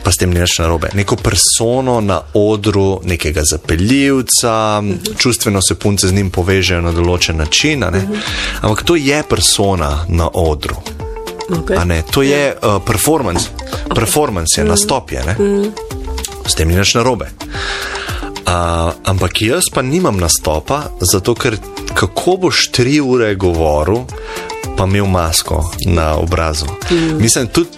pa 0.04 0.12
s 0.12 0.18
tem 0.18 0.32
ni 0.34 0.40
več 0.40 0.58
narobe. 0.60 0.90
Neko 0.94 1.16
persono 1.16 2.00
na 2.02 2.22
odru, 2.34 3.02
nekega 3.04 3.42
zapeljivca, 3.44 4.82
uh 4.82 4.86
-huh. 4.86 5.18
čustveno 5.18 5.62
se 5.62 5.76
punce 5.76 6.08
z 6.08 6.14
njim 6.14 6.30
povežejo 6.30 6.82
na 6.82 6.92
določen 6.92 7.38
način. 7.38 7.84
Uh 7.84 7.90
-huh. 7.90 8.20
Ampak 8.62 8.84
to 8.84 8.96
je 8.96 9.24
persona 9.30 10.06
na 10.08 10.30
odru. 10.34 10.76
Okay. 11.50 12.02
To 12.12 12.22
je 12.22 12.56
uh, 12.62 12.82
performance, 12.86 13.50
okay. 13.50 13.96
performance 13.96 14.62
je 14.62 14.66
-huh. 14.66 14.70
nastop, 14.70 15.12
je, 15.12 15.20
uh 15.20 15.26
-huh. 15.26 15.72
s 16.48 16.56
tem 16.56 16.68
ni 16.68 16.76
več 16.76 16.94
narobe. 16.94 17.30
Uh, 18.50 18.94
ampak 19.04 19.42
jaz 19.42 19.64
pa 19.74 19.82
nimam 19.82 20.18
nastopa, 20.18 20.84
zato 21.02 21.36
ker 21.36 21.58
kako 21.94 22.38
boš 22.38 22.72
tri 22.72 23.00
ure 23.00 23.36
govoril, 23.36 23.98
pa 24.78 24.84
imel 24.84 25.06
masko 25.06 25.72
na 25.86 26.16
obrazu. 26.16 26.66
Mm. 26.92 27.22
Mislim, 27.22 27.48
tudi 27.48 27.70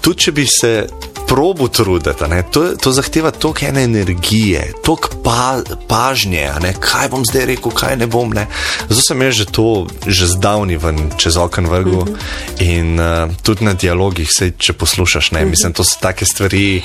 tud, 0.00 0.16
če 0.16 0.32
bi 0.32 0.46
se 0.46 0.86
probu 1.28 1.68
truditi. 1.68 2.10
To, 2.50 2.76
to 2.76 2.92
zahteva 2.92 3.30
toliko 3.30 3.66
ene 3.66 3.84
energije, 3.84 4.72
toliko 4.84 5.08
pa, 5.24 5.62
pažnje, 5.88 6.50
kaj 6.80 7.08
bom 7.08 7.24
zdaj 7.24 7.46
rekel, 7.46 7.72
kaj 7.72 7.96
ne 7.96 8.06
bom. 8.06 8.32
Ne. 8.32 8.46
Zato 8.88 9.02
sem 9.08 9.22
jaz 9.22 9.34
že 9.34 9.46
to 9.46 9.86
že 10.06 10.26
zdavni 10.26 10.76
ven 10.76 11.10
čez 11.16 11.36
okno 11.36 11.70
vrgu 11.70 11.96
uh 11.96 12.06
-huh. 12.06 12.16
in 12.58 13.00
uh, 13.00 13.30
tudi 13.42 13.64
na 13.64 13.74
dialogih, 13.74 14.28
sej, 14.30 14.52
če 14.58 14.72
poslušaš. 14.72 15.30
Ne. 15.30 15.44
Mislim, 15.44 15.72
to 15.72 15.84
so 15.84 15.96
take 16.00 16.24
stvari, 16.26 16.82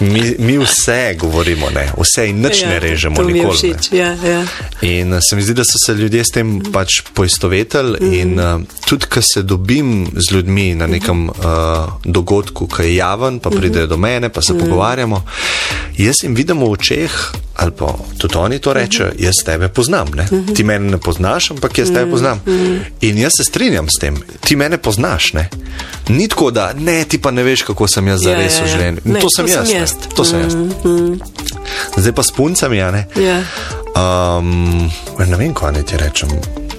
mi, 0.00 0.34
mi 0.38 0.58
vse 0.58 1.14
govorimo, 1.18 1.70
ne. 1.70 1.92
vse 1.98 2.28
in 2.28 2.40
nič 2.40 2.62
ja, 2.62 2.68
ne 2.68 2.78
režemo, 2.78 3.22
nikoli. 3.22 3.74
Ja, 3.92 4.06
ja. 4.06 4.46
In 4.80 5.12
uh, 5.12 5.18
se 5.30 5.36
mi 5.36 5.42
zdi, 5.42 5.54
da 5.54 5.64
so 5.64 5.78
se 5.86 5.94
ljudje 5.94 6.24
s 6.24 6.30
tem 6.30 6.62
pač 6.72 7.00
poistovetili. 7.14 7.98
Uh 8.00 8.06
-huh. 8.06 8.20
In 8.20 8.40
uh, 8.40 8.62
tudi, 8.86 9.06
ko 9.06 9.22
se 9.22 9.42
dobim 9.42 10.10
z 10.16 10.34
ljudmi 10.34 10.74
na 10.74 10.86
nekem 10.86 11.28
uh, 11.28 11.34
dogodku, 12.04 12.66
ki 12.66 12.82
je 12.82 12.94
javen, 12.94 13.38
pa 13.38 13.50
pride. 13.50 13.71
Pridejo 13.72 13.86
do 13.86 13.96
mene, 13.96 14.28
pa 14.28 14.42
se 14.42 14.52
mm. 14.52 14.58
pogovarjamo. 14.58 15.24
Jaz 15.96 16.22
jim 16.22 16.34
vidim 16.34 16.60
v 16.60 16.70
očeh, 16.70 17.12
ali 17.56 17.72
pa 17.78 17.94
tudi 18.18 18.36
oni 18.36 18.58
to 18.58 18.72
rečejo, 18.72 19.08
mm 19.08 19.12
-hmm. 19.12 19.24
jaz 19.24 19.34
tebe 19.44 19.68
poznam. 19.68 20.08
Mm 20.08 20.18
-hmm. 20.18 20.56
Ti 20.56 20.64
mene 20.64 20.90
ne 20.90 20.98
poznaš, 20.98 21.50
ampak 21.50 21.78
jaz 21.78 21.88
tebe 21.88 22.02
mhm. 22.02 22.10
poznam. 22.10 22.40
Mm 22.46 22.52
-hmm. 22.52 22.78
In 23.00 23.18
jaz 23.18 23.32
se 23.36 23.44
strinjam 23.44 23.88
s 23.88 23.98
tem, 24.00 24.16
ti 24.40 24.56
mene 24.56 24.78
poznaš. 24.78 25.32
Ne? 25.32 25.48
Ni 26.08 26.28
tako, 26.28 26.50
da 26.50 26.72
ne, 26.72 27.04
ti 27.04 27.18
pa 27.18 27.30
ne 27.30 27.42
veš, 27.42 27.62
kako 27.62 27.88
sem 27.88 28.08
jaz 28.08 28.20
za 28.22 28.34
res 28.34 28.60
v 28.60 28.68
življenju. 28.68 29.00
To, 29.00 29.20
to 29.20 29.28
sem 29.36 29.46
jaz. 29.48 29.70
jaz. 29.70 29.94
To 30.16 30.24
sem 30.24 30.40
jaz. 30.40 30.54
Mm 30.54 30.70
-hmm. 30.84 31.20
Zdaj 31.96 32.12
pa 32.12 32.22
s 32.22 32.32
puncami, 32.32 32.76
ja 32.76 32.90
ne. 32.90 33.06
Yeah. 33.16 33.42
Um, 34.38 34.90
ne 35.18 35.36
vem, 35.36 35.54
kaj 35.54 35.72
naj 35.72 35.82
ti 35.82 35.96
rečem. 35.96 36.28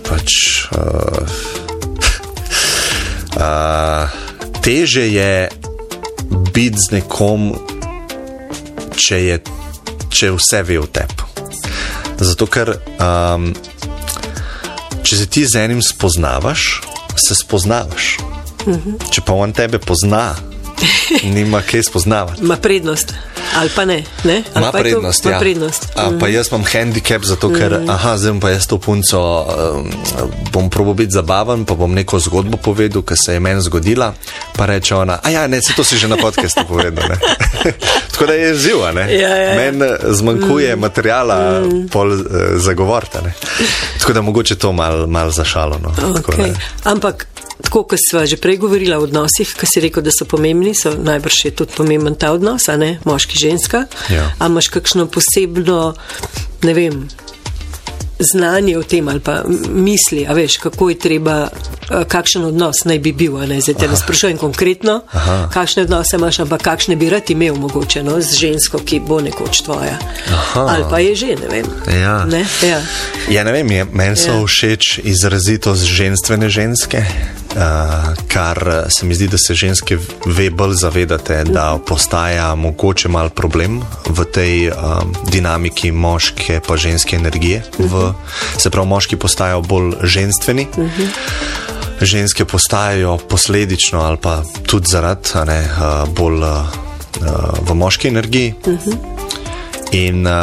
Pač, 0.10 0.32
uh, 0.72 1.28
uh, 3.36 4.10
teže 4.64 5.08
je 5.08 5.50
biti 6.54 6.78
z 6.78 6.92
nekom, 6.98 7.52
če, 8.96 9.20
je, 9.24 9.40
če 10.10 10.32
vse 10.38 10.64
ve 10.68 10.80
o 10.80 10.88
tebi. 10.88 11.24
Zato, 12.24 12.48
ker 12.48 12.76
um, 13.02 13.50
če 15.04 15.18
se 15.20 15.28
ti 15.28 15.44
z 15.50 15.66
enim 15.66 15.82
spoznavaš, 15.84 16.82
se 17.20 17.36
spoznavaš. 17.36 18.18
Uh 18.66 18.76
-huh. 18.76 19.10
Če 19.12 19.22
pa 19.22 19.34
on 19.34 19.54
tebe 19.54 19.80
pozna, 19.80 20.36
nima 21.36 21.62
kaj 21.62 21.84
spoznavati. 21.84 22.44
Ma 22.44 22.56
prednost 22.56 23.14
ali 23.56 23.70
pa 23.76 23.86
ne. 23.86 24.04
ne? 24.24 24.44
Ali 24.54 24.66
ma 24.66 24.72
pa 24.72 24.80
prednost, 24.80 25.24
to, 25.24 25.30
ja. 25.30 25.40
prednost. 25.40 25.88
A, 25.96 26.04
pa 26.20 26.26
mhm. 26.28 26.34
jaz 26.34 26.48
imam 26.52 26.64
handicap, 26.74 27.26
zato 27.26 27.50
ker 27.50 27.80
mm. 27.80 27.90
aha, 27.90 28.18
zdaj 28.18 28.40
pa 28.42 28.50
jaz 28.50 28.68
to 28.68 28.78
punco 28.78 29.20
um, 29.20 29.92
bom 30.52 30.70
probo 30.70 30.94
biti 30.94 31.12
zabaven, 31.12 31.66
pa 31.66 31.76
bom 31.76 31.94
neko 31.94 32.20
zgodbo 32.20 32.58
povedal, 32.58 33.02
ki 33.02 33.18
se 33.18 33.34
je 33.34 33.40
meni 33.40 33.62
zgodila. 33.62 34.14
Pa 34.58 34.66
reče 34.66 34.96
ona, 34.96 35.20
a 35.24 35.30
ja, 35.30 35.48
ne, 35.48 35.62
se 35.62 35.74
to 35.76 35.84
si 35.84 35.98
že 35.98 36.08
na 36.08 36.18
podkastu 36.18 36.66
povedal. 36.68 37.18
Tako 38.12 38.26
da 38.26 38.34
je 38.34 38.56
živa, 38.56 38.92
ja, 38.92 39.08
ja, 39.10 39.36
ja. 39.36 39.56
meni 39.56 39.86
zmanjkuje 40.10 40.76
mm. 40.76 40.80
materijala 40.80 41.62
mm. 41.62 41.88
pol 41.88 42.12
uh, 42.12 42.22
zagovorta. 42.58 43.22
Tako 44.00 44.14
da 44.14 44.22
mogoče 44.22 44.56
to 44.56 44.72
mal, 44.72 45.08
mal 45.08 45.32
zašalo. 45.32 45.80
No. 45.84 45.94
Okay. 46.14 46.54
Ampak 46.84 47.28
tako 47.64 47.84
kot 47.94 48.02
sva 48.02 48.26
že 48.30 48.38
prej 48.38 48.60
govorila 48.62 49.00
o 49.00 49.06
odnosih, 49.08 49.54
ki 49.58 49.68
si 49.70 49.82
rekel, 49.84 50.04
da 50.04 50.12
so 50.14 50.28
pomembni, 50.30 50.74
so 50.76 50.94
najbrž 50.94 51.38
je 51.46 51.52
tudi 51.64 51.76
pomemben 51.78 52.16
ta 52.20 52.34
odnos, 52.36 52.68
a 52.70 52.78
ne 52.78 52.98
moški, 53.06 53.33
ženska. 53.42 53.86
Ja. 54.10 54.32
A 54.40 54.48
imaš 54.48 54.68
kakšno 54.68 55.08
posebno, 55.08 55.94
ne 56.64 56.74
vem, 56.74 57.08
znanje 58.20 58.78
o 58.78 58.84
tem 58.84 59.08
ali 59.08 59.20
pa 59.20 59.44
misli, 59.70 60.26
a 60.28 60.34
veš, 60.34 60.58
kako 60.58 60.90
je 60.90 61.00
treba, 61.00 61.48
kakšen 62.08 62.46
odnos 62.46 62.84
naj 62.86 63.00
bi 63.00 63.12
bil, 63.12 63.38
ne 63.48 63.62
zdaj 63.62 63.76
te 63.76 63.88
ne 63.88 63.98
sprašujem 63.98 64.38
konkretno, 64.38 65.02
Aha. 65.12 65.50
kakšne 65.54 65.84
odnose 65.84 66.16
imaš, 66.16 66.40
ampak 66.40 66.62
kakšne 66.62 66.96
bi 66.96 67.10
rad 67.10 67.30
imel 67.30 67.56
mogoče 67.56 68.04
no, 68.04 68.22
z 68.22 68.40
žensko, 68.40 68.80
ki 68.86 69.02
bo 69.08 69.22
nekoč 69.22 69.62
tvoja. 69.62 69.98
Aha. 70.32 70.66
Ali 70.70 70.84
pa 70.90 71.00
je 71.00 71.16
že, 71.16 71.36
ne 71.42 71.48
vem. 71.50 71.66
Ja, 72.02 72.26
ne, 72.26 72.46
ja. 72.70 72.82
ja, 73.30 73.44
ne 73.44 73.52
vem, 73.52 73.68
meni 73.92 74.18
so 74.18 74.32
ja. 74.32 74.46
všeč 74.46 75.00
izrazito 75.04 75.76
ženstvene 75.76 76.50
ženske. 76.50 77.06
Uh, 77.54 77.60
kar 78.28 78.86
se 78.90 79.06
mi 79.06 79.16
zdi, 79.16 79.28
da 79.28 79.38
se 79.38 79.54
ženske 79.54 79.98
ve 80.26 80.50
bolj 80.50 80.74
zavedate, 80.74 81.44
da 81.44 81.78
postaja 81.88 82.56
mogoče 82.56 83.10
mal 83.10 83.30
problem 83.30 83.84
v 84.10 84.26
tej 84.26 84.72
um, 84.72 85.14
dinamiki 85.30 85.92
moške 85.92 86.62
pa 86.68 86.78
ženske 86.78 87.16
energije. 87.16 87.62
V, 87.78 88.03
se 88.58 88.70
pravi, 88.70 88.88
moški 88.88 89.16
postajajo 89.16 89.62
bolj 89.62 89.94
ženstveni, 90.04 90.68
ženske 92.02 92.46
postajajo 92.46 93.18
posledično 93.30 94.02
ali 94.02 94.18
pa 94.22 94.44
tudi 94.68 94.88
zaradi 94.92 95.30
ne, 95.46 95.60
uh, 95.62 96.10
bolj 96.10 96.44
uh, 96.44 96.66
v 97.70 97.76
moški 97.76 98.08
energiji. 98.08 98.54
In 99.94 100.28
uh, 100.28 100.34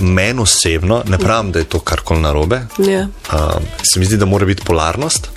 meni 0.00 0.40
osebno, 0.40 1.02
ne 1.08 1.18
pravim, 1.18 1.52
da 1.52 1.58
je 1.58 1.64
to 1.64 1.80
karkoli 1.80 2.20
narobe, 2.20 2.60
yeah. 2.78 2.90
Ja. 2.90 3.08
uh, 3.32 3.62
se 3.92 4.00
mi 4.00 4.06
zdi, 4.06 4.16
da 4.16 4.26
mora 4.26 4.46
biti 4.46 4.64
polarnost. 4.64 5.30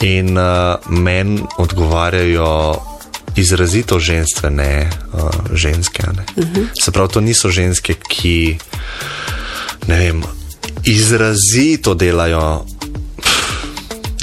In 0.00 0.38
uh, 0.38 0.44
meni 0.88 1.40
odgovarjajo 1.56 2.76
izrazito 3.36 3.98
ženstvene 3.98 4.90
uh, 5.12 5.30
ženske. 5.52 6.02
Ne? 6.02 6.24
Uh 6.36 6.44
-huh. 6.44 6.66
Se 6.84 6.92
pravi, 6.92 7.12
to 7.12 7.20
niso 7.20 7.50
ženske, 7.50 7.94
ki 8.08 8.58
ne 9.86 9.98
vem, 9.98 10.22
izrazito 10.84 11.94
delajo. 11.94 12.64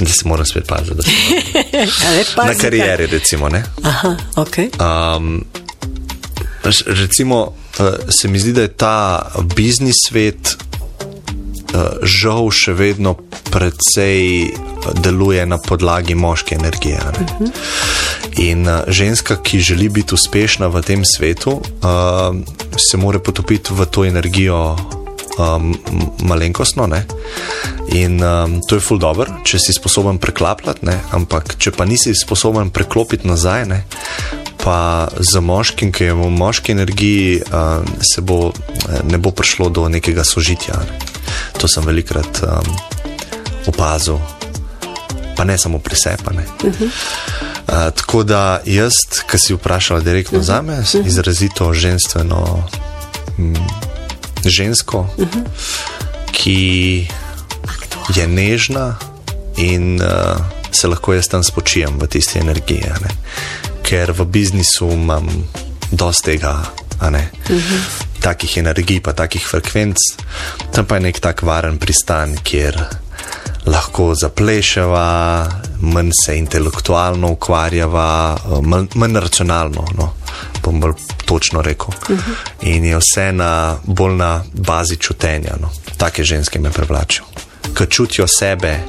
Da 0.00 0.08
se 0.08 0.28
moram 0.28 0.46
spet 0.46 0.66
paziti, 0.66 0.94
da 0.94 1.02
se 1.02 1.10
na 2.46 2.54
karieri, 2.60 3.06
recimo. 3.06 3.48
Aha, 3.82 4.16
okay. 4.34 4.68
um, 5.16 5.44
recimo, 6.86 7.42
uh, 7.78 7.86
se 8.08 8.28
mi 8.28 8.38
zdi, 8.38 8.52
da 8.52 8.62
je 8.62 8.68
ta 8.68 9.30
biznis 9.54 9.94
svet 10.08 10.56
uh, 11.74 11.80
žal 12.02 12.50
še 12.50 12.72
vedno 12.72 13.14
precej 13.50 14.50
deluje 15.04 15.46
na 15.46 15.58
podlagi 15.58 16.14
moške 16.14 16.54
energije. 16.54 16.98
Uh 16.98 17.28
-huh. 17.38 17.50
In 18.36 18.68
uh, 18.68 18.80
ženska, 18.88 19.42
ki 19.42 19.60
želi 19.60 19.88
biti 19.88 20.14
uspešna 20.14 20.66
v 20.66 20.82
tem 20.82 21.04
svetu, 21.04 21.50
uh, 21.50 21.62
se 22.90 22.96
mora 22.96 23.18
potopiti 23.18 23.70
v 23.74 23.86
to 23.86 24.04
energijo 24.04 24.76
um, 25.38 25.74
malenkostno. 26.22 26.86
Ne? 26.86 27.04
In 27.92 28.22
um, 28.24 28.60
to 28.68 28.78
je 28.78 28.84
ful 28.84 28.98
dobro, 28.98 29.40
če 29.44 29.58
si 29.58 29.74
sposoben 29.76 30.18
preklapljati, 30.18 30.86
ne? 30.86 30.98
ampak 31.12 31.56
če 31.58 31.74
pa 31.76 31.84
nisi 31.88 32.14
sposoben 32.16 32.70
preklopiti 32.70 33.28
nazaj, 33.28 33.66
ne? 33.68 33.82
pa 34.62 35.08
za 35.18 35.40
moškim, 35.42 35.90
ki 35.92 36.04
je 36.04 36.14
v 36.14 36.28
moški 36.30 36.72
energiji, 36.72 37.40
um, 37.50 37.88
se 38.14 38.22
bo, 38.22 38.52
ne 39.10 39.18
bo 39.18 39.34
prišlo 39.34 39.72
do 39.74 39.88
nekega 39.90 40.24
sožitja. 40.24 40.78
Ne? 40.78 41.00
To 41.58 41.68
sem 41.68 41.84
velikrat 41.86 42.44
um, 42.46 42.76
opazil 43.66 44.20
pa 45.36 45.44
ne 45.44 45.58
samo 45.58 45.78
pri 45.78 45.96
sebi. 45.96 46.22
Uh 46.28 46.70
-huh. 46.70 46.84
uh, 46.84 47.94
tako 47.94 48.22
da 48.22 48.60
jaz, 48.64 48.92
ki 49.30 49.38
si 49.38 49.54
vprašala 49.54 50.00
direktno 50.00 50.38
uh 50.38 50.44
-huh. 50.44 50.46
za 50.46 50.62
me, 50.62 50.72
uh 50.72 50.78
-huh. 50.78 51.06
izrazito 51.06 51.72
ženstveno 51.72 52.68
m, 53.38 53.54
žensko, 54.44 54.98
uh 55.16 55.28
-huh. 55.28 55.44
ki 56.32 57.08
je 58.14 58.26
nežna 58.28 58.98
in 59.56 60.00
uh, 60.02 60.40
se 60.70 60.88
lahko 60.88 61.14
jaz 61.14 61.28
tam 61.28 61.44
spočijem 61.44 61.98
v 62.00 62.06
tisti 62.06 62.38
energiji. 62.38 62.84
Ker 63.82 64.12
v 64.12 64.24
biznisu 64.24 64.90
imam 64.92 65.28
dosti 65.90 66.24
tega. 66.24 66.62
Uh 67.00 67.08
-huh. 67.08 67.80
Takih 68.20 68.56
energij, 68.56 69.00
pa 69.00 69.12
takih 69.12 69.46
frekvenc, 69.46 69.96
tam 70.72 70.86
pa 70.86 70.94
je 70.94 71.00
nek 71.00 71.20
tak 71.20 71.42
varen 71.42 71.78
pristan, 71.78 72.36
kjer 72.42 72.86
lahko 73.66 74.14
zaplešava, 74.14 75.46
manj 75.80 76.10
se 76.24 76.38
intelektualno 76.38 77.32
ukvarjava, 77.32 78.36
manj, 78.62 78.86
manj 78.94 79.20
racionalno. 79.20 79.86
No, 79.98 80.12
bom 80.62 80.80
bolj 80.80 80.92
točno 81.24 81.62
rekel. 81.62 81.88
Uh 81.88 82.18
-huh. 82.18 82.34
In 82.60 82.84
je 82.84 82.98
vse 82.98 83.32
na, 83.32 83.76
bolj 83.84 84.14
na 84.14 84.44
bazi 84.52 84.96
čutenja. 84.96 85.54
No. 85.60 85.70
Take 85.96 86.24
ženske 86.24 86.58
me 86.58 86.70
privlačijo, 86.70 87.24
ki 87.78 87.86
čutijo 87.90 88.26
sebe, 88.28 88.80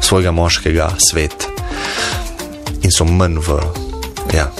svojega 0.00 0.30
moškega, 0.30 0.90
svet 1.10 1.48
in 2.82 2.90
so 2.92 3.04
manj 3.04 3.38
v 3.38 3.60
ja, 4.34 4.50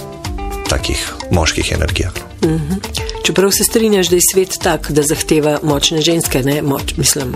takih 0.69 1.15
moških 1.31 1.73
energijah. 1.73 2.12
Uh 2.43 2.51
-huh. 2.51 2.77
Čeprav 3.23 3.51
se 3.51 3.65
strinjaš, 3.65 4.09
da 4.09 4.16
je 4.16 4.23
svet 4.32 4.59
tak, 4.62 4.90
da 4.90 5.03
zahteva 5.03 5.59
močne 5.62 6.01
ženske, 6.01 6.43
ne 6.43 6.62
moč, 6.62 6.97
mislim. 6.97 7.35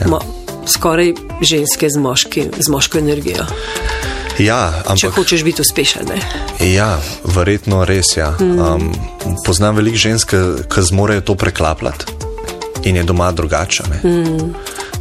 Ja. 0.00 0.06
Mo 0.06 0.45
skoraj 0.66 1.14
ženske 1.42 1.90
z, 1.90 1.98
moški, 1.98 2.48
z 2.58 2.68
moško 2.68 2.98
energijo. 2.98 3.46
Ja, 4.38 4.82
ampak, 4.84 5.00
Če 5.00 5.10
hočeš 5.16 5.44
biti 5.46 5.64
uspešen. 5.64 6.10
Ne? 6.12 6.20
Ja, 6.60 6.98
verjetno 7.24 7.84
res. 7.88 8.16
Ja. 8.16 8.34
Mm. 8.40 8.58
Um, 8.60 9.38
poznam 9.46 9.78
veliko 9.78 9.96
žensk, 9.96 10.34
ki 10.68 10.88
zmorejo 10.90 11.24
to 11.24 11.34
preklapljati 11.34 12.26
in 12.86 12.96
je 12.96 13.02
doma 13.02 13.32
drugače. 13.32 13.82
Mm. 14.04 14.52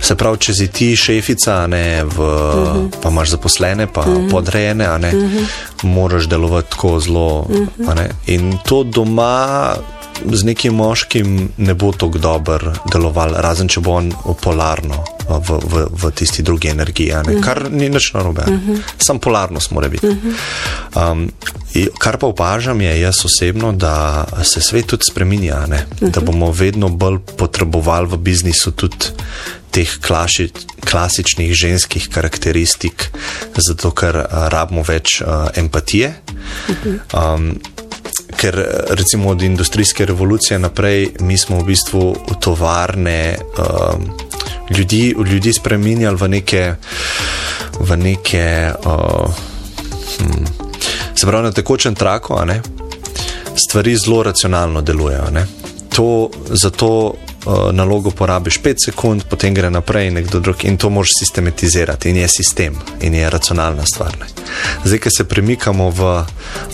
Se 0.01 0.15
pravi, 0.15 0.37
če 0.37 0.53
si 0.53 0.67
ti 0.73 0.87
šefica, 0.97 1.67
ne, 1.67 2.03
v, 2.03 2.17
mm 2.17 2.63
-hmm. 2.65 2.89
pa 3.01 3.09
imaš 3.09 3.29
zaposlene, 3.29 3.87
pa 3.87 4.05
mm 4.05 4.15
-hmm. 4.15 4.31
podrejene, 4.31 4.87
ne, 4.99 5.11
mm 5.11 5.19
-hmm. 5.19 5.45
moraš 5.83 6.25
delovati 6.25 6.71
tako 6.71 6.99
zelo. 6.99 7.45
Mm 7.49 7.67
-hmm. 7.77 8.09
In 8.27 8.57
to 8.65 8.83
doma 8.83 9.75
z 10.33 10.43
nekim 10.43 10.73
moškim 10.73 11.49
ne 11.57 11.73
bo 11.73 11.91
tako 11.91 12.17
dobro 12.17 12.73
deloval, 12.91 13.35
razen 13.43 13.67
če 13.67 13.81
bo 13.83 13.97
on 13.99 14.11
polarno 14.41 15.03
v, 15.25 15.59
v, 15.59 15.85
v 15.91 16.11
tisti 16.15 16.43
drugi 16.43 16.69
energiji, 16.69 17.11
uh 17.11 17.21
-huh. 17.21 17.43
kar 17.43 17.71
ni 17.71 17.89
nič 17.89 18.13
narobe. 18.13 18.41
Uh 18.41 18.47
-huh. 18.47 18.79
Sam 18.97 19.19
polarnost 19.19 19.71
mora 19.71 19.87
biti. 19.89 20.07
Uh 20.07 20.15
-huh. 20.15 21.11
um, 21.11 21.31
kar 21.97 22.17
pa 22.17 22.27
opažam, 22.27 22.81
je 22.81 22.99
jaz 22.99 23.25
osebno, 23.25 23.71
da 23.71 24.25
se 24.43 24.61
svet 24.61 24.85
tudi 24.85 25.05
spremenja, 25.05 25.57
uh 25.59 25.69
-huh. 25.69 26.11
da 26.11 26.21
bomo 26.21 26.51
vedno 26.51 26.89
bolj 26.89 27.19
potrebovali 27.37 28.07
v 28.07 28.17
biznisu 28.17 28.71
tudi. 28.71 29.05
Teh 29.71 29.97
klasi, 30.07 30.51
klasičnih 30.91 31.53
ženskih 31.53 32.09
karakteristik, 32.09 33.11
zato 33.57 33.91
ker 33.91 34.15
uh, 34.15 34.47
rabimo 34.47 34.83
več 34.87 35.21
uh, 35.21 35.27
empatije. 35.55 36.13
Um, 37.13 37.59
ker 38.37 38.65
recimo 38.89 39.29
od 39.29 39.41
industrijske 39.41 40.05
revolucije 40.05 40.59
naprej 40.59 41.09
mi 41.19 41.37
smo 41.37 41.59
v 41.59 41.65
bistvu 41.65 42.15
tovarne 42.39 43.37
um, 43.57 44.11
ljudi, 44.77 45.15
ljudi 45.31 45.53
spremenjali 45.53 46.17
v 46.17 46.27
neke, 46.27 46.75
v 47.79 47.97
neke 47.97 48.71
uh, 48.85 49.33
hm, 50.19 50.45
se 51.15 51.27
pravi 51.27 51.43
na 51.43 51.51
tekočem 51.51 51.95
traku, 51.95 52.35
stvari 53.55 53.95
zelo 54.05 54.23
racionalno 54.23 54.81
delujejo. 54.81 55.31
To, 55.95 56.29
zato 56.51 57.15
uh, 57.45 57.71
nalogo 57.71 58.11
porabiš 58.11 58.59
5 58.61 58.85
sekund, 58.85 59.23
potem 59.29 59.53
gre 59.53 59.69
naprej 59.69 60.11
nekdo 60.11 60.39
drug 60.39 60.65
in 60.65 60.77
to 60.77 60.89
moraš 60.89 61.09
sistematizirati 61.19 62.09
in 62.09 62.17
je 62.17 62.27
sistem 62.27 62.75
in 63.01 63.13
je 63.13 63.29
racionalna 63.29 63.85
stvar. 63.85 64.17
Ne? 64.19 64.25
Zdaj, 64.83 64.99
ki 64.99 65.09
se 65.17 65.23
premikamo 65.23 65.89
v 65.89 66.23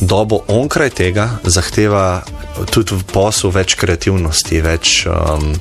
dobo 0.02 0.40
onkraj 0.48 0.90
tega, 0.90 1.30
zahteva 1.44 2.24
tudi 2.72 2.96
v 2.96 3.04
poslu 3.14 3.52
več 3.52 3.76
kreativnosti, 3.80 4.62
več, 4.62 5.06
um, 5.08 5.54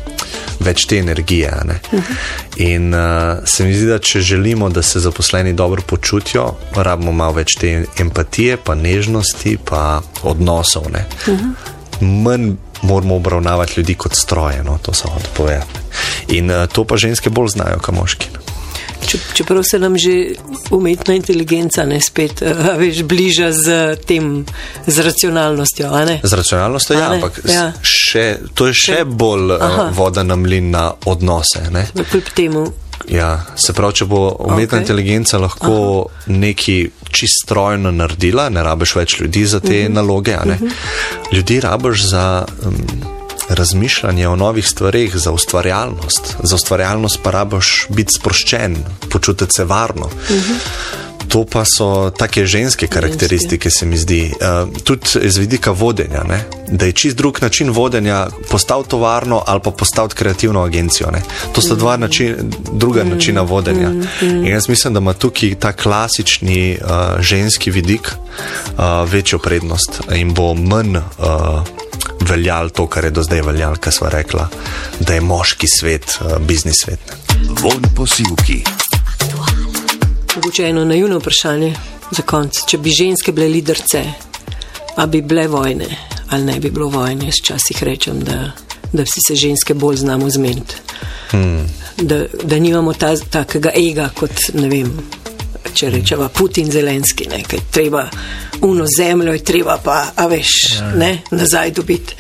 več 0.61 0.87
te 0.87 0.99
energije. 0.99 1.51
Uh 1.53 2.01
-huh. 2.01 2.15
In 2.57 2.95
uh, 2.95 3.45
se 3.45 3.65
mi 3.65 3.75
zdi, 3.75 3.87
da 3.87 3.99
če 3.99 4.21
želimo, 4.21 4.69
da 4.69 4.83
se 4.83 5.01
zaposleni 5.01 5.53
dobro 5.53 5.83
počutijo, 5.83 6.55
rabimo 6.75 7.13
malo 7.13 7.33
več 7.33 7.55
te 7.61 7.85
empatije, 7.99 8.57
pa 8.57 8.75
nežnosti, 8.75 9.59
pa 9.65 10.01
odnosov. 10.23 10.83
Uh 10.83 10.93
-huh. 11.27 11.80
Manj 12.01 12.53
moramo 12.83 13.17
obravnavati 13.17 13.73
ljudi 13.77 13.95
kot 13.95 14.15
stroje, 14.15 14.65
no, 14.65 14.79
to 14.83 14.93
samo 14.95 15.15
odpovedati. 15.17 15.81
In 16.29 16.51
uh, 16.51 16.67
to 16.73 16.85
pa 16.85 16.97
ženske 16.97 17.31
bolj 17.31 17.49
znajo, 17.49 17.79
kot 17.79 17.95
moški. 17.95 18.27
No. 18.35 18.41
Čeprav 19.35 19.63
se 19.63 19.79
nam 19.79 19.99
že 19.99 20.35
umetna 20.71 21.15
inteligenca 21.15 21.85
ne 21.85 22.01
spet 22.01 22.43
uh, 22.43 22.77
veš, 22.79 23.03
bliža 23.03 23.53
z 23.53 23.97
tem, 24.07 24.47
z 24.87 24.99
racionalnostjo. 24.99 25.91
Z 26.23 26.33
racionalnostjo, 26.33 26.99
ja, 26.99 27.11
ampak 27.13 27.41
ja. 27.49 27.73
Še, 27.83 28.39
to 28.55 28.71
je 28.71 28.77
še, 28.77 29.05
bolj 29.05 29.57
uh, 29.57 29.83
voda 29.97 30.23
na 30.23 30.37
mlin 30.37 30.71
na 30.71 30.93
odnose. 31.05 31.65
Kljub 32.11 32.33
temu. 32.37 32.67
Ja, 33.09 33.41
se 33.57 33.73
pravi, 33.73 33.97
če 34.03 34.07
bo 34.07 34.29
umetna 34.45 34.79
okay. 34.79 34.83
inteligenca 34.85 35.39
lahko 35.41 35.73
Aha. 35.73 36.29
Nekaj 37.11 37.19
čistrojno 37.19 37.91
naredila, 37.91 38.49
ne 38.49 38.63
rabiš 38.63 38.95
več 38.95 39.21
ljudi 39.21 39.47
za 39.47 39.61
te 39.61 39.67
uh 39.67 39.75
mhm. 39.75 39.93
-huh. 39.93 39.95
naloge. 39.95 40.37
Uh 40.37 40.47
mhm. 40.47 40.65
-huh. 40.65 40.71
Ljudi 41.33 41.61
rabiš 41.61 42.09
za 42.09 42.47
um, 42.65 42.75
razmišljanje 43.49 44.29
o 44.29 44.37
novih 44.37 44.67
stvarih, 44.67 45.17
za 45.17 45.33
ustvarjalnost. 45.33 46.37
Za 46.43 46.55
ustvarjalnost 46.55 47.21
pa 47.23 47.31
rabiš 47.31 47.87
biti 47.89 48.13
sproščen, 48.13 48.77
počutiti 49.11 49.55
se 49.55 49.65
varno. 49.65 50.07
Uh 50.07 50.37
mhm. 50.37 50.53
-huh. 50.53 51.10
To 51.31 51.45
pa 51.47 51.63
so 51.65 52.11
take 52.11 52.47
ženske 52.47 52.87
karakteristike, 52.87 53.71
se 53.71 53.87
mi 53.87 53.99
zdi. 53.99 54.33
Uh, 54.35 54.83
tudi 54.85 55.07
iz 55.23 55.37
vidika 55.37 55.71
vodenja, 55.71 56.23
ne? 56.29 56.45
da 56.69 56.87
je 56.87 56.93
čist 56.93 57.17
drug 57.17 57.39
način 57.43 57.71
vodenja, 57.71 58.27
postaviti 58.51 58.91
tovarno 58.91 59.43
ali 59.47 59.61
pa 59.65 59.71
postaviti 59.71 60.15
kreativno 60.15 60.63
agencijo. 60.63 61.11
Ne? 61.11 61.23
To 61.53 61.61
sta 61.61 61.75
dva 61.75 61.97
način, 61.97 62.37
druga 62.73 63.05
načina 63.05 63.41
vodenja. 63.41 63.91
In 64.23 64.47
jaz 64.47 64.69
mislim, 64.69 64.95
da 64.95 65.01
ima 65.01 65.13
tukaj 65.13 65.55
ta 65.55 65.73
klasični 65.73 66.79
uh, 66.81 67.21
ženski 67.21 67.71
vidik 67.71 68.11
uh, 68.11 69.11
večjo 69.11 69.39
prednost 69.39 70.01
in 70.15 70.35
bo 70.35 70.55
manj. 70.55 70.97
Uh, 70.97 71.03
Veljal 72.21 72.69
to, 72.69 72.87
kar 72.87 73.05
je 73.05 73.11
do 73.11 73.23
zdaj 73.23 73.41
veljal, 73.43 73.77
kar 73.77 73.93
smo 73.93 74.09
rekli, 74.09 74.41
da 75.01 75.15
je 75.15 75.21
moški 75.21 75.67
svet, 75.81 76.19
uh, 76.21 76.39
biznis 76.39 76.77
svet. 76.85 77.01
Von 77.63 77.83
posilki. 77.97 78.63
Mogoče 80.35 80.65
eno 80.67 80.85
naivno 80.85 81.19
vprašanje 81.19 81.75
za 82.11 82.23
konec. 82.23 82.65
Če 82.67 82.79
bi 82.79 82.91
ženske 82.91 83.33
bile 83.33 83.49
liderce, 83.49 84.05
a 84.97 85.07
bi 85.07 85.23
bile 85.23 85.49
vojne 85.49 86.11
ali 86.31 86.45
ne 86.45 86.61
bi 86.61 86.71
bilo 86.71 86.89
vojne, 86.89 87.25
jaz 87.25 87.35
včasih 87.43 87.83
rečem, 87.83 88.21
da, 88.21 88.51
da 88.93 89.03
vsi 89.03 89.21
se 89.27 89.35
ženske 89.35 89.75
bolj 89.75 89.97
znamo 89.97 90.31
zmeniti. 90.31 90.75
Hmm. 91.31 91.67
Da, 91.97 92.25
da 92.43 92.59
nimamo 92.59 92.93
ta, 92.93 93.17
takega 93.17 93.71
ega 93.75 94.11
kot 94.15 94.31
ne 94.55 94.69
vem. 94.69 94.93
Če 95.75 95.91
rečemo 95.91 96.29
Putin, 96.29 96.71
Zelenski, 96.71 97.29
ne, 97.31 97.43
kaj 97.43 97.59
treba 97.71 98.09
uno 98.63 98.85
zemljo, 98.99 99.33
je 99.33 99.45
treba 99.45 99.79
pa, 99.85 100.07
a 100.17 100.27
veš, 100.27 100.51
ja. 100.79 100.91
ne, 100.95 101.23
nazaj 101.31 101.71
dobiti. 101.71 102.15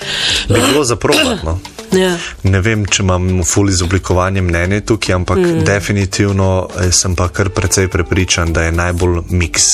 Bi 0.48 0.60
bilo 0.70 0.84
zaprotno. 0.84 1.58
Ja. 1.90 2.12
Ne 2.46 2.60
vem, 2.62 2.84
če 2.86 3.02
imam 3.02 3.40
ful 3.42 3.70
izoblikovanje 3.72 4.44
mnenja 4.46 4.78
tukaj, 4.86 5.14
ampak 5.16 5.40
mm. 5.40 5.64
definitivno 5.66 6.50
eh, 6.78 6.92
sem 6.94 7.16
pa 7.18 7.26
kar 7.34 7.50
precej 7.50 7.88
prepričan, 7.90 8.52
da 8.54 8.68
je 8.68 8.72
najbolj 8.72 9.24
miks. 9.34 9.64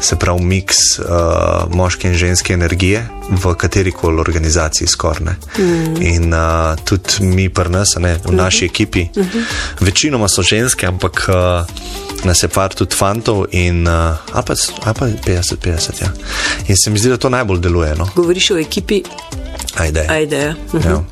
Se 0.00 0.16
pravi, 0.20 0.44
miks 0.44 0.76
uh, 0.98 1.06
moške 1.72 2.08
in 2.08 2.18
ženske 2.20 2.52
energije 2.52 3.00
v 3.28 3.54
kateri 3.56 3.92
koli 3.92 4.20
organizaciji 4.20 4.88
skorne. 4.88 5.38
Mm. 5.58 6.02
In 6.04 6.34
uh, 6.36 6.76
tudi 6.84 7.24
mi, 7.24 7.48
pri 7.48 7.72
nas, 7.72 7.96
ne, 7.96 8.18
v 8.24 8.32
naši 8.32 8.64
mm 8.64 8.68
-hmm. 8.68 8.70
ekipi, 8.70 9.08
mm 9.16 9.22
-hmm. 9.22 9.44
večinoma 9.80 10.28
so 10.28 10.42
ženske, 10.42 10.86
ampak. 10.86 11.28
Uh, 11.28 11.66
nas 12.24 12.42
je 12.42 12.48
par 12.48 12.74
tudi 12.74 12.87
fantov 12.94 13.46
in 13.50 13.86
uh, 13.86 14.16
pa, 14.32 14.92
pa 14.94 15.06
50-50. 15.06 16.02
Ja. 16.02 16.12
In 16.66 16.76
se 16.76 16.90
mi 16.90 16.98
zdi, 16.98 17.08
da 17.08 17.16
to 17.16 17.28
najbolj 17.28 17.60
deluje. 17.60 17.94
No? 17.98 18.08
Govoriš 18.14 18.50
o 18.50 18.58
ekipi. 18.58 19.02
Ajde. 19.76 20.06
Ajde. 20.08 20.54
Uh 20.72 20.80
-huh. 20.80 20.90
ja. 20.90 21.02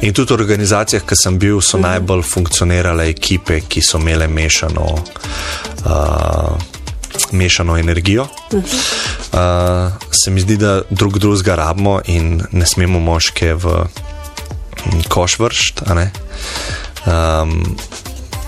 In 0.00 0.12
tudi 0.14 0.32
v 0.32 0.36
organizacijah, 0.40 1.02
ki 1.02 1.16
sem 1.16 1.38
bil, 1.38 1.60
so 1.60 1.76
uh 1.76 1.80
mhm. 1.80 1.86
-huh. 1.86 1.92
najbolj 1.92 2.22
funkcionirale 2.22 3.08
ekipe, 3.08 3.60
ki 3.60 3.82
so 3.82 3.98
imele 3.98 4.28
mešano, 4.28 4.86
uh, 5.84 6.56
mešano 7.32 7.78
energijo. 7.78 8.22
Uh 8.22 8.62
-huh. 8.62 9.86
uh, 9.86 9.92
se 10.10 10.30
mi 10.30 10.40
zdi, 10.40 10.56
da 10.56 10.82
drug 10.90 11.18
drugega 11.18 11.54
rabimo 11.54 12.00
in 12.04 12.42
ne 12.52 12.66
smemo 12.66 12.98
moške 12.98 13.54
v 13.54 13.86
koš 15.08 15.38
vršiti 15.38 15.84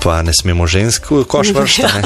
pa 0.09 0.23
ne 0.25 0.33
smemo 0.33 0.65
žensk 0.65 1.11
v 1.11 1.25
koš 1.29 1.53
vršiti. 1.53 1.85
Ja. 1.89 2.01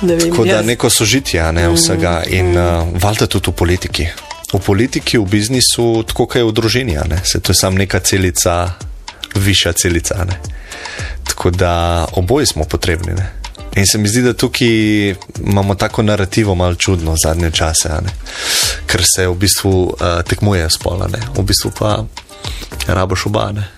ne 0.00 0.16
vem, 0.16 0.30
Tako 0.30 0.44
da 0.44 0.62
neko 0.62 0.90
sožitje 0.90 1.52
ne, 1.52 1.68
mhm. 1.68 1.74
vsega 1.76 2.22
in 2.26 2.52
mm. 2.52 2.56
uh, 2.56 3.02
valjda 3.02 3.26
tudi 3.26 3.50
v 3.50 3.54
politiki. 3.54 4.06
V 4.52 4.60
politiki, 4.64 5.18
v 5.18 5.26
biznisu, 5.28 6.04
tako 6.08 6.24
kot 6.26 6.40
je 6.40 6.44
v 6.48 6.52
družini, 6.52 6.96
se 7.24 7.40
to 7.40 7.52
je 7.52 7.60
samo 7.60 7.76
neka 7.78 8.00
celica, 8.00 8.72
višja 9.36 9.72
celica. 9.72 10.24
Ne. 10.24 10.38
Tako 11.28 11.50
da 11.50 12.06
oboje 12.16 12.46
smo 12.46 12.64
potrebni. 12.64 13.12
Ne. 13.12 13.28
In 13.76 13.86
se 13.86 13.98
mi 13.98 14.08
zdi, 14.08 14.22
da 14.22 14.32
tukaj 14.32 15.14
imamo 15.44 15.74
tako 15.74 16.02
narativo 16.02 16.54
malo 16.54 16.74
čudno 16.74 17.16
zadnje 17.24 17.50
čase, 17.50 18.00
ker 18.86 19.02
se 19.04 19.28
v 19.28 19.34
bistvu 19.34 19.74
uh, 19.92 20.22
tekmuje 20.24 20.70
spola, 20.70 21.10
ne. 21.12 21.20
v 21.36 21.44
bistvu 21.44 21.72
pa 21.78 21.98
raboš 22.86 23.26
oba, 23.26 23.50
ne. 23.52 23.68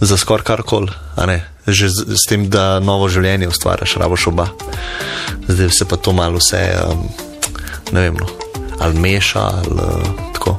za 0.00 0.16
skoraj 0.16 0.44
karkoli 0.44 0.92
že 1.68 1.88
z, 1.88 2.16
z 2.16 2.22
tem, 2.28 2.48
da 2.50 2.80
novo 2.80 3.08
življenje 3.12 3.48
ustvariš, 3.48 3.96
raboš 4.00 4.28
oba. 4.32 4.48
Zdaj 5.48 5.70
se 5.70 5.84
pa 5.88 5.96
to 5.96 6.12
malo 6.12 6.40
vse, 6.40 6.62
um, 6.88 7.08
ne 7.92 8.08
vem, 8.08 8.16
no, 8.20 8.28
ali 8.80 9.00
meša 9.00 9.40
ali 9.40 9.74
uh, 9.76 10.10
tako. 10.36 10.56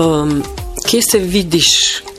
Um, 0.00 0.42
kje 0.86 1.02
se 1.02 1.18
vidiš 1.18 1.70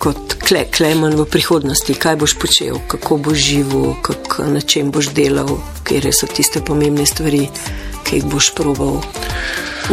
kot 0.02 0.38
kle, 0.48 0.66
klemen 0.74 1.16
v 1.18 1.28
prihodnosti, 1.30 1.94
kaj 1.94 2.18
boš 2.22 2.38
počel, 2.42 2.82
kako 2.88 3.18
boš 3.18 3.38
živel, 3.38 3.94
kak, 4.06 4.42
na 4.50 4.62
čem 4.62 4.92
boš 4.92 5.12
delal, 5.18 5.60
kje 5.88 6.14
so 6.14 6.30
tiste 6.30 6.64
pomembne 6.66 7.06
stvari, 7.06 7.46
ki 8.08 8.22
jih 8.22 8.28
boš 8.30 8.52
proval 8.58 9.00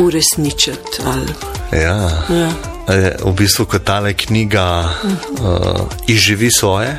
uresničiti? 0.00 1.04
Ali... 1.04 1.32
Ja. 1.72 1.96
ja 2.32 2.77
v 3.24 3.32
bistvu, 3.36 3.68
ko 3.68 3.78
ta 3.78 4.00
knjiga 4.00 4.88
uh, 4.88 5.84
izživi 6.08 6.50
svoje, 6.50 6.96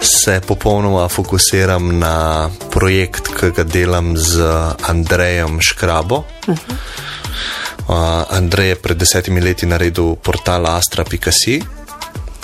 se 0.00 0.40
popolnoma 0.46 1.08
fokusiram 1.08 1.98
na 1.98 2.50
projekt, 2.70 3.28
ki 3.34 3.50
ga 3.56 3.64
delam 3.64 4.16
z 4.16 4.44
Andrejem 4.88 5.58
Škrabo. 5.60 6.24
Uh, 7.84 8.24
Andrej 8.30 8.68
je 8.68 8.76
pred 8.80 8.96
desetimi 8.96 9.40
leti 9.40 9.66
naredil 9.66 10.16
portal 10.16 10.66
Astra.si. 10.66 11.62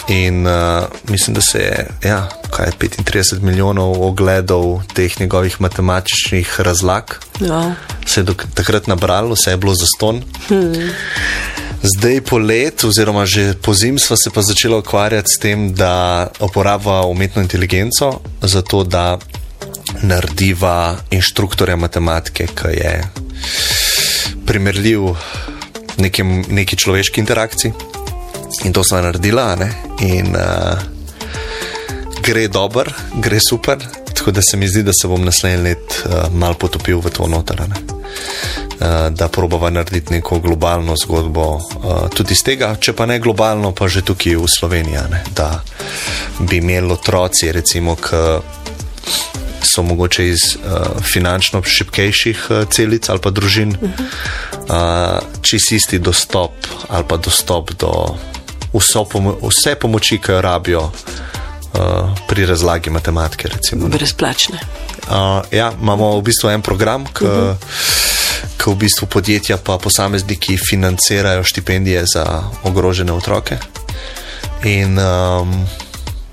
In 0.08 0.46
uh, 0.46 0.84
mislim, 1.08 1.34
da 1.34 1.40
se 1.40 1.58
je 1.58 1.86
ja, 2.04 2.28
35 2.50 3.40
milijonov 3.40 4.02
ogledov 4.02 4.82
teh 4.94 5.20
njegovih 5.20 5.60
matematičnih 5.60 6.60
razlag. 6.60 7.04
Ja. 7.40 7.74
Se 8.06 8.20
je 8.20 8.24
do, 8.24 8.34
takrat 8.54 8.86
nabralo, 8.86 9.34
vse 9.34 9.50
je 9.50 9.56
bilo 9.56 9.74
za 9.74 9.86
ston. 9.86 10.22
Hmm. 10.48 10.90
Zdaj, 11.82 12.20
po 12.20 12.38
letu, 12.38 12.88
oziroma 12.88 13.24
že 13.26 13.54
po 13.62 13.74
zim, 13.74 13.98
smo 13.98 14.16
se 14.16 14.30
pa 14.30 14.42
začeli 14.42 14.74
ukvarjati 14.74 15.28
s 15.28 15.38
tem, 15.40 15.72
da 15.74 16.28
uporabljamo 16.40 17.08
umetno 17.08 17.42
inteligenco 17.42 18.20
za 18.42 18.62
to, 18.62 18.84
da 18.84 19.18
narediva 20.02 20.96
inštruktorja 21.10 21.76
matematike, 21.76 22.46
ki 22.46 22.68
je 22.68 23.02
primerljiv 24.46 25.00
nekim, 25.98 26.44
neki 26.50 26.76
človeški 26.76 27.20
interakciji. 27.20 27.72
In 28.64 28.72
to 28.72 28.84
smo 28.84 29.00
naredili, 29.00 29.70
in 30.00 30.36
uh, 30.36 30.78
gre 32.22 32.48
dobro, 32.48 32.92
gre 33.16 33.40
super. 33.40 33.78
Tako 34.14 34.30
da 34.30 34.42
se 34.42 34.56
mi 34.56 34.68
zdi, 34.68 34.82
da 34.82 34.92
se 34.92 35.08
bom 35.08 35.24
naslednji 35.24 35.62
let 35.62 36.04
uh, 36.04 36.34
mal 36.34 36.54
potopil 36.54 37.00
v 37.00 37.10
to 37.10 37.26
notranje. 37.26 37.74
Eh, 38.80 39.10
da 39.10 39.28
probava 39.28 39.70
narediti 39.70 40.12
neko 40.12 40.38
globalno 40.38 40.96
zgodbo 40.96 41.60
eh, 41.60 42.08
tudi 42.16 42.32
iz 42.32 42.40
tega, 42.42 42.70
če 42.80 42.94
pa 42.96 43.04
ne 43.06 43.18
globalno, 43.20 43.74
pa 43.76 43.88
že 43.92 44.00
tukaj 44.00 44.38
v 44.40 44.48
Sloveniji, 44.48 45.02
ne? 45.10 45.20
da 45.36 45.60
bi 46.38 46.62
imeli 46.64 46.88
otroci, 46.92 47.52
recimo, 47.52 47.96
ki 48.00 48.22
so 49.70 49.82
mogoče 49.84 50.24
iz 50.28 50.56
uh, 50.56 51.02
finančno 51.04 51.60
šipkejših 51.62 52.46
uh, 52.50 52.62
celic 52.72 53.08
ali 53.12 53.20
pa 53.20 53.30
družin, 53.30 53.76
uh, 53.76 55.20
čist 55.44 55.72
isti 55.76 55.98
dostop 55.98 56.66
ali 56.88 57.04
pa 57.08 57.16
dostop 57.20 57.70
do 57.76 57.92
pomo 59.12 59.36
vse 59.44 59.74
pomoči, 59.76 60.18
ki 60.18 60.32
jo 60.32 60.40
rabijo. 60.40 60.90
Uh, 61.70 62.10
pri 62.28 62.46
razlagi 62.46 62.90
matematike, 62.90 63.48
recimo. 63.48 63.88
Brezplačne. 63.88 64.58
Uh, 65.06 65.44
ja, 65.54 65.72
imamo 65.82 66.18
v 66.18 66.22
bistvu 66.22 66.50
en 66.50 66.62
program, 66.62 67.06
ki 67.06 67.24
uh 67.24 67.30
-huh 67.30 68.10
ko 68.60 68.76
v 68.76 68.84
bistvu 68.84 69.08
podjetja 69.08 69.56
pa 69.56 69.78
posamezniki 69.78 70.58
financirajo 70.60 71.44
štipendije 71.44 72.04
za 72.06 72.44
ogrožene 72.64 73.12
otroke. 73.12 73.56
In 74.64 74.98
um, 74.98 75.64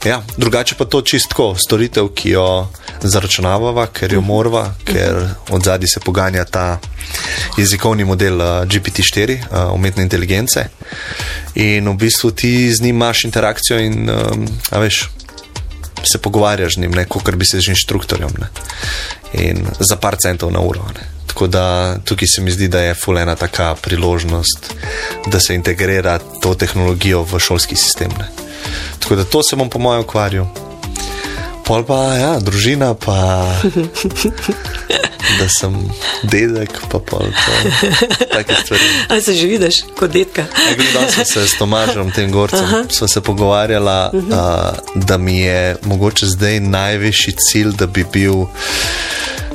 ja, 0.03 0.21
drugače 0.37 0.75
pa 0.75 0.85
to 0.85 1.01
čistko, 1.01 1.55
storitev, 1.55 2.11
ki 2.11 2.35
jo 2.35 2.67
zaračunavava, 3.01 3.87
ker 3.87 4.13
jo 4.13 4.21
morava, 4.21 4.73
ker 4.83 5.23
od 5.49 5.63
zadaj 5.63 5.87
se 5.87 6.03
poganja 6.03 6.43
ta 6.43 6.79
jezikovni 7.57 8.03
model 8.05 8.41
uh, 8.41 8.67
GPT-4, 8.67 9.39
uh, 9.39 9.73
umetne 9.73 10.03
inteligence. 10.03 10.67
In 11.55 11.87
v 11.87 11.95
bistvu 11.95 12.31
ti 12.31 12.73
z 12.73 12.83
njim 12.83 12.95
imaš 12.95 13.23
interakcijo 13.23 13.79
in 13.79 14.09
um, 14.09 14.47
veš. 14.71 15.07
Se 16.03 16.17
pogovarjaš 16.17 16.73
z 16.73 16.77
njim, 16.77 16.93
kot 17.09 17.35
bi 17.35 17.45
se 17.45 17.59
z 17.61 17.69
inštruktorjem, 17.69 18.29
ne? 18.39 18.47
in 19.33 19.65
za 19.79 19.95
par 19.95 20.15
centov 20.15 20.51
na 20.51 20.59
uro. 20.59 20.85
Ne? 20.95 21.07
Tako 21.27 21.47
da 21.47 21.97
tukaj 22.05 22.27
se 22.27 22.41
mi 22.41 22.51
zdi, 22.51 22.67
da 22.67 22.79
je 22.79 22.95
fulena 22.95 23.35
taka 23.35 23.75
priložnost, 23.81 24.73
da 25.25 25.39
se 25.39 25.55
integrira 25.55 26.19
to 26.41 26.55
tehnologijo 26.55 27.23
v 27.23 27.39
šolski 27.39 27.75
sistem. 27.75 28.11
Ne. 28.19 28.27
Tako 28.99 29.15
da 29.15 29.23
to 29.23 29.43
se 29.43 29.55
bom 29.55 29.69
po 29.69 29.79
mojem 29.79 30.01
ukvarjal. 30.01 30.45
Pol 31.65 31.83
pa, 31.83 32.13
ja, 32.15 32.39
družina, 32.39 32.93
pa 32.93 33.45
da 35.39 35.47
sem 35.59 35.75
dedek, 36.23 36.71
pa 36.91 36.99
pol 36.99 37.27
to. 37.31 37.51
Take 38.33 38.55
stvari. 38.63 38.83
Ali 39.09 39.21
se 39.21 39.33
že 39.33 39.47
vidiš 39.47 39.75
kot 39.99 40.11
dedka? 40.11 40.45
Ja, 40.93 41.09
sem 41.11 41.25
se 41.25 41.47
s 41.47 41.57
Tomažem, 41.57 42.11
tem 42.11 42.31
gorcem, 42.31 42.87
sva 42.89 43.07
se 43.07 43.21
pogovarjala, 43.21 44.11
uh 44.13 44.23
-huh. 44.23 44.33
a, 44.33 44.73
da 44.95 45.17
mi 45.17 45.39
je 45.39 45.75
mogoče 45.83 46.25
zdaj 46.25 46.59
najvišji 46.59 47.33
cilj, 47.49 47.71
da 47.71 47.87
bi 47.87 48.05
bil 48.13 48.45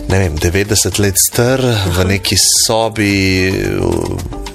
ne 0.08 0.18
vem, 0.18 0.38
90 0.38 0.98
let 0.98 1.14
star 1.30 1.60
v 1.96 2.04
neki 2.04 2.36
sobi 2.66 3.52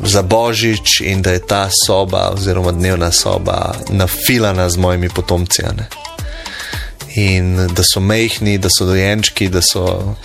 za 0.04 0.22
božič 0.22 1.02
in 1.02 1.22
da 1.22 1.32
je 1.32 1.40
ta 1.40 1.70
soba, 1.86 2.30
oziroma 2.34 2.72
dnevna 2.72 3.12
soba, 3.12 3.76
nafilana 3.90 4.70
z 4.70 4.78
mojimi 4.78 5.10
potomci. 5.10 5.62
Ne? 5.78 5.88
In 7.18 7.56
da 7.74 7.84
so 7.84 8.00
mehki, 8.00 8.58
da 8.62 8.70
so 8.70 8.86
dojenčki, 8.86 9.50
da 9.50 9.62
so. 9.62 10.16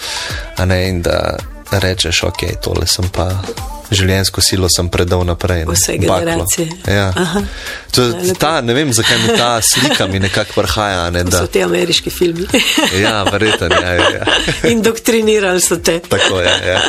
Ne, 0.67 0.89
in 0.89 1.03
da 1.03 1.39
rečeš, 1.73 2.23
ok, 2.29 2.45
tole 2.61 2.87
sem 2.87 3.09
pa 3.09 3.31
življenjsko 3.93 4.41
silo 4.41 4.69
sem 4.77 4.89
predal 4.89 5.25
naprej. 5.25 5.65
ne. 5.67 5.73
Vse 5.73 5.99
Baklo. 5.99 6.19
generacije. 6.19 6.69
Ja. 6.89 7.13
Aha. 7.17 7.43
To, 7.93 8.03
lepo. 8.09 8.35
ta, 8.39 8.61
ne 8.61 8.75
vem, 8.75 8.93
zakaj 8.93 9.19
mi 9.19 9.37
ta 9.37 9.61
slika 9.63 10.07
mi 10.07 10.19
nekako 10.21 10.61
vrhaja. 10.61 11.11
Ne, 11.11 11.25
da, 11.25 11.39
So 11.39 11.47
ti 11.47 11.63
ameriški 11.63 12.11
filmi. 12.11 12.47
ja, 13.03 13.23
verjetno. 13.23 13.67
Ja, 13.67 13.93
ja, 13.95 14.09
ja. 14.11 14.25
Indoktrinirali 14.71 15.61
so 15.61 15.77
te. 15.77 15.99
Tako 16.09 16.41
je. 16.41 16.53
Ja. 16.67 16.81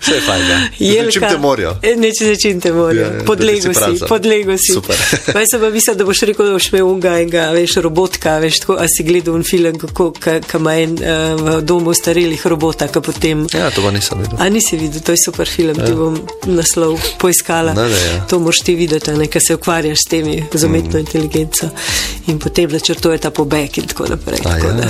Vse 0.00 0.14
je 0.14 0.20
fajn. 0.20 0.42
Ja. 0.78 1.10
Čim 1.12 1.22
te 1.22 1.38
morajo. 1.38 1.76
Neče 1.96 2.24
se 2.24 2.36
čim 2.42 2.60
te 2.60 2.72
morajo. 2.72 3.00
Ja, 3.00 3.14
ja, 3.18 3.24
Podlego 3.26 3.74
si 3.74 4.04
podlego 4.08 4.56
si. 4.58 4.72
Super. 4.72 4.96
Zdaj 5.30 5.46
sem 5.46 5.60
pa 5.60 5.70
mislil, 5.70 5.94
da 5.94 6.04
boš 6.04 6.20
rekel, 6.28 6.46
da 6.46 6.52
boš 6.52 6.68
imel 6.72 6.86
unga 6.88 7.14
enega, 7.20 7.48
veš, 7.54 7.76
robotka, 7.84 8.38
veš, 8.42 8.60
tako, 8.64 8.76
a 8.82 8.86
si 8.88 9.04
gledal 9.04 9.34
un 9.38 9.44
film, 9.44 9.78
kako, 9.78 10.10
ka, 10.18 10.38
ka 10.40 10.58
ima 10.58 10.74
en 10.80 10.96
uh, 10.98 11.38
v 11.40 11.60
domu 11.62 11.94
starelih 11.94 12.46
robota, 12.46 12.88
ka 12.88 13.00
potem. 13.00 13.46
ja, 13.54 13.70
to 13.70 13.82
pa 13.82 13.90
nisem 13.94 14.18
videl. 14.22 14.36
A 14.40 14.48
nisi 14.48 14.76
videl, 14.76 15.00
to 15.00 15.12
je 15.12 15.22
super 15.24 15.48
film, 15.48 15.74
ti 15.78 15.92
bom 15.94 16.18
naslov 16.48 16.98
poiskala. 17.18 17.72
Da, 17.72 17.88
da, 17.88 17.96
ja. 17.96 18.26
To 18.30 18.38
moš 18.38 18.60
ti 18.64 18.74
videti, 18.74 19.12
nekaj 19.12 19.40
se 19.46 19.54
ukvarjaš 19.54 19.98
s 19.98 20.10
temi, 20.10 20.44
z 20.52 20.64
umetno 20.64 20.98
mm. 20.98 21.00
inteligenco 21.00 21.68
in 22.26 22.38
potem 22.38 22.70
načrtuje 22.70 23.18
ta 23.18 23.30
pobeg 23.30 23.78
in 23.78 23.86
tako 23.86 24.06
naprej. 24.08 24.40
A 24.44 24.54
tako 24.54 24.66
ja. 24.66 24.72
da, 24.72 24.88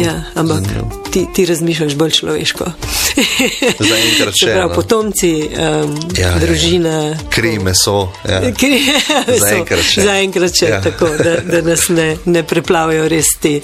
ja, 0.00 0.14
ampak 0.34 0.56
Zanimivo. 0.56 1.02
ti, 1.12 1.26
ti 1.34 1.46
razmišljaš 1.46 1.94
bolj 1.94 2.10
človeško. 2.10 2.64
Zaenkrat 3.90 4.34
še, 4.36 4.46
pravi, 4.46 4.68
no. 4.68 4.74
potomci, 4.74 5.32
um, 5.48 5.94
Ja, 6.18 6.28
ja, 6.28 6.38
družina. 6.42 6.94
Kri, 7.30 7.58
meso. 7.58 8.08
Ja. 8.28 8.40
Kri- 8.60 8.82
so- 8.84 9.38
Zaenkrat 9.42 9.84
še. 9.84 10.04
Zaenkrat 10.06 10.58
še 10.58 10.68
Ja. 10.68 10.80
tako, 10.84 11.08
da, 11.16 11.38
da 11.44 11.62
nas 11.64 11.88
ne, 11.88 12.16
ne 12.28 12.42
preplavijo 12.46 13.08
res 13.08 13.32
ti 13.40 13.56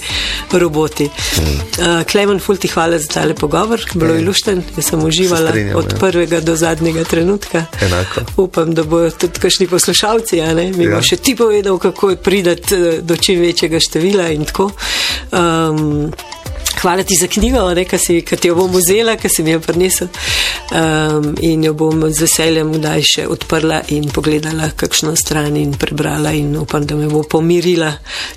roboti. 0.52 1.09
Hmm. 1.36 1.59
Uh, 1.78 2.02
Klemen, 2.09 2.40
ful 2.40 2.56
ti 2.56 2.70
hvala 2.72 2.98
za 2.98 3.10
tale 3.18 3.34
pogovor, 3.34 3.82
bilo 3.94 4.14
je 4.14 4.24
lušten, 4.24 4.62
jaz 4.78 4.90
sem 4.92 5.05
uživala 5.05 5.52
strinjam, 5.52 5.76
od 5.78 5.92
ja. 5.92 5.98
prvega 6.01 6.40
do 6.40 6.56
zadnjega 6.56 7.05
trenutka. 7.14 7.64
Enako. 7.80 8.26
Upam, 8.38 8.74
da 8.74 8.82
bodo 8.84 9.10
tudi 9.16 9.40
kakšni 9.40 9.66
poslušalci, 9.68 10.42
a 10.42 10.52
ne, 10.52 10.70
mi 10.72 10.84
Ja. 10.84 10.96
bo 10.96 11.02
še 11.02 11.16
ti 11.16 11.36
povedal, 11.36 11.78
kako 11.78 12.10
je 12.10 12.16
pridati 12.18 12.74
eh, 12.74 13.00
do 13.02 13.16
čim 13.16 13.40
večjega 13.40 13.80
števila 13.80 14.28
in 14.30 14.44
tako. 14.44 14.70
Um, 15.32 16.10
Hvala 16.74 17.02
ti 17.02 17.14
za 17.16 17.26
knjigo, 17.26 17.60
ki 17.88 17.98
si 17.98 18.18
ki 18.20 18.36
ti 18.36 18.48
jo 18.48 18.54
bom 18.54 18.72
vzela, 18.72 19.14
ki 19.16 19.28
si 19.28 19.42
mi 19.42 19.54
jo 19.54 19.60
prinesel. 19.60 20.08
Um, 20.70 21.30
in 21.40 21.62
jo 21.64 21.72
bom 21.72 22.02
z 22.10 22.20
veseljem 22.20 22.72
kdaj 22.74 23.02
še 23.04 23.24
odprla 23.26 23.78
in 23.88 24.10
pogledala 24.10 24.68
kakšno 24.76 25.14
stran 25.16 25.56
in 25.56 25.72
prebrala 25.72 26.32
in 26.32 26.50
upam, 26.56 26.84
da 26.84 26.98
me 26.98 27.06
bo 27.08 27.22
pomirila, 27.22 27.88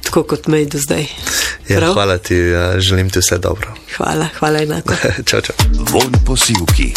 tako 0.05 0.23
kot 0.23 0.47
me 0.47 0.61
je 0.61 0.69
do 0.69 0.79
zdaj. 0.79 1.03
Ja, 1.67 1.81
Prav? 1.81 1.93
hvala 1.97 2.17
ti, 2.19 2.37
ja, 2.53 2.79
želim 2.79 3.09
ti 3.09 3.19
vse 3.19 3.41
dobro. 3.41 3.73
hvala, 3.97 4.29
hvala 4.39 4.63
enako. 4.63 4.95
čau, 5.27 5.41
čau. 5.41 5.55
Von 5.91 6.13
posilki. 6.23 6.93